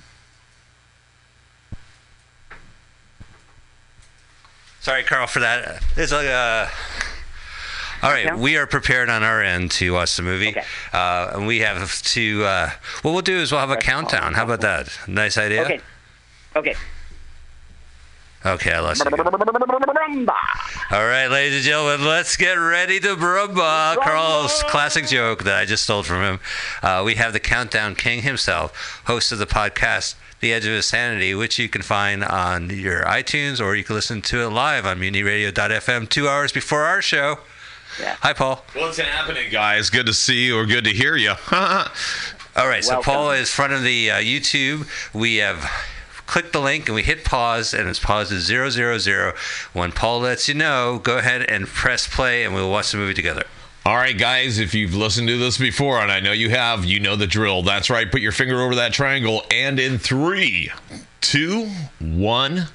Sorry, 4.87 5.03
Carl, 5.03 5.27
for 5.27 5.41
that. 5.41 5.83
It's 5.97 6.13
like 6.13 6.27
uh 6.27 6.65
all 8.01 8.09
right, 8.09 8.37
we 8.37 8.55
are 8.55 8.65
prepared 8.65 9.09
on 9.09 9.21
our 9.21 9.43
end 9.43 9.71
to 9.71 9.91
watch 9.91 10.15
the 10.15 10.21
movie, 10.21 10.55
uh, 10.93 11.31
and 11.33 11.45
we 11.45 11.59
have 11.59 12.01
to. 12.03 12.45
Uh, 12.45 12.69
what 13.01 13.11
we'll 13.11 13.21
do 13.21 13.35
is 13.35 13.51
we'll 13.51 13.59
have 13.59 13.69
a 13.69 13.75
countdown. 13.75 14.33
How 14.33 14.45
about 14.45 14.61
that? 14.61 14.97
Nice 15.05 15.37
idea. 15.37 15.63
Okay. 15.63 15.81
Okay. 16.55 16.75
Okay, 18.45 18.71
I 18.71 18.79
lost. 18.79 19.05
All 19.05 21.05
right, 21.05 21.27
ladies 21.27 21.57
and 21.57 21.65
gentlemen, 21.65 22.07
let's 22.07 22.37
get 22.37 22.53
ready 22.53 23.01
to 23.01 23.17
brumba. 23.17 23.97
Carl's 23.97 24.63
classic 24.67 25.07
joke 25.07 25.43
that 25.43 25.57
I 25.57 25.65
just 25.65 25.83
stole 25.83 26.03
from 26.03 26.21
him. 26.21 26.39
Uh, 26.81 27.03
we 27.05 27.15
have 27.15 27.33
the 27.33 27.41
Countdown 27.41 27.95
King 27.95 28.21
himself, 28.21 29.01
host 29.05 29.33
of 29.33 29.39
the 29.39 29.47
podcast, 29.47 30.15
The 30.39 30.53
Edge 30.53 30.65
of 30.65 30.73
Insanity, 30.73 31.33
which 31.33 31.57
you 31.57 31.67
can 31.67 31.81
find 31.81 32.23
on 32.23 32.69
your 32.69 33.03
iTunes 33.03 33.59
or 33.59 33.75
you 33.75 33.83
can 33.83 33.95
listen 33.95 34.21
to 34.23 34.41
it 34.41 34.49
live 34.49 34.85
on 34.85 34.99
MutinyRadio.fm 34.99 36.09
two 36.09 36.27
hours 36.27 36.51
before 36.51 36.83
our 36.83 37.01
show. 37.01 37.39
Yeah. 37.99 38.15
Hi, 38.21 38.33
Paul. 38.33 38.63
What's 38.73 38.97
happening, 38.97 39.51
guys? 39.51 39.89
Good 39.89 40.05
to 40.05 40.13
see 40.13 40.45
you 40.45 40.57
or 40.57 40.65
good 40.65 40.83
to 40.83 40.91
hear 40.91 41.15
you. 41.15 41.33
All 41.51 42.67
right, 42.67 42.83
so 42.83 43.01
Paul 43.01 43.31
is 43.31 43.51
front 43.51 43.73
of 43.73 43.83
the 43.83 44.11
uh, 44.11 44.15
YouTube. 44.15 44.87
We 45.13 45.37
have 45.37 45.69
clicked 46.27 46.53
the 46.53 46.59
link 46.59 46.87
and 46.87 46.95
we 46.95 47.03
hit 47.03 47.23
pause, 47.23 47.73
and 47.73 47.87
it's 47.87 47.99
paused 47.99 48.31
at 48.31 48.39
zero 48.39 48.69
zero 48.69 48.97
zero. 48.97 49.33
When 49.73 49.91
Paul 49.91 50.19
lets 50.21 50.47
you 50.47 50.53
know, 50.53 50.99
go 51.01 51.17
ahead 51.17 51.43
and 51.43 51.67
press 51.67 52.07
play, 52.07 52.43
and 52.43 52.53
we'll 52.53 52.69
watch 52.69 52.91
the 52.91 52.97
movie 52.97 53.13
together. 53.13 53.45
All 53.87 53.95
right, 53.95 54.17
guys, 54.17 54.59
if 54.59 54.73
you've 54.73 54.95
listened 54.95 55.29
to 55.29 55.37
this 55.37 55.57
before, 55.57 55.99
and 55.99 56.11
I 56.11 56.19
know 56.19 56.33
you 56.33 56.49
have, 56.49 56.83
you 56.83 56.99
know 56.99 57.15
the 57.15 57.25
drill. 57.25 57.61
That's 57.63 57.89
right. 57.89 58.11
Put 58.11 58.19
your 58.19 58.33
finger 58.33 58.61
over 58.61 58.75
that 58.75 58.91
triangle, 58.91 59.43
and 59.49 59.79
in 59.79 59.97
three, 59.97 60.69
two, 61.21 61.69
one, 62.01 62.65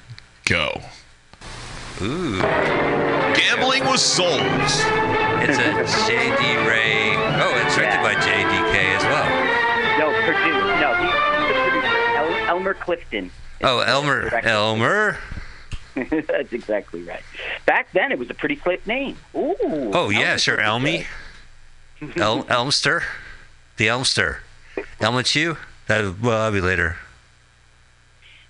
go. 0.45 0.81
Ooh. 2.01 2.41
Gambling 2.41 3.85
with 3.85 3.99
souls. 3.99 4.31
It's 5.45 5.59
a 5.59 6.07
J.D. 6.07 6.67
Ray. 6.67 7.13
Oh, 7.15 7.61
it's 7.63 7.75
directed 7.75 8.01
by 8.01 8.15
J.D.K. 8.15 8.95
as 8.95 9.03
well. 9.03 9.29
No, 9.99 10.11
produced. 10.25 10.65
No, 10.81 10.95
he's 10.95 11.13
the 11.13 11.69
producer. 11.69 12.17
El- 12.17 12.49
Elmer 12.49 12.73
Clifton. 12.73 13.29
Oh, 13.61 13.81
Elmer. 13.81 14.33
Elmer. 14.43 15.19
That's 16.27 16.51
exactly 16.53 17.03
right. 17.03 17.21
Back 17.65 17.91
then, 17.93 18.11
it 18.11 18.19
was 18.19 18.29
a 18.29 18.33
pretty 18.33 18.55
slick 18.57 18.85
name. 18.87 19.17
Ooh. 19.35 19.55
Oh 19.93 20.09
yeah, 20.09 20.37
sure. 20.37 20.59
Elmy. 20.59 21.05
El- 22.17 22.45
Elmster. 22.49 23.03
The 23.77 23.87
Elmster. 23.89 24.39
Chew. 25.23 25.57
That 25.87 26.01
well, 26.21 26.39
that'll 26.39 26.51
be 26.51 26.61
later. 26.61 26.97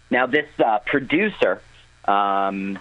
Now, 0.09 0.27
this 0.27 0.47
uh, 0.63 0.79
producer, 0.85 1.61
um, 2.05 2.77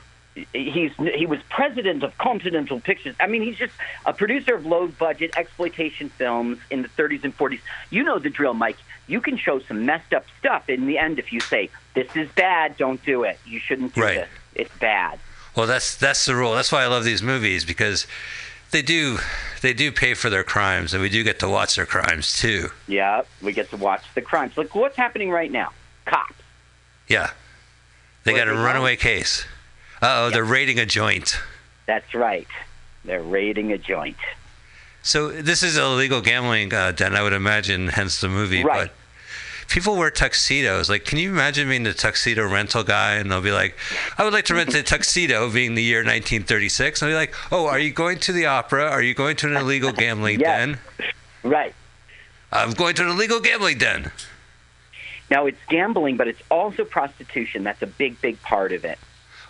he's 0.53 0.93
he 1.15 1.27
was 1.27 1.41
president 1.49 2.03
of 2.03 2.17
Continental 2.19 2.79
Pictures. 2.81 3.17
I 3.19 3.27
mean, 3.27 3.43
he's 3.43 3.57
just 3.57 3.73
a 4.05 4.13
producer 4.13 4.55
of 4.55 4.67
low-budget 4.67 5.33
exploitation 5.37 6.11
films 6.11 6.59
in 6.71 6.83
the 6.83 6.89
30s 6.89 7.25
and 7.25 7.37
40s. 7.37 7.61
You 7.91 8.03
know 8.05 8.19
the 8.19 8.31
drill, 8.31 8.55
Mike. 8.55 8.77
You 9.07 9.21
can 9.21 9.37
show 9.37 9.61
some 9.61 9.87
messed 9.87 10.13
up 10.13 10.27
stuff. 10.39 10.69
In 10.69 10.87
the 10.87 10.99
end, 10.99 11.19
if 11.19 11.33
you 11.33 11.41
say 11.41 11.71
this 11.95 12.15
is 12.17 12.29
bad, 12.33 12.77
don't 12.77 13.03
do 13.05 13.25
it. 13.25 13.39
You 13.47 13.59
shouldn't 13.59 13.95
do 13.95 14.03
Right. 14.03 14.15
this. 14.17 14.29
It's 14.55 14.75
bad. 14.79 15.19
Well, 15.57 15.67
that's 15.67 15.97
that's 15.97 16.25
the 16.25 16.35
rule. 16.35 16.55
That's 16.55 16.73
why 16.73 16.83
I 16.83 16.87
love 16.87 17.05
these 17.05 17.23
movies 17.23 17.65
because 17.65 18.07
they 18.71 18.83
do 18.83 19.19
they 19.61 19.73
do 19.73 19.93
pay 19.93 20.15
for 20.15 20.31
their 20.31 20.45
crimes, 20.45 20.95
and 20.95 21.03
we 21.03 21.09
do 21.09 21.23
get 21.23 21.39
to 21.41 21.49
watch 21.49 21.77
their 21.77 21.87
crimes 21.87 22.39
too. 22.39 22.71
Yeah, 22.89 23.23
we 23.43 23.53
get 23.53 23.71
to 23.71 23.77
watch 23.77 24.03
the 24.15 24.23
crimes. 24.23 24.57
Look 24.57 24.75
what's 24.75 24.97
happening 24.97 25.31
right 25.31 25.53
now. 25.53 25.73
Cops. 26.07 26.35
Yeah, 27.09 27.31
they 28.25 28.35
got 28.35 28.49
a 28.49 28.55
runaway 28.55 28.97
case. 28.97 29.45
Uh 30.01 30.27
oh, 30.27 30.31
they're 30.31 30.45
raiding 30.45 30.79
a 30.79 30.87
joint. 30.87 31.39
That's 31.87 32.15
right. 32.15 32.49
They're 33.05 33.23
raiding 33.23 33.73
a 33.73 33.79
joint. 33.79 34.17
So 35.03 35.31
this 35.31 35.63
is 35.63 35.77
a 35.77 35.89
legal 35.89 36.21
gambling 36.21 36.73
uh, 36.73 36.93
den, 36.93 37.17
I 37.17 37.23
would 37.23 37.33
imagine, 37.33 37.89
hence 37.89 38.21
the 38.21 38.29
movie. 38.29 38.63
Right. 38.63 38.89
But 38.89 38.95
people 39.69 39.97
wear 39.97 40.11
tuxedos. 40.11 40.89
Like, 40.89 41.05
can 41.05 41.19
you 41.19 41.31
imagine 41.31 41.69
being 41.69 41.83
the 41.83 41.95
tuxedo 41.95 42.49
rental 42.49 42.85
guy? 42.85 43.15
And 43.15 43.31
they'll 43.31 43.41
be 43.41 43.53
like, 43.53 43.77
"I 44.19 44.25
would 44.25 44.33
like 44.33 44.45
to 44.47 44.55
rent 44.55 44.75
a 44.75 44.83
tuxedo," 44.83 45.51
being 45.51 45.75
the 45.75 45.83
year 45.83 46.01
1936. 46.01 47.03
And 47.03 47.11
I'll 47.11 47.15
be 47.15 47.19
like, 47.19 47.35
"Oh, 47.51 47.67
are 47.67 47.79
you 47.79 47.91
going 47.91 48.19
to 48.21 48.33
the 48.33 48.47
opera? 48.47 48.89
Are 48.89 49.03
you 49.03 49.15
going 49.15 49.37
to 49.37 49.47
an 49.49 49.57
illegal 49.57 49.93
gambling 49.93 50.39
den?" 50.39 50.79
Right. 51.43 51.75
I'm 52.53 52.73
going 52.73 52.95
to 52.97 53.03
an 53.03 53.09
illegal 53.09 53.41
gambling 53.41 53.79
den. 53.79 54.13
Now 55.31 55.47
it's 55.47 55.59
gambling, 55.69 56.19
but 56.19 56.29
it's 56.29 56.43
also 56.51 56.85
prostitution. 56.85 57.65
That's 57.65 57.81
a 57.81 57.87
big, 57.87 58.21
big 58.21 58.41
part 58.43 58.73
of 58.73 58.85
it. 58.85 58.99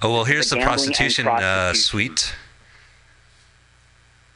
Oh 0.01 0.13
well, 0.13 0.25
here's 0.25 0.49
the 0.51 0.57
the 0.57 0.61
and 0.61 0.69
prostitution 0.69 1.27
uh, 1.27 1.75
suite. 1.75 2.35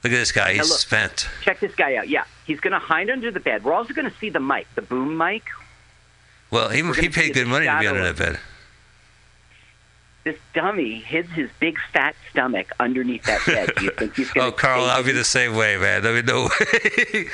Look 0.03 0.13
at 0.13 0.17
this 0.17 0.33
guy. 0.33 0.55
He's 0.55 0.71
look. 0.71 0.79
spent. 0.79 1.29
Check 1.43 1.61
this 1.61 1.75
guy 1.75 1.97
out. 1.97 2.09
Yeah, 2.09 2.25
he's 2.47 2.61
going 2.61 2.73
to 2.73 2.79
hide 2.79 3.11
under 3.11 3.31
the 3.31 3.41
bed. 3.41 3.65
We're 3.65 3.73
also 3.73 3.93
going 3.95 4.09
to 4.09 4.17
see 4.19 4.31
the 4.31 4.41
mic, 4.41 4.67
the 4.75 4.83
boom 4.83 5.17
mic. 5.17 5.45
Well, 6.51 6.69
he, 6.69 6.83
he 6.95 7.09
paid 7.09 7.35
good 7.35 7.47
money 7.47 7.67
to 7.67 7.79
be 7.81 7.87
under 7.87 8.03
that 8.05 8.17
bed. 8.17 8.39
This 10.25 10.37
dummy 10.55 10.95
hid 10.99 11.27
his 11.27 11.51
big 11.61 11.77
fat 11.93 12.17
stomach 12.31 12.73
underneath 12.81 13.23
that 13.25 13.45
bed. 13.47 13.71
Do 13.77 13.85
you 13.85 13.91
think 13.93 14.17
he's 14.17 14.31
going 14.33 14.47
Oh, 14.49 14.53
Carl, 14.53 14.85
I'll 14.85 15.05
be 15.05 15.13
the 15.13 15.23
same 15.25 15.55
way, 15.55 15.77
man. 15.77 16.05
I 16.07 16.13
mean, 16.13 16.25
no 16.27 16.45
way. 17.15 17.27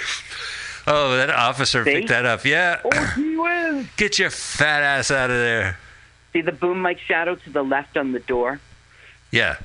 oh, 0.86 1.16
that 1.16 1.30
officer 1.30 1.84
See? 1.84 1.92
picked 1.94 2.08
that 2.08 2.26
up. 2.26 2.44
Yeah. 2.44 2.80
Oh, 2.84 3.12
he 3.16 3.36
whiz. 3.36 3.86
Get 3.96 4.18
your 4.18 4.28
fat 4.30 4.82
ass 4.82 5.10
out 5.10 5.30
of 5.30 5.36
there. 5.36 5.78
See 6.34 6.42
the 6.42 6.52
boom 6.52 6.82
mic 6.82 6.98
shadow 6.98 7.34
to 7.34 7.50
the 7.50 7.62
left 7.62 7.96
on 7.96 8.12
the 8.12 8.20
door? 8.20 8.60
Yeah. 9.30 9.56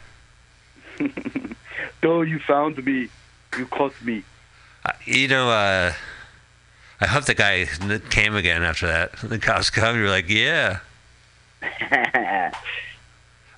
Oh, 2.04 2.22
you 2.22 2.40
found 2.40 2.84
me. 2.86 3.10
You 3.58 3.66
caught 3.66 3.94
me. 4.04 4.24
Uh, 4.86 4.92
You 5.06 5.28
know, 5.28 5.50
uh, 5.50 5.94
I 7.00 7.08
hope 7.08 7.26
the 7.26 7.34
guy 7.34 7.66
came 8.10 8.36
again 8.36 8.64
after 8.64 8.88
that. 8.88 9.12
The 9.22 9.40
cops 9.40 9.70
come. 9.70 9.98
You're 9.98 10.10
like, 10.10 10.30
yeah. 10.30 10.80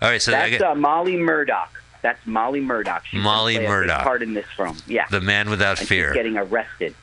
All 0.01 0.09
right, 0.09 0.21
so 0.21 0.31
That's 0.31 0.51
get 0.51 0.61
uh, 0.61 0.75
Molly 0.75 1.17
Murdoch. 1.17 1.81
That's 2.01 2.25
Molly 2.25 2.61
Murdoch. 2.61 3.05
She's 3.05 3.21
Molly 3.21 3.59
Murdoch. 3.59 4.03
part 4.03 4.21
in 4.21 4.33
this 4.33 4.45
film. 4.55 4.77
Yeah. 4.87 5.05
the 5.11 5.19
man 5.19 5.49
without 5.49 5.79
and 5.79 5.87
fear. 5.87 6.13
Getting 6.13 6.37
arrested. 6.37 6.95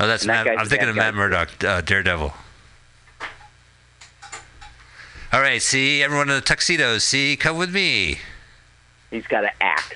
oh, 0.00 0.06
that's 0.08 0.24
and 0.24 0.28
Matt. 0.28 0.58
I'm 0.58 0.66
thinking 0.66 0.88
of 0.88 0.96
guy. 0.96 1.02
Matt 1.02 1.14
Murdock, 1.14 1.64
uh, 1.64 1.80
Daredevil. 1.82 2.32
All 5.30 5.40
right, 5.40 5.60
see 5.62 6.02
everyone 6.02 6.30
in 6.30 6.36
the 6.36 6.40
tuxedos. 6.40 7.04
See, 7.04 7.36
come 7.36 7.58
with 7.58 7.72
me. 7.72 8.18
He's 9.10 9.26
got 9.26 9.44
an 9.44 9.50
axe. 9.60 9.94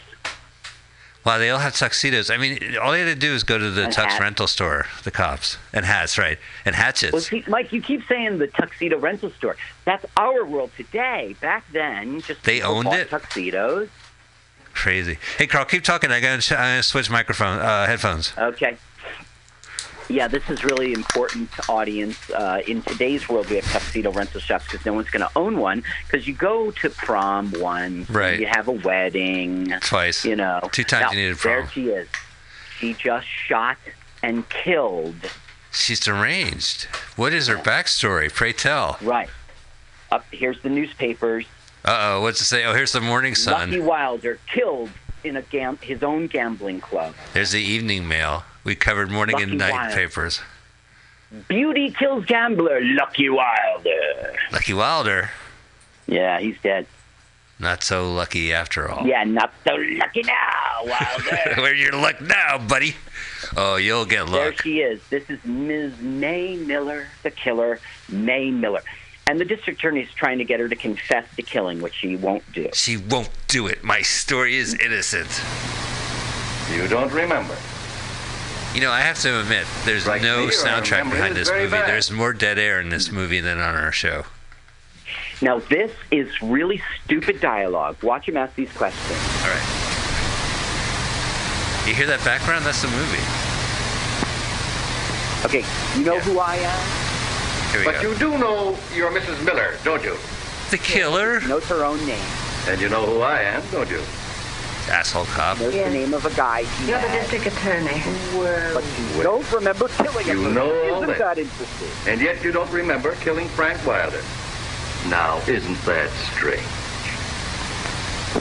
Wow, 1.24 1.38
they 1.38 1.50
all 1.50 1.60
have 1.60 1.74
tuxedos. 1.76 2.30
I 2.30 2.36
mean, 2.36 2.76
all 2.82 2.90
they 2.90 3.00
had 3.00 3.06
to 3.06 3.14
do 3.14 3.32
is 3.32 3.44
go 3.44 3.56
to 3.56 3.70
the 3.70 3.84
And 3.84 3.92
tux 3.92 4.06
hats. 4.06 4.20
rental 4.20 4.48
store, 4.48 4.86
the 5.04 5.12
cops, 5.12 5.56
and 5.72 5.84
hats, 5.84 6.18
right? 6.18 6.36
And 6.64 6.74
hatchets. 6.74 7.12
Well, 7.12 7.22
see, 7.22 7.44
Mike, 7.46 7.72
you 7.72 7.80
keep 7.80 8.02
saying 8.08 8.38
the 8.38 8.48
tuxedo 8.48 8.98
rental 8.98 9.30
store. 9.30 9.56
That's 9.84 10.04
our 10.16 10.44
world 10.44 10.72
today. 10.76 11.36
Back 11.40 11.64
then, 11.72 12.20
just 12.22 12.42
They 12.42 12.60
owned 12.60 12.88
it? 12.92 13.08
tuxedos. 13.10 13.88
Crazy. 14.74 15.18
Hey, 15.38 15.46
Carl, 15.46 15.64
keep 15.66 15.84
talking. 15.84 16.10
I 16.10 16.18
gotta, 16.20 16.54
I 16.58 16.72
gotta 16.76 16.82
switch 16.82 17.08
microphone, 17.10 17.58
uh, 17.60 17.86
headphones. 17.86 18.32
Okay. 18.36 18.76
Yeah, 20.08 20.28
this 20.28 20.48
is 20.50 20.64
really 20.64 20.92
important, 20.92 21.48
audience. 21.68 22.30
Uh, 22.30 22.60
in 22.66 22.82
today's 22.82 23.28
world, 23.28 23.48
we 23.48 23.56
have 23.56 23.64
tuxedo 23.70 24.10
rental 24.12 24.40
shops 24.40 24.64
because 24.70 24.84
no 24.84 24.92
one's 24.92 25.10
going 25.10 25.26
to 25.26 25.30
own 25.36 25.58
one. 25.58 25.84
Because 26.06 26.26
you 26.26 26.34
go 26.34 26.70
to 26.72 26.90
prom 26.90 27.52
once, 27.58 28.10
Right. 28.10 28.38
You 28.38 28.46
have 28.46 28.68
a 28.68 28.72
wedding 28.72 29.72
Twice. 29.80 30.24
You 30.24 30.36
know, 30.36 30.60
Two 30.72 30.84
times 30.84 31.02
Now, 31.02 31.10
you 31.12 31.16
needed 31.16 31.36
There 31.38 31.62
prom. 31.62 31.64
There 31.64 31.70
she 31.72 31.88
is. 31.88 32.08
She 32.78 32.94
just 32.94 33.26
shot 33.26 33.78
and 34.22 34.48
killed. 34.48 35.14
She's 35.70 36.00
deranged. 36.00 36.84
What 37.16 37.32
is 37.32 37.46
her 37.46 37.56
backstory? 37.56 38.32
Pray 38.32 38.52
tell. 38.52 38.98
Right. 39.00 39.28
Up 40.10 40.24
here's 40.30 40.60
the 40.62 40.68
newspapers. 40.68 41.46
Uh 41.84 42.16
oh, 42.16 42.20
what's 42.22 42.40
it 42.40 42.44
say? 42.44 42.64
Oh, 42.64 42.74
here's 42.74 42.92
the 42.92 43.00
Morning 43.00 43.34
Sun. 43.34 43.70
Lucky 43.70 43.80
Wilder 43.80 44.38
killed 44.46 44.90
in 45.24 45.36
a 45.36 45.42
gam- 45.42 45.78
his 45.80 46.02
own 46.02 46.26
gambling 46.26 46.80
club. 46.80 47.14
There's 47.32 47.52
the 47.52 47.60
Evening 47.62 48.06
Mail. 48.06 48.44
We 48.64 48.74
covered 48.76 49.10
morning 49.10 49.40
and 49.42 49.58
night 49.58 49.72
Wilder. 49.72 49.94
papers. 49.94 50.40
Beauty 51.48 51.90
kills 51.90 52.24
gambler. 52.26 52.80
Lucky 52.82 53.28
Wilder. 53.28 54.36
Lucky 54.52 54.74
Wilder. 54.74 55.30
Yeah, 56.06 56.38
he's 56.40 56.56
dead. 56.62 56.86
Not 57.58 57.82
so 57.82 58.12
lucky 58.12 58.52
after 58.52 58.90
all. 58.90 59.06
Yeah, 59.06 59.24
not 59.24 59.52
so 59.64 59.74
lucky 59.76 60.22
now, 60.22 60.80
Wilder. 60.84 61.60
Where's 61.62 61.80
your 61.80 61.92
luck 61.92 62.20
now, 62.20 62.58
buddy? 62.58 62.96
Oh, 63.56 63.76
you'll 63.76 64.04
get 64.04 64.24
luck. 64.28 64.32
There 64.32 64.56
she 64.56 64.80
is. 64.80 65.00
This 65.10 65.28
is 65.30 65.44
Ms. 65.44 65.92
Mae 66.00 66.56
Miller, 66.56 67.06
the 67.22 67.30
killer, 67.30 67.78
Mae 68.08 68.50
Miller. 68.50 68.82
And 69.28 69.40
the 69.40 69.44
district 69.44 69.78
attorney 69.78 70.00
is 70.00 70.10
trying 70.12 70.38
to 70.38 70.44
get 70.44 70.58
her 70.58 70.68
to 70.68 70.74
confess 70.74 71.24
to 71.36 71.42
killing, 71.42 71.80
which 71.80 71.94
she 71.94 72.16
won't 72.16 72.42
do. 72.52 72.68
She 72.74 72.96
won't 72.96 73.30
do 73.46 73.68
it. 73.68 73.84
My 73.84 74.02
story 74.02 74.56
is 74.56 74.74
innocent. 74.74 75.28
You 76.72 76.88
don't 76.88 77.12
remember. 77.12 77.56
You 78.74 78.80
know, 78.80 78.90
I 78.90 79.00
have 79.00 79.18
to 79.20 79.40
admit, 79.40 79.66
there's 79.84 80.06
Right 80.06 80.22
no 80.22 80.42
here, 80.42 80.50
soundtrack 80.50 81.10
behind 81.10 81.36
this 81.36 81.50
movie. 81.50 81.68
bad. 81.70 81.88
There's 81.88 82.10
more 82.10 82.32
dead 82.32 82.58
air 82.58 82.80
in 82.80 82.88
this 82.88 83.10
movie 83.12 83.40
than 83.40 83.58
on 83.58 83.74
our 83.74 83.92
show. 83.92 84.24
Now, 85.42 85.58
this 85.58 85.90
is 86.10 86.40
really 86.40 86.80
stupid 87.04 87.40
dialogue. 87.40 88.02
Watch 88.02 88.28
him 88.28 88.36
ask 88.38 88.54
these 88.54 88.72
questions. 88.72 89.18
All 89.42 89.50
right. 89.50 89.68
You 91.86 91.94
hear 91.94 92.06
that 92.06 92.24
background? 92.24 92.64
That's 92.64 92.80
the 92.80 92.88
movie. 92.88 93.20
Okay, 95.44 95.64
you 95.98 96.04
know 96.06 96.18
who 96.20 96.38
I 96.38 96.54
am? 96.56 97.72
Here 97.72 97.80
we 97.80 97.84
But 97.86 98.00
go. 98.02 98.10
you 98.10 98.16
do 98.18 98.38
know 98.38 98.78
you're 98.94 99.10
Mrs. 99.10 99.44
Miller, 99.44 99.74
don't 99.84 100.02
you? 100.04 100.16
The 100.70 100.78
killer? 100.78 101.40
She 101.40 101.48
knows 101.48 101.64
her 101.66 101.84
own 101.84 101.98
name. 102.06 102.24
And 102.68 102.80
you 102.80 102.88
know 102.88 103.04
who 103.04 103.20
I 103.20 103.42
am, 103.42 103.62
don't 103.72 103.90
you? 103.90 104.00
Asshole 104.90 105.24
cop. 105.26 105.58
Knows 105.60 105.72
the 105.72 105.90
name 105.90 106.12
of 106.14 106.24
a 106.26 106.34
guy 106.34 106.64
she 106.64 106.88
You're 106.88 107.00
the 107.00 107.08
had, 107.08 107.30
district 107.30 107.46
attorney. 107.56 108.02
but 108.74 108.84
you 109.16 109.22
don't 109.22 109.52
remember 109.52 109.88
killing 109.88 110.26
him. 110.26 110.42
You 110.42 110.50
know 110.52 110.70
all 110.90 110.96
Isn't 111.02 111.08
this. 111.08 111.18
that 111.18 111.38
interesting? 111.38 111.88
And 112.12 112.20
yet 112.20 112.42
you 112.44 112.52
don't 112.52 112.70
remember 112.72 113.14
killing 113.16 113.48
Frank 113.48 113.84
Wilder. 113.86 114.22
Now, 115.08 115.38
isn't 115.48 115.80
that 115.84 116.10
strange? 116.34 116.62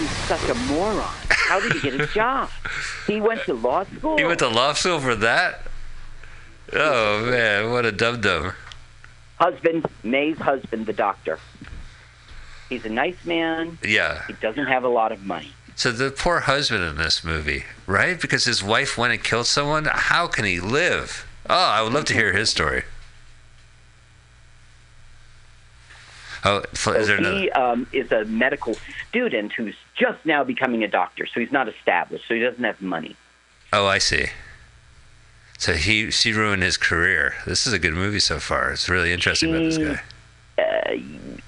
He's 0.01 0.09
such 0.27 0.49
a 0.49 0.55
moron. 0.71 1.05
How 1.29 1.59
did 1.59 1.73
he 1.73 1.79
get 1.81 1.99
a 1.99 2.07
job? 2.13 2.49
He 3.07 3.19
went 3.21 3.41
to 3.45 3.53
law 3.53 3.83
school. 3.83 4.17
He 4.17 4.23
went 4.23 4.39
to 4.39 4.47
law 4.47 4.73
school 4.73 4.99
for 4.99 5.15
that? 5.15 5.61
Oh, 6.73 7.25
man, 7.29 7.71
what 7.71 7.85
a 7.85 7.91
dum 7.91 8.21
dum. 8.21 8.53
husband, 9.39 9.85
Mae's 10.03 10.37
husband, 10.37 10.85
the 10.85 10.93
doctor. 10.93 11.39
He's 12.69 12.85
a 12.85 12.89
nice 12.89 13.17
man. 13.25 13.77
Yeah. 13.83 14.23
He 14.27 14.33
doesn't 14.33 14.67
have 14.67 14.85
a 14.85 14.87
lot 14.87 15.11
of 15.11 15.25
money. 15.25 15.51
So 15.81 15.91
the 15.91 16.11
poor 16.11 16.41
husband 16.41 16.83
in 16.83 16.97
this 16.97 17.23
movie, 17.23 17.63
right? 17.87 18.21
Because 18.21 18.45
his 18.45 18.63
wife 18.63 18.99
went 18.99 19.13
and 19.13 19.23
killed 19.23 19.47
someone. 19.47 19.85
How 19.91 20.27
can 20.27 20.45
he 20.45 20.59
live? 20.59 21.25
Oh, 21.49 21.55
I 21.55 21.81
would 21.81 21.91
love 21.91 22.05
to 22.05 22.13
hear 22.13 22.33
his 22.33 22.51
story. 22.51 22.83
Oh, 26.45 26.61
is 26.71 27.07
there 27.07 27.17
another? 27.17 27.35
he 27.35 27.49
um, 27.49 27.87
is 27.91 28.11
a 28.11 28.25
medical 28.25 28.75
student 29.09 29.53
who's 29.53 29.73
just 29.95 30.23
now 30.23 30.43
becoming 30.43 30.83
a 30.83 30.87
doctor, 30.87 31.25
so 31.25 31.39
he's 31.39 31.51
not 31.51 31.67
established, 31.67 32.27
so 32.27 32.35
he 32.35 32.41
doesn't 32.41 32.63
have 32.63 32.79
money. 32.79 33.15
Oh, 33.73 33.87
I 33.87 33.97
see. 33.97 34.27
So 35.57 35.73
he 35.73 36.11
she 36.11 36.31
ruined 36.31 36.61
his 36.61 36.77
career. 36.77 37.33
This 37.47 37.65
is 37.65 37.73
a 37.73 37.79
good 37.79 37.95
movie 37.95 38.19
so 38.19 38.39
far. 38.39 38.71
It's 38.71 38.87
really 38.87 39.11
interesting 39.11 39.49
about 39.49 39.63
this 39.63 39.79
guy. 39.79 40.01
Uh, 40.59 40.99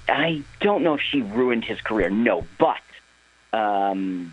I 0.08 0.42
don't 0.58 0.82
know 0.82 0.94
if 0.94 1.02
she 1.02 1.22
ruined 1.22 1.64
his 1.64 1.80
career, 1.80 2.10
no, 2.10 2.44
but 2.58 2.78
um, 3.54 4.32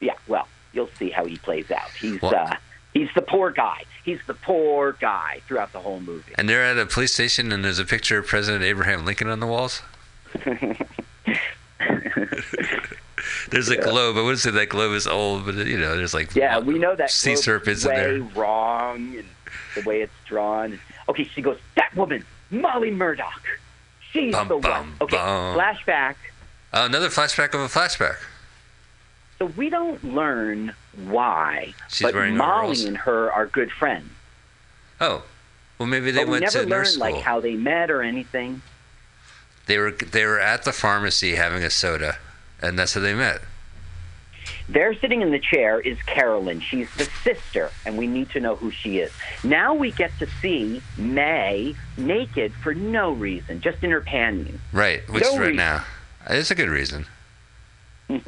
yeah, 0.00 0.14
well, 0.26 0.46
you'll 0.72 0.90
see 0.98 1.10
how 1.10 1.24
he 1.24 1.36
plays 1.36 1.70
out. 1.70 1.90
He's 2.00 2.20
Well- 2.22 2.34
uh, 2.34 2.56
he's 2.94 3.08
the 3.14 3.22
poor 3.22 3.50
guy. 3.50 3.82
He's 4.04 4.20
the 4.26 4.34
poor 4.34 4.92
guy 4.92 5.40
throughout 5.46 5.72
the 5.72 5.80
whole 5.80 6.00
movie. 6.00 6.32
And 6.36 6.48
they're 6.48 6.64
at 6.64 6.78
a 6.78 6.86
police 6.86 7.12
station, 7.12 7.52
and 7.52 7.64
there's 7.64 7.78
a 7.78 7.84
picture 7.84 8.18
of 8.18 8.26
President 8.26 8.64
Abraham 8.64 9.04
Lincoln 9.04 9.28
on 9.28 9.40
the 9.40 9.46
walls. 9.46 9.82
There's 13.50 13.68
a 13.70 13.76
globe. 13.76 14.16
I 14.16 14.20
wouldn't 14.22 14.40
say 14.40 14.50
that 14.50 14.68
globe 14.68 14.92
is 14.94 15.06
old, 15.06 15.46
but 15.46 15.54
you 15.66 15.78
know, 15.78 15.96
there's 15.96 16.14
like 16.14 16.34
Yeah, 16.34 16.58
we 16.58 16.78
know 16.78 16.94
that 16.94 17.10
sea 17.10 17.34
serpents 17.36 17.84
in 17.84 17.90
way 17.90 17.96
there. 17.96 18.20
wrong 18.34 19.16
and 19.16 19.24
the 19.74 19.82
way 19.88 20.02
it's 20.02 20.12
drawn. 20.26 20.78
Okay, 21.08 21.24
she 21.24 21.40
goes, 21.42 21.58
that 21.76 21.94
woman, 21.96 22.24
Molly 22.50 22.90
Murdoch. 22.90 23.42
She's 24.12 24.32
Bum, 24.34 24.48
the 24.48 24.56
bum, 24.58 24.70
one. 24.70 24.92
Okay, 25.02 25.16
bum. 25.16 25.58
flashback. 25.58 26.14
Another 26.72 27.08
flashback 27.08 27.54
of 27.54 27.60
a 27.60 27.68
flashback. 27.68 28.16
So 29.38 29.46
we 29.46 29.70
don't 29.70 30.02
learn 30.02 30.74
why, 31.06 31.74
She's 31.88 32.02
but 32.10 32.14
Molly 32.14 32.32
overalls. 32.32 32.84
and 32.84 32.96
her 32.98 33.30
are 33.32 33.46
good 33.46 33.70
friends. 33.70 34.10
Oh, 35.00 35.22
well, 35.78 35.86
maybe 35.88 36.10
they 36.10 36.20
but 36.20 36.26
we 36.26 36.30
went 36.32 36.42
never 36.42 36.64
to 36.64 36.66
nurse 36.68 36.96
learn 36.96 37.08
school. 37.08 37.16
like 37.18 37.24
how 37.24 37.40
they 37.40 37.54
met 37.54 37.90
or 37.90 38.02
anything. 38.02 38.62
They 39.66 39.78
were 39.78 39.92
they 39.92 40.24
were 40.26 40.40
at 40.40 40.64
the 40.64 40.72
pharmacy 40.72 41.36
having 41.36 41.62
a 41.62 41.70
soda, 41.70 42.16
and 42.60 42.78
that's 42.78 42.94
how 42.94 43.00
they 43.00 43.14
met. 43.14 43.42
There, 44.68 44.92
sitting 44.98 45.22
in 45.22 45.30
the 45.30 45.38
chair, 45.38 45.78
is 45.80 46.00
Carolyn. 46.02 46.60
She's 46.60 46.92
the 46.96 47.08
sister, 47.22 47.70
and 47.86 47.96
we 47.96 48.06
need 48.06 48.28
to 48.30 48.40
know 48.40 48.56
who 48.56 48.70
she 48.70 48.98
is. 48.98 49.10
Now 49.44 49.72
we 49.74 49.92
get 49.92 50.10
to 50.18 50.26
see 50.42 50.82
Mae 50.98 51.74
naked 51.96 52.52
for 52.54 52.74
no 52.74 53.12
reason, 53.12 53.60
just 53.60 53.82
in 53.84 53.90
her 53.92 54.00
panties. 54.02 54.58
Right, 54.72 55.08
which 55.10 55.22
No 55.22 55.30
is 55.32 55.38
right 55.38 55.42
reason. 55.48 55.56
now. 55.56 55.84
It's 56.28 56.50
a 56.50 56.54
good 56.54 56.68
reason. 56.68 57.06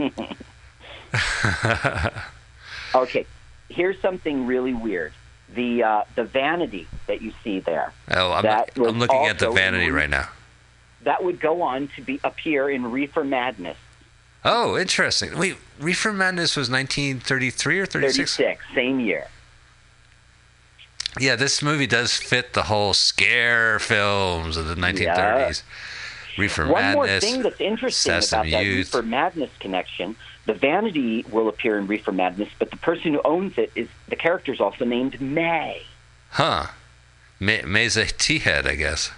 okay, 2.94 3.26
here's 3.68 4.00
something 4.00 4.46
really 4.46 4.74
weird. 4.74 5.12
The 5.54 5.82
uh, 5.82 6.04
the 6.14 6.24
vanity 6.24 6.86
that 7.06 7.22
you 7.22 7.32
see 7.42 7.60
there. 7.60 7.92
Oh, 8.10 8.32
I'm, 8.32 8.44
was 8.44 8.88
I'm 8.92 8.98
looking 8.98 9.26
at 9.26 9.38
the 9.38 9.50
vanity 9.50 9.90
right 9.90 10.10
now. 10.10 10.28
That 11.02 11.24
would 11.24 11.40
go 11.40 11.62
on 11.62 11.88
to 11.96 12.02
be 12.02 12.20
appear 12.22 12.68
in 12.68 12.90
Reefer 12.90 13.24
Madness. 13.24 13.78
Oh, 14.44 14.78
interesting. 14.78 15.36
Wait, 15.38 15.56
Reefer 15.78 16.12
Madness 16.12 16.56
was 16.56 16.70
1933 16.70 17.80
or 17.80 17.86
36? 17.86 18.36
36, 18.36 18.64
same 18.74 19.00
year. 19.00 19.26
Yeah, 21.18 21.36
this 21.36 21.62
movie 21.62 21.86
does 21.86 22.16
fit 22.16 22.52
the 22.52 22.64
whole 22.64 22.94
scare 22.94 23.78
films 23.78 24.56
of 24.56 24.68
the 24.68 24.76
1930s. 24.76 25.62
Reefer 26.40 26.66
One 26.66 26.82
Madness. 26.82 26.94
more 26.94 27.20
thing 27.20 27.42
that's 27.42 27.60
interesting 27.60 28.12
Sesame 28.12 28.48
about 28.50 28.58
that 28.58 28.64
Youth. 28.64 28.94
Reefer 28.94 29.02
Madness 29.06 29.50
connection: 29.60 30.16
the 30.46 30.54
vanity 30.54 31.24
will 31.30 31.48
appear 31.48 31.78
in 31.78 31.86
Reefer 31.86 32.12
Madness, 32.12 32.48
but 32.58 32.70
the 32.70 32.76
person 32.78 33.12
who 33.14 33.20
owns 33.24 33.56
it 33.58 33.70
is 33.74 33.88
the 34.08 34.16
character 34.16 34.52
is 34.52 34.60
also 34.60 34.84
named 34.84 35.20
Mae. 35.20 35.82
Huh. 36.30 36.66
Mae, 37.38 37.62
Mae's 37.62 37.96
a 37.96 38.06
tea 38.06 38.38
head, 38.38 38.66
I 38.66 38.74
guess. 38.74 39.10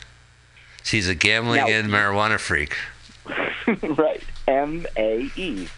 She's 0.85 1.09
a 1.09 1.15
gambling 1.15 1.61
Now- 1.61 1.69
and 1.69 1.89
marijuana 1.90 2.39
freak. 2.39 2.77
right, 3.82 4.23
M 4.49 4.85
A 4.97 5.31
E, 5.36 5.69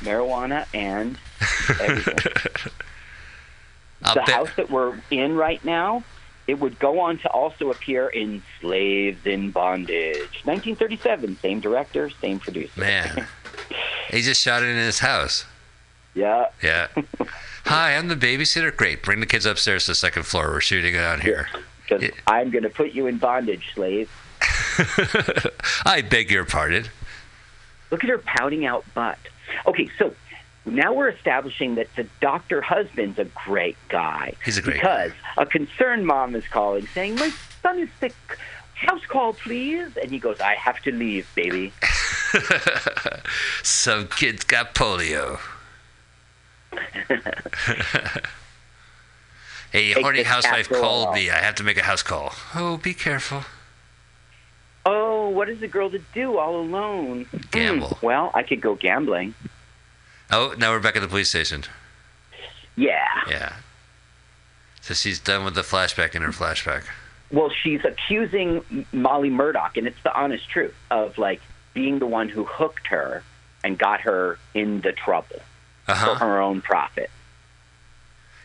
marijuana 0.00 0.66
and 0.74 1.18
everything. 1.80 2.72
The 4.02 4.22
house 4.22 4.50
that 4.56 4.70
we're 4.70 4.98
in 5.10 5.36
right 5.36 5.64
now, 5.64 6.04
it 6.48 6.58
would 6.58 6.78
go 6.78 6.98
on 6.98 7.18
to 7.18 7.28
also 7.28 7.70
appear 7.70 8.08
in 8.08 8.42
Slaves 8.60 9.26
in 9.26 9.50
Bondage, 9.50 10.42
1937. 10.44 11.38
Same 11.40 11.60
director, 11.60 12.08
same 12.08 12.40
producer. 12.40 12.80
Man. 12.80 13.28
he 14.10 14.22
just 14.22 14.42
shot 14.42 14.62
it 14.62 14.70
in 14.70 14.76
his 14.78 14.98
house. 15.00 15.44
Yeah. 16.14 16.46
Yeah. 16.62 16.88
Hi, 17.66 17.94
I'm 17.94 18.08
the 18.08 18.16
babysitter. 18.16 18.74
Great. 18.74 19.02
Bring 19.02 19.20
the 19.20 19.26
kids 19.26 19.44
upstairs 19.44 19.84
to 19.84 19.90
the 19.90 19.94
second 19.94 20.22
floor. 20.22 20.48
We're 20.48 20.60
shooting 20.60 20.94
it 20.94 21.00
out 21.02 21.20
here. 21.20 21.48
Because 21.82 22.10
I'm 22.26 22.50
going 22.50 22.64
to 22.64 22.70
put 22.70 22.92
you 22.92 23.06
in 23.06 23.18
bondage, 23.18 23.74
slave. 23.74 24.10
I 25.84 26.00
beg 26.00 26.30
your 26.30 26.46
pardon. 26.46 26.86
Look 27.90 28.04
at 28.04 28.10
her 28.10 28.18
pouting 28.18 28.64
out 28.64 28.86
butt. 28.94 29.18
Okay, 29.66 29.90
so 29.98 30.14
now 30.70 30.92
we're 30.92 31.08
establishing 31.08 31.76
that 31.76 31.88
the 31.96 32.06
doctor 32.20 32.60
husband's 32.60 33.18
a 33.18 33.24
great 33.24 33.76
guy. 33.88 34.34
He's 34.44 34.58
a 34.58 34.62
great 34.62 34.74
because 34.74 35.12
a 35.36 35.46
concerned 35.46 36.06
mom 36.06 36.34
is 36.34 36.46
calling 36.48 36.86
saying, 36.88 37.16
"My 37.16 37.30
son 37.62 37.78
is 37.78 37.88
sick. 38.00 38.14
House 38.74 39.04
call, 39.06 39.32
please." 39.34 39.96
And 39.96 40.10
he 40.10 40.18
goes, 40.18 40.40
"I 40.40 40.54
have 40.54 40.80
to 40.82 40.92
leave, 40.92 41.28
baby." 41.34 41.72
Some 43.62 44.08
kid's 44.08 44.44
got 44.44 44.74
polio. 44.74 45.40
a 49.72 49.92
Take 49.94 49.96
horny 49.98 50.22
housewife 50.22 50.68
called 50.68 51.14
me. 51.14 51.30
I 51.30 51.38
have 51.38 51.54
to 51.56 51.64
make 51.64 51.78
a 51.78 51.82
house 51.82 52.02
call. 52.02 52.34
Oh, 52.54 52.76
be 52.76 52.94
careful. 52.94 53.44
Oh, 54.84 55.28
what 55.28 55.48
is 55.48 55.62
a 55.62 55.68
girl 55.68 55.90
to 55.90 56.00
do 56.14 56.38
all 56.38 56.60
alone? 56.60 57.26
Gamble. 57.50 57.88
Hmm, 57.88 58.06
well, 58.06 58.30
I 58.34 58.42
could 58.42 58.60
go 58.60 58.74
gambling. 58.74 59.34
Oh, 60.30 60.54
now 60.58 60.70
we're 60.72 60.80
back 60.80 60.96
at 60.96 61.02
the 61.02 61.08
police 61.08 61.28
station. 61.30 61.64
Yeah. 62.76 63.04
Yeah. 63.28 63.52
So 64.80 64.94
she's 64.94 65.18
done 65.18 65.44
with 65.44 65.54
the 65.54 65.62
flashback 65.62 66.14
in 66.14 66.22
her 66.22 66.30
flashback. 66.30 66.84
Well, 67.30 67.50
she's 67.62 67.84
accusing 67.84 68.86
Molly 68.92 69.30
Murdoch, 69.30 69.76
and 69.76 69.86
it's 69.86 70.02
the 70.02 70.14
honest 70.18 70.48
truth 70.48 70.74
of 70.90 71.18
like 71.18 71.40
being 71.74 71.98
the 71.98 72.06
one 72.06 72.28
who 72.28 72.44
hooked 72.44 72.86
her 72.88 73.22
and 73.64 73.78
got 73.78 74.00
her 74.02 74.38
in 74.54 74.80
the 74.82 74.92
trouble 74.92 75.40
Uh-huh. 75.88 76.14
for 76.14 76.18
her 76.24 76.40
own 76.40 76.62
profit. 76.62 77.10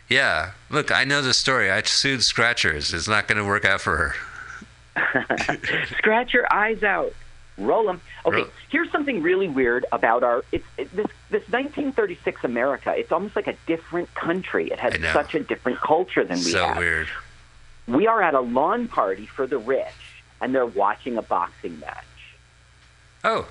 Yeah. 0.10 0.52
Look, 0.70 0.92
I 0.92 1.04
know 1.06 1.22
the 1.22 1.34
story. 1.34 1.72
I 1.72 1.82
sued 1.84 2.24
Scratchers. 2.24 2.94
It's 2.94 3.08
not 3.08 3.28
going 3.28 3.38
to 3.38 3.46
work 3.46 3.64
out 3.66 3.80
for 3.82 3.96
her. 3.98 4.16
Scratch 5.98 6.34
your 6.34 6.52
eyes 6.54 6.84
out. 6.84 7.14
Roll 7.58 7.86
them. 7.86 8.02
Okay, 8.26 8.46
here's 8.70 8.92
something 8.92 9.22
really 9.22 9.48
weird 9.48 9.86
about 9.92 10.24
our 10.24 10.44
it's 10.52 10.66
it, 10.78 10.90
this 10.96 11.06
this 11.30 11.44
1936 11.50 12.44
America. 12.44 12.94
It's 12.98 13.12
almost 13.12 13.36
like 13.36 13.48
a 13.48 13.56
different 13.68 14.14
country. 14.16 14.72
It 14.72 14.80
has 14.80 14.94
such 15.14 15.36
a 15.36 15.40
different 15.42 15.80
culture 15.80 16.24
than 16.24 16.38
we 16.38 16.44
so 16.44 16.66
have. 16.66 16.76
So 16.76 16.80
weird. 16.80 17.08
We 17.88 18.08
are 18.08 18.22
at 18.24 18.34
a 18.34 18.40
lawn 18.40 18.88
party 18.88 19.26
for 19.28 19.46
the 19.46 19.58
rich, 19.58 19.86
and 20.42 20.56
they're 20.56 20.66
watching 20.66 21.18
a 21.18 21.22
boxing 21.22 21.80
match. 21.80 22.06
Oh. 23.24 23.48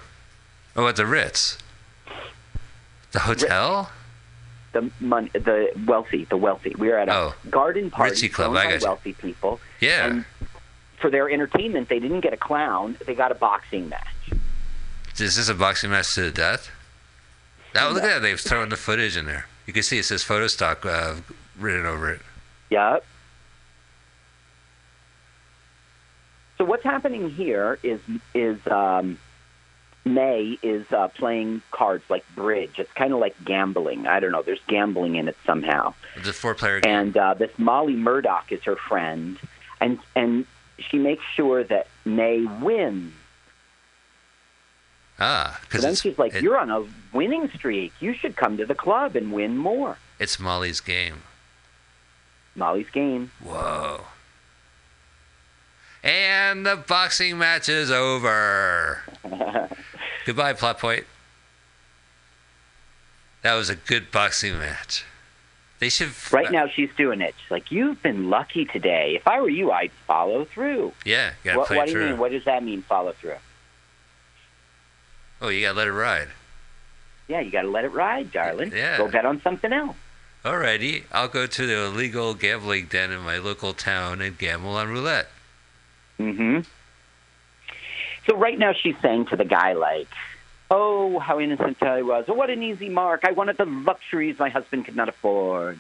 Oh, 0.74 0.88
at 0.88 0.96
the 0.96 1.06
Ritz. 1.06 1.58
The 3.12 3.20
hotel? 3.20 3.90
The 4.72 4.90
mon- 5.00 5.28
the 5.34 5.70
wealthy, 5.86 6.24
the 6.24 6.36
wealthy. 6.38 6.74
We 6.78 6.90
are 6.90 6.98
at 6.98 7.08
a 7.10 7.14
Oh. 7.14 7.34
garden 7.50 7.90
party 7.90 8.28
Ritzy 8.28 8.32
Club, 8.32 8.52
I 8.52 8.64
by 8.64 8.72
got 8.72 8.82
wealthy 8.82 9.12
people. 9.12 9.60
Yeah. 9.80 10.06
And 10.06 10.24
for 11.02 11.10
their 11.10 11.28
entertainment, 11.28 11.90
they 11.90 11.98
didn't 11.98 12.20
get 12.20 12.32
a 12.32 12.38
clown; 12.38 12.96
they 13.06 13.14
got 13.14 13.30
a 13.30 13.34
boxing 13.34 13.90
match. 13.90 14.32
Is 15.20 15.36
this 15.36 15.48
a 15.50 15.54
boxing 15.54 15.90
match 15.90 16.14
to 16.14 16.22
the 16.22 16.30
death? 16.30 16.70
Oh, 17.76 17.90
look 17.92 18.02
at 18.02 18.08
that. 18.08 18.18
They've 18.22 18.40
thrown 18.40 18.70
the 18.70 18.76
footage 18.76 19.16
in 19.16 19.26
there. 19.26 19.46
You 19.66 19.72
can 19.72 19.82
see 19.82 19.98
it 19.98 20.04
says 20.04 20.22
photo 20.22 20.46
stock 20.46 20.84
uh, 20.86 21.16
written 21.58 21.86
over 21.86 22.10
it. 22.10 22.20
Yep. 22.70 23.04
So 26.58 26.64
what's 26.64 26.84
happening 26.84 27.30
here 27.30 27.78
is 27.82 28.00
is 28.34 28.64
um, 28.66 29.18
Mae 30.04 30.58
is 30.62 30.90
uh, 30.92 31.08
playing 31.08 31.62
cards 31.70 32.04
like 32.08 32.24
bridge. 32.34 32.78
It's 32.78 32.92
kind 32.92 33.12
of 33.12 33.20
like 33.20 33.34
gambling. 33.44 34.06
I 34.06 34.20
don't 34.20 34.32
know. 34.32 34.42
There's 34.42 34.60
gambling 34.66 35.16
in 35.16 35.28
it 35.28 35.36
somehow. 35.46 35.94
It's 36.16 36.28
a 36.28 36.32
four 36.32 36.54
player 36.54 36.80
game. 36.80 36.94
And 36.94 37.16
uh, 37.16 37.34
this 37.34 37.50
Molly 37.58 37.96
Murdoch 37.96 38.50
is 38.50 38.62
her 38.64 38.76
friend, 38.76 39.38
and 39.80 39.98
and 40.14 40.46
she 40.78 40.98
makes 40.98 41.24
sure 41.34 41.62
that 41.64 41.86
Mae 42.04 42.44
wins. 42.44 43.12
Ah, 45.18 45.58
So 45.60 45.66
because 45.68 45.82
then 45.82 45.94
she's 45.94 46.18
like, 46.18 46.34
it- 46.34 46.42
"You're 46.42 46.58
on 46.58 46.70
a 46.70 46.84
winning 47.12 47.48
streak. 47.54 47.92
You 48.00 48.14
should 48.14 48.34
come 48.36 48.56
to 48.56 48.66
the 48.66 48.74
club 48.74 49.14
and 49.16 49.32
win 49.32 49.56
more." 49.56 49.98
it's 50.18 50.38
Molly's 50.38 50.80
game. 50.80 51.22
Molly's 52.54 52.90
game. 52.90 53.30
Whoa. 53.40 54.04
And 56.04 56.66
the 56.66 56.76
boxing 56.76 57.38
match 57.38 57.68
is 57.68 57.90
over. 57.90 59.02
Goodbye, 60.26 60.52
plot 60.54 60.78
point. 60.78 61.06
That 63.42 63.54
was 63.54 63.68
a 63.70 63.74
good 63.76 64.10
boxing 64.10 64.58
match. 64.58 65.04
They 65.82 65.88
should. 65.88 66.10
Right 66.30 66.52
now, 66.52 66.68
she's 66.68 66.90
doing 66.96 67.20
it. 67.20 67.34
She's 67.42 67.50
like, 67.50 67.72
"You've 67.72 68.00
been 68.04 68.30
lucky 68.30 68.66
today. 68.66 69.16
If 69.16 69.26
I 69.26 69.40
were 69.40 69.48
you, 69.48 69.72
I'd 69.72 69.90
follow 70.06 70.44
through." 70.44 70.92
Yeah, 71.04 71.32
gotta 71.42 71.58
What, 71.58 71.66
play 71.66 71.76
what 71.78 71.88
it 71.88 71.92
do 71.92 71.98
you 71.98 72.06
mean? 72.06 72.18
What 72.18 72.30
does 72.30 72.44
that 72.44 72.62
mean? 72.62 72.82
Follow 72.82 73.10
through? 73.10 73.34
Oh, 75.40 75.48
you 75.48 75.62
gotta 75.62 75.76
let 75.76 75.88
it 75.88 75.92
ride. 75.92 76.28
Yeah, 77.26 77.40
you 77.40 77.50
got 77.50 77.62
to 77.62 77.68
let 77.68 77.84
it 77.84 77.92
ride, 77.92 78.30
darling. 78.30 78.70
Yeah. 78.72 78.96
Go 78.96 79.08
bet 79.08 79.26
on 79.26 79.42
something 79.42 79.72
else. 79.72 79.96
Alrighty, 80.44 81.02
I'll 81.10 81.26
go 81.26 81.48
to 81.48 81.66
the 81.66 81.86
illegal 81.86 82.34
gambling 82.34 82.86
den 82.86 83.10
in 83.10 83.20
my 83.20 83.38
local 83.38 83.72
town 83.72 84.20
and 84.20 84.38
gamble 84.38 84.76
on 84.76 84.88
roulette. 84.88 85.30
Mm 86.20 86.36
hmm 86.36 86.60
So 88.28 88.36
right 88.36 88.56
now, 88.56 88.72
she's 88.72 88.94
saying 89.02 89.26
to 89.26 89.36
the 89.36 89.44
guy, 89.44 89.72
like, 89.72 90.08
"Oh, 90.74 91.18
how 91.18 91.38
innocent 91.38 91.82
I 91.82 92.00
was. 92.00 92.24
Oh, 92.28 92.32
what 92.32 92.48
an 92.48 92.62
easy 92.62 92.88
mark. 92.88 93.24
I 93.24 93.32
wanted 93.32 93.58
the 93.58 93.66
luxuries 93.66 94.38
my 94.38 94.48
husband 94.48 94.86
could 94.86 94.96
not 94.96 95.10
afford." 95.10 95.78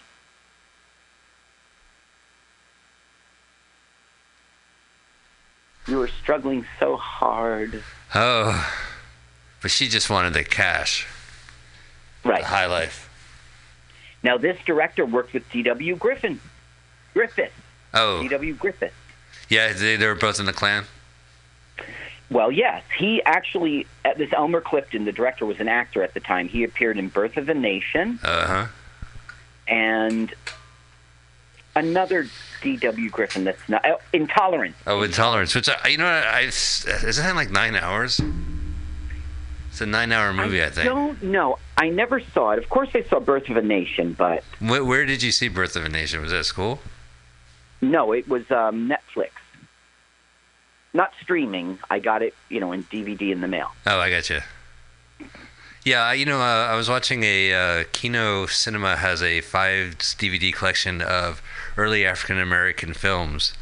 You 5.88 5.98
were 5.98 6.08
struggling 6.08 6.66
so 6.78 6.96
hard. 6.96 7.82
Oh, 8.14 8.70
but 9.62 9.70
she 9.70 9.88
just 9.88 10.10
wanted 10.10 10.34
the 10.34 10.44
cash. 10.44 11.06
Right. 12.22 12.42
The 12.42 12.46
high 12.46 12.66
life. 12.66 13.08
Now, 14.22 14.36
this 14.36 14.58
director 14.64 15.06
worked 15.06 15.32
with 15.32 15.50
D.W. 15.50 15.96
Griffin. 15.96 16.38
Griffith. 17.14 17.52
Oh, 17.94 18.22
D.W. 18.22 18.54
Griffith. 18.54 18.94
yeah, 19.48 19.72
they, 19.72 19.96
they 19.96 20.06
were 20.06 20.14
both 20.14 20.38
in 20.38 20.46
the 20.46 20.52
Klan. 20.52 20.84
Well, 22.30 22.50
yes, 22.50 22.82
he 22.98 23.22
actually, 23.24 23.86
uh, 24.04 24.14
this 24.14 24.32
Elmer 24.32 24.60
Clifton, 24.62 25.04
the 25.04 25.12
director, 25.12 25.44
was 25.44 25.60
an 25.60 25.68
actor 25.68 26.02
at 26.02 26.14
the 26.14 26.20
time. 26.20 26.48
He 26.48 26.64
appeared 26.64 26.96
in 26.98 27.08
Birth 27.08 27.36
of 27.36 27.48
a 27.48 27.54
Nation 27.54 28.18
Uh 28.22 28.46
huh. 28.46 28.66
and 29.68 30.34
another 31.74 32.26
D.W. 32.62 33.10
Griffin 33.10 33.44
that's 33.44 33.68
not 33.68 33.84
uh, 33.84 33.96
Intolerance. 34.12 34.76
Oh, 34.86 35.02
Intolerance. 35.02 35.54
Which 35.54 35.68
I, 35.68 35.88
you 35.88 35.98
know, 35.98 36.06
I 36.06 36.40
isn't 36.42 37.24
that 37.24 37.36
like 37.36 37.50
nine 37.50 37.76
hours? 37.76 38.20
It's 39.68 39.80
a 39.80 39.86
nine-hour 39.86 40.34
movie, 40.34 40.62
I, 40.62 40.66
think. 40.68 40.80
I 40.80 40.84
Don't 40.90 41.22
know. 41.22 41.58
I 41.78 41.88
never 41.88 42.20
saw 42.20 42.50
it. 42.50 42.58
Of 42.58 42.68
course, 42.68 42.90
I 42.94 43.04
saw 43.04 43.20
Birth 43.20 43.48
of 43.48 43.56
a 43.56 43.62
Nation, 43.62 44.12
but 44.12 44.44
Where, 44.60 44.84
where 44.84 45.06
did 45.06 45.22
you 45.22 45.32
see 45.32 45.48
Birth 45.48 45.76
of 45.76 45.84
a 45.86 45.88
Nation? 45.88 46.20
Was 46.20 46.30
that 46.30 46.40
at 46.40 46.44
school? 46.44 46.80
no, 47.80 48.12
it 48.12 48.28
was 48.28 48.48
um, 48.50 48.86
Netflix. 48.88 49.30
Not 50.94 51.12
streaming. 51.22 51.78
I 51.90 51.98
got 51.98 52.22
it, 52.22 52.34
you 52.48 52.60
know, 52.60 52.72
in 52.72 52.84
DVD 52.84 53.32
in 53.32 53.40
the 53.40 53.48
mail. 53.48 53.72
Oh, 53.86 53.98
I 53.98 54.10
got 54.10 54.28
you. 54.30 54.40
Yeah, 55.84 56.12
you 56.12 56.24
know, 56.26 56.38
uh, 56.40 56.68
I 56.70 56.76
was 56.76 56.88
watching 56.88 57.24
a 57.24 57.52
uh, 57.52 57.84
Kino 57.92 58.46
Cinema 58.46 58.96
has 58.96 59.20
a 59.22 59.40
five 59.40 59.96
DVD 59.98 60.52
collection 60.52 61.02
of 61.02 61.42
early 61.76 62.06
African 62.06 62.38
American 62.38 62.94
films, 62.94 63.52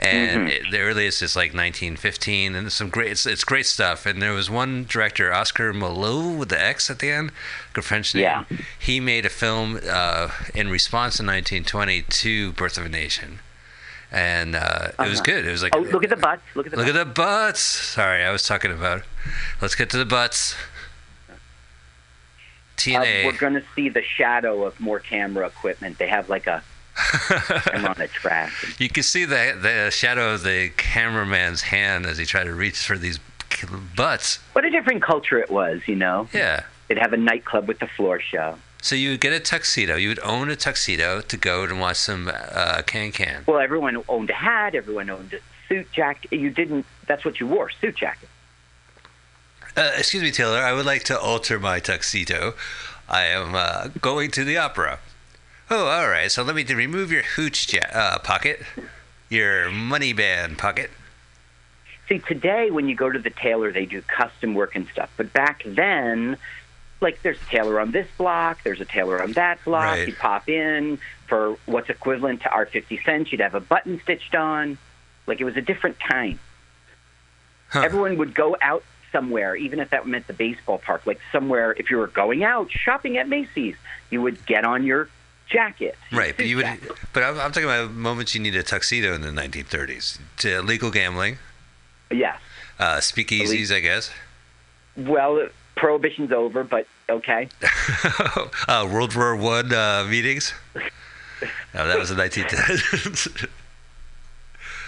and 0.00 0.48
Mhm. 0.48 0.50
it, 0.50 0.70
the 0.72 0.80
earliest 0.80 1.22
is 1.22 1.36
like 1.36 1.52
1915, 1.54 2.56
and 2.56 2.72
some 2.72 2.88
great. 2.88 3.12
It's, 3.12 3.26
it's 3.26 3.44
great 3.44 3.66
stuff. 3.66 4.06
And 4.06 4.20
there 4.20 4.32
was 4.32 4.50
one 4.50 4.86
director, 4.88 5.32
Oscar 5.32 5.72
Micheaux, 5.72 6.36
with 6.36 6.48
the 6.48 6.60
X 6.60 6.90
at 6.90 6.98
the 6.98 7.12
end, 7.12 7.30
like 7.76 7.84
French 7.84 8.12
name. 8.12 8.22
Yeah. 8.24 8.44
He 8.76 8.98
made 8.98 9.24
a 9.24 9.28
film 9.30 9.78
uh, 9.88 10.30
in 10.54 10.70
response 10.70 11.20
in 11.20 11.26
1920 11.26 12.02
to 12.02 12.52
Birth 12.54 12.76
of 12.76 12.86
a 12.86 12.88
Nation, 12.88 13.38
and 14.10 14.54
uh, 14.56 14.88
it 14.98 15.08
was 15.08 15.20
Uh-huh. 15.20 15.22
good. 15.24 15.46
It 15.46 15.50
was 15.50 15.62
like 15.62 15.74
oh, 15.76 15.80
look 15.80 16.04
at 16.04 16.10
the 16.10 16.16
butts. 16.16 16.42
Look 16.54 16.66
at 16.66 16.70
the 16.72 16.76
Look 16.78 16.86
butts. 16.86 16.96
at 16.98 17.06
the 17.06 17.12
butts. 17.12 17.60
Sorry, 17.60 18.24
I 18.24 18.30
was 18.30 18.42
talking 18.42 18.72
about. 18.72 19.02
Let's 19.60 19.74
get 19.74 19.90
to 19.90 19.98
the 19.98 20.04
butts. 20.06 20.54
Uh, 21.30 21.34
TNA. 22.76 23.24
we're 23.26 23.32
going 23.36 23.54
to 23.54 23.64
see 23.74 23.88
the 23.88 24.02
shadow 24.02 24.64
of 24.64 24.78
more 24.80 25.00
camera 25.00 25.46
equipment. 25.46 25.98
They 25.98 26.06
have 26.08 26.28
like 26.28 26.46
a 26.46 26.62
camera 27.28 27.90
on 27.90 28.00
a 28.00 28.08
track. 28.08 28.52
you 28.78 28.88
can 28.88 29.02
see 29.02 29.24
the 29.24 29.56
the 29.60 29.90
shadow 29.90 30.34
of 30.34 30.42
the 30.42 30.70
cameraman's 30.76 31.62
hand 31.62 32.06
as 32.06 32.18
he 32.18 32.24
tried 32.24 32.44
to 32.44 32.54
reach 32.54 32.78
for 32.86 32.96
these 32.98 33.18
butts. 33.96 34.38
What 34.52 34.64
a 34.64 34.70
different 34.70 35.02
culture 35.02 35.38
it 35.38 35.50
was, 35.50 35.80
you 35.86 35.96
know? 35.96 36.28
Yeah. 36.32 36.64
They'd 36.86 36.98
have 36.98 37.12
a 37.12 37.16
nightclub 37.16 37.66
with 37.66 37.80
the 37.80 37.88
floor 37.88 38.20
show. 38.20 38.56
So 38.80 38.94
you 38.94 39.10
would 39.10 39.20
get 39.20 39.32
a 39.32 39.40
tuxedo. 39.40 39.96
You 39.96 40.08
would 40.08 40.20
own 40.20 40.50
a 40.50 40.56
tuxedo 40.56 41.20
to 41.20 41.36
go 41.36 41.64
and 41.64 41.80
watch 41.80 41.96
some 41.96 42.30
uh, 42.32 42.82
can 42.86 43.12
can. 43.12 43.42
Well, 43.46 43.58
everyone 43.58 44.02
owned 44.08 44.30
a 44.30 44.34
hat. 44.34 44.74
Everyone 44.74 45.10
owned 45.10 45.34
a 45.34 45.38
suit 45.68 45.90
jacket. 45.92 46.32
You 46.32 46.50
didn't. 46.50 46.86
That's 47.06 47.24
what 47.24 47.40
you 47.40 47.46
wore, 47.46 47.70
suit 47.70 47.96
jacket. 47.96 48.28
Uh, 49.76 49.92
excuse 49.96 50.22
me, 50.22 50.30
Taylor. 50.30 50.58
I 50.58 50.72
would 50.72 50.86
like 50.86 51.04
to 51.04 51.18
alter 51.18 51.58
my 51.58 51.80
tuxedo. 51.80 52.54
I 53.08 53.24
am 53.24 53.54
uh, 53.54 53.88
going 54.00 54.30
to 54.32 54.44
the 54.44 54.58
opera. 54.58 54.98
Oh, 55.70 55.86
all 55.86 56.08
right. 56.08 56.30
So 56.30 56.42
let 56.42 56.54
me 56.54 56.64
remove 56.64 57.12
your 57.12 57.22
hooch 57.22 57.72
ja- 57.72 57.80
uh, 57.92 58.18
pocket, 58.18 58.60
your 59.28 59.70
money 59.70 60.12
band 60.12 60.58
pocket. 60.58 60.90
See, 62.08 62.20
today 62.20 62.70
when 62.70 62.88
you 62.88 62.94
go 62.94 63.10
to 63.10 63.18
the 63.18 63.30
tailor, 63.30 63.70
they 63.70 63.84
do 63.84 64.00
custom 64.02 64.54
work 64.54 64.74
and 64.74 64.86
stuff. 64.88 65.10
But 65.16 65.32
back 65.32 65.62
then, 65.66 66.38
like 67.00 67.22
there's 67.22 67.40
a 67.40 67.44
tailor 67.50 67.80
on 67.80 67.90
this 67.92 68.06
block, 68.16 68.62
there's 68.64 68.80
a 68.80 68.84
tailor 68.84 69.22
on 69.22 69.32
that 69.32 69.62
block. 69.64 69.84
Right. 69.84 70.08
You'd 70.08 70.18
pop 70.18 70.48
in 70.48 70.98
for 71.26 71.56
what's 71.66 71.88
equivalent 71.90 72.42
to 72.42 72.50
our 72.50 72.66
50 72.66 73.00
cents. 73.04 73.30
You'd 73.32 73.40
have 73.40 73.54
a 73.54 73.60
button 73.60 74.00
stitched 74.02 74.34
on. 74.34 74.78
Like 75.26 75.40
it 75.40 75.44
was 75.44 75.56
a 75.56 75.60
different 75.62 75.98
time. 76.00 76.38
Everyone 77.74 78.16
would 78.16 78.34
go 78.34 78.56
out 78.62 78.82
somewhere, 79.12 79.54
even 79.54 79.78
if 79.78 79.90
that 79.90 80.06
meant 80.06 80.26
the 80.26 80.32
baseball 80.32 80.78
park, 80.78 81.06
like 81.06 81.20
somewhere. 81.30 81.74
If 81.78 81.90
you 81.90 81.98
were 81.98 82.06
going 82.06 82.42
out 82.44 82.70
shopping 82.70 83.18
at 83.18 83.28
Macy's, 83.28 83.76
you 84.10 84.22
would 84.22 84.44
get 84.46 84.64
on 84.64 84.84
your 84.84 85.08
jacket. 85.50 85.96
Right, 86.10 86.34
but 86.36 86.46
you 86.46 86.56
would. 86.56 86.66
But 87.12 87.22
I'm, 87.24 87.38
I'm 87.38 87.52
talking 87.52 87.64
about 87.64 87.90
moments 87.92 88.34
you 88.34 88.40
need 88.40 88.56
a 88.56 88.62
tuxedo 88.62 89.14
in 89.14 89.20
the 89.20 89.28
1930s. 89.28 90.18
To 90.38 90.58
illegal 90.58 90.90
gambling, 90.90 91.36
Yes. 92.10 92.38
uh, 92.78 92.96
speakeasies, 92.96 93.74
I 93.74 93.80
guess. 93.80 94.10
Well, 94.96 95.48
prohibition's 95.78 96.32
over, 96.32 96.64
but 96.64 96.86
okay. 97.08 97.48
uh, 98.68 98.88
World 98.92 99.14
War 99.16 99.34
One 99.36 99.72
uh, 99.72 100.04
meetings. 100.08 100.52
No, 101.74 101.86
that 101.86 101.98
was 101.98 102.08
the 102.10 102.16
1910s. 102.16 103.48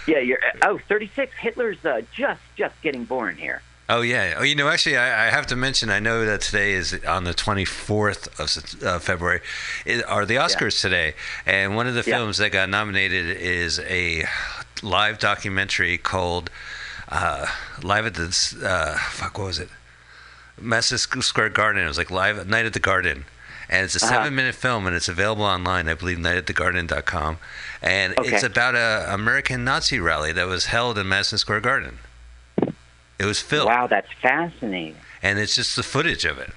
Yeah, 0.07 0.17
you're. 0.17 0.39
Oh, 0.63 0.79
36. 0.89 1.31
Hitler's 1.39 1.85
uh, 1.85 2.01
just 2.11 2.41
just 2.57 2.73
getting 2.81 3.03
born 3.05 3.35
here. 3.37 3.61
oh 3.87 4.01
yeah. 4.01 4.33
Oh, 4.39 4.41
you 4.43 4.55
know, 4.55 4.67
actually, 4.67 4.97
I, 4.97 5.27
I 5.27 5.29
have 5.29 5.45
to 5.47 5.55
mention. 5.55 5.91
I 5.91 5.99
know 5.99 6.25
that 6.25 6.41
today 6.41 6.71
is 6.73 6.99
on 7.05 7.23
the 7.23 7.35
24th 7.35 8.39
of 8.39 8.83
uh, 8.83 8.97
February. 8.97 9.41
It, 9.85 10.03
are 10.09 10.25
the 10.25 10.37
Oscars 10.37 10.81
today? 10.81 11.13
And 11.45 11.75
one 11.75 11.85
of 11.85 11.93
the 11.93 12.03
Yeah. 12.05 12.17
films 12.17 12.39
that 12.39 12.51
got 12.51 12.67
nominated 12.69 13.37
is 13.37 13.79
a 13.81 14.25
live 14.81 15.19
documentary 15.19 15.99
called 15.99 16.49
uh, 17.09 17.45
"Live 17.83 18.07
at 18.07 18.15
the 18.15 18.23
uh, 18.65 18.97
fuck." 19.11 19.37
What 19.37 19.45
was 19.47 19.59
it? 19.59 19.69
Madison 20.59 21.21
Square 21.21 21.49
Garden. 21.49 21.83
It 21.83 21.87
was 21.87 21.97
like 21.97 22.11
live 22.11 22.47
Night 22.47 22.65
at 22.65 22.73
the 22.73 22.79
Garden. 22.79 23.25
And 23.69 23.85
it's 23.85 23.95
a 23.95 24.05
Uh-huh. 24.05 24.15
seven 24.15 24.35
minute 24.35 24.53
film 24.55 24.85
and 24.85 24.95
it's 24.95 25.07
available 25.07 25.45
online, 25.45 25.87
I 25.87 25.93
believe, 25.93 26.17
nightatthegarden.com. 26.17 27.37
And 27.81 28.17
Okay. 28.19 28.33
it's 28.33 28.43
about 28.43 28.75
a 28.75 29.05
American 29.13 29.63
Nazi 29.63 29.99
rally 29.99 30.31
that 30.33 30.45
was 30.47 30.65
held 30.65 30.97
in 30.97 31.07
Madison 31.07 31.37
Square 31.37 31.61
Garden. 31.61 31.99
It 33.17 33.25
was 33.25 33.39
filmed. 33.39 33.67
Wow, 33.69 33.87
that's 33.87 34.11
fascinating. 34.21 34.97
And 35.23 35.39
it's 35.39 35.55
just 35.55 35.75
the 35.75 35.83
footage 35.83 36.25
of 36.25 36.37
it. 36.39 36.51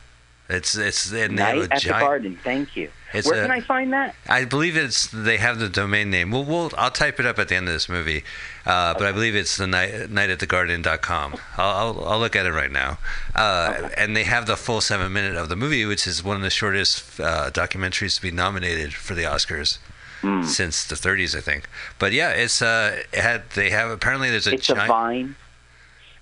It's 0.49 0.77
it's 0.77 1.11
and 1.11 1.39
they 1.39 1.43
Night 1.43 1.57
have 1.57 1.71
a 1.71 1.75
at 1.75 1.81
giant, 1.81 2.01
the 2.01 2.07
Garden. 2.07 2.39
Thank 2.45 2.77
you. 2.77 2.91
Where 3.13 3.35
a- 3.35 3.43
can 3.43 3.51
I 3.51 3.61
find 3.61 3.93
that? 3.95 4.15
I 4.29 4.45
believe 4.45 4.77
it's 4.77 5.07
they 5.07 5.39
have 5.39 5.59
the 5.59 5.69
domain 5.71 6.11
name. 6.11 6.31
Well, 6.31 6.45
we'll 6.45 6.71
I'll 6.77 6.91
type 6.91 7.19
it 7.19 7.25
up 7.25 7.39
at 7.39 7.49
the 7.49 7.55
end 7.55 7.67
of 7.69 7.73
this 7.73 7.89
movie, 7.89 8.25
uh, 8.67 8.93
but 8.95 9.05
I 9.05 9.13
believe 9.13 9.35
it's 9.35 9.57
the 9.57 9.67
night 9.67 9.91
nightatthegarden.com. 10.11 11.37
I'll, 11.57 11.71
I'll 11.97 12.05
I'll 12.09 12.19
look 12.19 12.37
at 12.37 12.45
it 12.45 12.53
right 12.53 12.71
now, 12.71 12.99
uh, 13.35 13.89
and 13.97 14.15
they 14.17 14.25
have 14.25 14.47
the 14.47 14.57
full 14.57 14.81
seven 14.81 15.13
minute 15.13 15.37
of 15.37 15.49
the 15.49 15.57
movie, 15.57 15.87
which 15.87 16.07
is 16.07 16.23
one 16.23 16.37
of 16.37 16.43
the 16.43 16.51
shortest 16.51 17.19
uh, 17.21 17.51
documentaries 17.51 18.17
to 18.17 18.23
be 18.23 18.31
nominated 18.31 18.93
for 18.95 19.15
the 19.15 19.23
Oscars. 19.23 19.79
Hmm. 20.21 20.43
Since 20.43 20.87
the 20.87 20.95
30s, 20.95 21.37
I 21.37 21.41
think. 21.43 21.69
But 21.99 22.13
yeah, 22.13 22.31
it's 22.31 22.63
uh, 22.63 23.03
it 23.13 23.21
had 23.21 23.51
they 23.51 23.69
have 23.71 23.91
apparently 23.91 24.31
there's 24.31 24.47
a 24.47 24.55
It's 24.55 24.71
a. 24.71 24.75
Vine. 24.75 25.37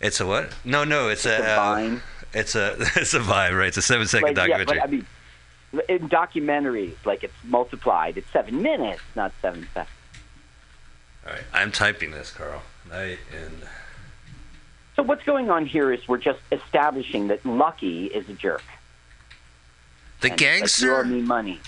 It's 0.01 0.19
a 0.21 0.27
what? 0.27 0.53
No, 0.65 0.83
no, 0.83 1.09
it's, 1.09 1.25
It's 1.25 1.39
a, 1.41 1.43
a 1.45 1.53
uh, 1.53 1.57
Vine. 1.57 2.03
It's 2.35 2.55
a 2.55 2.77
it's 2.97 3.15
a 3.15 3.21
Vine, 3.21 3.55
right? 3.55 3.69
It's 3.69 3.77
a 3.77 3.83
seven 3.83 4.07
second 4.07 4.37
Like, 4.37 4.49
yeah, 4.49 4.59
documentary. 4.59 4.79
but 4.79 5.77
I 5.77 5.81
mean, 5.81 5.87
in 5.89 6.09
documentaries, 6.09 6.95
like 7.05 7.25
it's 7.25 7.35
multiplied. 7.45 8.17
It's 8.19 8.31
seven 8.31 8.63
minutes, 8.63 9.03
not 9.15 9.33
seven 9.43 9.67
seconds. 9.75 9.97
All 11.27 11.33
right, 11.33 11.43
I'm 11.53 11.71
typing 11.73 12.11
this, 12.11 12.31
Carl. 12.31 12.63
Night 12.91 13.19
and 13.33 13.63
So 14.97 15.03
what's 15.03 15.23
going 15.25 15.51
on 15.51 15.67
here 15.67 15.93
is 15.93 16.07
we're 16.09 16.19
just 16.19 16.41
establishing 16.51 17.29
that 17.29 17.45
Lucky 17.47 18.07
is 18.07 18.29
a 18.29 18.35
jerk. 18.35 18.63
the 20.21 20.31
And, 20.33 20.41
like, 20.41 20.79
you 20.81 20.95
owe 20.95 21.05
me 21.05 21.21
money. 21.23 21.61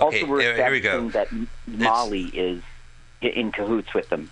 Okay, 0.00 0.20
also, 0.22 0.26
we're 0.30 0.40
here- 0.40 0.56
here 0.56 0.70
we 0.70 0.80
go. 0.80 1.06
establishing 1.06 1.48
that 1.66 1.78
Molly 1.84 2.24
is 2.34 2.62
in 3.22 3.52
cahoots 3.52 3.94
with 3.94 4.08
them. 4.10 4.30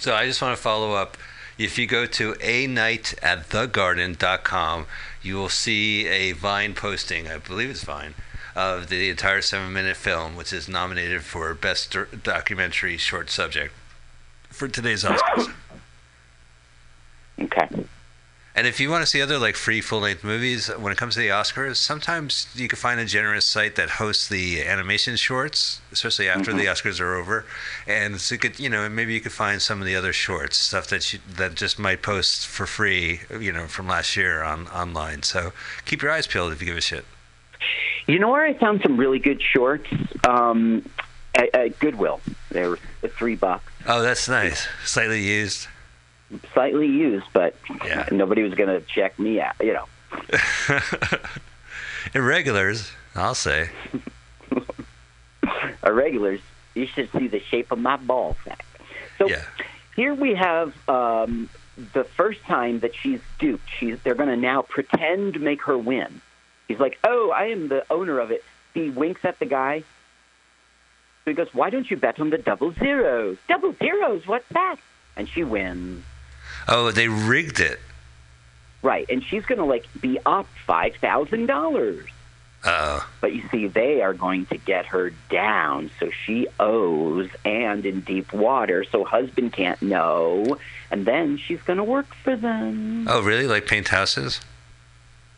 So 0.00 0.14
I 0.14 0.24
just 0.24 0.40
want 0.40 0.56
to 0.56 0.62
follow 0.62 0.94
up. 0.94 1.18
If 1.58 1.76
you 1.76 1.86
go 1.86 2.06
to 2.06 2.34
a 2.40 2.66
night 2.66 3.14
at 3.22 3.50
thegarden.com, 3.50 4.86
you 5.20 5.34
will 5.36 5.50
see 5.50 6.06
a 6.06 6.32
Vine 6.32 6.72
posting, 6.72 7.28
I 7.28 7.36
believe 7.36 7.68
it's 7.68 7.84
Vine, 7.84 8.14
of 8.56 8.88
the 8.88 9.10
entire 9.10 9.42
seven 9.42 9.74
minute 9.74 9.98
film, 9.98 10.36
which 10.36 10.54
is 10.54 10.70
nominated 10.70 11.22
for 11.22 11.52
Best 11.52 11.90
Dir- 11.90 12.06
Documentary 12.06 12.96
Short 12.96 13.28
Subject 13.28 13.74
for 14.48 14.68
today's 14.68 15.04
Oscars. 15.04 15.52
Okay. 17.38 17.68
And 18.54 18.66
if 18.66 18.80
you 18.80 18.90
want 18.90 19.02
to 19.02 19.06
see 19.06 19.22
other 19.22 19.38
like 19.38 19.54
free 19.54 19.80
full 19.80 20.00
length 20.00 20.24
movies, 20.24 20.68
when 20.68 20.92
it 20.92 20.98
comes 20.98 21.14
to 21.14 21.20
the 21.20 21.28
Oscars, 21.28 21.76
sometimes 21.76 22.48
you 22.54 22.66
can 22.66 22.78
find 22.78 22.98
a 22.98 23.04
generous 23.04 23.46
site 23.46 23.76
that 23.76 23.90
hosts 23.90 24.28
the 24.28 24.62
animation 24.62 25.16
shorts, 25.16 25.80
especially 25.92 26.28
after 26.28 26.52
the 26.52 26.64
Oscars 26.66 27.00
are 27.00 27.14
over. 27.14 27.44
And 27.86 28.20
so 28.20 28.34
you 28.34 28.38
could, 28.40 28.58
you 28.58 28.68
know, 28.68 28.88
maybe 28.88 29.14
you 29.14 29.20
could 29.20 29.32
find 29.32 29.62
some 29.62 29.80
of 29.80 29.86
the 29.86 29.94
other 29.94 30.12
shorts, 30.12 30.56
stuff 30.56 30.88
that 30.88 31.12
you, 31.12 31.20
that 31.36 31.54
just 31.54 31.78
might 31.78 32.02
post 32.02 32.46
for 32.46 32.66
free, 32.66 33.20
you 33.38 33.52
know, 33.52 33.66
from 33.66 33.86
last 33.86 34.16
year 34.16 34.42
on 34.42 34.66
online. 34.68 35.22
So 35.22 35.52
keep 35.84 36.02
your 36.02 36.10
eyes 36.10 36.26
peeled 36.26 36.52
if 36.52 36.60
you 36.60 36.66
give 36.66 36.76
a 36.76 36.80
shit. 36.80 37.04
You 38.08 38.18
know 38.18 38.30
where 38.30 38.44
I 38.44 38.54
found 38.54 38.80
some 38.82 38.96
really 38.96 39.20
good 39.20 39.40
shorts? 39.40 39.86
Um, 40.26 40.82
at, 41.34 41.54
at 41.54 41.78
Goodwill. 41.78 42.20
They 42.50 42.66
were 42.66 42.78
three 43.08 43.36
bucks. 43.36 43.72
Oh, 43.86 44.02
that's 44.02 44.28
nice. 44.28 44.68
Slightly 44.84 45.22
used. 45.22 45.66
Slightly 46.52 46.86
used, 46.86 47.26
but 47.32 47.56
nobody 48.12 48.42
was 48.42 48.54
going 48.54 48.68
to 48.68 48.80
check 48.86 49.18
me 49.18 49.40
out. 49.40 49.54
You 49.60 49.74
know. 49.74 49.86
Irregulars, 52.14 52.92
I'll 53.14 53.34
say. 53.34 53.70
irregulars, 55.84 56.40
you 56.74 56.86
should 56.86 57.10
see 57.12 57.28
the 57.28 57.40
shape 57.40 57.72
of 57.72 57.78
my 57.78 57.96
ball 57.96 58.36
sack. 58.44 58.64
So 59.18 59.28
here 59.96 60.14
we 60.14 60.34
have 60.34 60.74
um, 60.88 61.48
the 61.92 62.04
first 62.04 62.40
time 62.42 62.80
that 62.80 62.94
she's 62.94 63.20
duped. 63.38 63.68
She's 63.78 63.98
they're 64.02 64.14
going 64.14 64.28
to 64.28 64.36
now 64.36 64.62
pretend 64.62 65.34
to 65.34 65.40
make 65.40 65.62
her 65.62 65.76
win. 65.76 66.20
He's 66.68 66.78
like, 66.78 66.98
"Oh, 67.04 67.30
I 67.30 67.46
am 67.46 67.68
the 67.68 67.84
owner 67.90 68.18
of 68.18 68.30
it." 68.30 68.44
He 68.74 68.90
winks 68.90 69.24
at 69.24 69.38
the 69.38 69.46
guy. 69.46 69.80
So 71.24 71.30
he 71.30 71.34
goes, 71.34 71.52
"Why 71.52 71.70
don't 71.70 71.90
you 71.90 71.96
bet 71.96 72.20
on 72.20 72.30
the 72.30 72.38
double 72.38 72.72
zeros? 72.72 73.38
Double 73.48 73.74
zeros? 73.74 74.26
What's 74.26 74.48
that?" 74.50 74.76
And 75.16 75.28
she 75.28 75.44
wins. 75.44 76.04
Oh, 76.70 76.90
they 76.92 77.08
rigged 77.08 77.60
it. 77.60 77.80
Right, 78.82 79.04
and 79.10 79.22
she's 79.22 79.44
going 79.44 79.58
to 79.58 79.64
like 79.64 79.86
be 80.00 80.18
up 80.24 80.46
five 80.66 80.94
thousand 80.96 81.46
dollars. 81.46 82.06
Uh 82.64 83.00
But 83.20 83.34
you 83.34 83.42
see, 83.50 83.66
they 83.68 84.00
are 84.02 84.14
going 84.14 84.46
to 84.46 84.56
get 84.58 84.86
her 84.86 85.10
down, 85.30 85.90
so 85.98 86.10
she 86.24 86.46
owes 86.58 87.28
and 87.44 87.84
in 87.84 88.00
deep 88.00 88.32
water, 88.32 88.84
so 88.84 89.04
husband 89.04 89.52
can't 89.52 89.80
know, 89.82 90.58
and 90.90 91.04
then 91.06 91.36
she's 91.38 91.60
going 91.62 91.78
to 91.78 91.84
work 91.84 92.14
for 92.22 92.36
them. 92.36 93.06
oh. 93.08 93.18
Oh, 93.18 93.22
really? 93.22 93.46
Like 93.46 93.66
paint 93.66 93.88
houses? 93.88 94.40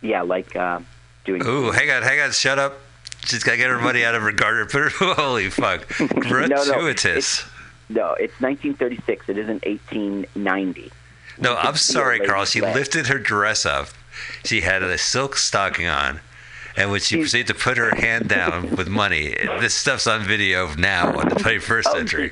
Yeah, 0.03 0.23
like 0.23 0.55
uh, 0.57 0.81
doing. 1.25 1.45
Ooh, 1.47 1.71
hang 1.71 1.91
on, 1.91 2.03
hang 2.03 2.21
on, 2.21 2.33
shut 2.33 2.59
up. 2.59 2.79
She's 3.25 3.45
got 3.45 3.53
to 3.53 3.57
get 3.57 3.71
her 3.71 3.79
money 3.79 4.05
out 4.05 4.17
of 4.17 4.23
her 4.23 4.33
garter. 4.33 4.67
Put 4.67 4.83
her, 4.83 4.89
holy 5.15 5.49
fuck. 5.49 5.87
no, 6.01 6.07
Gratuitous. 6.09 7.45
No, 7.89 8.15
it's 8.15 8.41
1936. 8.41 9.29
It 9.29 9.39
isn't 9.39 9.65
1890. 9.65 10.91
No, 11.39 11.57
I'm 11.57 11.77
sorry, 11.77 12.21
Carl. 12.21 12.45
She 12.45 12.61
lifted 12.61 13.07
her 13.09 13.19
dress 13.19 13.65
up. 13.67 13.89
She 14.45 14.61
had 14.61 14.83
a 14.83 14.99
silk 14.99 15.37
stocking 15.37 15.87
on. 15.87 16.21
And 16.77 16.91
when 16.91 17.01
she 17.01 17.17
proceeded 17.19 17.49
to 17.49 17.55
put 17.55 17.77
her 17.77 17.95
hand 17.95 18.29
down 18.29 18.77
with 18.77 18.89
money, 18.89 19.35
this 19.61 19.75
stuff's 19.75 20.07
on 20.07 20.23
video 20.23 20.75
now 20.77 21.19
in 21.21 21.29
the 21.29 21.35
21st 21.35 21.83
Oh, 21.87 21.93
century. 21.95 22.31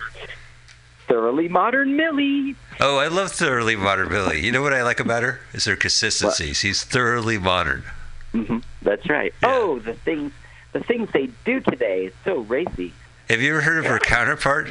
Thoroughly 1.09 1.49
modern 1.49 1.97
Millie. 1.97 2.55
Oh, 2.79 2.99
I 2.99 3.09
love 3.09 3.33
thoroughly 3.33 3.75
modern 3.75 4.11
Millie. 4.11 4.41
You 4.41 4.53
know 4.53 4.63
what 4.63 4.73
I 4.73 4.83
like 4.85 5.01
about 5.01 5.25
her? 5.25 5.41
Is 5.53 5.65
her 5.65 5.75
consistency. 5.77 6.53
She's 6.53 6.85
thoroughly 6.85 7.37
modern. 7.37 7.83
Mm-hmm. 8.33 8.59
That's 8.83 9.09
right. 9.11 9.35
Oh, 9.43 9.81
the 9.81 9.95
things, 9.95 10.33
the 10.73 10.81
things 10.81 11.09
they 11.13 11.29
do 11.45 11.59
today. 11.61 12.07
It's 12.07 12.17
so 12.25 12.39
racy. 12.43 12.93
Have 13.29 13.41
you 13.41 13.51
ever 13.53 13.63
heard 13.63 13.79
of 13.79 13.87
her 13.87 13.99
counterpart? 13.99 14.71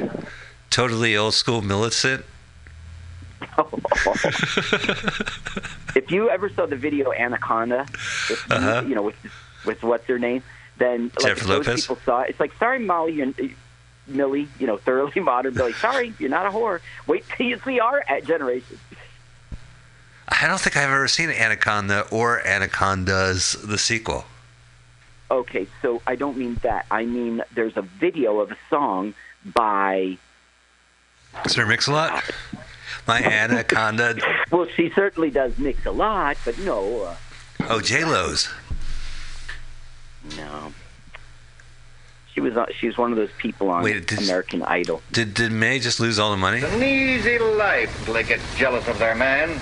Totally 0.70 1.14
old 1.16 1.34
school 1.34 1.60
Millicent. 1.60 2.24
if 5.96 6.10
you 6.10 6.28
ever 6.30 6.48
saw 6.50 6.66
the 6.66 6.76
video 6.76 7.12
Anaconda, 7.12 7.86
if 7.90 8.46
you, 8.48 8.54
Uh-huh. 8.56 8.82
you 8.86 8.94
know, 8.94 9.02
with 9.02 9.16
with 9.64 9.82
what's 9.82 10.06
her 10.06 10.18
name, 10.18 10.42
then 10.78 11.04
like 11.04 11.18
Jennifer 11.20 11.44
those 11.46 11.66
Lopez? 11.66 11.80
people 11.82 11.98
saw 12.04 12.20
it, 12.22 12.30
it's 12.30 12.40
like, 12.40 12.52
sorry, 12.58 12.78
Molly, 12.78 13.12
you're, 13.14 13.32
Millie, 14.06 14.48
you 14.58 14.66
know, 14.66 14.76
thoroughly 14.78 15.20
modern 15.22 15.54
Millie. 15.54 15.74
Sorry, 15.74 16.14
you're 16.18 16.30
not 16.30 16.46
a 16.46 16.50
whore. 16.50 16.80
Wait 17.06 17.24
till 17.36 17.46
you 17.46 17.58
see 17.64 17.78
our 17.80 18.02
uh, 18.08 18.20
generation. 18.20 18.78
I 20.28 20.46
don't 20.46 20.60
think 20.60 20.76
I've 20.76 20.90
ever 20.90 21.08
seen 21.08 21.28
Anaconda 21.30 22.06
or 22.10 22.40
Anaconda's 22.46 23.52
the 23.62 23.76
sequel. 23.76 24.24
Okay, 25.30 25.66
so 25.82 26.00
I 26.06 26.14
don't 26.16 26.36
mean 26.38 26.54
that. 26.62 26.86
I 26.90 27.04
mean 27.04 27.42
there's 27.54 27.76
a 27.76 27.82
video 27.82 28.40
of 28.40 28.50
a 28.50 28.56
song 28.70 29.14
by 29.44 30.16
Sir 31.46 31.66
Mix-a-Lot? 31.66 32.24
My 33.10 33.18
anaconda. 33.20 34.16
Well, 34.52 34.68
she 34.76 34.90
certainly 34.94 35.30
does 35.30 35.58
mix 35.58 35.84
a 35.84 35.90
lot, 35.90 36.36
but 36.44 36.56
no, 36.60 37.02
uh, 37.02 37.16
Oh, 37.68 37.80
J 37.80 38.04
Lo's. 38.04 38.48
no. 40.36 40.72
She 42.32 42.40
was 42.40 42.56
uh, 42.56 42.66
she 42.78 42.86
was 42.86 42.96
one 42.96 43.10
of 43.10 43.16
those 43.18 43.30
people 43.38 43.68
on 43.70 43.82
Wait, 43.82 44.06
did- 44.06 44.20
American 44.22 44.62
Idol. 44.62 45.02
Did 45.10 45.34
did 45.34 45.50
Mae 45.50 45.80
just 45.80 45.98
lose 45.98 46.20
all 46.20 46.30
the 46.30 46.36
money? 46.36 46.58
It's 46.58 46.72
an 46.72 46.82
easy 46.84 47.40
life 47.40 48.04
till 48.04 48.14
they 48.14 48.22
get 48.22 48.38
jealous 48.56 48.86
of 48.86 48.98
their 49.00 49.16
man. 49.16 49.58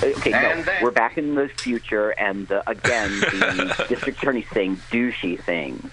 Okay, 0.00 0.32
And 0.32 0.60
no, 0.60 0.64
then- 0.64 0.84
we're 0.84 0.92
back 0.92 1.18
in 1.18 1.34
the 1.34 1.48
future, 1.48 2.10
and 2.10 2.50
uh, 2.52 2.62
again, 2.68 3.10
the 3.18 3.86
district 3.88 4.18
attorney's 4.22 4.48
saying 4.52 4.76
douchey 4.92 5.42
things. 5.42 5.90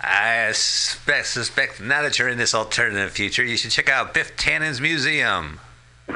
I 0.00 0.52
suspect, 0.52 1.26
suspect 1.26 1.80
now 1.80 2.02
that 2.02 2.18
you're 2.18 2.28
in 2.28 2.38
this 2.38 2.54
alternative 2.54 3.10
future, 3.10 3.44
you 3.44 3.56
should 3.56 3.72
check 3.72 3.88
out 3.88 4.14
Biff 4.14 4.36
Tannen's 4.36 4.80
museum. 4.80 5.58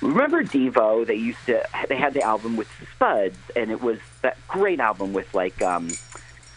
Remember 0.00 0.42
Devo? 0.42 1.06
They 1.06 1.14
used 1.14 1.44
to. 1.46 1.66
They 1.88 1.96
had 1.96 2.14
the 2.14 2.22
album 2.22 2.56
with 2.56 2.68
Spuds, 2.94 3.36
and 3.56 3.70
it 3.70 3.82
was 3.82 3.98
that 4.22 4.36
great 4.48 4.80
album 4.80 5.12
with 5.12 5.32
like, 5.34 5.60
um, 5.60 5.90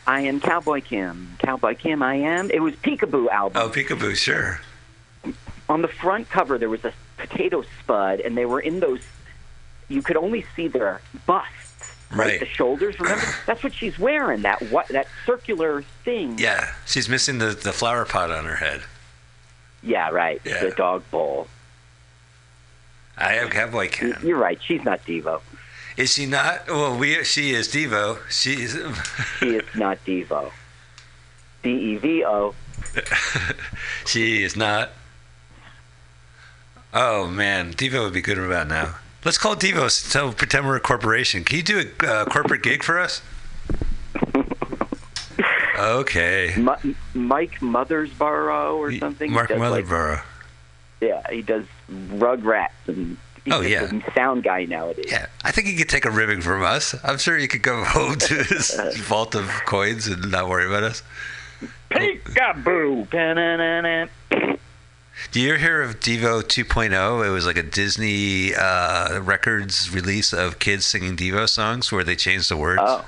I 0.07 0.21
am 0.21 0.39
Cowboy 0.39 0.81
Kim, 0.81 1.35
Cowboy 1.39 1.75
Kim, 1.75 2.03
I 2.03 2.15
am. 2.15 2.51
It 2.51 2.61
was 2.61 2.75
Peekaboo 2.75 3.27
album. 3.29 3.61
Oh, 3.61 3.69
Peekaboo, 3.69 4.15
sure. 4.15 4.61
On 5.67 5.81
the 5.81 5.87
front 5.87 6.29
cover, 6.29 6.57
there 6.57 6.69
was 6.69 6.85
a 6.85 6.93
potato 7.17 7.63
spud, 7.81 8.19
and 8.19 8.37
they 8.37 8.45
were 8.45 8.59
in 8.59 8.79
those. 8.79 9.01
You 9.87 10.01
could 10.01 10.17
only 10.17 10.45
see 10.55 10.67
their 10.67 11.01
busts, 11.25 11.64
right? 12.11 12.17
Right. 12.17 12.39
The 12.39 12.45
shoulders. 12.45 12.99
Remember, 12.99 13.25
that's 13.45 13.63
what 13.63 13.73
she's 13.73 13.97
wearing. 13.99 14.41
That 14.41 14.61
what? 14.71 14.87
That 14.89 15.07
circular 15.25 15.83
thing. 16.03 16.37
Yeah, 16.37 16.73
she's 16.85 17.09
missing 17.09 17.37
the, 17.37 17.47
the 17.47 17.73
flower 17.73 18.05
pot 18.05 18.31
on 18.31 18.45
her 18.45 18.55
head. 18.55 18.81
Yeah, 19.83 20.09
right. 20.09 20.43
The 20.43 20.73
dog 20.75 21.03
bowl. 21.11 21.47
I 23.17 23.35
am 23.35 23.49
Cowboy 23.49 23.89
Kim. 23.89 24.15
You're 24.23 24.37
right. 24.37 24.59
She's 24.61 24.83
not 24.83 25.05
Devo. 25.05 25.41
Is 25.95 26.13
she 26.13 26.25
not? 26.25 26.67
Well, 26.67 26.97
we 26.97 27.23
she 27.23 27.51
is 27.51 27.69
Devo. 27.69 28.19
She 28.29 28.63
is. 28.63 28.75
She 29.39 29.55
is 29.55 29.75
not 29.75 30.03
Devo. 30.05 30.51
D 31.63 31.69
E 31.69 31.95
V 31.97 32.25
O. 32.25 32.53
she 34.05 34.43
is 34.43 34.55
not. 34.55 34.91
Oh 36.93 37.27
man, 37.27 37.73
Devo 37.73 38.03
would 38.03 38.13
be 38.13 38.21
good 38.21 38.37
about 38.37 38.67
now. 38.67 38.95
Let's 39.25 39.37
call 39.39 39.55
Devo. 39.55 39.89
So 39.91 40.31
pretend 40.31 40.65
we're 40.67 40.75
a 40.77 40.79
corporation. 40.79 41.43
Can 41.43 41.57
you 41.57 41.63
do 41.63 41.79
a 42.01 42.05
uh, 42.07 42.25
corporate 42.25 42.61
gig 42.63 42.83
for 42.83 42.99
us? 42.99 43.21
Okay. 45.77 46.53
M- 46.53 46.95
Mike 47.13 47.59
Mothersbaugh 47.59 48.75
or 48.75 48.93
something. 48.97 49.29
Mark 49.29 49.49
He 49.49 49.55
does, 49.57 49.89
like- 49.89 50.23
yeah, 51.01 51.21
he 51.29 51.41
does 51.41 51.65
Rugrats 51.91 52.69
and 52.87 53.17
he's 53.43 53.53
Oh, 53.53 53.59
yeah. 53.59 53.83
a 53.93 54.11
sound 54.13 54.43
guy 54.43 54.63
nowadays. 54.63 55.07
Yeah, 55.09 55.25
I 55.43 55.51
think 55.51 55.67
he 55.67 55.75
could 55.75 55.89
take 55.89 56.05
a 56.05 56.11
ribbing 56.11 56.39
from 56.39 56.63
us. 56.63 56.95
I'm 57.03 57.17
sure 57.17 57.35
he 57.37 57.49
could 57.49 57.61
go 57.61 57.83
home 57.87 58.15
to 58.15 58.35
his 58.35 58.73
vault 59.01 59.35
of 59.35 59.47
coins 59.65 60.07
and 60.07 60.31
not 60.31 60.47
worry 60.47 60.65
about 60.65 60.83
us. 60.83 61.03
Peekaboo. 61.91 63.09
Do 65.31 65.41
you 65.41 65.49
ever 65.49 65.57
hear 65.57 65.81
of 65.81 65.99
Devo 65.99 66.41
2.0? 66.41 67.27
It 67.27 67.29
was 67.29 67.45
like 67.45 67.57
a 67.57 67.63
Disney 67.63 68.53
uh, 68.55 69.19
Records 69.21 69.93
release 69.93 70.33
of 70.33 70.59
kids 70.59 70.85
singing 70.85 71.17
Devo 71.17 71.47
songs 71.49 71.91
where 71.91 72.03
they 72.03 72.15
changed 72.15 72.49
the 72.49 72.57
words. 72.57 72.81
Oh. 72.83 73.05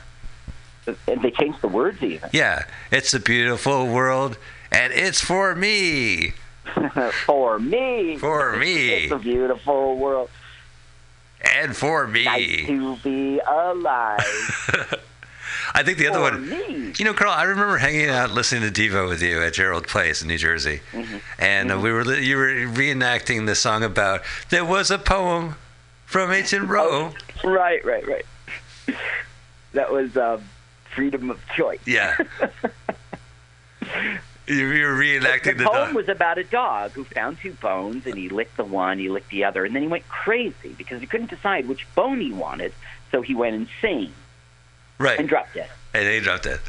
And 1.07 1.21
they 1.21 1.31
changed 1.31 1.61
the 1.61 1.67
words 1.67 2.01
even. 2.01 2.29
Yeah, 2.31 2.65
it's 2.91 3.13
a 3.13 3.19
beautiful 3.19 3.87
world, 3.87 4.37
and 4.71 4.93
it's 4.93 5.21
for 5.21 5.53
me. 5.55 6.33
for 7.25 7.59
me. 7.59 8.17
For 8.17 8.55
me. 8.55 8.89
It's 8.89 9.11
a 9.11 9.19
beautiful 9.19 9.97
world. 9.97 10.29
And 11.55 11.75
for 11.75 12.07
me. 12.07 12.25
Nice 12.25 12.67
to 12.67 12.95
be 12.97 13.39
alive. 13.39 14.19
I 15.73 15.83
think 15.83 15.97
the 15.97 16.07
other 16.07 16.21
one. 16.21 16.49
me. 16.49 16.93
You 16.97 17.05
know, 17.05 17.13
Carl, 17.13 17.31
I 17.31 17.43
remember 17.43 17.77
hanging 17.77 18.09
out 18.09 18.31
listening 18.31 18.71
to 18.71 18.81
Devo 18.81 19.07
with 19.09 19.21
you 19.21 19.41
at 19.43 19.53
Gerald 19.53 19.87
Place 19.87 20.21
in 20.21 20.27
New 20.27 20.37
Jersey, 20.37 20.81
Mm-hmm. 20.91 21.17
and 21.39 21.71
uh, 21.71 21.79
we 21.79 21.91
were 21.91 22.03
you 22.15 22.37
were 22.37 22.47
reenacting 22.47 23.45
the 23.45 23.55
song 23.55 23.83
about 23.83 24.21
there 24.49 24.65
was 24.65 24.89
a 24.91 24.97
poem 24.97 25.55
from 26.05 26.31
ancient 26.31 26.67
Rome. 26.69 27.13
right, 27.43 27.83
right, 27.85 28.07
right. 28.07 28.25
That 29.73 29.91
was 29.91 30.15
um, 30.17 30.41
freedom 30.95 31.29
of 31.29 31.39
choice. 31.55 31.79
Yeah. 31.85 32.15
you, 34.47 34.55
you 34.55 34.83
were 34.85 34.95
reenacting 34.95 35.43
the 35.57 35.63
the, 35.63 35.63
poem 35.65 35.87
dog. 35.87 35.95
was 35.95 36.09
about 36.09 36.37
a 36.37 36.43
dog 36.43 36.91
who 36.91 37.03
found 37.03 37.37
two 37.39 37.53
bones 37.53 38.05
and 38.05 38.15
he 38.15 38.29
licked 38.29 38.57
the 38.57 38.63
one, 38.63 38.97
he 38.97 39.09
licked 39.09 39.29
the 39.29 39.43
other, 39.43 39.65
and 39.65 39.75
then 39.75 39.81
he 39.83 39.87
went 39.87 40.07
crazy 40.07 40.73
because 40.77 41.01
he 41.01 41.05
couldn't 41.07 41.29
decide 41.29 41.67
which 41.67 41.85
bone 41.95 42.19
he 42.21 42.31
wanted, 42.31 42.73
so 43.11 43.21
he 43.21 43.35
went 43.35 43.55
insane 43.55 44.13
right, 44.97 45.19
and 45.19 45.27
dropped 45.29 45.53
dead. 45.53 45.69
and 45.93 46.05
they 46.07 46.19
dropped 46.19 46.45
it. 46.45 46.59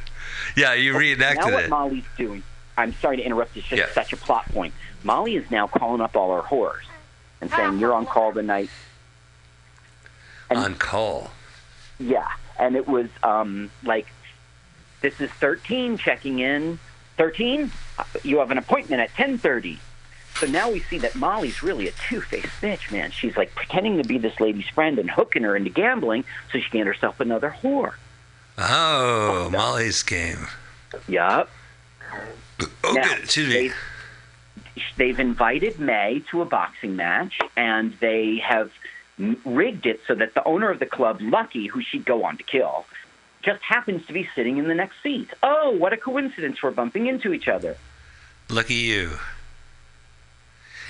Yeah, 0.56 0.74
you 0.74 0.92
now 0.92 0.98
reenacted 0.98 1.52
what 1.52 1.64
it. 1.64 1.70
Molly's 1.70 2.05
doing, 2.16 2.42
I'm 2.76 2.94
sorry 2.94 3.16
to 3.18 3.22
interrupt, 3.22 3.56
it's 3.56 3.66
just 3.66 3.80
Yeah. 3.80 3.92
such 3.92 4.12
a 4.12 4.16
plot 4.16 4.46
point. 4.52 4.74
Molly 5.02 5.36
is 5.36 5.50
now 5.50 5.66
calling 5.66 6.00
up 6.00 6.16
all 6.16 6.34
her 6.34 6.42
whores 6.42 6.82
and 7.40 7.50
saying, 7.50 7.78
you're 7.78 7.92
on 7.92 8.06
call 8.06 8.32
tonight. 8.32 8.70
And, 10.50 10.59
On 10.59 10.74
call. 10.74 11.30
Yeah, 12.00 12.26
and 12.59 12.76
it 12.76 12.88
was 12.88 13.09
um, 13.22 13.70
like, 13.84 14.06
this 15.00 15.20
is 15.20 15.30
13 15.32 15.98
checking 15.98 16.38
in. 16.38 16.78
13, 17.18 17.70
you 18.22 18.38
have 18.38 18.50
an 18.50 18.59
appointment 18.59 19.00
at 19.02 19.10
10:30. 19.14 19.78
So 20.38 20.46
now 20.46 20.70
we 20.70 20.80
see 20.80 20.98
that 20.98 21.16
Molly's 21.16 21.62
really 21.64 21.88
a 21.88 21.92
two-faced 22.09 22.46
bitch, 22.62 22.92
man. 22.92 23.10
She's 23.10 23.36
like 23.36 23.55
pretending 23.56 24.00
to 24.00 24.05
be 24.09 24.18
this 24.18 24.38
lady's 24.38 24.68
friend 24.68 24.98
and 25.00 25.10
hooking 25.10 25.42
her 25.42 25.56
into 25.56 25.70
gambling 25.70 26.24
so 26.52 26.60
she 26.60 26.70
can 26.70 26.80
get 26.80 26.86
herself 26.86 27.18
another 27.18 27.55
whore. 27.62 27.94
Oh, 28.59 29.48
Molly's 29.51 30.02
game. 30.02 30.47
Yup. 31.06 31.48
Oh, 32.82 32.93
Now, 32.93 33.02
good. 33.02 33.18
Excuse 33.20 33.48
me. 33.48 33.55
They've, 33.55 33.74
they've 34.97 35.20
invited 35.20 35.78
Mae 35.78 36.22
to 36.30 36.43
a 36.43 36.44
boxing 36.44 36.97
match, 36.97 37.39
and 37.56 37.94
they 38.01 38.39
have 38.39 38.70
rigged 39.44 39.86
it 39.86 40.01
so 40.06 40.14
that 40.16 40.35
the 40.35 40.44
owner 40.44 40.70
of 40.70 40.78
the 40.80 40.86
club, 40.86 41.18
Lucky, 41.20 41.66
who 41.66 41.82
she'd 41.82 42.05
go 42.05 42.24
on 42.24 42.36
to 42.36 42.43
kill, 42.43 42.85
just 43.43 43.62
happens 43.62 44.05
to 44.06 44.12
be 44.12 44.28
sitting 44.35 44.59
in 44.59 44.66
the 44.66 44.74
next 44.74 44.97
seat. 45.02 45.28
Oh, 45.43 45.70
what 45.70 45.93
a 45.93 45.97
coincidence! 45.97 46.62
We're 46.62 46.72
bumping 46.72 47.06
into 47.06 47.32
each 47.32 47.47
other. 47.48 47.76
Lucky 48.51 48.74
you. 48.74 49.18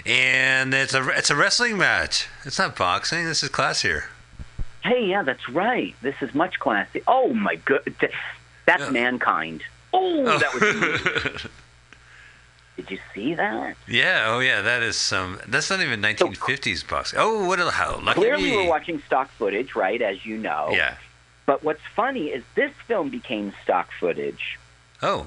And 0.06 0.72
it's 0.72 0.94
a 0.94 1.06
it's 1.10 1.30
a 1.30 1.36
wrestling 1.36 1.76
match. 1.76 2.28
It's 2.44 2.58
not 2.58 2.76
boxing. 2.76 3.26
This 3.26 3.42
is 3.42 3.50
classier. 3.50 4.04
Hey, 4.88 5.06
yeah, 5.06 5.22
that's 5.22 5.48
right. 5.48 5.94
This 6.02 6.14
is 6.20 6.34
much 6.34 6.58
classy. 6.58 7.02
Oh 7.06 7.32
my 7.34 7.56
good, 7.56 7.94
that's 8.66 8.90
mankind. 8.90 9.62
Oh, 9.92 10.24
that 10.38 10.52
was. 10.54 11.46
Did 12.76 12.90
you 12.92 12.98
see 13.14 13.34
that? 13.34 13.76
Yeah. 13.88 14.26
Oh, 14.28 14.38
yeah. 14.38 14.62
That 14.62 14.82
is 14.82 14.96
some. 14.96 15.40
That's 15.48 15.68
not 15.68 15.80
even 15.80 16.00
1950s 16.00 16.88
boxing. 16.88 17.18
Oh, 17.20 17.44
what? 17.46 17.58
a- 17.58 17.70
How 17.72 17.98
lucky 18.00 18.20
Clearly, 18.20 18.50
me. 18.50 18.56
we're 18.56 18.68
watching 18.68 19.02
stock 19.06 19.30
footage, 19.32 19.74
right? 19.74 20.00
As 20.00 20.24
you 20.24 20.38
know. 20.38 20.68
Yeah. 20.70 20.94
But 21.44 21.64
what's 21.64 21.80
funny 21.96 22.28
is 22.28 22.44
this 22.54 22.70
film 22.86 23.08
became 23.08 23.52
stock 23.64 23.88
footage. 23.98 24.58
Oh. 25.02 25.26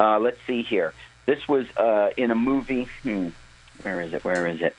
Uh, 0.00 0.18
let's 0.18 0.38
see 0.46 0.62
here. 0.62 0.94
This 1.26 1.46
was 1.48 1.66
uh, 1.76 2.10
in 2.16 2.30
a 2.30 2.34
movie. 2.34 2.88
Hmm. 3.02 3.28
Where 3.82 4.00
is 4.00 4.14
it? 4.14 4.24
Where 4.24 4.46
is 4.46 4.62
it? 4.62 4.74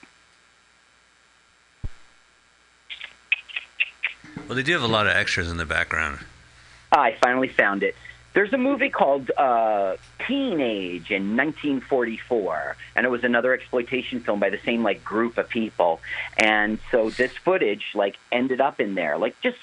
Well, 4.48 4.56
they 4.56 4.64
do 4.64 4.74
have 4.74 4.84
a 4.84 4.88
lot 4.88 5.08
of 5.08 5.16
extras 5.16 5.50
in 5.50 5.58
the 5.58 5.66
background. 5.66 6.20
I 6.92 7.16
finally 7.22 7.50
found 7.50 7.84
it. 7.84 7.96
There's 8.34 8.54
a 8.54 8.58
movie 8.58 8.90
called 8.90 9.32
uh, 9.36 9.96
Teenage 10.28 11.10
in 11.10 11.36
1944, 11.36 12.76
and 12.96 13.06
it 13.06 13.10
was 13.10 13.24
another 13.24 13.52
exploitation 13.54 14.20
film 14.20 14.40
by 14.40 14.50
the 14.52 14.60
same 14.64 14.84
like 14.84 15.04
group 15.04 15.38
of 15.40 15.50
people. 15.50 16.00
And 16.38 16.78
so 16.92 17.10
this 17.10 17.32
footage 17.36 17.84
like 17.96 18.16
ended 18.32 18.62
up 18.62 18.80
in 18.80 18.94
there, 18.94 19.18
like 19.18 19.36
just 19.42 19.58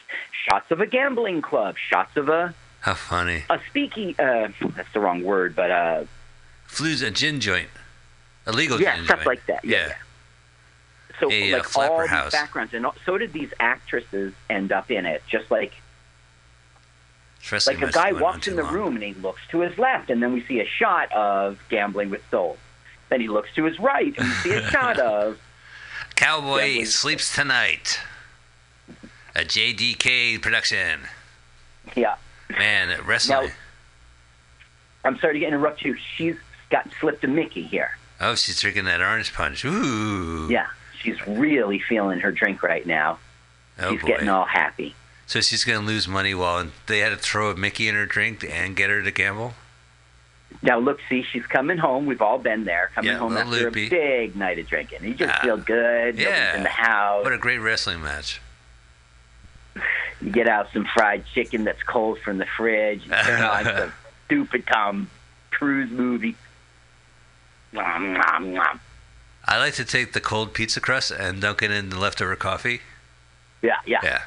shots 0.49 0.71
of 0.73 0.81
a 0.81 0.87
gambling 0.87 1.41
club, 1.41 1.77
shots 1.79 2.17
of 2.17 2.29
a 2.29 2.53
How 2.81 2.95
funny. 2.95 3.45
a 3.49 3.61
speaking. 3.71 4.17
Uh, 4.19 4.49
that's 4.75 4.93
the 4.93 4.99
wrong 5.01 5.23
word, 5.23 5.55
but 5.55 5.71
uh, 5.71 6.05
Flu's 6.67 7.01
a 7.03 7.13
gin 7.13 7.39
joint. 7.39 7.69
A 8.47 8.53
legal 8.53 8.81
yeah, 8.81 8.97
gin 8.97 9.05
stuff 9.05 9.19
joint. 9.19 9.27
like 9.27 9.47
that. 9.47 9.65
Yeah. 9.65 9.95
So 11.21 11.31
A, 11.31 11.53
uh, 11.53 11.59
like 11.59 11.77
all 11.79 12.01
these 12.01 12.11
house. 12.11 12.33
backgrounds, 12.33 12.75
and 12.75 12.87
all, 12.87 12.95
so 13.07 13.17
did 13.19 13.33
these 13.33 13.53
actresses 13.61 14.33
end 14.51 14.73
up 14.73 14.91
in 14.91 15.07
it. 15.07 15.23
Just 15.29 15.51
like 15.51 15.73
Wrestling 17.51 17.79
like 17.81 17.89
a 17.91 17.93
guy 17.93 18.13
walks 18.13 18.49
in 18.49 18.57
the 18.57 18.63
long. 18.63 18.73
room 18.75 18.95
and 18.95 19.05
he 19.05 19.13
looks 19.15 19.43
to 19.51 19.61
his 19.61 19.77
left, 19.79 20.09
and 20.11 20.23
then 20.23 20.33
we 20.33 20.43
see 20.47 20.61
a 20.61 20.67
shot 20.67 21.13
of 21.13 21.59
gambling 21.69 22.11
with 22.11 22.23
souls. 22.31 22.59
Then 23.11 23.21
he 23.21 23.29
looks 23.29 23.51
to 23.55 23.65
his 23.65 23.79
right, 23.79 24.15
and 24.17 24.27
we 24.29 24.35
see 24.37 24.53
a 24.55 24.63
shot 24.71 24.99
of 24.99 25.39
Cowboy 26.17 26.85
sleeps 26.85 27.35
tonight. 27.35 28.01
A 29.37 29.41
JDK 29.41 30.41
production. 30.41 31.01
yeah. 31.97 32.17
Man, 32.51 32.99
wrestling. 33.05 33.49
Now, 33.49 33.53
I'm 35.05 35.19
sorry 35.19 35.41
to 35.41 35.47
interrupt 35.47 35.83
you. 35.83 35.97
She's 36.17 36.37
got 36.71 36.89
slipped 37.01 37.25
a 37.25 37.29
Mickey 37.29 37.63
here. 37.63 37.99
Oh, 38.21 38.37
she's 38.37 38.61
drinking 38.61 38.85
that 38.85 39.01
orange 39.01 39.35
punch. 39.35 39.65
Ooh. 39.65 40.47
Yeah, 40.51 40.69
she's 41.05 41.25
really 41.27 41.79
feeling 41.79 42.19
her 42.21 42.33
drink 42.33 42.63
right 42.65 42.85
now. 42.87 43.19
Oh, 43.79 43.93
she's 43.93 44.01
boy. 44.03 44.09
getting 44.09 44.29
all 44.29 44.45
happy. 44.47 44.95
So 45.27 45.41
she's 45.41 45.65
gonna 45.65 45.87
lose 45.87 46.09
money 46.09 46.35
while 46.35 46.67
they 46.87 46.99
had 46.99 47.11
to 47.11 47.17
throw 47.17 47.51
a 47.51 47.57
Mickey 47.57 47.87
in 47.89 47.95
her 47.95 48.07
drink 48.07 48.45
and 48.49 48.75
get 48.75 48.91
her 48.91 49.03
to 49.03 49.11
gamble. 49.11 49.55
Now 50.63 50.79
look, 50.79 50.99
see, 51.09 51.23
she's 51.23 51.47
coming 51.47 51.79
home. 51.79 52.07
We've 52.07 52.23
all 52.23 52.39
been 52.39 52.65
there, 52.65 52.91
coming 52.95 53.11
Yeah, 53.13 53.19
home 53.19 53.37
after 53.37 53.51
loopy. 53.51 53.87
a 53.87 53.91
big 53.91 54.37
night 54.37 54.59
of 54.59 54.67
drinking. 54.69 55.03
You 55.05 55.15
just 55.15 55.35
Ah, 55.39 55.43
feel 55.43 55.57
good. 55.57 56.17
yeah. 56.17 56.29
Nobody's 56.31 56.55
in 56.57 56.63
the 56.63 56.69
house. 56.69 57.25
What 57.25 57.33
a 57.33 57.39
great 57.39 57.59
wrestling 57.59 58.03
match. 58.03 58.41
You 60.21 60.31
get 60.31 60.49
out 60.49 60.69
some 60.73 60.87
fried 60.95 61.25
chicken 61.35 61.65
that's 61.65 61.83
cold 61.83 62.19
from 62.21 62.39
the 62.39 62.47
fridge. 62.47 63.05
You 63.05 63.11
turn 63.11 63.43
on 63.43 63.65
some 63.79 63.93
stupid 64.27 64.67
Tom 64.67 65.11
Cruise 65.51 65.91
movie. 65.91 66.37
Nom, 67.73 68.13
nom, 68.15 68.53
nom. 68.55 68.81
I 69.47 69.59
like 69.59 69.75
to 69.75 69.85
take 69.85 70.13
the 70.13 70.21
cold 70.21 70.55
pizza 70.55 70.81
crust 70.81 71.11
and 71.11 71.41
dunk 71.41 71.63
it 71.63 71.71
in 71.71 71.91
the 71.91 71.99
leftover 71.99 72.37
coffee. 72.37 72.81
Yeah, 73.63 73.77
yeah. 73.87 74.01
Yeah. 74.03 74.23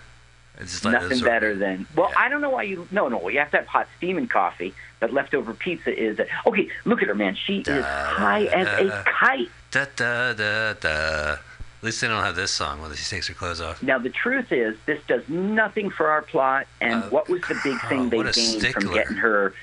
It's 0.59 0.71
just 0.71 0.85
like 0.85 1.01
Nothing 1.01 1.19
better 1.21 1.55
than 1.55 1.85
well, 1.95 2.11
I 2.17 2.29
don't 2.29 2.41
know 2.41 2.49
why 2.49 2.63
you 2.63 2.87
no 2.89 3.07
no 3.09 3.29
you 3.29 3.37
have 3.39 3.51
to 3.51 3.57
have 3.57 3.67
hot 3.67 3.87
steaming 3.97 4.27
coffee, 4.27 4.73
but 4.99 5.13
leftover 5.13 5.53
pizza 5.53 5.95
is 5.95 6.19
okay. 6.47 6.69
Look 6.85 7.03
at 7.03 7.07
her, 7.07 7.15
man. 7.15 7.35
She 7.35 7.59
is 7.59 7.85
high 7.85 8.45
as 8.45 8.67
a 8.67 9.03
kite. 9.05 9.49
Da 9.71 9.85
da 9.95 10.33
da 10.33 10.73
da. 10.73 11.33
At 11.33 11.83
least 11.83 12.01
they 12.01 12.07
don't 12.07 12.23
have 12.23 12.35
this 12.35 12.49
song 12.49 12.81
when 12.81 12.91
she 12.95 13.05
takes 13.05 13.27
her 13.27 13.35
clothes 13.35 13.61
off. 13.61 13.83
Now 13.83 13.99
the 13.99 14.09
truth 14.09 14.51
is, 14.51 14.75
this 14.87 14.99
does 15.07 15.27
nothing 15.29 15.91
for 15.91 16.07
our 16.09 16.23
plot. 16.23 16.65
And 16.81 17.03
what 17.11 17.29
was 17.29 17.41
the 17.41 17.59
big 17.63 17.79
thing 17.81 18.09
they 18.09 18.17
Uh, 18.17 18.23
what 18.23 18.35
a 18.35 18.39
gained 18.39 18.73
from 18.73 18.93
getting 18.93 19.17
her 19.17 19.53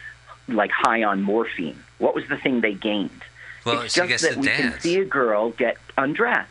like 0.47 0.71
high 0.71 1.03
on 1.03 1.23
morphine? 1.23 1.83
What 1.99 2.15
was 2.15 2.29
the 2.29 2.37
thing 2.37 2.61
they 2.61 2.75
gained? 2.75 3.11
Well, 3.65 3.81
it's 3.83 3.95
just 3.95 4.23
that 4.23 4.37
we 4.37 4.47
can 4.47 4.79
see 4.81 4.97
a 4.99 5.05
girl 5.05 5.51
get 5.51 5.77
undressed. 5.97 6.51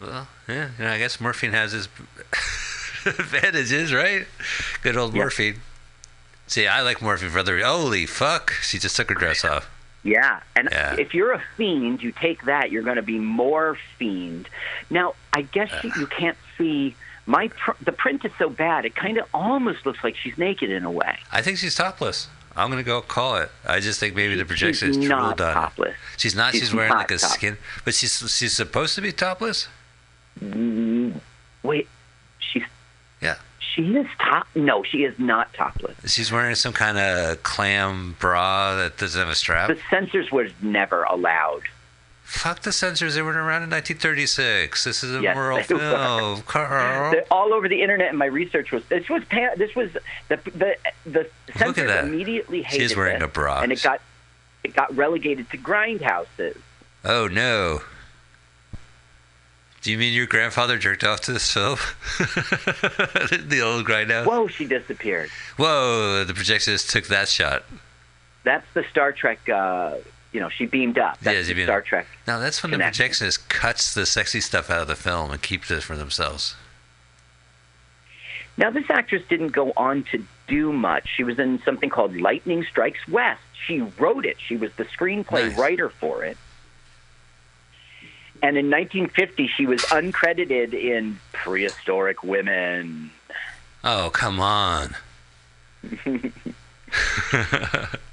Well, 0.00 0.26
yeah, 0.48 0.70
you 0.78 0.84
know, 0.84 0.90
I 0.90 0.98
guess 0.98 1.20
morphine 1.20 1.52
has 1.52 1.72
its 1.74 1.88
advantages, 3.06 3.92
right? 3.92 4.26
Good 4.82 4.96
old 4.96 5.14
morphine. 5.14 5.60
See, 6.46 6.66
I 6.66 6.82
like 6.82 7.00
morphine 7.00 7.30
for 7.30 7.38
other. 7.38 7.60
Holy 7.62 8.06
fuck! 8.06 8.52
She 8.62 8.78
just 8.78 8.96
took 8.96 9.08
her 9.08 9.14
dress 9.14 9.44
off. 9.44 9.70
Yeah, 10.04 10.40
and 10.56 10.68
Yeah. 10.70 10.96
if 10.98 11.14
you're 11.14 11.32
a 11.32 11.42
fiend, 11.56 12.02
you 12.02 12.10
take 12.10 12.44
that, 12.46 12.72
you're 12.72 12.82
going 12.82 12.96
to 12.96 13.02
be 13.02 13.18
more 13.20 13.78
fiend. 13.98 14.48
Now, 14.90 15.14
I 15.32 15.42
guess 15.42 15.70
you, 15.84 15.92
you 15.96 16.06
can't 16.08 16.36
see 16.58 16.96
my 17.24 17.48
pr- 17.48 17.70
the 17.80 17.92
print 17.92 18.24
is 18.24 18.32
so 18.38 18.48
bad; 18.50 18.84
it 18.84 18.96
kind 18.96 19.16
of 19.18 19.26
almost 19.32 19.86
looks 19.86 20.02
like 20.02 20.16
she's 20.16 20.36
naked 20.36 20.70
in 20.70 20.84
a 20.84 20.90
way. 20.90 21.18
I 21.30 21.40
think 21.42 21.58
she's 21.58 21.76
topless. 21.76 22.26
I'm 22.56 22.70
gonna 22.70 22.82
go 22.82 23.00
call 23.00 23.36
it. 23.36 23.50
I 23.66 23.80
just 23.80 23.98
think 24.00 24.14
maybe 24.14 24.34
the 24.34 24.44
projection 24.44 24.90
is 24.90 24.96
drooled 24.96 25.08
not 25.08 25.40
on. 25.40 25.54
topless. 25.54 25.94
She's 26.16 26.34
not. 26.34 26.52
She's, 26.52 26.60
She's 26.62 26.74
wearing 26.74 26.90
not 26.90 26.98
like 26.98 27.10
a 27.10 27.16
topless. 27.18 27.32
skin, 27.32 27.56
but 27.84 27.94
she's 27.94 28.18
she's 28.36 28.52
supposed 28.52 28.94
to 28.96 29.00
be 29.00 29.12
topless. 29.12 29.68
Mm, 30.42 31.20
wait, 31.62 31.88
she's 32.38 32.62
Yeah. 33.20 33.36
she 33.58 33.82
is 33.96 34.06
top. 34.18 34.46
No, 34.54 34.82
she 34.82 35.04
is 35.04 35.18
not 35.18 35.52
topless. 35.54 35.96
She's 36.12 36.30
wearing 36.32 36.54
some 36.54 36.72
kind 36.72 36.98
of 36.98 37.42
clam 37.42 38.16
bra 38.18 38.76
that 38.76 38.96
doesn't 38.98 39.18
have 39.20 39.28
a 39.30 39.34
strap. 39.34 39.68
The 39.68 39.78
censors 39.90 40.30
were 40.30 40.48
never 40.60 41.04
allowed. 41.04 41.62
Fuck 42.32 42.62
the 42.62 42.72
censors. 42.72 43.14
They 43.14 43.20
weren't 43.22 43.36
around 43.36 43.62
in 43.62 43.70
1936. 43.70 44.84
This 44.84 45.04
is 45.04 45.14
a 45.14 45.20
Yes, 45.20 45.34
moral 45.36 45.58
they 45.62 45.74
were. 45.74 45.80
film, 45.80 46.42
Carl. 46.46 47.12
They're 47.12 47.24
all 47.30 47.52
over 47.52 47.68
the 47.68 47.82
internet, 47.82 48.08
and 48.08 48.18
my 48.18 48.24
research 48.26 48.72
was 48.72 48.82
this 48.86 49.08
was 49.08 49.22
this 49.56 49.74
was 49.76 49.90
the 50.28 50.36
the 50.56 50.76
the 51.04 51.28
censors 51.56 51.90
immediately 52.04 52.62
hated 52.62 52.80
She's 52.88 52.96
wearing 52.96 53.18
this, 53.20 53.24
a 53.24 53.28
bra. 53.28 53.60
and 53.60 53.70
it 53.70 53.82
got 53.82 54.00
it 54.64 54.74
got 54.74 54.96
relegated 54.96 55.50
to 55.50 55.58
grindhouses. 55.58 56.56
Oh 57.04 57.28
no. 57.28 57.82
Do 59.82 59.90
you 59.90 59.98
mean 59.98 60.14
your 60.14 60.26
grandfather 60.26 60.78
jerked 60.78 61.04
off 61.04 61.20
to 61.22 61.32
this 61.32 61.52
film? 61.52 61.76
the 62.18 63.60
old 63.62 63.84
grindhouse. 63.84 64.24
Whoa, 64.26 64.46
she 64.48 64.64
disappeared. 64.64 65.28
Whoa! 65.58 66.24
The 66.24 66.32
projectionist 66.32 66.90
took 66.90 67.08
that 67.08 67.28
shot. 67.28 67.64
That's 68.44 68.66
the 68.74 68.84
Star 68.90 69.12
Trek. 69.12 69.48
Uh, 69.48 69.96
you 70.32 70.40
know, 70.40 70.48
she 70.48 70.66
beamed 70.66 70.98
up. 70.98 71.18
That's 71.20 71.36
Yeah, 71.36 71.42
she 71.44 71.54
beamed 71.54 71.66
Star 71.66 71.78
up. 71.78 71.84
Trek. 71.84 72.06
Now 72.26 72.38
that's 72.38 72.62
when 72.62 72.72
the 72.72 72.78
projectionist 72.78 73.48
cuts 73.48 73.92
the 73.94 74.06
sexy 74.06 74.40
stuff 74.40 74.70
out 74.70 74.82
of 74.82 74.88
the 74.88 74.96
film 74.96 75.30
and 75.30 75.40
keeps 75.42 75.70
it 75.70 75.82
for 75.82 75.96
themselves. 75.96 76.56
Now, 78.58 78.70
this 78.70 78.84
actress 78.90 79.22
didn't 79.30 79.48
go 79.52 79.72
on 79.78 80.04
to 80.12 80.22
do 80.46 80.74
much. 80.74 81.08
She 81.16 81.24
was 81.24 81.38
in 81.38 81.62
something 81.64 81.88
called 81.88 82.14
Lightning 82.14 82.64
Strikes 82.64 83.08
West. 83.08 83.40
She 83.66 83.80
wrote 83.80 84.26
it. 84.26 84.36
She 84.46 84.56
was 84.58 84.70
the 84.74 84.84
screenplay 84.84 85.48
Nice. 85.48 85.58
writer 85.58 85.88
for 85.88 86.22
it. 86.22 86.36
And 88.42 88.58
in 88.58 88.68
1950, 88.70 89.48
she 89.56 89.64
was 89.66 89.80
uncredited 89.82 90.74
in 90.74 91.18
Prehistoric 91.32 92.22
Women. 92.22 93.10
Oh 93.84 94.10
come 94.12 94.38
on! 94.40 94.96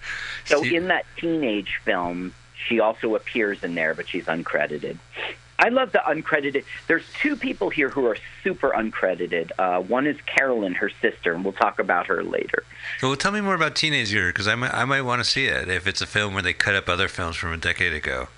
So 0.50 0.64
in 0.64 0.88
that 0.88 1.06
teenage 1.18 1.80
film, 1.86 2.34
she 2.68 2.80
also 2.80 3.16
appears 3.16 3.64
in 3.64 3.76
there, 3.76 3.94
but 3.94 4.08
she's 4.08 4.26
uncredited. 4.26 4.98
I 5.60 5.70
love 5.70 5.92
the 5.92 6.00
uncredited. 6.00 6.64
There's 6.88 7.04
two 7.22 7.36
people 7.36 7.70
here 7.70 7.90
who 7.90 8.06
are 8.06 8.18
super 8.44 8.70
uncredited. 8.70 9.52
Uh, 9.60 9.82
one 9.82 10.08
is 10.08 10.16
Carolyn, 10.26 10.74
her 10.76 10.90
sister, 11.02 11.34
and 11.34 11.44
we'll 11.44 11.54
talk 11.54 11.80
about 11.80 12.08
her 12.08 12.24
later. 12.24 12.64
Well, 13.04 13.16
tell 13.18 13.34
me 13.34 13.42
more 13.42 13.56
about 13.56 13.76
Teenage 13.76 14.14
Year 14.14 14.28
because 14.28 14.48
I 14.48 14.56
might 14.56 14.74
I 14.74 14.86
might 14.86 15.02
want 15.02 15.22
to 15.22 15.30
see 15.30 15.46
it 15.48 15.68
if 15.68 15.86
it's 15.86 16.02
a 16.02 16.08
film 16.08 16.34
where 16.34 16.42
they 16.42 16.54
cut 16.54 16.76
up 16.76 16.88
other 16.88 17.10
films 17.10 17.36
from 17.36 17.52
a 17.52 17.58
decade 17.58 17.94
ago. 17.94 18.30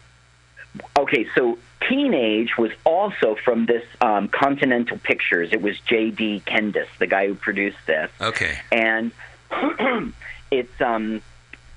Okay, 0.97 1.27
so 1.35 1.59
Teenage 1.87 2.57
was 2.57 2.71
also 2.85 3.35
from 3.35 3.67
this 3.67 3.83
um, 3.99 4.27
Continental 4.27 4.97
Pictures. 4.97 5.51
It 5.51 5.61
was 5.61 5.79
J.D. 5.81 6.43
Kendis, 6.47 6.87
the 6.97 7.07
guy 7.07 7.27
who 7.27 7.35
produced 7.35 7.85
this. 7.85 8.09
Okay. 8.19 8.57
and 8.71 9.11
it's 10.51 10.81
um 10.81 11.21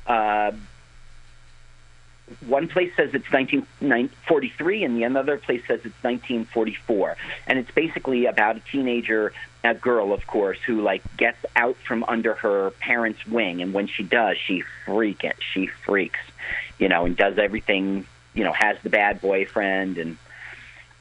uh 0.07 0.53
one 2.47 2.69
place 2.69 2.91
says 2.97 3.11
it's 3.13 3.31
1943 3.31 4.85
and 4.85 4.97
the 4.97 5.03
another 5.03 5.37
place 5.37 5.61
says 5.67 5.81
it's 5.85 6.03
1944 6.03 7.17
and 7.47 7.59
it's 7.59 7.71
basically 7.73 8.27
about 8.27 8.57
a 8.57 8.61
teenager 8.61 9.33
a 9.63 9.75
girl 9.75 10.13
of 10.13 10.27
course 10.27 10.59
who 10.67 10.81
like 10.81 11.03
gets 11.17 11.39
out 11.55 11.77
from 11.77 12.03
under 12.05 12.35
her 12.35 12.71
parents 12.81 13.27
wing 13.27 13.61
and 13.61 13.75
when 13.75 13.87
she 13.87 14.03
does 14.03 14.39
she 14.39 14.63
freak 14.87 15.23
it 15.23 15.37
she 15.53 15.67
freaks 15.67 16.21
you 16.79 16.89
know 16.89 17.05
and 17.05 17.17
does 17.17 17.37
everything 17.39 18.07
you 18.33 18.43
know 18.43 18.53
has 18.53 18.79
the 18.83 18.91
bad 18.91 19.21
boyfriend 19.21 19.99
and 19.99 20.17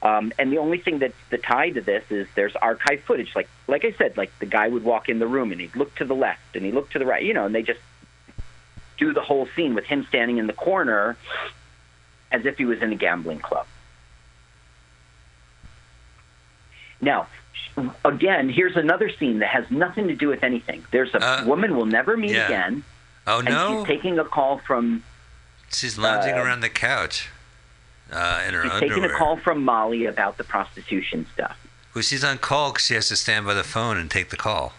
um, 0.04 0.32
and 0.38 0.52
the 0.52 0.58
only 0.58 0.76
thing 0.76 0.98
that's 0.98 1.14
the 1.30 1.38
tie 1.38 1.70
to 1.70 1.80
this 1.80 2.04
is 2.10 2.28
there's 2.34 2.54
archive 2.56 3.00
footage. 3.00 3.34
Like 3.34 3.48
like 3.66 3.86
I 3.86 3.92
said, 3.92 4.18
like 4.18 4.38
the 4.38 4.44
guy 4.44 4.68
would 4.68 4.84
walk 4.84 5.08
in 5.08 5.18
the 5.18 5.26
room 5.26 5.50
and 5.50 5.58
he'd 5.58 5.74
look 5.74 5.94
to 5.94 6.04
the 6.04 6.14
left 6.14 6.54
and 6.54 6.66
he'd 6.66 6.74
look 6.74 6.90
to 6.90 6.98
the 6.98 7.06
right, 7.06 7.22
you 7.22 7.32
know, 7.32 7.46
and 7.46 7.54
they 7.54 7.62
just 7.62 7.80
do 8.98 9.12
the 9.12 9.20
whole 9.20 9.48
scene 9.56 9.74
with 9.74 9.84
him 9.84 10.04
standing 10.08 10.38
in 10.38 10.46
the 10.46 10.52
corner 10.52 11.16
as 12.32 12.46
if 12.46 12.56
he 12.58 12.64
was 12.64 12.82
in 12.82 12.92
a 12.92 12.96
gambling 12.96 13.38
club. 13.38 13.66
Now, 17.00 17.26
again, 18.04 18.48
here's 18.48 18.76
another 18.76 19.10
scene 19.10 19.40
that 19.40 19.48
has 19.48 19.70
nothing 19.70 20.08
to 20.08 20.14
do 20.14 20.28
with 20.28 20.42
anything. 20.42 20.84
There's 20.90 21.14
a 21.14 21.44
woman 21.46 21.76
we'll 21.76 21.86
never 21.86 22.16
meet 22.16 22.32
yeah. 22.32 22.46
again. 22.46 22.84
Oh 23.26 23.38
and 23.40 23.48
no! 23.48 23.78
she's 23.78 23.88
taking 23.88 24.18
a 24.18 24.24
call 24.24 24.58
from 24.58 25.02
She's 25.72 25.98
lounging 25.98 26.34
uh, 26.34 26.42
around 26.42 26.60
the 26.60 26.68
couch 26.68 27.28
uh, 28.12 28.42
in 28.46 28.54
her 28.54 28.60
underwear. 28.60 28.62
she's 28.62 28.82
underwear. 28.82 28.88
taking 28.90 29.04
a 29.04 29.18
call 29.18 29.36
from 29.38 29.64
Molly 29.64 30.06
about 30.06 30.36
the 30.36 30.44
prostitution 30.44 31.26
stuff. 31.32 31.56
Well, 31.94 32.02
she's 32.02 32.24
on 32.24 32.38
call 32.38 32.72
'cause 32.72 32.84
she 32.86 32.94
has 32.94 33.08
to 33.08 33.16
stand 33.16 33.46
by 33.46 33.54
the 33.54 33.64
phone 33.64 33.96
and 33.96 34.10
take 34.10 34.30
the 34.30 34.36
call. 34.36 34.74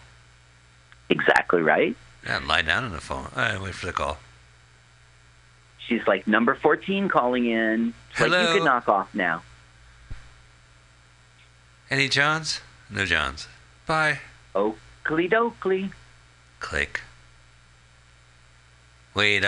Exactly 1.08 1.62
right. 1.62 1.96
Yeah, 2.26 2.40
lie 2.44 2.62
down 2.62 2.84
on 2.84 2.92
the 2.92 3.00
phone. 3.00 3.28
All 3.36 3.42
right, 3.42 3.60
wait 3.60 3.74
for 3.74 3.86
the 3.86 3.92
call. 3.92 4.18
She's 5.86 6.04
like 6.08 6.26
number 6.26 6.56
14 6.56 7.08
calling 7.08 7.46
in. 7.46 7.94
It's 8.10 8.20
like 8.20 8.30
you 8.30 8.36
Hello? 8.36 8.52
could 8.54 8.64
knock 8.64 8.88
off 8.88 9.14
now. 9.14 9.42
Any 11.88 12.08
Johns? 12.08 12.60
No 12.90 13.04
Johns. 13.06 13.46
Bye. 13.86 14.18
Oakley 14.54 15.28
dokley. 15.28 15.92
Click. 16.58 17.02
Wait, 19.14 19.44